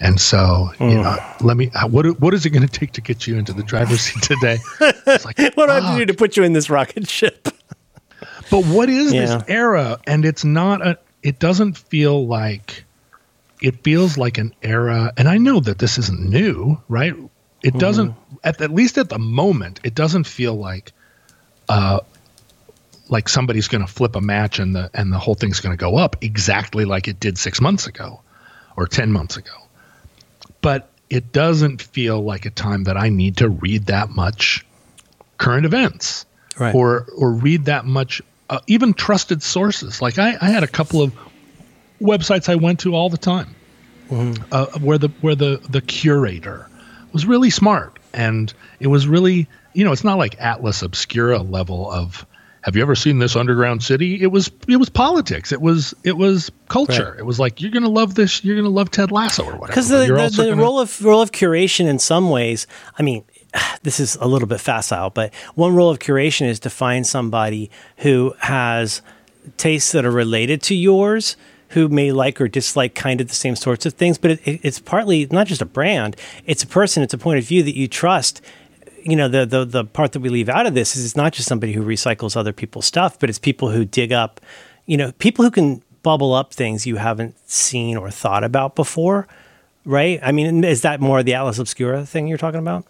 And 0.00 0.18
so, 0.20 0.70
you 0.80 0.86
Mm. 0.86 1.02
know, 1.02 1.18
let 1.40 1.56
me. 1.56 1.70
uh, 1.74 1.86
What 1.88 2.18
what 2.20 2.32
is 2.34 2.46
it 2.46 2.50
going 2.50 2.66
to 2.66 2.78
take 2.78 2.92
to 2.92 3.00
get 3.02 3.26
you 3.26 3.36
into 3.36 3.52
the 3.52 3.62
driver's 3.62 4.00
seat 4.02 4.22
today? 4.22 4.58
It's 4.80 5.24
like, 5.24 5.38
what 5.54 5.66
do 5.66 5.70
I 5.70 5.80
have 5.80 5.92
to 5.92 5.98
do 5.98 6.06
to 6.06 6.14
put 6.14 6.36
you 6.36 6.42
in 6.42 6.52
this 6.54 6.70
rocket 6.70 7.08
ship? 7.08 7.48
But 8.50 8.64
what 8.64 8.88
is 8.88 9.12
Yeah. 9.12 9.26
this 9.26 9.44
era? 9.48 9.98
And 10.06 10.24
it's 10.24 10.44
not 10.44 10.84
a. 10.86 10.98
It 11.24 11.40
doesn't 11.40 11.76
feel 11.76 12.24
like. 12.26 12.84
It 13.62 13.82
feels 13.82 14.18
like 14.18 14.36
an 14.38 14.54
era, 14.62 15.12
and 15.16 15.26
I 15.26 15.38
know 15.38 15.58
that 15.60 15.78
this 15.78 15.96
isn't 15.98 16.20
new, 16.20 16.80
right? 16.88 17.14
It 17.62 17.74
doesn't. 17.78 18.14
At, 18.44 18.60
at 18.60 18.70
least 18.70 18.98
at 18.98 19.08
the 19.08 19.18
moment, 19.18 19.80
it 19.82 19.94
doesn't 19.96 20.24
feel 20.24 20.54
like. 20.54 20.92
Uh, 21.68 22.00
like 23.08 23.28
somebody's 23.28 23.68
going 23.68 23.84
to 23.84 23.90
flip 23.92 24.16
a 24.16 24.20
match 24.20 24.58
and 24.58 24.74
the 24.74 24.90
and 24.94 25.12
the 25.12 25.18
whole 25.18 25.34
thing's 25.34 25.60
going 25.60 25.76
to 25.76 25.80
go 25.80 25.96
up 25.96 26.16
exactly 26.22 26.84
like 26.86 27.06
it 27.08 27.20
did 27.20 27.36
six 27.38 27.60
months 27.60 27.86
ago, 27.86 28.20
or 28.76 28.86
ten 28.86 29.10
months 29.12 29.36
ago. 29.36 29.52
But 30.60 30.90
it 31.10 31.32
doesn't 31.32 31.80
feel 31.82 32.22
like 32.22 32.46
a 32.46 32.50
time 32.50 32.84
that 32.84 32.96
I 32.96 33.08
need 33.10 33.38
to 33.38 33.48
read 33.48 33.86
that 33.86 34.10
much 34.10 34.64
current 35.38 35.64
events 35.66 36.26
Right. 36.58 36.74
or 36.74 37.06
or 37.16 37.32
read 37.32 37.64
that 37.66 37.84
much 37.84 38.22
uh, 38.50 38.60
even 38.66 38.94
trusted 38.94 39.42
sources. 39.42 40.02
Like 40.02 40.18
I, 40.18 40.36
I 40.40 40.50
had 40.50 40.62
a 40.62 40.68
couple 40.68 41.02
of 41.02 41.12
websites 42.00 42.48
i 42.48 42.54
went 42.54 42.80
to 42.80 42.94
all 42.94 43.08
the 43.08 43.16
time 43.16 43.54
uh, 44.52 44.66
where 44.80 44.98
the 44.98 45.08
where 45.22 45.34
the 45.34 45.60
the 45.70 45.80
curator 45.80 46.68
was 47.12 47.24
really 47.24 47.50
smart. 47.50 47.98
And 48.12 48.52
it 48.80 48.88
was 48.88 49.08
really 49.08 49.48
you 49.72 49.84
know 49.84 49.92
it's 49.92 50.04
not 50.04 50.18
like 50.18 50.40
atlas 50.40 50.82
obscura 50.82 51.38
level 51.42 51.90
of 51.90 52.26
have 52.62 52.76
you 52.76 52.82
ever 52.82 52.94
seen 52.94 53.18
this 53.18 53.36
underground 53.36 53.82
city? 53.82 54.22
It 54.22 54.28
was 54.28 54.50
it 54.68 54.76
was 54.76 54.88
politics. 54.88 55.52
It 55.52 55.60
was 55.60 55.94
it 56.02 56.16
was 56.16 56.50
culture. 56.68 57.10
Right. 57.10 57.20
it 57.20 57.26
was 57.26 57.38
like 57.38 57.60
you're 57.60 57.70
gonna 57.70 57.88
love 57.88 58.14
this 58.14 58.44
you're 58.44 58.56
gonna 58.56 58.68
love 58.68 58.90
ted 58.90 59.10
lasso 59.10 59.42
or 59.44 59.52
whatever 59.52 59.66
because 59.66 59.88
the, 59.88 59.98
the, 59.98 60.30
the 60.36 60.50
gonna- 60.50 60.62
role 60.62 60.80
of 60.80 61.04
role 61.04 61.20
of 61.20 61.32
curation 61.32 61.86
in 61.86 61.98
some 61.98 62.30
ways 62.30 62.66
i 62.98 63.02
mean 63.02 63.24
this 63.82 64.00
is 64.00 64.16
a 64.16 64.26
little 64.26 64.48
bit 64.48 64.60
facile 64.60 65.10
but 65.10 65.32
one 65.54 65.74
role 65.74 65.90
of 65.90 65.98
curation 65.98 66.46
is 66.46 66.60
to 66.60 66.70
find 66.70 67.06
somebody 67.06 67.70
who 67.98 68.34
has 68.40 69.02
tastes 69.56 69.92
that 69.92 70.04
are 70.04 70.10
related 70.10 70.62
to 70.62 70.74
yours 70.74 71.36
who 71.70 71.88
may 71.88 72.12
like 72.12 72.40
or 72.40 72.46
dislike 72.48 72.94
kind 72.94 73.20
of 73.20 73.28
the 73.28 73.34
same 73.34 73.56
sorts 73.56 73.84
of 73.84 73.94
things 73.94 74.18
but 74.18 74.32
it, 74.32 74.40
it, 74.46 74.60
it's 74.62 74.78
partly 74.78 75.26
not 75.30 75.46
just 75.46 75.60
a 75.62 75.66
brand 75.66 76.16
it's 76.46 76.62
a 76.62 76.66
person 76.66 77.02
it's 77.02 77.14
a 77.14 77.18
point 77.18 77.38
of 77.38 77.44
view 77.44 77.62
that 77.62 77.76
you 77.76 77.88
trust. 77.88 78.40
You 79.02 79.16
know 79.16 79.28
the, 79.28 79.44
the 79.44 79.64
the 79.66 79.84
part 79.84 80.12
that 80.12 80.20
we 80.20 80.30
leave 80.30 80.48
out 80.48 80.66
of 80.66 80.72
this 80.72 80.96
is 80.96 81.04
it's 81.04 81.16
not 81.16 81.34
just 81.34 81.46
somebody 81.46 81.74
who 81.74 81.84
recycles 81.84 82.38
other 82.38 82.54
people's 82.54 82.86
stuff 82.86 83.18
but 83.18 83.28
it's 83.28 83.38
people 83.38 83.70
who 83.70 83.84
dig 83.84 84.12
up 84.12 84.40
you 84.86 84.96
know 84.96 85.12
people 85.18 85.44
who 85.44 85.50
can 85.50 85.82
bubble 86.02 86.32
up 86.32 86.54
things 86.54 86.86
you 86.86 86.96
haven't 86.96 87.34
seen 87.46 87.98
or 87.98 88.10
thought 88.10 88.44
about 88.44 88.74
before 88.74 89.28
right? 89.84 90.20
I 90.22 90.32
mean 90.32 90.64
is 90.64 90.80
that 90.82 91.02
more 91.02 91.22
the 91.22 91.34
atlas 91.34 91.58
obscura 91.58 92.06
thing 92.06 92.28
you're 92.28 92.38
talking 92.38 92.60
about 92.60 92.86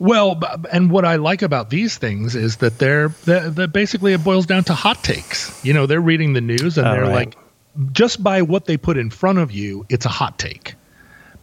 Well, 0.00 0.40
and 0.72 0.90
what 0.90 1.04
I 1.04 1.16
like 1.16 1.42
about 1.42 1.68
these 1.70 1.98
things 1.98 2.34
is 2.34 2.56
that 2.56 2.78
they're 2.78 3.10
that 3.26 3.70
basically 3.72 4.14
it 4.14 4.24
boils 4.24 4.46
down 4.46 4.64
to 4.64 4.74
hot 4.74 5.04
takes. 5.04 5.52
You 5.62 5.74
know, 5.74 5.84
they're 5.86 6.00
reading 6.00 6.32
the 6.32 6.40
news 6.40 6.78
and 6.78 6.88
Oh, 6.88 6.90
they're 6.92 7.02
right. 7.02 7.12
like, 7.26 7.36
just 7.92 8.22
by 8.22 8.40
what 8.42 8.64
they 8.64 8.78
put 8.78 8.96
in 8.96 9.10
front 9.10 9.38
of 9.38 9.52
you, 9.52 9.84
it's 9.90 10.06
a 10.06 10.08
hot 10.08 10.38
take, 10.38 10.74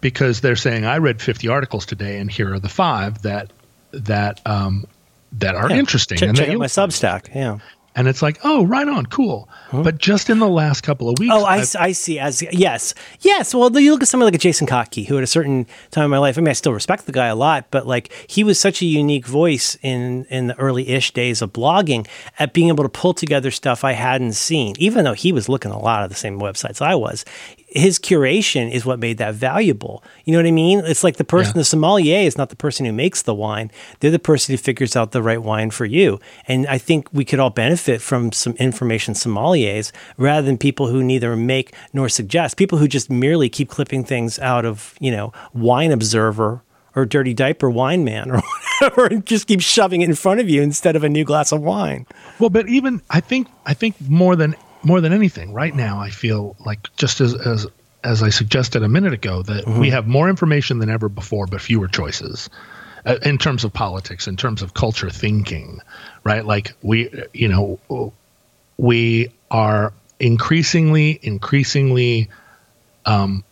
because 0.01 0.41
they're 0.41 0.55
saying 0.55 0.86
I 0.86 0.97
read 0.97 1.22
50 1.22 1.47
articles 1.47 1.86
today 1.86 2.18
and 2.20 2.32
here 2.32 2.51
are 2.53 2.60
the 2.60 2.68
five 2.68 3.22
that 3.22 3.53
that 3.93 4.41
um 4.47 4.86
that 5.34 5.53
are 5.55 5.70
Yeah. 5.70 5.78
interesting 5.78 6.18
check, 6.18 6.30
and 6.30 6.38
check 6.38 6.49
out 6.49 6.58
my 6.58 6.66
substack 6.66 7.34
yeah 7.36 7.60
and 7.98 8.08
it's 8.08 8.22
like, 8.22 8.38
oh, 8.43 8.64
right 8.66 8.88
on, 8.88 9.08
cool. 9.08 9.50
But 9.74 9.98
just 9.98 10.30
in 10.30 10.38
the 10.38 10.48
last 10.48 10.82
couple 10.82 11.10
of 11.10 11.18
weeks, 11.20 11.34
Oh, 11.36 11.43
I, 11.43 11.66
I 11.80 11.91
see. 11.91 12.20
As 12.20 12.41
yes, 12.41 12.93
yes. 13.22 13.54
Well, 13.54 13.78
you 13.80 13.91
look 13.91 14.04
at 14.04 14.08
someone 14.08 14.28
like 14.28 14.36
a 14.36 14.38
Jason 14.38 14.68
Kottke, 14.68 15.06
who 15.08 15.18
at 15.18 15.24
a 15.24 15.28
certain 15.28 15.66
time 15.91 16.06
in 16.06 16.12
my 16.12 16.20
life, 16.20 16.38
I 16.38 16.41
mean, 16.41 16.50
I 16.50 16.54
still 16.54 16.74
respect 16.74 17.08
the 17.08 17.12
guy 17.12 17.26
a 17.26 17.36
lot, 17.36 17.66
but 17.72 17.88
like 17.88 18.14
he 18.30 18.43
was 18.43 18.60
such 18.60 18.82
a 18.82 18.86
unique 18.86 19.26
voice 19.26 19.78
in 19.82 20.26
in 20.30 20.45
the 20.48 20.58
early 20.60 20.88
ish 20.89 21.12
days 21.12 21.41
of 21.41 21.52
blogging 21.52 22.08
at 22.38 22.54
being 22.54 22.68
able 22.70 22.84
to 22.84 22.89
pull 22.89 23.14
together 23.16 23.50
stuff 23.52 23.84
I 23.84 23.93
hadn't 23.93 24.34
seen, 24.34 24.76
even 24.78 25.04
though 25.04 25.14
he 25.14 25.32
was 25.32 25.50
looking 25.50 25.72
at 25.72 25.78
a 25.78 25.80
lot 25.80 26.04
of 26.04 26.10
the 26.10 26.16
same 26.16 26.39
websites 26.39 26.82
I 26.82 26.93
was. 26.95 27.26
His 27.70 27.99
curation 27.99 28.72
is 28.72 28.86
what 28.86 28.97
made 28.97 29.18
that 29.18 29.36
valuable. 29.36 30.01
You 30.24 30.32
know 30.32 30.39
what 30.39 30.45
I 30.47 30.51
mean? 30.51 30.80
It's 30.86 31.03
like 31.03 31.18
the 31.18 31.26
person, 31.26 31.51
Yeah. 31.55 31.59
the 31.59 31.65
sommelier 31.65 32.20
is 32.20 32.38
not 32.38 32.49
the 32.49 32.55
person 32.55 32.86
who 32.86 32.93
makes 32.93 33.22
the 33.22 33.36
wine; 33.36 33.72
they're 33.99 34.09
the 34.09 34.20
person 34.20 34.53
who 34.53 34.57
figures 34.57 34.95
out 34.95 35.11
the 35.11 35.22
right 35.22 35.41
wine 35.43 35.70
for 35.72 35.84
you. 35.86 36.18
And 36.47 36.65
I 36.68 36.78
think 36.78 37.09
we 37.11 37.26
could 37.26 37.39
all 37.39 37.49
benefit 37.49 38.01
from 38.01 38.32
some 38.32 38.53
information 38.53 39.13
sommeliers 39.15 39.91
rather 40.18 40.45
than 40.45 40.57
people 40.57 40.88
who 40.88 41.03
neither 41.03 41.36
make 41.36 41.74
nor 41.91 42.07
suggest. 42.07 42.55
People 42.55 42.78
who 42.78 42.88
just 42.88 43.09
merely 43.09 43.49
keep 43.49 43.68
clipping 43.70 44.05
things 44.05 44.39
out 44.39 44.63
of 44.65 44.95
you 45.01 45.11
know 45.11 45.34
Wine 45.53 45.91
Observer 45.91 46.63
or 46.95 47.05
Dirty 47.05 47.34
Diaper 47.34 47.70
Wine 47.70 48.03
Man 48.05 48.32
or 48.32 48.41
whatever, 48.80 49.07
and 49.07 49.26
just 49.26 49.45
keep 49.45 49.59
shoving 49.61 50.01
it 50.01 50.09
in 50.09 50.15
front 50.15 50.39
of 50.39 50.49
you 50.49 50.61
instead 50.61 50.95
of 50.95 51.03
a 51.03 51.09
new 51.09 51.26
glass 51.26 51.51
of 51.51 51.61
wine. 51.61 52.05
Well, 52.39 52.49
but 52.49 52.70
even 52.70 53.01
I 53.09 53.20
think 53.20 53.49
I 53.65 53.74
think 53.74 53.95
more 54.07 54.38
than 54.38 54.55
more 54.84 55.01
than 55.01 55.13
anything, 55.13 55.53
right 55.53 55.73
now 55.75 55.99
I 55.99 56.09
feel 56.09 56.55
like 56.65 56.95
just 56.97 57.21
as 57.21 57.34
as 57.34 57.67
as 58.03 58.23
I 58.23 58.30
suggested 58.30 58.84
a 58.84 58.88
minute 58.88 59.13
ago 59.13 59.41
that 59.43 59.65
Mm-hmm. 59.65 59.80
we 59.80 59.89
have 59.89 60.07
more 60.07 60.30
information 60.30 60.80
than 60.80 60.89
ever 60.89 61.09
before, 61.09 61.45
but 61.47 61.61
fewer 61.61 61.88
choices. 61.88 62.49
Uh, 63.05 63.17
in 63.23 63.38
terms 63.38 63.63
of 63.63 63.71
politics, 63.71 64.28
in 64.28 64.36
terms 64.36 64.61
of 64.61 64.73
culture 64.73 65.09
thinking, 65.09 65.80
right? 66.25 66.45
Like 66.45 66.73
we, 66.82 67.09
you 67.34 67.47
know, 67.47 68.11
we 68.78 69.30
are 69.49 69.93
increasingly, 70.19 71.17
increasingly, 71.21 72.30
um, 73.05 73.43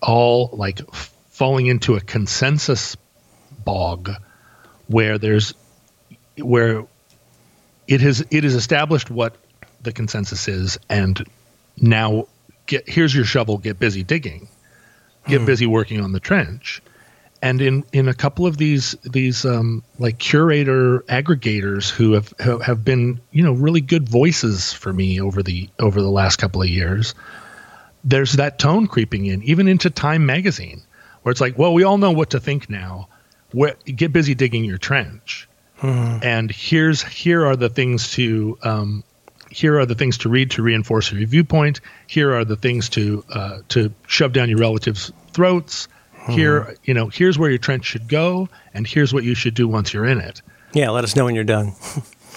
all 0.00 0.48
like 0.52 0.80
f- 0.80 1.12
falling 1.28 1.66
into 1.66 1.96
a 1.96 2.00
consensus 2.00 2.96
bog 3.64 4.10
where 4.86 5.18
there's 5.18 5.52
where 6.38 6.86
it 7.86 8.00
has 8.00 8.24
it 8.30 8.44
is 8.44 8.54
established 8.54 9.10
what 9.10 9.36
the 9.82 9.92
consensus 9.92 10.48
is 10.48 10.78
and 10.88 11.24
now 11.80 12.26
get 12.66 12.88
here's 12.88 13.14
your 13.14 13.24
shovel 13.24 13.58
get 13.58 13.78
busy 13.78 14.02
digging. 14.02 14.48
Get 15.26 15.44
busy 15.44 15.66
working 15.66 16.00
on 16.00 16.12
the 16.12 16.20
trench. 16.20 16.80
And 17.42 17.60
in 17.60 17.84
in 17.92 18.08
a 18.08 18.14
couple 18.14 18.46
of 18.46 18.56
these 18.56 18.96
these 19.04 19.44
um, 19.44 19.82
like 19.98 20.18
curator 20.18 21.00
aggregators 21.00 21.90
who 21.90 22.12
have 22.12 22.32
have 22.62 22.84
been 22.84 23.20
you 23.30 23.42
know 23.42 23.52
really 23.52 23.80
good 23.82 24.08
voices 24.08 24.72
for 24.72 24.92
me 24.92 25.20
over 25.20 25.42
the 25.42 25.68
over 25.78 26.00
the 26.00 26.10
last 26.10 26.36
couple 26.36 26.62
of 26.62 26.68
years 26.68 27.14
there's 28.04 28.32
that 28.34 28.58
tone 28.58 28.86
creeping 28.86 29.26
in 29.26 29.42
even 29.42 29.68
into 29.68 29.90
time 29.90 30.24
magazine 30.24 30.80
where 31.22 31.30
it's 31.30 31.40
like 31.40 31.58
well 31.58 31.74
we 31.74 31.84
all 31.84 31.98
know 31.98 32.10
what 32.10 32.30
to 32.30 32.40
think 32.40 32.70
now. 32.70 33.08
Get 33.84 34.12
busy 34.12 34.34
digging 34.34 34.64
your 34.64 34.78
trench. 34.78 35.48
And 36.22 36.50
here's 36.50 37.02
here 37.02 37.46
are 37.46 37.56
the 37.56 37.68
things 37.68 38.10
to 38.12 38.58
um, 38.62 39.04
here 39.50 39.78
are 39.78 39.86
the 39.86 39.94
things 39.94 40.18
to 40.18 40.28
read 40.28 40.50
to 40.52 40.62
reinforce 40.62 41.12
your 41.12 41.26
viewpoint. 41.26 41.80
Here 42.06 42.34
are 42.34 42.44
the 42.44 42.56
things 42.56 42.88
to 42.90 43.24
uh, 43.32 43.58
to 43.70 43.92
shove 44.06 44.32
down 44.32 44.48
your 44.48 44.58
relatives' 44.58 45.12
throats. 45.32 45.88
Here, 46.28 46.76
you 46.84 46.92
know, 46.92 47.08
here's 47.08 47.38
where 47.38 47.48
your 47.48 47.58
trench 47.58 47.86
should 47.86 48.06
go, 48.06 48.50
and 48.74 48.86
here's 48.86 49.14
what 49.14 49.24
you 49.24 49.34
should 49.34 49.54
do 49.54 49.66
once 49.66 49.94
you're 49.94 50.04
in 50.04 50.20
it. 50.20 50.42
Yeah, 50.74 50.90
let 50.90 51.02
us 51.02 51.16
know 51.16 51.24
when 51.24 51.34
you're 51.34 51.44
done. 51.44 51.72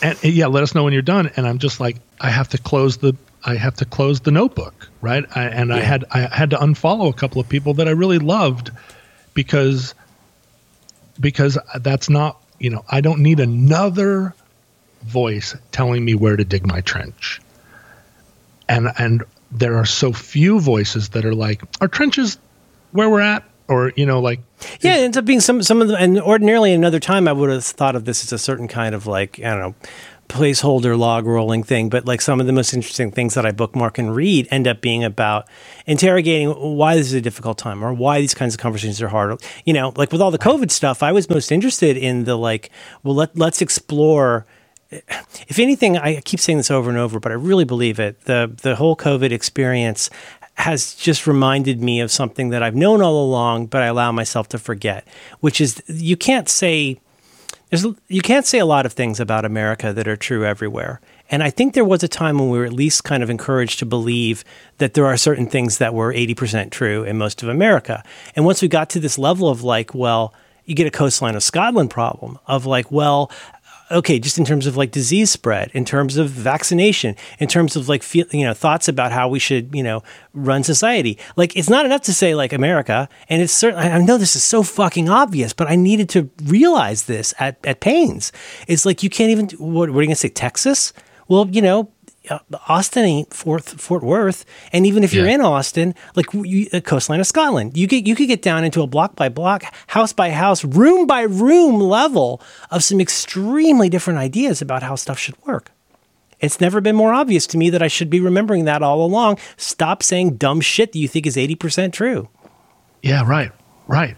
And 0.01 0.17
yeah, 0.23 0.47
let 0.47 0.63
us 0.63 0.73
know 0.73 0.83
when 0.83 0.93
you're 0.93 1.03
done. 1.03 1.29
And 1.35 1.47
I'm 1.47 1.59
just 1.59 1.79
like, 1.79 1.97
I 2.19 2.31
have 2.31 2.49
to 2.49 2.57
close 2.57 2.97
the 2.97 3.15
I 3.43 3.55
have 3.55 3.75
to 3.75 3.85
close 3.85 4.19
the 4.21 4.31
notebook, 4.31 4.89
right? 5.01 5.25
I, 5.35 5.43
and 5.43 5.73
I 5.73 5.79
had 5.79 6.05
I 6.11 6.21
had 6.21 6.49
to 6.51 6.57
unfollow 6.57 7.09
a 7.09 7.13
couple 7.13 7.41
of 7.41 7.49
people 7.49 7.75
that 7.75 7.87
I 7.87 7.91
really 7.91 8.19
loved 8.19 8.71
because 9.33 9.93
because 11.19 11.57
that's 11.79 12.09
not 12.09 12.41
you 12.59 12.69
know 12.69 12.83
I 12.89 13.01
don't 13.01 13.19
need 13.19 13.39
another 13.39 14.33
voice 15.03 15.55
telling 15.71 16.03
me 16.03 16.15
where 16.15 16.35
to 16.35 16.43
dig 16.43 16.65
my 16.65 16.81
trench. 16.81 17.41
And 18.69 18.89
and 18.97 19.23
there 19.51 19.75
are 19.77 19.85
so 19.85 20.13
few 20.13 20.59
voices 20.59 21.09
that 21.09 21.25
are 21.25 21.35
like, 21.35 21.61
our 21.81 21.87
trench 21.87 22.17
is 22.17 22.37
where 22.91 23.09
we're 23.09 23.21
at, 23.21 23.43
or 23.67 23.91
you 23.95 24.05
know, 24.05 24.19
like 24.19 24.39
Yeah, 24.79 24.97
it 24.97 25.03
ends 25.03 25.17
up 25.17 25.25
being 25.25 25.41
some 25.41 25.61
some 25.63 25.81
of 25.81 25.87
them. 25.89 25.97
And 25.99 26.19
ordinarily, 26.21 26.73
another 26.73 26.99
time, 26.99 27.27
I 27.27 27.33
would 27.33 27.49
have 27.49 27.63
thought 27.63 27.95
of 27.95 28.05
this 28.05 28.23
as 28.23 28.31
a 28.31 28.37
certain 28.37 28.67
kind 28.67 28.95
of 28.95 29.07
like 29.07 29.39
I 29.39 29.51
don't 29.51 29.59
know 29.59 29.75
placeholder 30.31 30.97
log 30.97 31.25
rolling 31.25 31.61
thing. 31.61 31.89
But 31.89 32.05
like 32.05 32.21
some 32.21 32.39
of 32.39 32.47
the 32.47 32.53
most 32.53 32.73
interesting 32.73 33.11
things 33.11 33.33
that 33.33 33.45
I 33.45 33.51
bookmark 33.51 33.97
and 33.97 34.15
read 34.15 34.47
end 34.49 34.67
up 34.67 34.81
being 34.81 35.03
about 35.03 35.47
interrogating 35.85 36.49
why 36.51 36.95
this 36.95 37.07
is 37.07 37.13
a 37.13 37.21
difficult 37.21 37.57
time 37.57 37.83
or 37.83 37.93
why 37.93 38.21
these 38.21 38.33
kinds 38.33 38.53
of 38.53 38.59
conversations 38.59 39.01
are 39.01 39.09
hard. 39.09 39.41
You 39.65 39.73
know, 39.73 39.91
like 39.97 40.11
with 40.11 40.21
all 40.21 40.31
the 40.31 40.39
COVID 40.39 40.71
stuff, 40.71 41.03
I 41.03 41.11
was 41.11 41.29
most 41.29 41.51
interested 41.51 41.97
in 41.97 42.23
the 42.23 42.37
like, 42.37 42.71
well, 43.03 43.15
let 43.15 43.37
let's 43.37 43.61
explore 43.61 44.45
if 44.91 45.59
anything, 45.59 45.97
I 45.97 46.21
keep 46.21 46.39
saying 46.39 46.57
this 46.57 46.71
over 46.71 46.89
and 46.89 46.99
over, 46.99 47.19
but 47.19 47.31
I 47.31 47.35
really 47.35 47.65
believe 47.65 47.99
it. 47.99 48.25
The 48.25 48.51
the 48.61 48.75
whole 48.75 48.95
COVID 48.95 49.31
experience 49.31 50.09
has 50.55 50.93
just 50.95 51.25
reminded 51.25 51.81
me 51.81 52.01
of 52.01 52.11
something 52.11 52.49
that 52.49 52.61
I've 52.61 52.75
known 52.75 53.01
all 53.01 53.23
along, 53.23 53.67
but 53.67 53.81
I 53.81 53.87
allow 53.87 54.11
myself 54.11 54.49
to 54.49 54.59
forget, 54.59 55.07
which 55.39 55.61
is 55.61 55.81
you 55.87 56.17
can't 56.17 56.49
say 56.49 56.99
there's 57.69 57.85
you 58.09 58.21
can't 58.21 58.45
say 58.45 58.59
a 58.59 58.65
lot 58.65 58.85
of 58.85 58.93
things 58.93 59.19
about 59.19 59.45
America 59.45 59.93
that 59.93 60.07
are 60.07 60.17
true 60.17 60.45
everywhere. 60.45 60.99
And 61.29 61.41
I 61.41 61.49
think 61.49 61.73
there 61.73 61.85
was 61.85 62.03
a 62.03 62.09
time 62.09 62.37
when 62.37 62.49
we 62.49 62.57
were 62.57 62.65
at 62.65 62.73
least 62.73 63.05
kind 63.05 63.23
of 63.23 63.29
encouraged 63.29 63.79
to 63.79 63.85
believe 63.85 64.43
that 64.79 64.93
there 64.93 65.05
are 65.05 65.15
certain 65.15 65.47
things 65.47 65.77
that 65.77 65.93
were 65.93 66.13
80% 66.13 66.71
true 66.71 67.05
in 67.05 67.17
most 67.17 67.41
of 67.41 67.47
America. 67.47 68.03
And 68.35 68.43
once 68.43 68.61
we 68.61 68.67
got 68.67 68.89
to 68.89 68.99
this 68.99 69.17
level 69.17 69.47
of 69.47 69.63
like, 69.63 69.95
well, 69.95 70.33
you 70.65 70.75
get 70.75 70.87
a 70.87 70.91
coastline 70.91 71.35
of 71.35 71.43
Scotland 71.43 71.89
problem 71.89 72.37
of 72.47 72.65
like, 72.65 72.91
well, 72.91 73.31
okay, 73.91 74.19
just 74.19 74.37
in 74.37 74.45
terms 74.45 74.67
of 74.67 74.77
like 74.77 74.91
disease 74.91 75.31
spread, 75.31 75.71
in 75.73 75.85
terms 75.85 76.17
of 76.17 76.29
vaccination, 76.29 77.15
in 77.39 77.47
terms 77.47 77.75
of 77.75 77.89
like 77.89 78.03
feel, 78.03 78.25
you 78.31 78.45
know 78.45 78.53
thoughts 78.53 78.87
about 78.87 79.11
how 79.11 79.27
we 79.27 79.39
should 79.39 79.73
you 79.75 79.83
know 79.83 80.03
run 80.33 80.63
society. 80.63 81.17
Like 81.35 81.55
it's 81.55 81.69
not 81.69 81.85
enough 81.85 82.01
to 82.03 82.13
say 82.13 82.35
like 82.35 82.53
America, 82.53 83.09
and 83.29 83.41
it's 83.41 83.53
certain. 83.53 83.79
I 83.79 83.97
know 83.99 84.17
this 84.17 84.35
is 84.35 84.43
so 84.43 84.63
fucking 84.63 85.09
obvious, 85.09 85.53
but 85.53 85.69
I 85.69 85.75
needed 85.75 86.09
to 86.09 86.29
realize 86.43 87.03
this 87.03 87.33
at 87.39 87.57
at 87.65 87.79
pains. 87.79 88.31
It's 88.67 88.85
like 88.85 89.03
you 89.03 89.09
can't 89.09 89.31
even. 89.31 89.49
What, 89.57 89.89
what 89.89 89.99
are 89.99 90.01
you 90.01 90.07
gonna 90.07 90.15
say, 90.15 90.29
Texas? 90.29 90.93
Well, 91.27 91.47
you 91.49 91.61
know. 91.61 91.91
Uh, 92.29 92.39
Austin 92.67 93.03
ain't 93.03 93.33
Fort 93.33 93.63
Fort 93.63 94.03
Worth, 94.03 94.45
and 94.71 94.85
even 94.85 95.03
if 95.03 95.11
you're 95.13 95.27
in 95.27 95.41
Austin, 95.41 95.95
like 96.15 96.27
you, 96.33 96.69
the 96.69 96.79
coastline 96.81 97.19
of 97.19 97.27
Scotland, 97.27 97.75
you 97.75 97.87
get 97.87 98.05
you 98.05 98.15
could 98.15 98.27
get 98.27 98.41
down 98.41 98.63
into 98.63 98.81
a 98.81 98.87
block 98.87 99.15
by 99.15 99.27
block, 99.29 99.63
house 99.87 100.13
by 100.13 100.29
house, 100.29 100.63
room 100.63 101.07
by 101.07 101.21
room 101.21 101.79
level 101.79 102.41
of 102.69 102.83
some 102.83 103.01
extremely 103.01 103.89
different 103.89 104.19
ideas 104.19 104.61
about 104.61 104.83
how 104.83 104.95
stuff 104.95 105.17
should 105.17 105.35
work. 105.45 105.71
It's 106.39 106.59
never 106.61 106.79
been 106.81 106.95
more 106.95 107.13
obvious 107.13 107.45
to 107.47 107.57
me 107.57 107.69
that 107.71 107.81
I 107.83 107.87
should 107.87 108.09
be 108.09 108.19
remembering 108.19 108.65
that 108.65 108.81
all 108.83 109.03
along. 109.05 109.37
Stop 109.57 110.01
saying 110.03 110.37
dumb 110.37 110.61
shit 110.61 110.91
that 110.91 110.99
you 110.99 111.07
think 111.07 111.25
is 111.25 111.37
eighty 111.37 111.55
percent 111.55 111.93
true. 111.93 112.29
Yeah, 113.01 113.23
right, 113.27 113.51
right. 113.87 114.15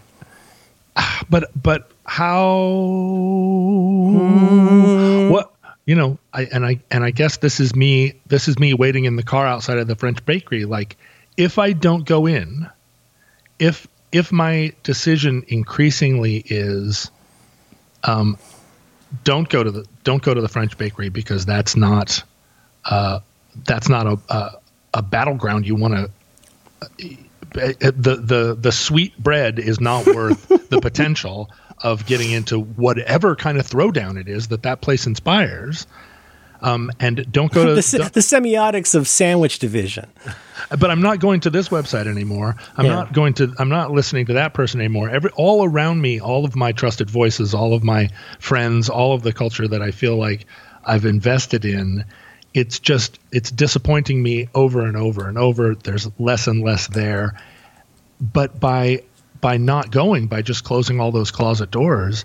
Ah, 0.96 1.22
But 1.30 1.50
but 1.60 1.90
how? 2.04 2.50
What 5.30 5.53
you 5.86 5.94
know? 5.94 6.18
I 6.32 6.42
and 6.44 6.64
I 6.64 6.80
and 6.90 7.04
I 7.04 7.10
guess 7.10 7.38
this 7.38 7.60
is 7.60 7.74
me. 7.74 8.20
This 8.26 8.48
is 8.48 8.58
me 8.58 8.74
waiting 8.74 9.04
in 9.04 9.16
the 9.16 9.22
car 9.22 9.46
outside 9.46 9.78
of 9.78 9.86
the 9.86 9.96
French 9.96 10.24
bakery. 10.24 10.64
Like, 10.64 10.96
if 11.36 11.58
I 11.58 11.72
don't 11.72 12.04
go 12.04 12.26
in, 12.26 12.68
if 13.58 13.86
if 14.12 14.32
my 14.32 14.72
decision 14.82 15.44
increasingly 15.48 16.44
is, 16.46 17.10
um, 18.04 18.38
don't 19.24 19.48
go 19.48 19.62
to 19.62 19.70
the 19.70 19.86
don't 20.04 20.22
go 20.22 20.34
to 20.34 20.40
the 20.40 20.48
French 20.48 20.76
bakery 20.78 21.08
because 21.08 21.46
that's 21.46 21.76
not, 21.76 22.22
uh, 22.84 23.20
that's 23.64 23.88
not 23.88 24.06
a 24.06 24.18
a, 24.28 24.50
a 24.94 25.02
battleground 25.02 25.66
you 25.66 25.74
want 25.74 25.94
to 25.94 26.10
the 27.54 28.20
the 28.20 28.56
the 28.58 28.72
sweet 28.72 29.16
bread 29.18 29.58
is 29.58 29.80
not 29.80 30.06
worth 30.06 30.48
the 30.68 30.80
potential 30.80 31.50
of 31.84 32.04
getting 32.06 32.32
into 32.32 32.58
whatever 32.58 33.36
kind 33.36 33.58
of 33.58 33.66
throwdown 33.68 34.18
it 34.20 34.28
is 34.28 34.48
that 34.48 34.64
that 34.64 34.80
place 34.80 35.06
inspires. 35.06 35.86
Um, 36.62 36.90
and 36.98 37.30
don't 37.30 37.52
go 37.52 37.64
to. 37.66 37.74
The, 37.74 37.82
se- 37.82 37.98
the 37.98 38.20
semiotics 38.20 38.94
of 38.94 39.06
sandwich 39.06 39.58
division. 39.58 40.06
but 40.78 40.90
I'm 40.90 41.02
not 41.02 41.20
going 41.20 41.40
to 41.40 41.50
this 41.50 41.68
website 41.68 42.06
anymore. 42.06 42.56
I'm 42.76 42.86
Yeah. 42.86 42.92
not 42.94 43.12
going 43.12 43.34
to. 43.34 43.52
I'm 43.58 43.68
not 43.68 43.90
listening 43.90 44.24
to 44.26 44.32
that 44.32 44.54
person 44.54 44.80
anymore. 44.80 45.10
Every 45.10 45.30
all 45.36 45.62
around 45.64 46.00
me, 46.00 46.20
all 46.20 46.46
of 46.46 46.56
my 46.56 46.72
trusted 46.72 47.10
voices, 47.10 47.52
all 47.54 47.74
of 47.74 47.84
my 47.84 48.08
friends, 48.40 48.88
all 48.88 49.12
of 49.12 49.22
the 49.22 49.32
culture 49.34 49.68
that 49.68 49.82
I 49.82 49.90
feel 49.90 50.16
like 50.16 50.46
I've 50.86 51.04
invested 51.04 51.64
in. 51.66 52.04
It's 52.54 52.78
just 52.78 53.18
it's 53.30 53.50
disappointing 53.50 54.22
me 54.22 54.48
over 54.54 54.86
and 54.86 54.96
over 54.96 55.28
and 55.28 55.36
over. 55.36 55.74
There's 55.74 56.08
less 56.18 56.46
and 56.46 56.62
less 56.62 56.86
there, 56.86 57.38
but 58.20 58.58
by 58.58 59.02
by 59.44 59.58
not 59.58 59.90
going, 59.90 60.26
by 60.26 60.40
just 60.40 60.64
closing 60.64 61.00
all 61.00 61.12
those 61.12 61.30
closet 61.30 61.70
doors, 61.70 62.24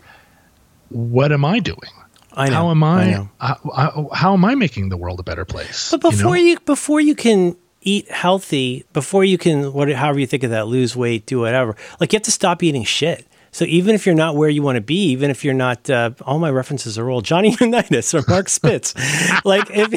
what 0.88 1.34
am 1.34 1.44
I 1.44 1.60
doing? 1.60 1.92
I 2.32 2.48
know. 2.48 2.56
How 2.56 2.72
am 2.72 2.82
I? 2.82 3.12
know. 3.12 3.30
How, 3.42 3.58
how, 3.76 4.10
how 4.14 4.34
am 4.34 4.46
I 4.46 4.56
making 4.56 4.88
the 4.88 4.96
world 4.96 5.20
a 5.20 5.24
better 5.24 5.44
place? 5.44 5.92
But 5.92 6.02
you 6.02 6.12
know? 6.12 6.18
before 6.18 6.38
you, 6.38 6.60
before 6.62 7.02
you 7.02 7.16
can 7.16 7.58
eat 7.82 8.10
healthy, 8.10 8.86
before 8.94 9.26
you 9.26 9.38
can 9.38 9.74
what 9.74 9.92
however 9.92 10.18
you 10.18 10.28
think 10.28 10.44
of 10.44 10.52
that, 10.52 10.68
lose 10.68 10.96
weight, 10.96 11.26
do 11.26 11.42
whatever. 11.42 11.76
Like 12.00 12.14
you 12.14 12.18
have 12.18 12.24
to 12.24 12.32
stop 12.32 12.64
eating 12.64 12.86
shit. 12.86 13.28
So 13.52 13.66
even 13.66 13.96
if 13.96 14.06
you're 14.06 14.16
not 14.16 14.38
where 14.38 14.50
you 14.50 14.62
want 14.62 14.78
to 14.78 14.82
be, 14.82 15.10
even 15.10 15.30
if 15.30 15.44
you're 15.44 15.54
not, 15.54 15.90
uh, 15.90 16.12
all 16.22 16.40
my 16.40 16.52
references 16.52 16.98
are 16.98 17.10
old. 17.10 17.26
Johnny 17.26 17.58
Unitas 17.60 18.14
or 18.14 18.24
Mark 18.30 18.48
Spitz. 18.48 18.94
like 19.44 19.68
if 19.72 19.92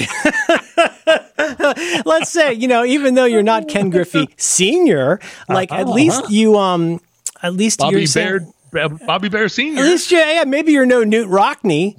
let's 2.05 2.33
say 2.33 2.53
you 2.53 2.67
know, 2.67 2.85
even 2.85 3.15
though 3.15 3.27
you're 3.27 3.45
not 3.45 3.69
Ken 3.69 3.91
Griffey 3.91 4.29
Senior, 4.37 5.21
like 5.49 5.71
at 5.71 5.87
least 5.87 6.29
you 6.29 6.59
um, 6.59 6.99
at 7.43 7.55
least 7.55 7.79
Bobby 7.81 7.99
you're 7.99 8.07
saying- 8.07 8.53
Bare, 8.73 8.89
Bobby 8.89 9.29
Bare 9.29 9.49
Senior. 9.51 9.83
at 9.83 9.85
least, 9.85 10.11
yeah, 10.11 10.33
yeah, 10.33 10.45
maybe 10.45 10.73
you're 10.73 10.87
no 10.87 11.05
Knute 11.05 11.29
Rockne, 11.29 11.95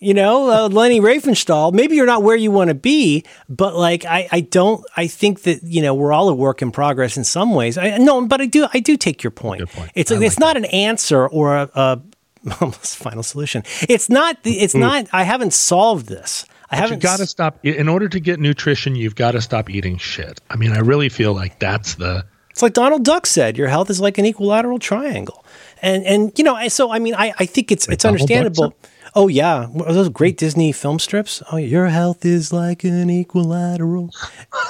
you 0.00 0.14
know, 0.14 0.50
uh, 0.50 0.68
Leni 0.68 0.98
Riefenstahl. 1.00 1.74
Maybe 1.74 1.96
you're 1.96 2.06
not 2.06 2.22
where 2.22 2.36
you 2.36 2.50
want 2.50 2.68
to 2.68 2.74
be, 2.74 3.22
but 3.50 3.74
like, 3.76 4.06
I, 4.06 4.26
I 4.32 4.40
don't, 4.40 4.82
I 4.96 5.08
think 5.08 5.42
that, 5.42 5.62
you 5.62 5.82
know, 5.82 5.92
we're 5.94 6.12
all 6.12 6.30
a 6.30 6.34
work 6.34 6.62
in 6.62 6.70
progress 6.70 7.18
in 7.18 7.24
some 7.24 7.50
ways. 7.52 7.76
I 7.76 7.98
no, 7.98 8.26
but 8.26 8.40
I 8.40 8.46
do, 8.46 8.66
I 8.72 8.80
do 8.80 8.96
take 8.96 9.22
your 9.22 9.30
point. 9.30 9.68
Point. 9.68 9.90
It's 9.94 10.10
I 10.10 10.14
like, 10.16 10.26
it's 10.26 10.38
like 10.38 10.40
not 10.40 10.56
an 10.56 10.64
answer 10.66 11.28
or 11.28 11.54
a, 11.56 11.70
a 11.74 12.00
almost 12.62 12.96
final 12.96 13.22
solution. 13.22 13.62
It's 13.88 14.08
not, 14.08 14.42
the, 14.42 14.58
it's 14.60 14.74
not, 14.74 15.06
I 15.12 15.22
haven't 15.24 15.52
solved 15.52 16.06
this. 16.06 16.46
I 16.70 16.76
You 16.76 16.82
haven't 16.82 17.02
got 17.02 17.18
to 17.18 17.26
stop. 17.26 17.64
In 17.64 17.88
order 17.88 18.08
to 18.08 18.18
get 18.20 18.40
nutrition, 18.40 18.96
you've 18.96 19.14
got 19.16 19.32
to 19.32 19.40
stop 19.42 19.68
eating 19.68 19.98
shit. 19.98 20.40
I 20.48 20.56
mean, 20.56 20.72
I 20.72 20.78
really 20.78 21.08
feel 21.10 21.34
like 21.34 21.58
that's 21.58 21.94
the. 21.96 22.24
It's 22.56 22.62
like 22.62 22.72
Donald 22.72 23.04
Duck 23.04 23.26
said, 23.26 23.58
your 23.58 23.68
health 23.68 23.90
is 23.90 24.00
like 24.00 24.16
an 24.16 24.24
equilateral 24.24 24.78
triangle. 24.78 25.44
And 25.82 26.06
and 26.06 26.32
you 26.38 26.42
know, 26.42 26.56
so 26.68 26.90
I 26.90 26.98
mean, 26.98 27.14
I, 27.14 27.34
I 27.38 27.44
think 27.44 27.70
it's 27.70 27.86
it's 27.86 28.02
Donald 28.02 28.22
understandable. 28.22 28.74
Oh 29.14 29.28
yeah, 29.28 29.66
Are 29.84 29.92
those 29.92 30.08
great 30.08 30.38
Disney 30.38 30.72
film 30.72 30.98
strips. 30.98 31.42
Oh, 31.52 31.58
your 31.58 31.88
health 31.88 32.24
is 32.24 32.54
like 32.54 32.82
an 32.82 33.10
equilateral. 33.10 34.08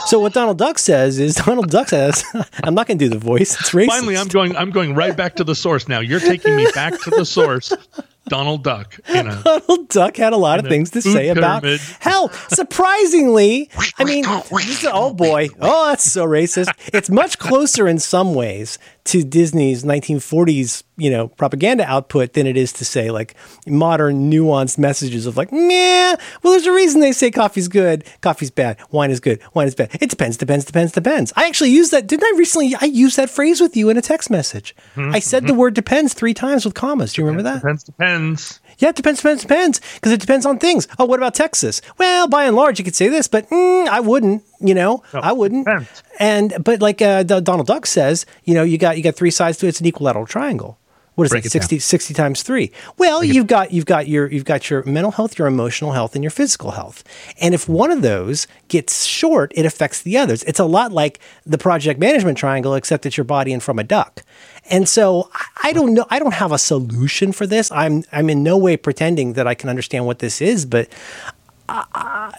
so 0.07 0.19
what 0.19 0.35
Donald 0.35 0.59
Duck 0.59 0.81
says 0.81 1.21
is 1.21 1.37
Donald 1.47 1.71
Duck 1.71 1.91
says, 1.91 2.25
I'm 2.65 2.75
not 2.75 2.89
going 2.89 2.99
to 2.99 3.05
do 3.05 3.09
the 3.09 3.21
voice. 3.21 3.55
It's 3.61 3.71
racist. 3.71 3.87
Finally, 3.87 4.17
I'm 4.17 4.27
going. 4.27 4.57
I'm 4.57 4.73
going 4.73 4.97
right 4.97 5.17
back 5.17 5.37
to 5.37 5.45
the 5.45 5.55
source 5.55 5.87
now. 5.87 6.01
You're 6.01 6.19
taking 6.19 6.57
me 6.57 6.67
back 6.75 7.01
to 7.03 7.11
the 7.11 7.25
source. 7.25 7.73
Donald 8.29 8.65
Duck. 8.65 8.99
You 9.09 9.23
know. 9.25 9.43
Donald 9.45 9.89
Duck 9.89 10.17
had 10.17 10.33
a 10.33 10.37
lot 10.37 10.59
of 10.59 10.67
things 10.67 10.91
to 10.91 11.01
food 11.01 11.13
say 11.13 11.29
about 11.29 11.63
pyramid. 11.63 11.81
health. 12.01 12.53
Surprisingly, 12.53 13.71
I 13.99 14.05
mean, 14.05 14.25
this 14.25 14.83
is- 14.85 14.89
oh 14.93 15.13
boy, 15.15 15.49
oh 15.61 15.89
that's 15.89 16.11
so 16.11 16.27
racist. 16.27 16.69
It's 16.93 17.09
much 17.11 17.39
closer 17.39 17.87
in 17.89 17.99
some 17.99 18.35
ways 18.35 18.79
to 19.07 19.23
Disney's 19.23 19.85
1940s, 19.85 20.83
you 20.97 21.11
know, 21.11 21.29
propaganda 21.29 21.85
output 21.85 22.33
than 22.33 22.47
it 22.47 22.57
is 22.57 22.73
to 22.75 22.85
say 22.85 23.11
like 23.11 23.35
modern 23.67 24.31
nuanced 24.31 24.79
messages 24.79 25.27
of 25.27 25.37
like, 25.37 25.49
yeah, 25.53 26.17
well, 26.43 26.53
there's 26.53 26.67
a 26.67 26.73
reason 26.73 27.01
they 27.01 27.13
say 27.13 27.31
coffee's 27.31 27.69
good, 27.69 28.05
coffee's 28.21 28.51
bad, 28.51 28.79
wine 28.91 29.11
is 29.11 29.21
good, 29.21 29.41
wine 29.55 29.67
is 29.67 29.75
bad. 29.75 29.91
It 30.01 30.11
depends, 30.11 30.37
depends, 30.37 30.65
depends, 30.65 30.93
depends. 30.93 31.33
I 31.37 31.47
actually 31.47 31.71
used 31.71 31.93
that. 31.93 32.07
Didn't 32.07 32.25
I 32.25 32.37
recently? 32.37 32.75
I 32.81 32.87
used 32.87 33.17
that 33.17 33.31
phrase 33.31 33.61
with 33.61 33.77
you 33.77 33.89
in 33.91 33.97
a 33.97 34.03
text 34.03 34.31
message. 34.31 34.75
Mm-hmm, 34.97 35.15
I 35.15 35.21
said 35.21 35.43
mm-hmm. 35.43 35.49
the 35.49 35.55
word 35.55 35.75
depends 35.75 36.15
three 36.15 36.35
times 36.35 36.65
with 36.65 36.75
commas. 36.75 37.13
Do 37.13 37.23
you 37.23 37.27
remember 37.27 37.45
that? 37.45 37.61
Depends. 37.61 37.85
Depends. 37.85 38.61
Yeah, 38.79 38.91
it 38.91 38.97
depends, 38.97 39.21
depends, 39.21 39.43
depends. 39.43 39.81
Because 39.95 40.13
it 40.13 40.21
depends 40.21 40.45
on 40.45 40.59
things. 40.59 40.87
Oh, 40.99 41.05
what 41.07 41.19
about 41.19 41.35
Texas? 41.35 41.81
Well, 41.99 42.29
by 42.29 42.45
and 42.45 42.57
large, 42.57 42.79
you 42.79 42.85
could 42.85 42.97
say 42.97 43.09
this, 43.09 43.27
but 43.29 43.49
mm, 43.51 43.87
I 43.89 44.01
wouldn't. 44.01 44.43
You 44.61 44.75
know, 44.75 45.03
I 45.13 45.33
wouldn't. 45.33 45.67
depends. 45.67 46.03
And 46.19 46.55
but 46.63 46.81
like 46.81 47.01
uh, 47.03 47.23
Donald 47.23 47.67
Duck 47.67 47.87
says, 47.87 48.27
you 48.45 48.55
know, 48.55 48.63
you 48.63 48.79
got 48.79 48.97
you 48.97 49.03
got 49.03 49.15
three 49.15 49.31
sides 49.31 49.59
to 49.59 49.67
it. 49.67 49.71
It's 49.71 49.81
an 49.81 49.87
equilateral 49.87 50.27
triangle. 50.27 50.79
What 51.17 51.25
is 51.25 51.31
Break 51.31 51.45
it? 51.45 51.49
it 51.49 51.51
60, 51.53 51.79
60 51.79 52.13
times 52.13 52.43
three. 52.43 52.71
Well, 52.99 53.25
you've 53.25 53.47
got 53.47 53.73
you've 53.73 53.87
got 53.87 54.07
your 54.07 54.31
you've 54.31 54.45
got 54.45 54.69
your 54.69 54.83
mental 54.85 55.13
health, 55.13 55.39
your 55.39 55.49
emotional 55.49 55.93
health, 55.93 56.15
and 56.15 56.23
your 56.23 56.31
physical 56.31 56.73
health. 56.73 57.03
And 57.41 57.55
if 57.55 57.67
one 57.71 57.91
of 57.91 58.03
those 58.03 58.47
gets 58.69 59.05
short, 59.07 59.51
it 59.55 59.65
affects 59.65 60.03
the 60.03 60.19
others. 60.19 60.43
It's 60.43 60.61
a 60.61 60.67
lot 60.67 60.93
like 60.93 61.19
the 61.47 61.57
project 61.57 61.99
management 61.99 62.37
triangle, 62.37 62.75
except 62.75 63.07
it's 63.07 63.17
your 63.17 63.25
body 63.25 63.55
and 63.55 63.63
from 63.63 63.79
a 63.79 63.85
duck. 63.85 64.25
And 64.71 64.89
so 64.89 65.31
I- 65.35 65.45
I 65.69 65.73
don't 65.73 65.95
know. 65.95 66.07
I 66.11 66.19
don't 66.21 66.35
have 66.35 66.53
a 66.53 66.59
solution 66.59 67.33
for 67.33 67.47
this. 67.47 67.73
I'm 67.73 68.05
I'm 68.13 68.31
in 68.31 68.43
no 68.43 68.57
way 68.57 68.77
pretending 68.77 69.33
that 69.33 69.47
I 69.47 69.55
can 69.55 69.69
understand 69.69 70.07
what 70.07 70.21
this 70.21 70.41
is, 70.41 70.65
but 70.65 70.89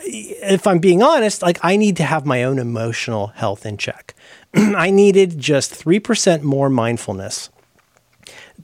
if 0.06 0.66
I'm 0.66 0.80
being 0.80 1.04
honest, 1.04 1.42
like 1.42 1.60
I 1.64 1.76
need 1.76 1.98
to 1.98 2.04
have 2.04 2.26
my 2.26 2.44
own 2.44 2.60
emotional 2.60 3.28
health 3.28 3.66
in 3.66 3.78
check. 3.78 4.16
I 4.54 4.90
needed 4.90 5.38
just 5.38 5.74
3% 5.74 6.44
more 6.44 6.70
mindfulness 6.70 7.50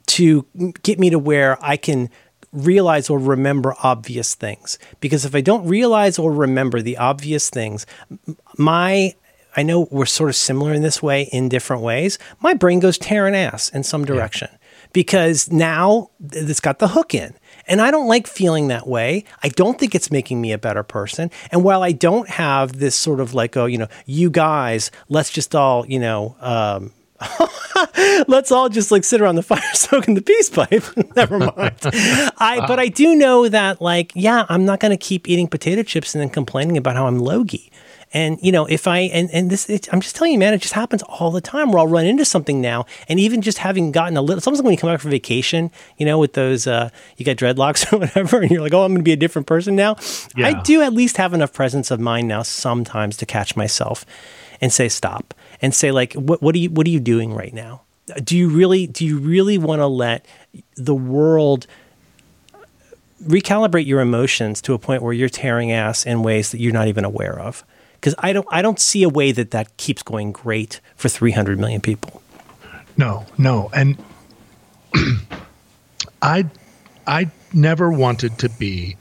to 0.08 0.46
get 0.84 1.00
me 1.00 1.10
to 1.10 1.20
where 1.20 1.58
I 1.64 1.78
can 1.78 2.10
realize 2.52 3.10
or 3.10 3.20
remember 3.20 3.76
obvious 3.84 4.36
things. 4.36 4.78
Because 5.00 5.26
if 5.26 5.36
I 5.36 5.42
don't 5.42 5.68
realize 5.68 6.20
or 6.20 6.32
remember 6.32 6.82
the 6.82 6.98
obvious 6.98 7.50
things, 7.50 7.86
my 8.58 9.16
I 9.56 9.64
know 9.64 9.88
we're 9.92 10.06
sort 10.06 10.30
of 10.30 10.36
similar 10.36 10.74
in 10.74 10.82
this 10.82 11.02
way 11.02 11.24
in 11.32 11.50
different 11.50 11.82
ways. 11.82 12.18
My 12.40 12.54
brain 12.54 12.80
goes 12.80 12.98
tearing 12.98 13.36
ass 13.36 13.70
in 13.70 13.84
some 13.84 14.06
direction 14.06 14.50
because 14.94 15.52
now 15.52 16.10
it's 16.32 16.60
got 16.60 16.80
the 16.80 16.90
hook 16.90 17.14
in. 17.14 17.34
And 17.68 17.82
I 17.82 17.92
don't 17.92 18.08
like 18.08 18.28
feeling 18.28 18.68
that 18.68 18.88
way. 18.88 19.24
I 19.42 19.50
don't 19.50 19.80
think 19.80 19.96
it's 19.96 20.12
making 20.12 20.42
me 20.42 20.52
a 20.52 20.58
better 20.58 20.84
person. 20.84 21.32
And 21.52 21.64
while 21.64 21.82
I 21.82 21.94
don't 21.94 22.30
have 22.30 22.80
this 22.80 22.96
sort 22.96 23.20
of 23.20 23.34
like, 23.34 23.56
oh, 23.56 23.66
you 23.66 23.78
know, 23.78 23.88
you 24.06 24.30
guys, 24.30 24.92
let's 25.08 25.30
just 25.30 25.56
all, 25.56 25.86
you 25.88 26.00
know, 26.00 26.36
um, 26.42 26.92
let's 28.28 28.52
all 28.52 28.70
just 28.70 28.92
like 28.92 29.04
sit 29.04 29.22
around 29.22 29.36
the 29.36 29.44
fire 29.44 29.62
smoking 29.74 30.16
the 30.16 30.22
peace 30.22 30.50
pipe. 30.50 30.84
Never 31.16 31.40
mind. 31.40 31.80
I 32.38 32.64
but 32.68 32.80
I 32.80 32.88
do 32.88 33.16
know 33.16 33.48
that 33.48 33.82
like 33.82 34.12
yeah, 34.16 34.46
I'm 34.50 34.66
not 34.66 34.80
going 34.80 34.92
to 34.92 34.98
keep 34.98 35.30
eating 35.30 35.48
potato 35.48 35.84
chips 35.84 36.14
and 36.14 36.22
then 36.22 36.30
complaining 36.30 36.78
about 36.78 36.96
how 36.96 37.08
I'm 37.08 37.20
logy. 37.20 37.72
And 38.14 38.40
you 38.42 38.52
know, 38.52 38.66
if 38.66 38.88
I 38.88 39.00
and 39.00 39.30
and 39.32 39.50
this, 39.50 39.70
it, 39.70 39.92
I'm 39.92 40.00
just 40.00 40.16
telling 40.16 40.34
you, 40.34 40.40
man, 40.40 40.54
it 40.54 40.62
just 40.62 40.74
happens 40.74 41.02
all 41.04 41.32
the 41.32 41.42
time. 41.42 41.72
Where 41.72 41.80
I'll 41.80 41.88
run 41.88 42.06
into 42.06 42.26
something 42.26 42.62
now, 42.62 42.86
and 43.10 43.20
even 43.20 43.42
just 43.42 43.58
having 43.58 43.92
gotten 43.92 44.16
a 44.16 44.22
little, 44.22 44.38
it's 44.38 44.48
almost 44.48 44.60
like 44.60 44.66
when 44.66 44.74
you 44.74 44.78
come 44.78 44.92
back 44.92 45.02
from 45.02 45.12
vacation, 45.12 45.72
you 45.98 46.06
know, 46.06 46.20
with 46.20 46.34
those, 46.34 46.68
uh, 46.68 46.90
you 47.18 47.26
got 47.26 47.38
dreadlocks 47.38 47.92
or 47.94 47.98
whatever, 47.98 48.42
and 48.42 48.52
you're 48.52 48.62
like, 48.62 48.74
oh, 48.74 48.84
I'm 48.84 48.92
going 48.92 49.00
to 49.00 49.04
be 49.04 49.14
a 49.14 49.18
different 49.18 49.48
person 49.48 49.76
now. 49.76 49.96
I 50.38 50.62
do 50.62 50.82
at 50.82 50.94
least 50.94 51.18
have 51.18 51.34
enough 51.34 51.54
presence 51.54 51.90
of 51.90 52.00
mind 52.00 52.28
now, 52.28 52.44
sometimes, 52.44 53.18
to 53.18 53.26
catch 53.26 53.56
myself 53.56 54.06
and 54.62 54.72
say 54.72 54.90
stop 54.90 55.34
and 55.62 55.74
say 55.74 55.92
like, 55.92 56.14
what 56.14 56.42
what 56.42 56.54
are 56.56 56.60
you 56.60 56.70
what 56.70 56.86
are 56.86 56.92
you 56.92 57.00
doing 57.00 57.34
right 57.34 57.54
now? 57.54 57.82
Do 58.24 58.38
you 58.38 58.50
really 58.50 58.86
do 58.86 59.06
you 59.06 59.18
really 59.18 59.58
want 59.58 59.80
to 59.80 59.88
let 59.88 60.26
the 60.76 60.94
world 60.94 61.66
recalibrate 63.26 63.86
your 63.86 64.02
emotions 64.02 64.62
to 64.62 64.74
a 64.74 64.80
point 64.80 65.02
where 65.02 65.14
you're 65.14 65.30
tearing 65.30 65.72
ass 65.72 66.06
in 66.06 66.24
ways 66.24 66.52
that 66.52 66.60
you're 66.60 66.74
not 66.74 66.88
even 66.88 67.06
aware 67.06 67.40
of. 67.40 67.64
Because 68.04 68.16
I 68.20 68.34
don't, 68.34 68.46
I 68.52 68.62
don't 68.62 68.82
see 68.82 69.02
a 69.04 69.08
way 69.08 69.32
that 69.32 69.52
that 69.52 69.78
keeps 69.78 70.04
going 70.04 70.34
great 70.34 70.82
for 70.98 71.08
300 71.08 71.58
million 71.58 71.80
people. 71.80 72.22
No, 72.98 73.26
no, 73.38 73.70
and 73.74 73.98
I, 76.22 76.44
I 77.08 77.32
never 77.54 77.90
wanted 77.90 78.40
to 78.40 78.50
be 78.50 78.98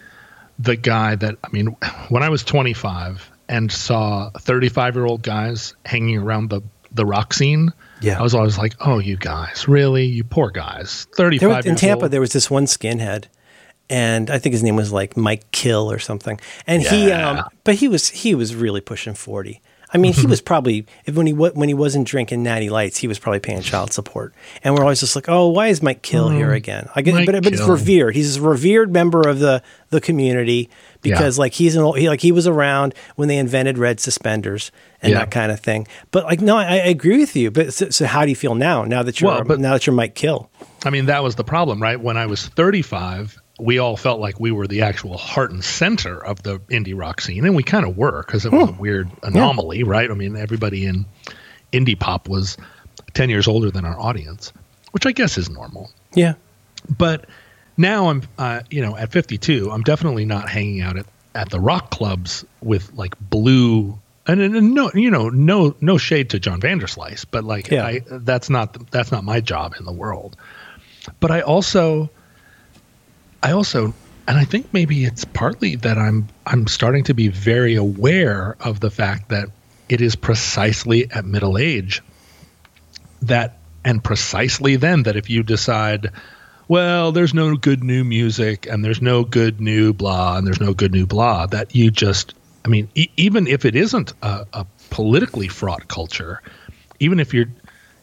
the 0.56 0.76
guy 0.76 1.16
that 1.16 1.34
I 1.42 1.48
mean, 1.50 1.74
when 2.10 2.22
I 2.22 2.28
was 2.28 2.44
25 2.44 3.28
and 3.48 3.72
saw 3.72 4.30
35 4.30 4.94
year 4.94 5.04
old 5.04 5.22
guys 5.22 5.74
hanging 5.84 6.18
around 6.18 6.50
the 6.50 6.62
the 6.92 7.04
rock 7.04 7.32
scene. 7.32 7.72
Yeah. 8.02 8.20
I 8.20 8.22
was 8.22 8.34
always 8.34 8.56
like, 8.56 8.74
"Oh, 8.80 8.98
you 8.98 9.16
guys, 9.16 9.66
really? 9.66 10.04
You 10.04 10.22
poor 10.22 10.50
guys." 10.50 11.08
35 11.16 11.40
There 11.40 11.48
was, 11.48 11.66
in 11.66 11.74
Tampa, 11.74 12.04
old. 12.04 12.12
there 12.12 12.20
was 12.20 12.32
this 12.32 12.48
one 12.50 12.66
skinhead, 12.66 13.24
and 13.92 14.30
I 14.30 14.38
think 14.38 14.52
his 14.54 14.62
name 14.62 14.74
was 14.76 14.90
like 14.90 15.16
Mike 15.16 15.50
Kill 15.52 15.90
or 15.92 15.98
something. 15.98 16.40
And 16.66 16.82
he, 16.82 17.12
um, 17.12 17.44
but 17.64 17.74
he 17.76 17.86
was 17.88 18.08
he 18.08 18.34
was 18.34 18.54
really 18.56 18.80
pushing 18.80 19.14
forty. 19.14 19.60
I 19.94 19.98
mean, 19.98 20.14
he 20.14 20.26
was 20.26 20.40
probably 20.40 20.86
when 21.12 21.26
he 21.26 21.34
when 21.34 21.68
he 21.68 21.74
wasn't 21.74 22.08
drinking 22.08 22.42
Natty 22.42 22.70
Lights, 22.70 22.96
he 22.96 23.06
was 23.06 23.18
probably 23.18 23.40
paying 23.40 23.60
child 23.60 23.92
support. 23.92 24.32
And 24.64 24.74
we're 24.74 24.80
always 24.80 25.00
just 25.00 25.14
like, 25.14 25.28
oh, 25.28 25.48
why 25.48 25.66
is 25.68 25.82
Mike 25.82 26.00
Kill 26.00 26.30
here 26.30 26.52
again? 26.52 26.88
I 26.96 27.02
get, 27.02 27.12
Mike 27.12 27.26
but, 27.26 27.42
but 27.44 27.52
it's 27.52 27.60
revered. 27.68 28.14
He's 28.14 28.36
a 28.38 28.40
revered 28.40 28.90
member 28.90 29.28
of 29.28 29.38
the 29.38 29.62
the 29.90 30.00
community 30.00 30.70
because 31.02 31.38
like 31.38 31.52
he's 31.52 31.76
an 31.76 31.82
old, 31.82 31.98
he, 31.98 32.08
like 32.08 32.22
he 32.22 32.32
was 32.32 32.46
around 32.46 32.94
when 33.16 33.28
they 33.28 33.36
invented 33.36 33.76
red 33.76 34.00
suspenders 34.00 34.72
and 35.02 35.12
Yeah. 35.12 35.18
that 35.18 35.30
kind 35.30 35.52
of 35.52 35.60
thing. 35.60 35.86
But 36.10 36.24
like, 36.24 36.40
no, 36.40 36.56
I, 36.56 36.64
I 36.64 36.76
agree 36.88 37.18
with 37.18 37.36
you. 37.36 37.50
But 37.50 37.74
so, 37.74 37.90
so 37.90 38.06
how 38.06 38.24
do 38.24 38.30
you 38.30 38.36
feel 38.36 38.54
now? 38.54 38.84
Now 38.84 39.02
that 39.02 39.20
you're 39.20 39.30
Well, 39.30 39.44
but- 39.44 39.60
now 39.60 39.74
that 39.74 39.86
you're 39.86 39.94
Mike 39.94 40.14
Kill. 40.14 40.50
I 40.86 40.90
mean, 40.90 41.04
that 41.06 41.22
was 41.22 41.34
the 41.34 41.44
problem, 41.44 41.82
right? 41.82 42.00
When 42.00 42.16
I 42.16 42.24
was 42.24 42.46
35, 42.46 43.36
we 43.62 43.78
all 43.78 43.96
felt 43.96 44.20
like 44.20 44.40
we 44.40 44.50
were 44.50 44.66
the 44.66 44.82
actual 44.82 45.16
heart 45.16 45.50
and 45.52 45.64
center 45.64 46.22
of 46.22 46.42
the 46.42 46.58
indie 46.70 46.98
rock 46.98 47.20
scene, 47.20 47.44
and 47.44 47.54
we 47.54 47.62
kind 47.62 47.86
of 47.86 47.96
were 47.96 48.22
because 48.26 48.44
it 48.44 48.52
was 48.52 48.70
a 48.70 48.72
weird 48.72 49.10
anomaly, 49.22 49.84
right? 49.84 50.10
I 50.10 50.14
mean, 50.14 50.36
everybody 50.36 50.84
in 50.86 51.06
indie 51.72 51.98
pop 51.98 52.28
was 52.28 52.56
10 53.14 53.30
years 53.30 53.46
older 53.46 53.70
than 53.70 53.84
our 53.84 53.98
audience, 53.98 54.52
which 54.90 55.06
I 55.06 55.12
guess 55.12 55.38
is 55.38 55.48
normal. 55.48 55.90
Yeah. 56.14 56.34
But 56.90 57.26
now 57.76 58.08
I'm, 58.08 58.22
uh, 58.36 58.62
you 58.70 58.82
know, 58.82 58.96
at 58.96 59.12
52, 59.12 59.70
I'm 59.70 59.82
definitely 59.82 60.24
not 60.24 60.48
hanging 60.48 60.80
out 60.80 60.96
at, 60.96 61.06
at 61.34 61.50
the 61.50 61.60
rock 61.60 61.90
clubs 61.90 62.44
with 62.62 62.92
like 62.94 63.14
blue. 63.20 63.98
And, 64.26 64.40
and 64.40 64.56
and 64.56 64.74
no, 64.74 64.90
you 64.94 65.10
know, 65.10 65.28
no, 65.28 65.74
no 65.80 65.98
shade 65.98 66.30
to 66.30 66.40
John 66.40 66.60
Vanderslice, 66.60 67.24
but 67.30 67.44
like, 67.44 67.70
Yeah. 67.70 67.86
I, 67.86 68.00
that's 68.06 68.50
not 68.50 68.90
that's 68.90 69.12
not 69.12 69.24
my 69.24 69.40
job 69.40 69.74
in 69.78 69.84
the 69.84 69.92
world. 69.92 70.36
But 71.20 71.30
I 71.30 71.40
also, 71.40 72.10
I 73.42 73.52
also, 73.52 73.92
and 74.28 74.38
I 74.38 74.44
think 74.44 74.72
maybe 74.72 75.04
it's 75.04 75.24
partly 75.24 75.76
that 75.76 75.98
I'm 75.98 76.28
I'm 76.46 76.66
starting 76.66 77.04
to 77.04 77.14
be 77.14 77.28
very 77.28 77.74
aware 77.74 78.56
of 78.60 78.80
the 78.80 78.90
fact 78.90 79.28
that 79.30 79.48
it 79.88 80.00
is 80.00 80.16
precisely 80.16 81.10
at 81.10 81.24
middle 81.24 81.58
age 81.58 82.02
that 83.22 83.58
and 83.84 84.02
precisely 84.02 84.76
then 84.76 85.04
that 85.04 85.16
if 85.16 85.28
you 85.30 85.42
decide 85.42 86.10
well 86.68 87.12
there's 87.12 87.34
no 87.34 87.56
good 87.56 87.82
new 87.82 88.04
music 88.04 88.66
and 88.66 88.84
there's 88.84 89.02
no 89.02 89.24
good 89.24 89.60
new 89.60 89.92
blah 89.92 90.36
and 90.36 90.46
there's 90.46 90.60
no 90.60 90.72
good 90.74 90.92
new 90.92 91.06
blah 91.06 91.46
that 91.46 91.74
you 91.74 91.90
just 91.90 92.34
i 92.64 92.68
mean 92.68 92.88
e- 92.94 93.08
even 93.16 93.46
if 93.46 93.64
it 93.64 93.76
isn't 93.76 94.12
a, 94.22 94.46
a 94.52 94.66
politically 94.90 95.48
fraught 95.48 95.88
culture 95.88 96.40
even 97.00 97.20
if 97.20 97.34
you're 97.34 97.46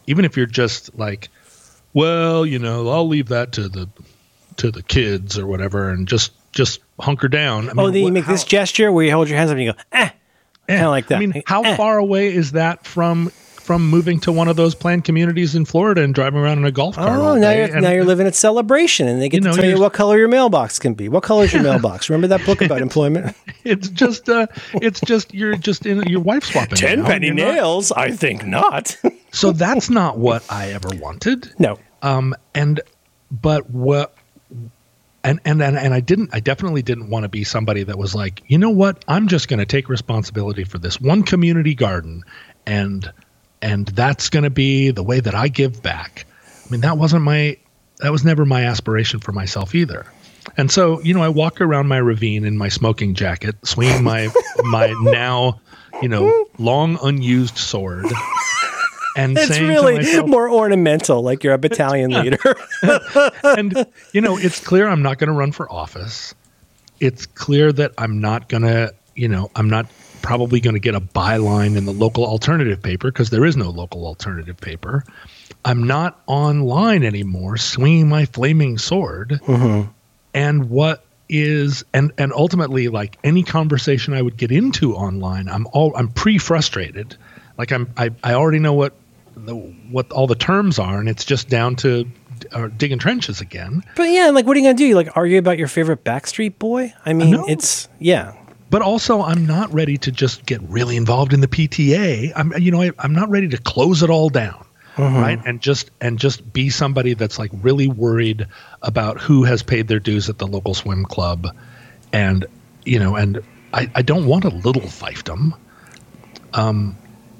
even 0.07 0.25
if 0.25 0.37
you're 0.37 0.45
just 0.45 0.93
like 0.97 1.29
well 1.93 2.45
you 2.45 2.59
know 2.59 2.89
i'll 2.89 3.07
leave 3.07 3.29
that 3.29 3.53
to 3.53 3.67
the 3.67 3.89
to 4.59 4.71
the 4.71 4.83
kids 4.83 5.37
or 5.37 5.45
whatever 5.47 5.89
and 5.89 6.07
just 6.07 6.31
just 6.53 6.79
hunker 6.99 7.27
down 7.27 7.69
I 7.69 7.71
Oh, 7.73 7.75
mean, 7.85 7.93
then 7.93 8.03
you 8.05 8.11
make 8.11 8.25
this 8.25 8.43
gesture 8.43 8.91
where 8.91 9.05
you 9.05 9.11
hold 9.11 9.27
your 9.29 9.37
hands 9.37 9.51
up 9.51 9.57
and 9.57 9.63
you 9.65 9.71
go, 9.73 9.77
eh, 9.91 10.09
Eh. 10.67 10.75
kinda 10.75 10.89
like 10.89 11.07
that. 11.07 11.17
I 11.17 11.19
mean, 11.19 11.41
how 11.45 11.61
Eh. 11.63 11.75
far 11.75 11.97
away 11.97 12.33
is 12.33 12.51
that 12.53 12.85
from 12.85 13.31
from 13.61 13.87
moving 13.87 14.19
to 14.19 14.31
one 14.31 14.47
of 14.47 14.55
those 14.55 14.73
planned 14.73 15.03
communities 15.03 15.53
in 15.53 15.63
Florida 15.63 16.01
and 16.01 16.15
driving 16.15 16.39
around 16.39 16.57
in 16.57 16.65
a 16.65 16.71
golf 16.71 16.95
cart? 16.95 17.07
Oh, 17.19 17.35
now 17.35 17.51
you're 17.51 17.65
and- 17.65 17.83
now 17.83 17.91
you're 17.91 18.03
living 18.03 18.25
at 18.25 18.33
celebration, 18.33 19.07
and 19.07 19.21
they 19.21 19.29
get 19.29 19.43
You 19.43 19.49
know, 19.49 19.55
to 19.55 19.61
tell 19.61 19.69
you 19.69 19.79
what 19.79 19.93
color 19.93 20.17
your 20.17 20.27
mailbox 20.27 20.79
can 20.79 20.95
be. 20.95 21.07
What 21.07 21.21
color 21.21 21.43
is 21.43 21.53
your 21.53 21.61
mailbox? 21.69 22.09
Remember 22.09 22.25
that 22.35 22.43
book 22.47 22.63
about 22.63 22.81
employment? 22.89 23.35
It's 23.63 23.87
just, 23.89 24.27
uh, 24.27 24.47
it's 24.81 24.99
just 25.01 25.35
you're 25.35 25.55
just 25.55 25.85
in 25.85 26.01
your 26.07 26.19
wife 26.21 26.45
swapping. 26.45 26.77
Ten 26.77 27.05
and 27.05 27.23
you're 27.23 27.35
not- 27.35 27.53
nails? 27.53 27.91
I 27.91 28.09
think 28.09 28.43
not. 28.43 28.97
So 29.31 29.51
that's 29.65 29.87
not 29.91 30.17
what 30.17 30.43
I 30.49 30.69
ever 30.71 30.89
wanted. 30.99 31.51
no. 31.59 31.77
Um, 32.01 32.33
and 32.55 32.81
but 33.31 33.69
what 33.69 34.15
and, 35.23 35.39
and 35.45 35.61
and 35.61 35.77
and 35.77 35.93
I 35.93 35.99
didn't 35.99 36.29
I 36.33 36.39
definitely 36.39 36.81
didn't 36.81 37.09
want 37.09 37.23
to 37.23 37.29
be 37.29 37.43
somebody 37.43 37.83
that 37.83 37.97
was 37.97 38.15
like, 38.15 38.41
you 38.47 38.57
know 38.57 38.69
what, 38.69 39.03
I'm 39.07 39.27
just 39.27 39.47
gonna 39.47 39.65
take 39.65 39.89
responsibility 39.89 40.63
for 40.63 40.77
this 40.77 40.99
one 40.99 41.23
community 41.23 41.75
garden 41.75 42.23
and 42.65 43.11
and 43.61 43.87
that's 43.87 44.29
gonna 44.29 44.49
be 44.49 44.91
the 44.91 45.03
way 45.03 45.19
that 45.19 45.35
I 45.35 45.47
give 45.47 45.81
back. 45.81 46.25
I 46.65 46.69
mean 46.71 46.81
that 46.81 46.97
wasn't 46.97 47.23
my 47.23 47.57
that 47.99 48.11
was 48.11 48.23
never 48.23 48.45
my 48.45 48.63
aspiration 48.65 49.19
for 49.19 49.31
myself 49.31 49.75
either. 49.75 50.05
And 50.57 50.71
so, 50.71 51.01
you 51.01 51.13
know, 51.13 51.21
I 51.21 51.29
walk 51.29 51.61
around 51.61 51.87
my 51.87 51.97
ravine 51.97 52.45
in 52.45 52.57
my 52.57 52.69
smoking 52.69 53.13
jacket, 53.13 53.55
swinging 53.63 54.03
my 54.03 54.29
my 54.63 54.93
now, 55.01 55.59
you 56.01 56.09
know, 56.09 56.47
long 56.57 56.97
unused 57.03 57.57
sword. 57.57 58.05
And 59.15 59.37
It's 59.37 59.59
really 59.59 59.95
myself, 59.95 60.27
more 60.27 60.49
ornamental, 60.49 61.21
like 61.21 61.43
you're 61.43 61.53
a 61.53 61.57
battalion 61.57 62.11
leader. 62.11 62.55
and 63.43 63.85
you 64.13 64.21
know 64.21 64.37
it's 64.37 64.59
clear 64.63 64.87
i'm 64.87 65.01
not 65.01 65.17
going 65.17 65.27
to 65.27 65.33
run 65.33 65.51
for 65.51 65.71
office. 65.71 66.33
It's 66.99 67.25
clear 67.25 67.71
that 67.73 67.93
i'm 67.97 68.19
not 68.19 68.49
going 68.49 68.63
to 68.63 68.93
you 69.15 69.27
know 69.27 69.51
i'm 69.55 69.69
not 69.69 69.87
probably 70.21 70.59
going 70.59 70.73
to 70.75 70.79
get 70.79 70.95
a 70.95 71.01
byline 71.01 71.77
in 71.77 71.85
the 71.85 71.93
local 71.93 72.25
alternative 72.25 72.81
paper 72.81 73.11
because 73.11 73.29
there 73.29 73.45
is 73.45 73.55
no 73.55 73.69
local 73.69 74.05
alternative 74.05 74.57
paper. 74.57 75.03
I'm 75.65 75.85
not 75.85 76.21
online 76.27 77.03
anymore 77.03 77.57
swinging 77.57 78.09
my 78.09 78.25
flaming 78.25 78.77
sword. 78.77 79.39
Mm-hmm. 79.45 79.89
And 80.33 80.69
what 80.69 81.05
is 81.29 81.85
and 81.93 82.11
and 82.17 82.33
ultimately 82.33 82.87
like 82.87 83.17
any 83.23 83.43
conversation 83.43 84.15
i 84.15 84.21
would 84.21 84.35
get 84.35 84.51
into 84.51 84.95
online 84.95 85.47
i'm 85.47 85.67
all 85.73 85.95
i'm 85.95 86.07
pre-frustrated 86.07 87.15
like 87.57 87.71
i'm 87.71 87.87
i, 87.97 88.09
I 88.23 88.33
already 88.33 88.57
know 88.57 88.73
what 88.73 88.93
the, 89.45 89.55
what 89.91 90.11
all 90.11 90.27
the 90.27 90.35
terms 90.35 90.79
are 90.79 90.99
and 90.99 91.09
it's 91.09 91.25
just 91.25 91.49
down 91.49 91.75
to 91.75 92.05
uh, 92.51 92.67
digging 92.77 92.99
trenches 92.99 93.41
again 93.41 93.83
but 93.95 94.09
yeah, 94.09 94.29
like 94.29 94.45
what 94.45 94.55
are 94.55 94.59
you 94.59 94.65
gonna 94.65 94.77
do? 94.77 94.85
You 94.85 94.95
like 94.95 95.15
argue 95.17 95.37
about 95.37 95.57
your 95.57 95.67
favorite 95.67 96.03
Backstreet 96.03 96.57
Boy? 96.57 96.93
I 97.05 97.13
mean, 97.13 97.31
know. 97.31 97.45
it's 97.47 97.89
yeah. 97.99 98.33
but 98.69 98.81
also 98.81 99.21
i'm 99.21 99.45
not 99.45 99.73
ready 99.73 99.97
to 99.97 100.11
just 100.11 100.45
get 100.45 100.61
really 100.63 100.95
involved 100.95 101.33
in 101.33 101.41
the 101.41 101.47
pta 101.47 102.31
i'm 102.35 102.53
you 102.57 102.71
know 102.71 102.81
I, 102.81 102.91
i'm 102.99 103.13
not 103.13 103.29
ready 103.29 103.47
to 103.49 103.57
close 103.57 104.03
it 104.03 104.09
all 104.09 104.29
down 104.29 104.65
right 104.97 105.39
and 105.45 105.61
just 105.61 105.91
and 106.01 106.19
just 106.19 106.51
be 106.51 106.69
somebody 106.69 107.13
that's 107.13 107.39
like 107.39 107.51
really 107.61 107.87
worried 107.87 108.45
about 108.81 109.19
who 109.19 109.43
has 109.43 109.63
paid 109.63 109.87
their 109.87 109.99
dues 109.99 110.29
at 110.29 110.37
the 110.37 110.47
local 110.47 110.73
swim 110.73 111.05
club 111.05 111.47
and 112.11 112.45
you 112.85 112.99
know 112.99 113.15
and 113.15 113.41
i, 113.73 113.89
I 113.95 114.01
don't 114.01 114.25
want 114.25 114.45
a 114.45 114.49
little 114.49 114.81
fiefdom 114.81 115.57
um 116.53 116.97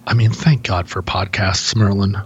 i 0.09 0.13
mean 0.13 0.31
thank 0.31 0.63
god 0.63 0.89
for 0.89 1.01
podcasts 1.01 1.75
merlin 1.75 2.17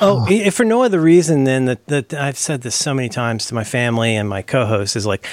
Oh, 0.00 0.26
if 0.28 0.54
for 0.54 0.64
no 0.64 0.82
other 0.82 1.00
reason 1.00 1.44
than 1.44 1.66
that, 1.66 1.86
that 1.86 2.14
I've 2.14 2.38
said 2.38 2.62
this 2.62 2.74
so 2.74 2.94
many 2.94 3.08
times 3.08 3.46
to 3.46 3.54
my 3.54 3.64
family 3.64 4.16
and 4.16 4.28
my 4.28 4.42
co-host 4.42 4.96
is 4.96 5.06
like, 5.06 5.26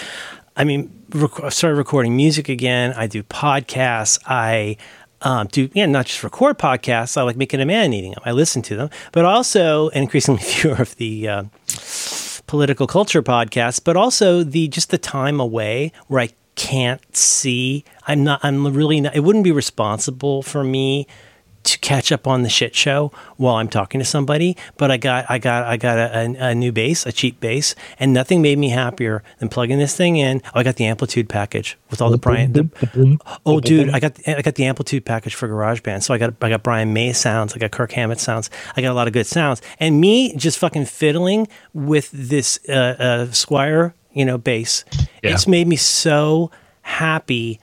I 0.55 0.63
mean, 0.63 0.91
rec- 1.09 1.43
I 1.43 1.49
started 1.49 1.77
recording 1.77 2.15
music 2.15 2.49
again. 2.49 2.93
I 2.93 3.07
do 3.07 3.23
podcasts. 3.23 4.19
I 4.25 4.77
um, 5.21 5.47
do, 5.47 5.69
yeah, 5.73 5.85
not 5.85 6.05
just 6.05 6.23
record 6.23 6.57
podcasts. 6.57 7.17
I 7.17 7.23
like 7.23 7.35
making 7.35 7.59
a 7.59 7.65
man 7.65 7.93
eating 7.93 8.11
them. 8.11 8.21
I 8.25 8.31
listen 8.31 8.61
to 8.63 8.75
them, 8.75 8.89
but 9.11 9.25
also 9.25 9.89
and 9.89 10.03
increasingly 10.03 10.41
fewer 10.43 10.75
of 10.75 10.95
the 10.97 11.27
uh, 11.27 11.43
political 12.47 12.87
culture 12.87 13.23
podcasts, 13.23 13.81
but 13.83 13.97
also 13.97 14.43
the 14.43 14.67
just 14.67 14.91
the 14.91 14.97
time 14.97 15.39
away 15.39 15.91
where 16.07 16.21
I 16.21 16.29
can't 16.55 17.15
see. 17.15 17.83
I'm 18.07 18.23
not. 18.23 18.39
I'm 18.43 18.73
really 18.73 19.01
not. 19.01 19.15
It 19.15 19.21
wouldn't 19.21 19.43
be 19.43 19.51
responsible 19.51 20.41
for 20.43 20.63
me 20.63 21.07
to 21.65 21.79
catch 21.79 22.11
up 22.11 22.27
on 22.27 22.43
the 22.43 22.49
shit 22.49 22.75
show 22.75 23.11
while 23.37 23.55
I'm 23.55 23.67
talking 23.67 23.99
to 23.99 24.05
somebody. 24.05 24.55
But 24.77 24.91
I 24.91 24.97
got, 24.97 25.25
I 25.29 25.37
got, 25.37 25.65
I 25.65 25.77
got 25.77 25.97
a, 25.97 26.19
a, 26.19 26.49
a 26.49 26.55
new 26.55 26.71
bass, 26.71 27.05
a 27.05 27.11
cheap 27.11 27.39
bass, 27.39 27.75
and 27.99 28.13
nothing 28.13 28.41
made 28.41 28.57
me 28.57 28.69
happier 28.69 29.23
than 29.39 29.49
plugging 29.49 29.79
this 29.79 29.95
thing 29.95 30.17
in. 30.17 30.41
Oh, 30.47 30.59
I 30.59 30.63
got 30.63 30.75
the 30.75 30.85
AmpliTube 30.85 31.27
package 31.27 31.77
with 31.89 32.01
all 32.01 32.09
the 32.09 32.17
Brian. 32.17 32.53
The, 32.53 33.17
oh, 33.45 33.59
dude, 33.59 33.89
I 33.89 33.99
got, 33.99 34.17
I 34.27 34.41
got 34.41 34.55
the 34.55 34.63
AmpliTube 34.63 35.05
package 35.05 35.35
for 35.35 35.47
GarageBand. 35.47 36.03
So 36.03 36.13
I 36.13 36.17
got, 36.17 36.33
I 36.41 36.49
got 36.49 36.63
Brian 36.63 36.93
May 36.93 37.13
sounds, 37.13 37.53
I 37.53 37.57
got 37.57 37.71
Kirk 37.71 37.91
Hammett 37.91 38.19
sounds, 38.19 38.49
I 38.75 38.81
got 38.81 38.91
a 38.91 38.93
lot 38.93 39.07
of 39.07 39.13
good 39.13 39.27
sounds, 39.27 39.61
and 39.79 39.99
me 39.99 40.35
just 40.35 40.57
fucking 40.59 40.85
fiddling 40.85 41.47
with 41.73 42.09
this 42.11 42.59
uh, 42.69 42.71
uh, 42.71 43.25
Squier, 43.27 43.93
you 44.13 44.25
know, 44.25 44.37
bass. 44.37 44.85
Yeah. 45.23 45.31
It's 45.31 45.47
made 45.47 45.67
me 45.67 45.75
so 45.75 46.51
happy 46.83 47.59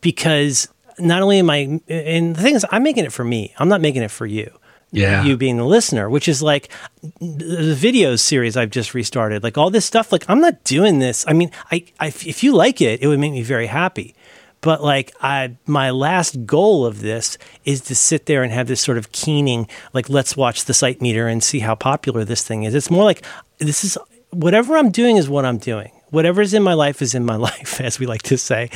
because 0.00 0.68
not 0.98 1.22
only 1.22 1.38
am 1.38 1.50
I, 1.50 1.80
and 1.88 2.36
the 2.36 2.42
thing 2.42 2.54
is, 2.54 2.64
I'm 2.70 2.82
making 2.82 3.04
it 3.04 3.12
for 3.12 3.24
me. 3.24 3.54
I'm 3.58 3.68
not 3.68 3.80
making 3.80 4.02
it 4.02 4.10
for 4.10 4.26
you. 4.26 4.58
Yeah. 4.92 5.24
You 5.24 5.36
being 5.36 5.56
the 5.56 5.64
listener, 5.64 6.08
which 6.08 6.28
is 6.28 6.42
like 6.42 6.68
the 7.20 7.76
videos 7.76 8.20
series 8.20 8.56
I've 8.56 8.70
just 8.70 8.94
restarted, 8.94 9.42
like 9.42 9.58
all 9.58 9.68
this 9.68 9.84
stuff. 9.84 10.12
Like 10.12 10.24
I'm 10.28 10.40
not 10.40 10.62
doing 10.64 11.00
this. 11.00 11.24
I 11.26 11.32
mean, 11.32 11.50
I, 11.70 11.84
I 11.98 12.06
if 12.06 12.42
you 12.42 12.54
like 12.54 12.80
it, 12.80 13.02
it 13.02 13.08
would 13.08 13.18
make 13.18 13.32
me 13.32 13.42
very 13.42 13.66
happy. 13.66 14.14
But 14.60 14.82
like 14.82 15.12
I, 15.20 15.56
my 15.66 15.90
last 15.90 16.46
goal 16.46 16.86
of 16.86 17.00
this 17.00 17.36
is 17.64 17.82
to 17.82 17.94
sit 17.94 18.26
there 18.26 18.42
and 18.42 18.52
have 18.52 18.68
this 18.68 18.80
sort 18.80 18.96
of 18.96 19.12
keening, 19.12 19.68
like 19.92 20.08
let's 20.08 20.36
watch 20.36 20.64
the 20.64 20.74
site 20.74 21.02
meter 21.02 21.28
and 21.28 21.42
see 21.42 21.58
how 21.58 21.74
popular 21.74 22.24
this 22.24 22.42
thing 22.42 22.62
is. 22.62 22.74
It's 22.74 22.90
more 22.90 23.04
like 23.04 23.24
this 23.58 23.84
is 23.84 23.98
whatever 24.30 24.76
I'm 24.76 24.90
doing 24.90 25.16
is 25.16 25.28
what 25.28 25.44
I'm 25.44 25.58
doing. 25.58 25.92
Whatever's 26.10 26.54
in 26.54 26.62
my 26.62 26.74
life 26.74 27.02
is 27.02 27.14
in 27.14 27.24
my 27.24 27.36
life, 27.50 27.80
as 27.80 27.98
we 27.98 28.06
like 28.06 28.22
to 28.22 28.38
say. 28.38 28.70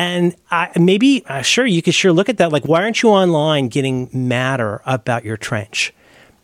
And 0.00 0.34
I, 0.50 0.70
maybe, 0.80 1.26
uh, 1.26 1.42
sure, 1.42 1.66
you 1.66 1.82
could 1.82 1.94
sure 1.94 2.10
look 2.10 2.30
at 2.30 2.38
that. 2.38 2.52
Like, 2.52 2.64
why 2.64 2.82
aren't 2.82 3.02
you 3.02 3.10
online 3.10 3.68
getting 3.68 4.08
madder 4.14 4.80
about 4.86 5.26
your 5.26 5.36
trench? 5.36 5.92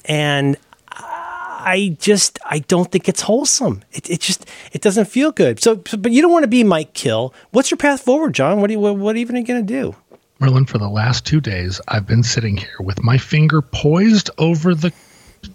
And 0.05 0.59
I 0.91 1.97
just 1.99 2.39
I 2.45 2.59
don't 2.59 2.93
think 2.93 3.09
it's 3.09 3.23
wholesome. 3.23 3.83
It, 3.93 4.11
it 4.11 4.21
just 4.21 4.45
it 4.73 4.83
doesn't 4.83 5.07
feel 5.07 5.33
good. 5.33 5.59
So, 5.59 5.77
but 5.77 6.13
you 6.13 6.21
don't 6.21 6.33
want 6.33 6.43
to 6.43 6.49
be 6.49 6.65
Mike 6.65 6.93
Kill. 6.93 7.33
What's 7.53 7.71
your 7.71 7.79
path 7.79 8.03
forward, 8.03 8.35
John? 8.35 8.61
What 8.61 8.69
are 8.69 8.75
you, 8.75 8.79
what, 8.79 8.99
what 8.99 9.17
even 9.17 9.37
are 9.37 9.39
you 9.39 9.47
going 9.47 9.67
to 9.67 9.73
do? 9.73 9.97
Merlin, 10.39 10.67
for 10.67 10.77
the 10.77 10.91
last 10.91 11.25
two 11.25 11.41
days, 11.41 11.81
I've 11.89 12.07
been 12.07 12.25
sitting 12.25 12.59
here 12.59 12.77
with 12.81 13.03
my 13.03 13.17
finger 13.17 13.63
poised 13.63 14.29
over 14.37 14.75
the 14.75 14.93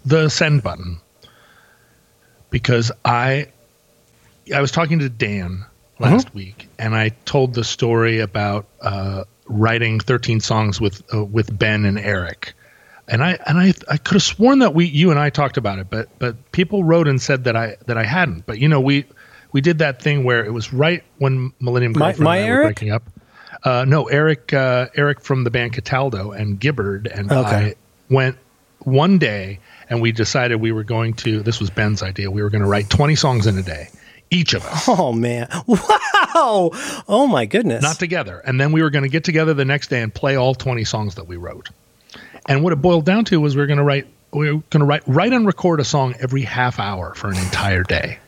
the 0.04 0.28
send 0.28 0.64
button 0.64 1.00
because 2.50 2.90
I 3.04 3.46
I 4.52 4.60
was 4.60 4.72
talking 4.72 4.98
to 4.98 5.08
Dan 5.08 5.64
last 6.02 6.28
Mhm. 6.28 6.34
week, 6.34 6.68
and 6.78 6.94
I 6.94 7.10
told 7.24 7.54
the 7.54 7.64
story 7.64 8.20
about 8.20 8.66
uh, 8.80 9.24
writing 9.46 10.00
13 10.00 10.40
songs 10.40 10.80
with 10.80 11.02
uh, 11.14 11.24
with 11.24 11.56
Ben 11.58 11.84
and 11.84 11.98
Eric. 11.98 12.52
And 13.08 13.22
I 13.24 13.38
and 13.46 13.58
I 13.58 13.74
I 13.90 13.96
could 13.96 14.14
have 14.14 14.22
sworn 14.22 14.60
that 14.60 14.74
we 14.74 14.86
you 14.86 15.10
and 15.10 15.18
I 15.18 15.30
talked 15.30 15.56
about 15.56 15.78
it, 15.78 15.88
but 15.90 16.08
but 16.18 16.52
people 16.52 16.84
wrote 16.84 17.08
and 17.08 17.20
said 17.20 17.44
that 17.44 17.56
I 17.56 17.76
that 17.86 17.96
I 17.98 18.04
hadn't. 18.04 18.46
But 18.46 18.58
you 18.58 18.68
know 18.68 18.80
we 18.80 19.04
we 19.52 19.60
did 19.60 19.78
that 19.78 20.00
thing 20.00 20.24
where 20.24 20.44
it 20.44 20.52
was 20.52 20.72
right 20.72 21.02
when 21.18 21.52
Millennium 21.60 21.92
My- 21.92 22.06
Girlfriend 22.12 22.24
my 22.24 22.36
and 22.38 22.46
I 22.46 22.56
were 22.56 22.62
breaking 22.64 22.90
up. 22.92 23.02
Uh, 23.64 23.84
no, 23.86 24.04
Eric 24.08 24.52
uh, 24.54 24.86
Eric 24.96 25.20
from 25.20 25.44
the 25.44 25.50
band 25.50 25.72
Cataldo 25.72 26.30
and 26.32 26.58
Gibbard 26.60 27.06
and 27.06 27.30
Okay. 27.30 27.56
I 27.56 27.74
went 28.08 28.36
one 28.80 29.18
day 29.18 29.58
and 29.90 30.00
we 30.00 30.10
decided 30.12 30.56
we 30.60 30.72
were 30.72 30.84
going 30.84 31.12
to. 31.14 31.42
This 31.42 31.60
was 31.60 31.70
Ben's 31.70 32.02
idea. 32.02 32.30
We 32.30 32.42
were 32.42 32.50
going 32.50 32.62
to 32.62 32.68
write 32.68 32.88
20 32.88 33.14
songs 33.16 33.46
in 33.46 33.58
a 33.58 33.62
day, 33.62 33.88
each 34.32 34.54
of 34.54 34.64
us. 34.64 34.88
Oh 34.88 35.12
man! 35.12 35.48
Wow! 35.66 36.70
Oh 37.08 37.26
my 37.30 37.44
goodness! 37.44 37.82
not 37.82 37.98
together. 37.98 38.38
And 38.38 38.60
then 38.60 38.72
we 38.72 38.82
were 38.82 38.90
going 38.90 39.02
to 39.02 39.08
get 39.08 39.24
together 39.24 39.52
the 39.54 39.64
next 39.64 39.88
day 39.88 40.00
and 40.00 40.12
play 40.12 40.36
all 40.36 40.54
20 40.54 40.84
songs 40.84 41.16
that 41.16 41.28
we 41.28 41.36
wrote. 41.36 41.68
And 42.46 42.64
what 42.64 42.72
it 42.72 42.76
boiled 42.76 43.04
down 43.04 43.24
to 43.26 43.40
was 43.40 43.54
we 43.54 43.60
were 43.60 43.66
going 43.66 43.78
to 43.78 43.84
write 43.84 44.06
we 44.32 44.50
were 44.50 44.62
going 44.70 44.80
to 44.80 44.84
write 44.84 45.02
write 45.06 45.32
and 45.32 45.46
record 45.46 45.80
a 45.80 45.84
song 45.84 46.14
every 46.20 46.42
half 46.42 46.80
hour 46.80 47.14
for 47.14 47.28
an 47.28 47.36
entire 47.36 47.82
day. 47.82 48.18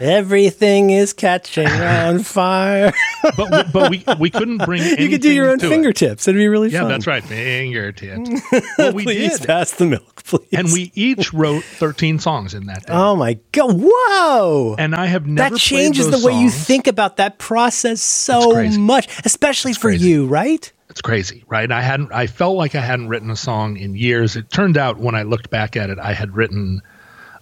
Everything 0.00 0.90
is 0.90 1.12
catching 1.12 1.66
on 1.66 2.18
fire. 2.22 2.92
But 3.36 3.50
we, 3.50 3.72
but 3.72 3.90
we 3.90 4.04
we 4.18 4.30
couldn't 4.30 4.58
bring 4.58 4.82
you 4.98 5.08
could 5.08 5.20
do 5.20 5.32
your 5.32 5.46
own 5.46 5.52
anything 5.52 5.70
it. 5.70 5.74
fingertips. 5.74 6.28
It'd 6.28 6.38
be 6.38 6.48
really 6.48 6.68
fun. 6.70 6.74
Yeah, 6.74 6.80
fun. 6.82 6.88
that's 6.90 7.06
right. 7.06 7.24
Fingertips. 7.24 8.30
Well, 8.78 8.92
we 8.92 9.04
please 9.04 9.38
did. 9.38 9.46
pass 9.46 9.72
the 9.72 9.86
milk, 9.86 10.22
please. 10.24 10.46
And 10.52 10.70
we 10.72 10.90
each 10.94 11.32
wrote 11.32 11.64
13 11.64 12.18
songs 12.18 12.52
in 12.54 12.66
that 12.66 12.86
day. 12.86 12.92
Oh 12.92 13.16
my 13.16 13.38
god! 13.52 13.72
Whoa! 13.80 14.74
and 14.78 14.94
I 14.94 15.06
have 15.06 15.26
never 15.26 15.54
that 15.54 15.60
changes 15.60 16.10
the 16.10 16.26
way 16.26 16.38
you 16.38 16.50
think 16.50 16.86
about 16.86 17.16
that 17.16 17.38
process 17.38 18.00
so 18.02 18.62
much, 18.78 19.08
especially 19.24 19.72
for 19.72 19.90
crazy. 19.90 20.08
you, 20.08 20.26
right? 20.26 20.70
It's 20.90 21.00
crazy, 21.02 21.44
right? 21.48 21.70
I 21.70 21.82
hadn't. 21.82 22.12
I 22.12 22.26
felt 22.26 22.56
like 22.56 22.74
I 22.74 22.80
hadn't 22.80 23.08
written 23.08 23.30
a 23.30 23.36
song 23.36 23.76
in 23.76 23.94
years. 23.96 24.36
It 24.36 24.50
turned 24.50 24.76
out 24.76 24.98
when 24.98 25.14
I 25.14 25.22
looked 25.22 25.50
back 25.50 25.76
at 25.76 25.90
it, 25.90 25.98
I 25.98 26.12
had 26.12 26.34
written 26.36 26.80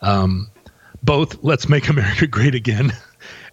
um, 0.03 0.51
both 1.05 1.43
"Let's 1.43 1.69
Make 1.69 1.89
America 1.89 2.27
Great 2.27 2.55
Again" 2.55 2.93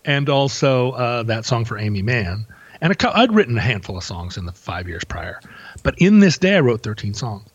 and 0.06 0.30
also 0.30 0.92
uh, 0.92 1.24
that 1.24 1.46
song 1.46 1.66
for 1.66 1.78
Aimee 1.78 2.02
Mann. 2.02 2.46
And 2.82 2.92
a, 2.92 2.96
cou- 2.96 3.12
I'd 3.14 3.34
written 3.34 3.58
a 3.58 3.62
handful 3.62 3.98
of 3.98 4.04
songs 4.04 4.38
in 4.38 4.46
the 4.46 4.52
five 4.52 4.88
years 4.88 5.04
prior, 5.04 5.40
but 5.84 5.96
in 6.00 6.20
this 6.20 6.38
day, 6.40 6.56
I 6.56 6.62
wrote 6.62 6.82
13 6.82 7.14
songs. 7.14 7.48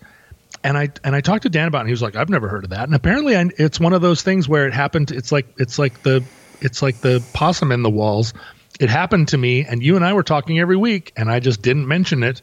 And 0.63 0.79
I 0.79 0.89
and 1.05 1.15
I 1.15 1.21
talked 1.21 1.43
to 1.43 1.49
Dan 1.49 1.69
about 1.69 1.79
it. 1.79 1.81
And 1.83 1.89
he 1.89 1.93
was 1.93 2.03
like, 2.03 2.17
"I've 2.17 2.29
never 2.29 2.49
heard 2.49 2.65
of 2.65 2.71
that." 2.71 2.85
And 2.85 2.95
apparently, 2.95 3.37
I, 3.37 3.51
it's 3.59 3.79
one 3.79 3.93
of 3.93 4.03
those 4.03 4.23
things 4.23 4.49
where 4.49 4.67
it 4.67 4.73
happened. 4.73 5.11
It's 5.11 5.31
like 5.31 5.47
it's 5.59 5.79
like 5.79 6.03
the 6.03 6.25
it's 6.61 6.83
like 6.83 7.01
the 7.01 7.23
possum 7.35 7.73
in 7.73 7.83
the 7.83 7.91
walls. 7.91 8.33
It 8.81 8.91
happened 8.91 9.29
to 9.29 9.39
me, 9.39 9.65
and 9.65 9.83
you 9.83 9.97
and 9.97 10.05
I 10.05 10.13
were 10.13 10.23
talking 10.23 10.59
every 10.59 10.77
week, 10.77 11.13
and 11.17 11.31
I 11.31 11.41
just 11.41 11.63
didn't 11.63 11.87
mention 11.87 12.23
it. 12.23 12.43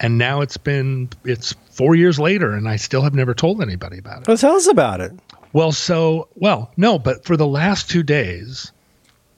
And 0.00 0.16
now 0.16 0.40
it's 0.40 0.56
been 0.56 1.10
it's 1.24 1.52
four 1.70 1.94
years 1.94 2.18
later, 2.18 2.52
and 2.52 2.68
I 2.68 2.76
still 2.76 3.02
have 3.02 3.14
never 3.14 3.34
told 3.34 3.60
anybody 3.60 3.98
about 3.98 4.22
it. 4.22 4.28
Well, 4.28 4.38
tell 4.38 4.54
us 4.54 4.68
about 4.68 5.00
it. 5.00 5.12
Well, 5.52 5.72
so 5.72 6.28
well, 6.36 6.70
no, 6.76 6.98
but 6.98 7.24
for 7.24 7.36
the 7.36 7.46
last 7.46 7.90
two 7.90 8.02
days, 8.02 8.72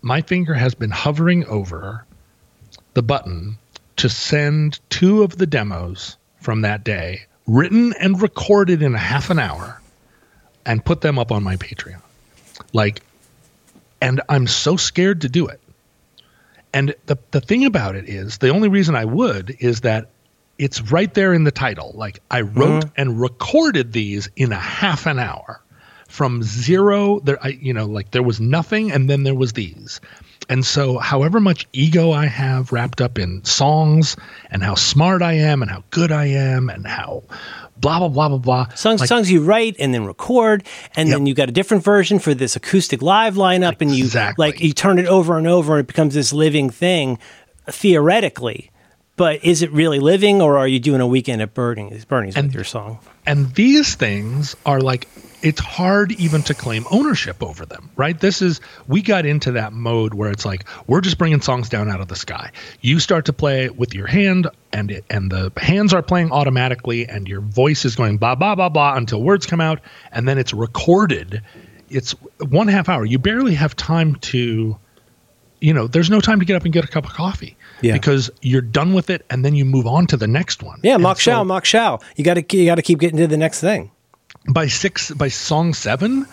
my 0.03 0.21
finger 0.21 0.55
has 0.55 0.75
been 0.75 0.91
hovering 0.91 1.47
over 1.47 2.05
the 2.95 3.03
button 3.03 3.57
to 3.97 4.09
send 4.09 4.79
two 4.91 5.23
of 5.23 5.39
the 5.39 5.47
demos 5.47 6.17
from 6.41 6.63
that 6.63 6.85
day, 6.85 7.23
written 7.47 7.95
and 7.99 8.21
recorded 8.21 8.83
in 8.83 8.95
a 8.95 8.99
half 8.99 9.31
an 9.31 9.39
hour, 9.39 9.81
and 10.67 10.85
put 10.85 11.01
them 11.01 11.19
up 11.19 11.33
on 11.33 11.43
my 11.43 11.57
Patreon. 11.57 12.03
Like, 12.73 13.03
and 14.01 14.21
I'm 14.29 14.47
so 14.47 14.77
scared 14.77 15.23
to 15.23 15.29
do 15.29 15.47
it. 15.47 15.61
And 16.75 16.95
the 17.07 17.19
the 17.31 17.41
thing 17.41 17.65
about 17.65 17.95
it 17.95 18.09
is, 18.09 18.39
the 18.39 18.51
only 18.51 18.69
reason 18.69 18.95
I 18.97 19.07
would 19.07 19.57
is 19.61 19.81
that 19.81 20.11
it's 20.59 20.83
right 20.93 21.13
there 21.15 21.33
in 21.33 21.45
the 21.45 21.51
title. 21.51 21.93
Like 21.95 22.21
I 22.31 22.43
wrote 22.43 22.85
uh-huh. 22.85 22.93
and 22.97 23.21
recorded 23.21 23.93
these 23.93 24.29
in 24.37 24.53
a 24.53 24.59
half 24.59 25.07
an 25.07 25.19
hour 25.19 25.62
from 26.13 26.43
zero 26.43 27.21
there 27.21 27.39
I 27.43 27.59
you 27.61 27.73
know 27.73 27.87
like 27.87 28.11
there 28.11 28.23
was 28.23 28.39
nothing 28.39 28.93
and 28.93 29.09
then 29.09 29.23
there 29.23 29.35
was 29.35 29.55
these. 29.55 29.99
And 30.49 30.67
so 30.67 30.99
however 30.99 31.41
much 31.41 31.67
ego 31.73 32.11
I 32.13 32.27
have 32.27 32.71
wrapped 32.71 33.01
up 33.01 33.19
in 33.19 33.43
songs 33.45 34.15
and 34.51 34.63
how 34.63 34.75
smart 34.75 35.23
I 35.23 35.33
am 35.35 35.63
and 35.63 35.71
how 35.71 35.83
good 35.91 36.13
I 36.13 36.27
am 36.27 36.69
and 36.69 36.87
how 36.87 37.23
blah 37.81 37.99
blah 37.99 38.09
blah 38.09 38.29
blah 38.29 38.39
blah. 38.39 38.69
Songs, 38.75 39.01
like, 39.01 39.09
songs 39.09 39.31
you 39.31 39.43
write 39.43 39.77
and 39.79 39.95
then 39.95 40.05
record, 40.05 40.65
and 40.97 41.09
Yep. 41.09 41.17
then 41.17 41.27
you 41.27 41.35
got 41.35 41.49
a 41.49 41.53
different 41.53 41.83
version 41.83 42.19
for 42.19 42.35
this 42.35 42.57
acoustic 42.57 43.01
live 43.01 43.37
lineup, 43.37 43.81
and 43.81 43.91
you 43.97 44.11
like 44.37 44.61
you 44.61 44.73
turn 44.75 44.99
it 44.99 45.07
over 45.07 45.39
and 45.39 45.47
over, 45.47 45.75
and 45.79 45.81
it 45.81 45.87
becomes 45.87 46.13
this 46.13 46.33
living 46.35 46.69
thing, 46.69 47.19
theoretically. 47.71 48.71
But 49.17 49.45
is 49.45 49.63
it 49.63 49.71
really 49.73 50.01
living, 50.01 50.41
or 50.41 50.57
are 50.59 50.67
you 50.67 50.81
doing 50.81 51.01
a 51.01 51.07
weekend 51.07 51.43
at 51.43 51.53
Bernie's, 51.55 52.05
Bernie's 52.05 52.35
with 52.37 52.55
your 52.55 52.65
song? 52.65 52.99
and 53.27 53.55
these 53.55 53.95
things 53.95 54.57
are 54.67 54.81
like 54.81 55.07
it's 55.43 55.61
hard 55.61 56.13
even 56.13 56.43
to 56.43 56.55
claim 56.55 56.85
ownership 56.91 57.43
over 57.43 57.67
them 57.67 57.91
right? 57.97 58.19
This 58.19 58.43
is 58.43 58.61
we 58.89 59.03
got 59.03 59.27
into 59.27 59.53
that 59.53 59.73
mode 59.73 60.15
where 60.15 60.31
it's 60.31 60.45
like 60.45 60.69
we're 60.87 61.01
just 61.01 61.19
bringing 61.19 61.41
songs 61.41 61.69
down 61.69 61.91
out 61.91 62.01
of 62.01 62.09
the 62.09 62.17
sky. 62.17 62.51
You 62.81 62.99
start 63.01 63.27
to 63.27 63.33
play 63.33 63.69
with 63.69 63.95
your 63.95 64.07
hand 64.07 64.49
and 64.73 64.91
it 64.91 65.05
and 65.11 65.31
the 65.31 65.53
hands 65.57 65.93
are 65.95 66.03
playing 66.03 66.33
automatically 66.33 67.09
and 67.09 67.29
your 67.29 67.41
voice 67.41 67.85
is 67.85 67.97
going 67.97 68.19
blah 68.19 68.35
blah 68.35 68.55
blah 68.55 68.69
blah 68.69 68.95
until 68.95 69.23
words 69.23 69.47
come 69.47 69.61
out 69.61 69.81
and 70.11 70.27
then 70.27 70.39
it's 70.39 70.55
recorded. 70.55 71.43
It's 71.91 72.13
one 72.41 72.69
half 72.69 72.89
hour. 72.89 73.05
You 73.05 73.19
barely 73.19 73.55
have 73.55 73.77
time 73.77 74.17
to 74.17 74.77
you 75.61 75.75
know 75.75 75.87
there's 75.87 76.11
no 76.11 76.21
time 76.21 76.41
to 76.41 76.45
get 76.45 76.57
up 76.57 76.65
and 76.65 76.73
get 76.73 76.85
a 76.85 76.89
cup 76.89 77.05
of 77.05 77.13
coffee 77.13 77.57
Yeah. 77.83 77.93
because 77.95 78.31
you're 78.43 78.61
done 78.63 78.95
with 78.95 79.11
it 79.11 79.25
and 79.31 79.45
then 79.45 79.55
you 79.55 79.65
move 79.65 79.87
on 79.87 80.07
to 80.09 80.17
the 80.17 80.27
next 80.29 80.63
one 80.63 80.81
Yeah, 80.83 80.97
Mock 80.97 81.21
so- 81.21 81.45
Mock 81.45 81.65
Shao. 81.65 81.99
You 82.17 82.25
got 82.25 82.35
to 82.35 82.57
you 82.57 82.65
got 82.67 82.77
to 82.77 82.83
keep 82.83 82.99
getting 83.01 83.19
to 83.19 83.27
the 83.27 83.37
next 83.37 83.61
thing. 83.61 83.91
by 84.53 84.67
six 84.69 85.11
by 85.13 85.29
song 85.29 85.75
seven 85.75 86.27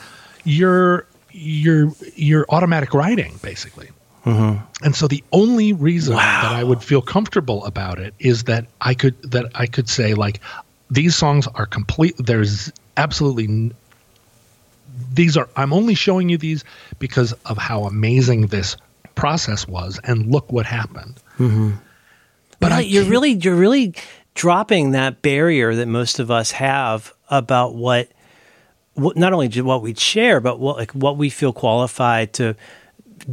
you're 0.45 1.05
you're 1.31 1.91
you're 2.15 2.45
automatic 2.49 2.93
writing 2.93 3.37
basically 3.43 3.89
mm-hmm. 4.25 4.57
and 4.83 4.95
so 4.95 5.07
the 5.07 5.23
only 5.31 5.73
reason 5.73 6.15
that 6.15 6.51
i 6.53 6.63
would 6.63 6.83
feel 6.83 7.01
comfortable 7.01 7.63
about 7.65 7.99
it 7.99 8.13
is 8.19 8.45
that 8.45 8.65
i 8.81 8.93
could 8.95 9.15
that 9.21 9.45
i 9.53 9.67
could 9.67 9.87
say 9.89 10.13
like 10.15 10.39
these 10.89 11.15
songs 11.15 11.45
are 11.53 11.67
complete 11.67 12.15
there's 12.17 12.71
absolutely 12.97 13.43
n- 13.45 13.73
these 15.13 15.37
are 15.37 15.47
i'm 15.55 15.71
only 15.73 15.93
showing 15.93 16.29
you 16.29 16.37
these 16.37 16.63
because 16.97 17.33
of 17.45 17.57
how 17.57 17.83
amazing 17.83 18.47
this 18.47 18.75
process 19.19 19.67
was 19.67 19.99
and 20.03 20.31
look 20.31 20.51
what 20.51 20.65
happened 20.65 21.15
mm-hmm. 21.37 21.71
But 22.59 22.71
I 22.73 22.79
you're 22.81 23.05
really 23.05 23.31
you're 23.31 23.55
really 23.55 23.93
dropping 24.35 24.91
that 24.91 25.21
barrier 25.21 25.75
that 25.75 25.87
most 25.87 26.19
of 26.19 26.29
us 26.31 26.51
have 26.51 27.13
about 27.29 27.75
what, 27.75 28.09
what 28.93 29.15
not 29.17 29.33
only 29.33 29.47
what 29.61 29.81
we'd 29.81 29.99
share, 29.99 30.39
but 30.39 30.59
what 30.59 30.77
like 30.77 30.91
what 30.93 31.17
we 31.17 31.29
feel 31.29 31.53
qualified 31.53 32.33
to 32.33 32.55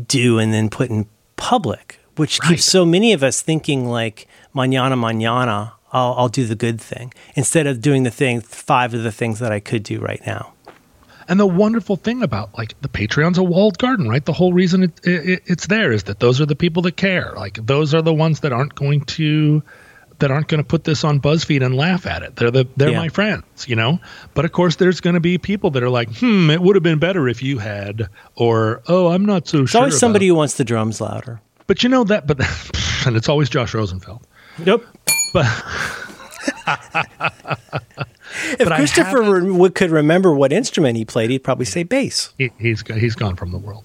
do 0.06 0.38
and 0.38 0.52
then 0.52 0.68
put 0.68 0.90
in 0.90 1.06
public, 1.36 1.98
which 2.16 2.38
Right. 2.40 2.50
keeps 2.50 2.64
so 2.64 2.84
many 2.84 3.12
of 3.12 3.22
us 3.22 3.42
thinking 3.42 3.86
like 3.86 4.26
mañana 4.54 4.94
mañana. 4.94 5.72
I'll, 5.92 6.14
I'll 6.18 6.28
do 6.28 6.44
the 6.46 6.56
good 6.56 6.80
thing 6.80 7.12
instead 7.36 7.66
of 7.66 7.80
doing 7.80 8.02
the 8.02 8.10
thing 8.10 8.40
five 8.40 8.92
of 8.92 9.02
the 9.02 9.12
things 9.12 9.38
that 9.38 9.52
I 9.52 9.60
could 9.60 9.82
do 9.82 10.00
right 10.00 10.20
now. 10.26 10.52
And 11.28 11.40
the 11.40 11.46
wonderful 11.46 11.96
thing 11.96 12.22
about 12.22 12.56
like 12.56 12.80
the 12.82 12.88
Patreon's 12.88 13.38
a 13.38 13.42
walled 13.42 13.78
garden, 13.78 14.08
right? 14.08 14.24
The 14.24 14.32
whole 14.32 14.52
reason 14.52 14.84
it, 14.84 15.00
it, 15.04 15.42
it's 15.46 15.66
there 15.66 15.90
is 15.92 16.04
that 16.04 16.20
those 16.20 16.40
are 16.40 16.46
the 16.46 16.54
people 16.56 16.82
that 16.82 16.96
care. 16.96 17.32
Like 17.36 17.54
those 17.66 17.94
are 17.94 18.02
the 18.02 18.14
ones 18.14 18.40
that 18.40 18.52
aren't 18.52 18.74
going 18.76 19.00
to 19.06 19.62
that 20.18 20.30
aren't 20.30 20.48
going 20.48 20.62
to 20.62 20.66
put 20.66 20.84
this 20.84 21.04
on 21.04 21.20
BuzzFeed 21.20 21.62
and 21.66 21.74
laugh 21.74 22.06
at 22.06 22.22
it. 22.22 22.36
They're 22.36 22.50
the 22.50 22.66
they're 22.76 22.90
Yeah. 22.90 22.98
my 23.00 23.08
friends, 23.08 23.66
you 23.68 23.74
know. 23.76 23.98
But 24.34 24.44
of 24.44 24.52
course, 24.52 24.76
there's 24.76 25.00
going 25.00 25.14
to 25.14 25.20
be 25.20 25.36
people 25.36 25.70
that 25.72 25.82
are 25.82 25.90
like, 25.90 26.08
"Hmm, 26.16 26.48
it 26.48 26.62
would 26.62 26.74
have 26.76 26.82
been 26.82 26.98
better 26.98 27.28
if 27.28 27.42
you 27.42 27.58
had," 27.58 28.08
or 28.36 28.80
"Oh, 28.86 29.08
I'm 29.08 29.24
not 29.26 29.46
so 29.48 29.62
It's 29.62 29.72
sure." 29.72 29.80
always 29.82 29.98
somebody 29.98 30.26
it." 30.26 30.28
who 30.28 30.34
wants 30.36 30.54
the 30.54 30.64
drums 30.64 31.00
louder. 31.00 31.40
But 31.66 31.82
you 31.82 31.88
know 31.88 32.04
that, 32.04 32.26
but 32.28 32.38
and 33.06 33.16
it's 33.16 33.28
always 33.28 33.50
Josh 33.50 33.74
Rosenfeld. 33.74 34.26
Nope. 34.64 34.86
But 35.34 35.44
If 38.58 38.68
But 38.68 38.76
Christopher 38.76 39.40
re- 39.40 39.70
could 39.70 39.90
remember 39.90 40.32
what 40.34 40.52
instrument 40.52 40.96
he 40.96 41.04
played, 41.04 41.30
he'd 41.30 41.44
probably 41.44 41.64
say 41.66 41.82
bass. 41.82 42.32
He, 42.38 42.50
he's 42.58 42.82
he's 42.82 43.14
gone 43.14 43.36
from 43.36 43.50
the 43.52 43.58
world. 43.58 43.84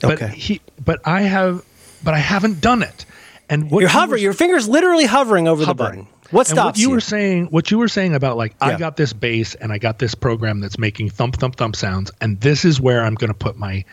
But 0.00 0.22
Okay. 0.22 0.28
he, 0.34 0.60
but 0.84 1.00
I 1.04 1.22
have, 1.22 1.64
but 2.02 2.14
I 2.14 2.18
haven't 2.18 2.60
done 2.60 2.82
it. 2.82 3.04
And 3.48 3.70
what 3.70 3.80
You're 3.80 3.90
you 3.90 4.08
were. 4.08 4.16
Your 4.16 4.32
fingers 4.32 4.68
literally 4.68 5.04
hovering 5.04 5.46
over 5.48 5.64
the 5.64 5.74
button. 5.74 6.06
What 6.30 6.48
And 6.48 6.56
stops 6.56 6.78
you? 6.80 6.88
you? 6.88 6.94
were 6.94 7.00
saying 7.00 7.46
what 7.46 7.70
you 7.70 7.76
were 7.78 7.88
saying 7.88 8.14
about 8.14 8.38
like 8.38 8.54
I 8.60 8.78
got 8.78 8.96
this 8.96 9.12
bass 9.12 9.54
and 9.54 9.70
I 9.70 9.76
got 9.78 9.98
this 9.98 10.14
program 10.14 10.60
that's 10.60 10.78
making 10.78 11.10
thump 11.10 11.36
thump 11.36 11.56
thump 11.56 11.76
sounds 11.76 12.10
and 12.22 12.40
this 12.40 12.64
is 12.64 12.80
where 12.80 13.04
I'm 13.04 13.14
going 13.14 13.28
to 13.28 13.38
put 13.38 13.58
my 13.58 13.84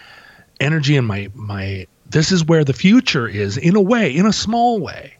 energy 0.61 0.95
and 0.95 1.06
my 1.06 1.30
my 1.34 1.86
this 2.10 2.31
is 2.31 2.45
where 2.45 2.64
the 2.64 2.73
future 2.73 3.27
is 3.27 3.57
in 3.57 3.76
a 3.76 3.81
way 3.81 4.15
in 4.15 4.26
a 4.26 4.31
small 4.31 4.80
way. 4.80 5.14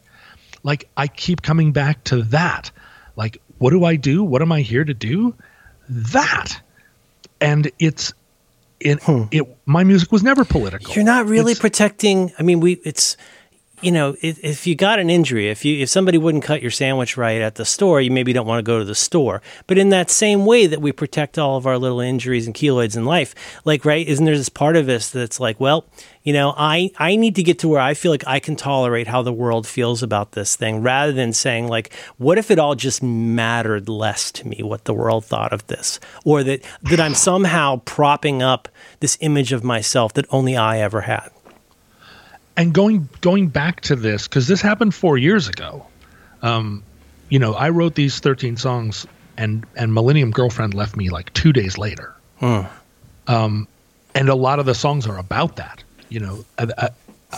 Like 0.62 0.88
I 0.96 1.08
keep 1.08 1.42
coming 1.42 1.72
back 1.72 2.02
to 2.04 2.22
that. 2.22 2.70
Like 3.16 3.42
what 3.60 3.70
do 3.70 3.84
I 3.84 3.96
do? 3.96 4.24
What 4.24 4.40
am 4.40 4.50
I 4.52 4.62
here 4.62 4.84
to 4.84 4.94
do? 4.94 5.34
That. 5.88 6.60
And 7.42 7.70
it's 7.78 8.12
it, 8.80 9.02
hmm. 9.02 9.24
it 9.30 9.44
my 9.66 9.84
music 9.84 10.10
was 10.10 10.22
never 10.22 10.44
political. 10.46 10.94
You're 10.94 11.04
not 11.04 11.26
really 11.26 11.52
It's- 11.52 11.60
protecting. 11.60 12.32
I 12.38 12.42
mean, 12.42 12.60
we. 12.60 12.80
It's 12.84 13.18
you 13.82 13.92
know, 13.92 14.16
if, 14.20 14.42
if 14.44 14.66
you 14.66 14.74
got 14.74 14.98
an 14.98 15.10
injury, 15.10 15.48
if 15.48 15.64
you 15.64 15.82
if 15.82 15.88
somebody 15.88 16.18
wouldn't 16.18 16.44
cut 16.44 16.62
your 16.62 16.70
sandwich 16.70 17.16
right 17.16 17.40
at 17.40 17.54
the 17.54 17.64
store, 17.64 18.00
you 18.00 18.10
maybe 18.10 18.32
don't 18.32 18.46
want 18.46 18.58
to 18.58 18.68
go 18.68 18.78
to 18.78 18.84
the 18.84 18.94
store. 18.94 19.42
But 19.66 19.78
in 19.78 19.88
that 19.90 20.10
same 20.10 20.44
way 20.44 20.66
that 20.66 20.80
we 20.80 20.92
protect 20.92 21.38
all 21.38 21.56
of 21.56 21.66
our 21.66 21.78
little 21.78 22.00
injuries 22.00 22.46
and 22.46 22.54
keloids 22.54 22.96
in 22.96 23.04
life, 23.04 23.34
like 23.64 23.84
right, 23.84 24.06
isn't 24.06 24.24
there 24.24 24.36
this 24.36 24.48
part 24.48 24.76
of 24.76 24.88
us 24.88 25.10
that's 25.10 25.40
like, 25.40 25.58
well, 25.60 25.86
you 26.22 26.32
know, 26.32 26.54
I 26.56 26.90
I 26.98 27.16
need 27.16 27.36
to 27.36 27.42
get 27.42 27.58
to 27.60 27.68
where 27.68 27.80
I 27.80 27.94
feel 27.94 28.10
like 28.10 28.26
I 28.26 28.40
can 28.40 28.56
tolerate 28.56 29.06
how 29.06 29.22
the 29.22 29.32
world 29.32 29.66
feels 29.66 30.02
about 30.02 30.32
this 30.32 30.56
thing, 30.56 30.82
rather 30.82 31.12
than 31.12 31.32
saying 31.32 31.68
like, 31.68 31.92
what 32.18 32.38
if 32.38 32.50
it 32.50 32.58
all 32.58 32.74
just 32.74 33.02
mattered 33.02 33.88
less 33.88 34.30
to 34.32 34.46
me 34.46 34.62
what 34.62 34.84
the 34.84 34.94
world 34.94 35.24
thought 35.24 35.52
of 35.52 35.66
this, 35.68 35.98
or 36.24 36.42
that 36.44 36.62
that 36.82 37.00
I'm 37.00 37.14
somehow 37.14 37.80
propping 37.84 38.42
up 38.42 38.68
this 39.00 39.16
image 39.20 39.52
of 39.52 39.64
myself 39.64 40.12
that 40.14 40.26
only 40.30 40.56
I 40.56 40.78
ever 40.80 41.02
had. 41.02 41.30
And 42.56 42.72
going 42.72 43.08
going 43.20 43.48
back 43.48 43.80
to 43.82 43.96
this 43.96 44.28
because 44.28 44.46
this 44.48 44.60
happened 44.60 44.94
four 44.94 45.16
years 45.16 45.48
ago 45.48 45.86
um 46.42 46.82
you 47.28 47.38
know 47.38 47.54
i 47.54 47.68
wrote 47.68 47.94
these 47.94 48.18
13 48.20 48.56
songs 48.56 49.06
and 49.36 49.64
and 49.76 49.94
millennium 49.94 50.30
girlfriend 50.30 50.74
left 50.74 50.96
me 50.96 51.08
like 51.08 51.32
two 51.32 51.52
days 51.52 51.78
later. 51.78 52.14
Um 53.26 53.66
and 54.14 54.28
a 54.28 54.34
lot 54.34 54.58
of 54.58 54.66
the 54.66 54.74
songs 54.74 55.06
are 55.06 55.18
about 55.18 55.56
that 55.56 55.82
you 56.10 56.20
know. 56.20 56.44
I, 56.58 56.66
I, 56.76 56.88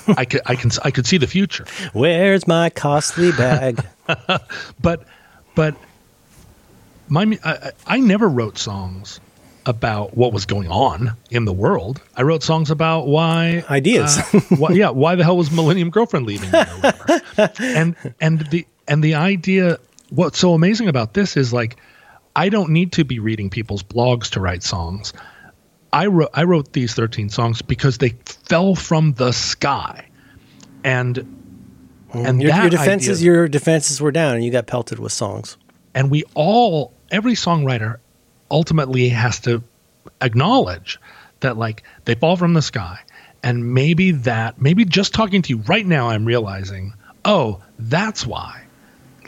I 0.16 0.24
could 0.24 0.40
i 0.46 0.56
can 0.56 0.70
i 0.82 0.90
could 0.90 1.06
see 1.06 1.18
the 1.18 1.26
future. 1.26 1.66
Where's 1.92 2.46
my 2.48 2.70
costly 2.70 3.30
bag? 3.38 3.84
but 4.80 5.04
but 5.54 5.76
my 7.08 7.38
I 7.44 7.72
I 7.86 8.00
never 8.00 8.28
wrote 8.28 8.58
songs 8.58 9.20
about 9.66 10.16
what 10.16 10.32
was 10.32 10.44
going 10.46 10.68
on 10.68 11.16
in 11.30 11.44
the 11.44 11.52
world. 11.52 12.00
I 12.16 12.22
wrote 12.22 12.42
songs 12.42 12.70
about 12.70 13.06
why 13.06 13.64
Ideas. 13.70 14.18
uh, 14.18 14.40
why, 14.56 14.70
yeah, 14.72 14.90
why 14.90 15.14
the 15.14 15.24
hell 15.24 15.36
was 15.36 15.50
Millennium 15.50 15.90
Girlfriend 15.90 16.26
leaving 16.26 16.50
me 16.50 16.58
and 17.60 17.94
and 18.20 18.40
the 18.50 18.66
and 18.88 19.02
the 19.04 19.14
idea 19.14 19.78
what's 20.10 20.38
so 20.38 20.54
amazing 20.54 20.88
about 20.88 21.14
this 21.14 21.36
is 21.36 21.52
like 21.52 21.76
I 22.34 22.48
don't 22.48 22.70
need 22.70 22.92
to 22.92 23.04
be 23.04 23.18
reading 23.20 23.50
people's 23.50 23.82
blogs 23.82 24.30
to 24.30 24.40
write 24.40 24.62
songs. 24.62 25.12
I 25.92 26.06
wrote 26.06 26.30
I 26.34 26.44
wrote 26.44 26.72
these 26.72 26.94
13 26.94 27.28
songs 27.28 27.62
because 27.62 27.98
they 27.98 28.10
fell 28.48 28.74
from 28.74 29.12
the 29.12 29.32
sky. 29.32 30.06
And 30.84 31.38
and 32.14 32.42
your, 32.42 32.54
your 32.54 32.68
defenses, 32.70 33.20
idea- 33.20 33.32
your 33.32 33.48
defenses 33.48 34.00
were 34.00 34.10
down, 34.12 34.34
and 34.34 34.44
you 34.44 34.50
got 34.50 34.66
pelted 34.66 34.98
with 34.98 35.12
songs. 35.12 35.56
and 35.94 36.10
we 36.10 36.24
all 36.34 36.92
every 37.10 37.34
songwriter 37.34 37.98
ultimately 38.52 39.08
has 39.08 39.40
to 39.40 39.64
acknowledge 40.20 41.00
that 41.40 41.56
like 41.56 41.82
they 42.04 42.14
fall 42.14 42.36
from 42.36 42.54
the 42.54 42.62
sky. 42.62 43.00
And 43.42 43.74
maybe 43.74 44.12
that 44.12 44.60
maybe 44.60 44.84
just 44.84 45.12
talking 45.12 45.42
to 45.42 45.48
you 45.50 45.58
right 45.62 45.84
now 45.84 46.10
i'm 46.10 46.24
realizing 46.24 46.94
oh 47.24 47.60
that's 47.78 48.24
why. 48.24 48.62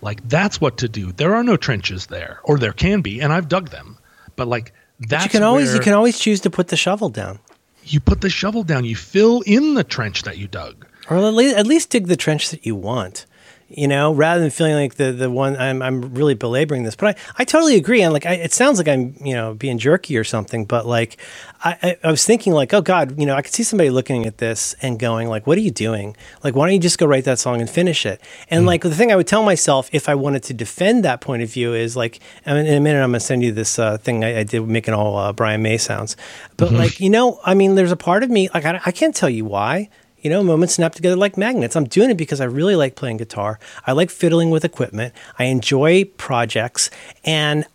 Like 0.03 0.29
that's 0.29 0.61
what 0.61 0.79
to 0.79 0.89
do. 0.89 1.11
There 1.11 1.35
are 1.35 1.43
no 1.43 1.57
trenches 1.57 2.07
there 2.07 2.39
or 2.45 2.59
there 2.59 2.73
can 2.73 3.01
be 3.01 3.21
and 3.21 3.33
i've 3.33 3.49
dug 3.49 3.71
them. 3.71 3.99
But 4.37 4.47
like 4.47 4.73
that's 5.01 5.25
you 5.25 5.31
can 5.31 5.43
always 5.43 5.75
you 5.75 5.81
can 5.81 5.95
always 5.95 6.19
choose 6.19 6.41
to 6.43 6.51
put 6.51 6.69
the 6.69 6.77
shovel 6.77 7.09
down, 7.09 7.41
you 7.87 8.01
put 8.01 8.21
the 8.21 8.31
shovel 8.31 8.63
down. 8.63 8.85
You 8.85 8.97
fill 8.97 9.43
in 9.47 9.75
the 9.75 9.85
trench 9.85 10.23
that 10.23 10.39
you 10.39 10.49
dug. 10.49 10.87
Or 11.11 11.19
at 11.19 11.35
least, 11.35 11.57
at 11.57 11.67
least 11.67 11.91
dig 11.91 12.07
the 12.07 12.17
trench 12.17 12.51
that 12.51 12.65
you 12.65 12.75
want. 12.75 13.27
You 13.69 13.89
know, 13.89 14.13
rather 14.13 14.41
than 14.41 14.51
feeling 14.51 14.75
like 14.75 14.97
the 14.97 15.11
the 15.11 15.31
one 15.31 15.57
I'm 15.57 15.81
I'm 15.83 16.15
really 16.15 16.35
belaboring 16.35 16.83
this, 16.83 16.95
but 16.95 17.17
I, 17.17 17.43
I 17.43 17.45
totally 17.45 17.77
agree. 17.77 18.03
And 18.03 18.13
like, 18.13 18.27
I, 18.27 18.35
it 18.35 18.53
sounds 18.53 18.79
like 18.79 18.89
I'm 18.89 19.17
you 19.25 19.35
know 19.35 19.55
being 19.55 19.79
jerky 19.79 20.17
or 20.19 20.25
something, 20.25 20.67
but 20.67 20.87
like, 20.87 21.17
I, 21.65 21.97
I 22.05 22.11
was 22.11 22.27
thinking 22.27 22.53
like, 22.53 22.75
oh 22.75 22.83
God, 22.83 23.19
you 23.19 23.25
know, 23.25 23.35
I 23.35 23.41
could 23.41 23.55
see 23.55 23.63
somebody 23.63 23.89
looking 23.89 24.27
at 24.27 24.37
this 24.37 24.75
and 24.83 24.99
going 24.99 25.29
like, 25.29 25.47
what 25.47 25.57
are 25.57 25.63
you 25.63 25.71
doing? 25.71 26.15
Like, 26.43 26.55
why 26.55 26.67
don't 26.67 26.75
you 26.75 26.81
just 26.81 26.99
go 26.99 27.07
write 27.07 27.25
that 27.25 27.39
song 27.39 27.61
and 27.61 27.71
finish 27.71 28.05
it? 28.05 28.21
And 28.51 28.67
like 28.67 28.83
the 28.83 28.95
thing 28.95 29.11
I 29.11 29.17
would 29.17 29.27
tell 29.27 29.43
myself 29.43 29.89
if 29.91 30.11
I 30.11 30.15
wanted 30.15 30.43
to 30.45 30.55
defend 30.55 31.05
that 31.07 31.23
point 31.23 31.43
of 31.43 31.51
view 31.51 31.73
is 31.73 31.97
like, 31.97 32.21
I 32.45 32.53
mean, 32.53 32.67
in 32.67 32.75
a 32.75 32.81
minute 32.81 33.03
I'm 33.03 33.11
gonna 33.11 33.21
send 33.21 33.43
you 33.43 33.51
this 33.51 33.79
uh, 33.79 33.97
thing 33.97 34.25
I, 34.25 34.41
I 34.41 34.43
did 34.45 34.61
making 34.69 34.93
all 34.93 35.17
uh, 35.17 35.33
Brian 35.33 35.63
May 35.63 35.79
sounds, 35.79 36.17
but 36.59 36.71
like 36.71 37.01
you 37.01 37.09
know, 37.09 37.41
I 37.45 37.55
mean, 37.55 37.77
there's 37.77 37.93
a 37.93 37.97
part 37.97 38.23
of 38.23 38.31
me 38.31 38.51
like 38.53 38.67
I, 38.67 38.81
I 38.85 38.93
can't 38.93 39.15
tell 39.15 39.31
you 39.31 39.47
why. 39.47 39.89
You 40.25 40.31
know, 40.31 40.43
moments 40.43 40.75
snap 40.75 40.95
together 40.95 41.17
like 41.17 41.37
magnets. 41.37 41.77
I'm 41.77 41.85
doing 41.85 42.11
it 42.11 42.17
because 42.17 42.41
I 42.41 42.47
really 42.47 42.75
like 42.77 42.97
playing 42.97 43.19
guitar. 43.19 43.61
I 43.87 43.93
like 43.93 44.09
fiddling 44.11 44.49
with 44.51 44.65
equipment. 44.65 45.13
I 45.39 45.45
enjoy 45.45 46.05
projects. 46.05 46.91
And 47.25 47.67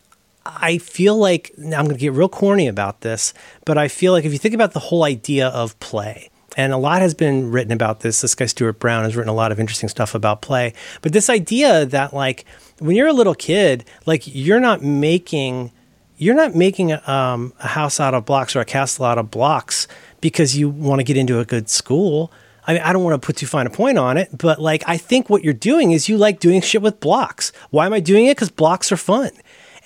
I 0.46 0.80
feel 0.80 1.16
like, 1.16 1.52
I'm 1.58 1.70
going 1.70 1.90
to 1.90 1.98
get 1.98 2.14
real 2.14 2.28
corny 2.28 2.68
about 2.68 3.02
this, 3.02 3.36
but 3.66 3.78
I 3.78 3.88
feel 3.88 4.14
like 4.14 4.26
if 4.26 4.32
you 4.32 4.40
think 4.40 4.56
about 4.56 4.74
the 4.74 4.80
whole 4.80 5.04
idea 5.04 5.50
of 5.50 5.80
play, 5.80 6.32
and 6.58 6.74
a 6.74 6.78
lot 6.78 7.04
has 7.04 7.14
been 7.14 7.52
written 7.52 7.72
about 7.72 8.00
this. 8.00 8.22
This 8.22 8.34
guy, 8.34 8.48
Stuart 8.48 8.80
Brown, 8.80 9.04
has 9.04 9.16
written 9.16 9.30
a 9.30 9.36
lot 9.36 9.52
of 9.52 9.60
interesting 9.60 9.88
stuff 9.88 10.16
about 10.16 10.42
play. 10.42 10.74
But 11.04 11.14
this 11.14 11.30
idea 11.30 11.86
that, 11.86 12.14
like, 12.14 12.46
when 12.80 12.96
you're 12.96 13.08
a 13.08 13.14
little 13.14 13.36
kid, 13.36 13.86
like, 14.08 14.24
you're 14.26 14.60
not 14.60 14.82
making 14.82 15.72
you're 16.20 16.36
not 16.36 16.54
making 16.54 16.92
a, 16.92 17.02
um, 17.10 17.54
a 17.60 17.68
house 17.68 18.00
out 18.00 18.14
of 18.14 18.26
blocks 18.26 18.56
or 18.56 18.60
a 18.60 18.66
castle 18.66 19.06
out 19.06 19.18
of 19.18 19.32
blocks 19.32 19.88
because 20.20 20.56
you 20.56 20.70
want 20.70 21.00
to 21.00 21.04
get 21.04 21.16
into 21.16 21.40
a 21.40 21.46
good 21.46 21.70
school. 21.70 22.32
I 22.68 22.74
mean, 22.74 22.82
I 22.84 22.92
don't 22.92 23.04
want 23.04 23.20
to 23.20 23.26
put 23.26 23.38
too 23.38 23.48
fine 23.48 23.66
a 23.66 23.70
point 23.70 23.98
on 23.98 24.18
it, 24.18 24.30
but 24.38 24.62
like, 24.62 24.84
I 24.86 24.98
think 24.98 25.30
what 25.30 25.44
you're 25.46 25.54
doing 25.54 25.92
is 25.92 26.10
you 26.10 26.18
like 26.18 26.42
doing 26.42 26.62
shit 26.62 26.82
with 26.82 27.00
blocks. 27.00 27.54
Why 27.70 27.86
am 27.86 27.94
I 27.94 28.02
doing 28.02 28.26
it? 28.26 28.36
Because 28.36 28.52
blocks 28.52 28.92
are 28.92 28.98
fun, 28.98 29.32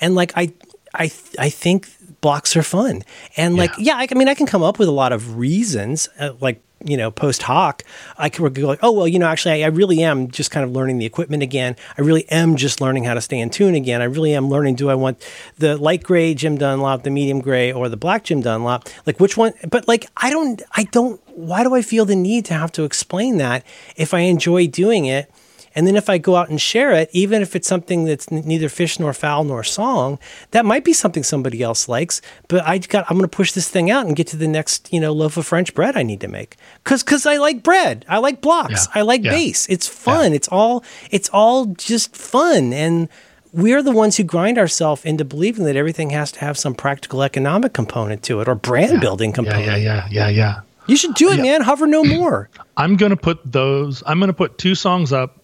and 0.01 0.15
like, 0.15 0.33
I, 0.35 0.51
I, 0.93 1.11
I 1.37 1.49
think 1.49 1.87
blocks 2.19 2.57
are 2.57 2.63
fun, 2.63 3.03
and 3.37 3.55
like, 3.55 3.71
yeah, 3.77 3.95
I, 3.95 4.07
I 4.09 4.15
mean, 4.15 4.27
I 4.27 4.33
can 4.33 4.47
come 4.47 4.63
up 4.63 4.79
with 4.79 4.87
a 4.87 4.91
lot 4.91 5.13
of 5.13 5.37
reasons, 5.37 6.09
uh, 6.19 6.31
like 6.41 6.61
you 6.83 6.97
know, 6.97 7.11
post 7.11 7.43
hoc, 7.43 7.83
I 8.17 8.29
could 8.29 8.53
go 8.53 8.67
like, 8.67 8.79
oh 8.81 8.91
well, 8.91 9.07
you 9.07 9.19
know, 9.19 9.27
actually, 9.27 9.63
I, 9.63 9.67
I 9.67 9.69
really 9.69 10.03
am 10.03 10.29
just 10.29 10.51
kind 10.51 10.63
of 10.63 10.71
learning 10.71 10.97
the 10.97 11.05
equipment 11.05 11.43
again. 11.43 11.75
I 11.97 12.01
really 12.01 12.29
am 12.29 12.55
just 12.55 12.81
learning 12.81 13.03
how 13.05 13.13
to 13.13 13.21
stay 13.21 13.39
in 13.39 13.49
tune 13.49 13.75
again. 13.75 14.01
I 14.01 14.05
really 14.05 14.33
am 14.33 14.49
learning. 14.49 14.75
Do 14.75 14.89
I 14.89 14.95
want 14.95 15.25
the 15.57 15.77
light 15.77 16.03
gray 16.03 16.33
Jim 16.33 16.57
Dunlop, 16.57 17.03
the 17.03 17.09
medium 17.09 17.41
gray, 17.41 17.71
or 17.71 17.89
the 17.89 17.97
black 17.97 18.23
Jim 18.23 18.41
Dunlop? 18.41 18.89
Like 19.05 19.19
which 19.19 19.37
one? 19.37 19.53
But 19.69 19.87
like, 19.87 20.07
I 20.17 20.29
don't, 20.29 20.61
I 20.73 20.83
don't. 20.85 21.21
Why 21.35 21.63
do 21.63 21.73
I 21.73 21.81
feel 21.81 22.05
the 22.05 22.15
need 22.15 22.45
to 22.45 22.53
have 22.53 22.71
to 22.73 22.83
explain 22.83 23.37
that 23.37 23.65
if 23.95 24.13
I 24.13 24.19
enjoy 24.19 24.67
doing 24.67 25.05
it? 25.05 25.31
And 25.75 25.87
then 25.87 25.95
if 25.95 26.09
I 26.09 26.17
go 26.17 26.35
out 26.35 26.49
and 26.49 26.59
share 26.61 26.91
it, 26.91 27.09
even 27.13 27.41
if 27.41 27.55
it's 27.55 27.67
something 27.67 28.05
that's 28.05 28.31
n- 28.31 28.43
neither 28.45 28.69
fish 28.69 28.99
nor 28.99 29.13
fowl 29.13 29.43
nor 29.43 29.63
song, 29.63 30.19
that 30.51 30.65
might 30.65 30.83
be 30.83 30.93
something 30.93 31.23
somebody 31.23 31.61
else 31.61 31.87
likes. 31.89 32.21
But 32.47 32.63
I 32.67 32.77
got 32.77 33.05
I'm 33.09 33.17
going 33.17 33.29
to 33.29 33.35
push 33.35 33.51
this 33.53 33.69
thing 33.69 33.89
out 33.91 34.05
and 34.05 34.15
get 34.15 34.27
to 34.27 34.37
the 34.37 34.47
next 34.47 34.91
you 34.93 34.99
know 34.99 35.11
loaf 35.13 35.37
of 35.37 35.45
French 35.45 35.73
bread 35.73 35.97
I 35.97 36.03
need 36.03 36.21
to 36.21 36.27
make 36.27 36.57
because 36.83 37.03
because 37.03 37.25
I 37.25 37.37
like 37.37 37.63
bread, 37.63 38.05
I 38.07 38.17
like 38.19 38.41
blocks, 38.41 38.87
Yeah. 38.87 38.99
I 38.99 39.01
like 39.03 39.23
Yeah. 39.23 39.31
bass. 39.31 39.67
It's 39.69 39.87
fun. 39.87 40.33
It's 40.33 40.47
all 40.47 40.83
it's 41.11 41.29
all 41.29 41.65
just 41.67 42.15
fun 42.15 42.73
and. 42.73 43.09
We're 43.55 43.83
the 43.83 43.91
ones 43.91 44.17
who 44.17 44.23
grind 44.23 44.57
ourselves 44.57 45.05
into 45.05 45.23
believing 45.23 45.65
that 45.65 45.75
everything 45.75 46.09
has 46.09 46.31
to 46.31 46.39
have 46.39 46.57
some 46.57 46.73
practical 46.73 47.21
economic 47.21 47.71
component 47.71 48.23
to 48.23 48.41
it 48.41 48.47
or 48.47 48.55
brand 48.55 48.99
building 48.99 49.29
yeah 49.29 49.35
component. 49.35 49.65
yeah 49.67 49.75
yeah 49.75 50.07
yeah 50.09 50.27
yeah 50.29 50.61
You 50.87 50.97
should 50.97 51.13
do 51.13 51.29
it, 51.29 51.39
man. 51.39 51.61
Hover 51.61 51.85
no 51.85 52.03
more. 52.17 52.49
I'm 52.77 52.95
going 52.97 53.11
to 53.11 53.15
put 53.15 53.37
those, 53.45 54.01
I'm 54.07 54.17
going 54.17 54.29
to 54.29 54.33
put 54.33 54.57
two 54.57 54.73
songs 54.73 55.13
up 55.13 55.37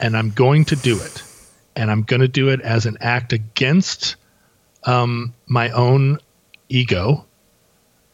and 0.00 0.16
I'm 0.16 0.30
going 0.30 0.64
to 0.66 0.76
do 0.76 1.00
it. 1.00 1.22
And 1.76 1.90
I'm 1.90 2.02
going 2.02 2.20
to 2.20 2.28
do 2.28 2.50
it 2.50 2.60
as 2.60 2.86
an 2.86 2.98
act 3.00 3.32
against 3.32 4.16
um, 4.84 5.34
my 5.46 5.70
own 5.70 6.18
ego. 6.68 7.24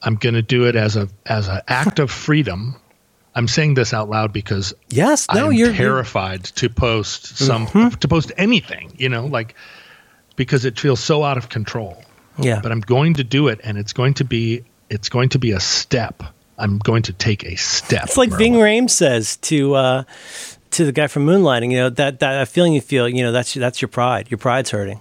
I'm 0.02 0.14
going 0.16 0.34
to 0.34 0.42
do 0.42 0.64
it 0.64 0.76
as 0.76 0.96
a 0.96 1.08
as 1.26 1.48
an 1.48 1.60
act 1.68 1.98
of 1.98 2.10
freedom 2.10 2.76
I'm 3.34 3.46
saying 3.46 3.74
this 3.74 3.94
out 3.94 4.10
loud 4.10 4.32
because 4.32 4.74
Yes, 4.88 5.26
no, 5.32 5.46
I'm 5.46 5.52
you're 5.52 5.66
you're- 5.68 5.76
terrified 5.76 6.44
to 6.44 6.68
post 6.68 7.36
some 7.38 7.66
Mm-hmm. 7.68 7.90
to 8.00 8.08
post 8.08 8.32
anything, 8.36 8.92
you 8.96 9.08
know, 9.08 9.26
like 9.26 9.54
because 10.36 10.64
it 10.64 10.80
feels 10.80 10.98
so 11.00 11.22
out 11.22 11.36
of 11.38 11.48
control. 11.48 12.02
yeah. 12.38 12.60
But 12.62 12.72
I'm 12.72 12.80
going 12.80 13.14
to 13.14 13.24
do 13.24 13.46
it 13.48 13.60
and 13.62 13.78
it's 13.78 13.92
going 13.92 14.14
to 14.14 14.24
be 14.24 14.64
it's 14.88 15.08
going 15.08 15.28
to 15.28 15.38
be 15.38 15.52
a 15.52 15.60
step. 15.60 16.22
I'm 16.58 16.78
going 16.78 17.02
to 17.04 17.12
take 17.12 17.44
a 17.44 17.54
step. 17.56 18.04
It's 18.04 18.16
like 18.16 18.30
Ving 18.30 18.54
Merlin. 18.54 18.86
Rhames 18.86 18.90
says 18.90 19.36
to 19.38 19.74
uh, 19.74 20.02
to 20.72 20.84
the 20.84 20.92
guy 20.92 21.06
from 21.06 21.26
Moonlighting. 21.26 21.70
You 21.72 21.78
know 21.78 21.90
that 21.90 22.20
that 22.20 22.48
feeling 22.48 22.72
you 22.72 22.80
feel. 22.80 23.08
You 23.08 23.22
know 23.22 23.32
that's 23.32 23.54
that's 23.54 23.80
your 23.82 23.88
pride. 23.88 24.30
Your 24.30 24.38
pride's 24.38 24.70
hurting. 24.70 25.00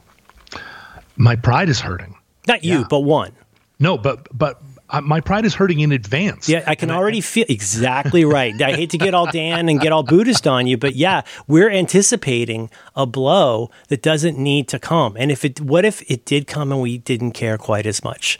My 1.15 1.35
pride 1.35 1.69
is 1.69 1.79
hurting. 1.79 2.15
Not 2.47 2.63
you, 2.63 2.79
Yeah. 2.79 2.83
but 2.89 2.99
one. 3.01 3.31
No, 3.79 3.97
but 3.97 4.27
but 4.37 4.61
uh, 4.89 5.01
my 5.01 5.19
pride 5.21 5.45
is 5.45 5.53
hurting 5.53 5.79
in 5.81 5.91
advance. 5.91 6.49
Yeah, 6.49 6.63
I 6.65 6.75
can 6.75 6.89
And 6.89 6.97
already 6.97 7.21
feel 7.21 7.45
exactly 7.47 8.25
right. 8.25 8.59
I 8.61 8.71
hate 8.73 8.89
to 8.91 8.97
get 8.97 9.13
all 9.13 9.29
Dan 9.31 9.69
and 9.69 9.79
get 9.79 9.91
all 9.91 10.03
Buddhist 10.03 10.47
on 10.47 10.65
you, 10.67 10.77
but 10.77 10.95
yeah, 10.95 11.21
we're 11.47 11.69
anticipating 11.69 12.69
a 12.95 13.05
blow 13.05 13.69
that 13.89 14.01
doesn't 14.01 14.37
need 14.37 14.67
to 14.69 14.79
come. 14.79 15.15
And 15.17 15.31
if 15.31 15.45
it, 15.45 15.61
what 15.61 15.85
if 15.85 16.01
it 16.09 16.25
did 16.25 16.47
come 16.47 16.71
and 16.71 16.81
we 16.81 16.97
didn't 16.97 17.31
care 17.33 17.57
quite 17.57 17.85
as 17.85 18.03
much? 18.03 18.39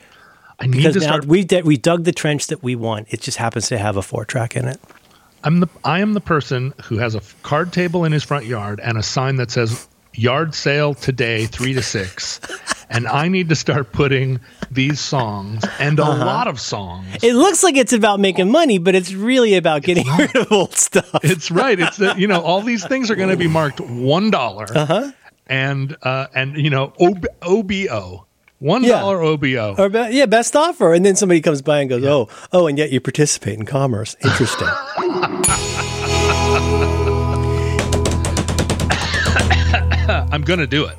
I 0.60 0.66
need 0.66 0.78
Because 0.78 0.96
to 0.96 1.02
start. 1.02 1.26
we 1.26 1.46
we 1.64 1.78
dug 1.78 2.04
the 2.06 2.12
trench 2.12 2.48
that 2.48 2.64
we 2.64 2.76
want. 2.76 3.08
It 3.14 3.22
just 3.22 3.38
happens 3.38 3.68
to 3.70 3.78
have 3.78 3.96
a 3.96 4.02
four 4.02 4.26
track 4.26 4.56
in 4.56 4.68
it. 4.68 4.80
I'm 5.44 5.60
the 5.60 5.68
I 5.84 6.00
am 6.02 6.14
the 6.14 6.22
person 6.22 6.74
who 6.84 6.98
has 6.98 7.16
a 7.16 7.22
card 7.44 7.72
table 7.74 8.06
in 8.06 8.12
his 8.12 8.24
front 8.24 8.46
yard 8.46 8.80
and 8.84 8.98
a 8.98 9.04
sign 9.04 9.38
that 9.38 9.52
says 9.52 9.88
yard 10.14 10.54
sale 10.54 10.94
today 10.94 11.46
three 11.46 11.74
to 11.74 11.82
six, 11.82 12.42
and 12.90 13.08
I 13.08 13.28
need 13.30 13.50
to 13.50 13.56
start 13.56 13.92
putting 13.92 14.40
these 14.72 15.00
songs 15.00 15.64
and 15.80 16.00
a 16.00 16.04
Uh-huh. 16.04 16.26
lot 16.26 16.48
of 16.48 16.60
songs. 16.60 17.08
It 17.24 17.34
looks 17.36 17.64
like 17.64 17.78
it's 17.78 17.94
about 17.94 18.20
making 18.20 18.52
money, 18.52 18.80
but 18.80 18.96
it's 18.96 19.14
really 19.14 19.56
about 19.56 19.84
getting 19.84 20.08
rid 20.18 20.36
of 20.36 20.52
old 20.52 20.74
stuff. 20.74 21.10
it's 21.24 21.50
right. 21.52 21.80
It's 21.80 21.98
that 21.98 22.20
you 22.20 22.28
know 22.28 22.42
all 22.42 22.62
these 22.62 22.86
things 22.86 23.10
are 23.10 23.16
going 23.16 23.30
to 23.30 23.38
be 23.38 23.48
marked 23.48 23.80
one 23.80 24.34
uh-huh. 24.34 25.12
and 25.48 25.96
uh, 26.04 26.28
and 26.36 26.58
you 26.58 26.70
know 26.70 26.94
OB, 27.00 27.26
OBO 27.42 28.26
one 28.60 28.84
Yeah. 28.84 29.04
OBO. 29.04 29.76
Or 29.78 29.90
be- 29.90 30.10
yeah, 30.12 30.26
best 30.26 30.56
offer, 30.56 30.94
and 30.94 31.06
then 31.06 31.16
somebody 31.16 31.42
comes 31.42 31.62
by 31.62 31.80
and 31.82 31.90
goes, 31.90 32.04
"Oh, 32.06 32.28
oh," 32.52 32.68
and 32.68 32.78
yet 32.78 32.92
you 32.92 33.00
participate 33.00 33.58
in 33.58 33.66
commerce. 33.66 34.16
Interesting. 34.24 34.68
I'm 40.32 40.42
going 40.42 40.60
to 40.60 40.68
do 40.68 40.86
it. 40.86 40.98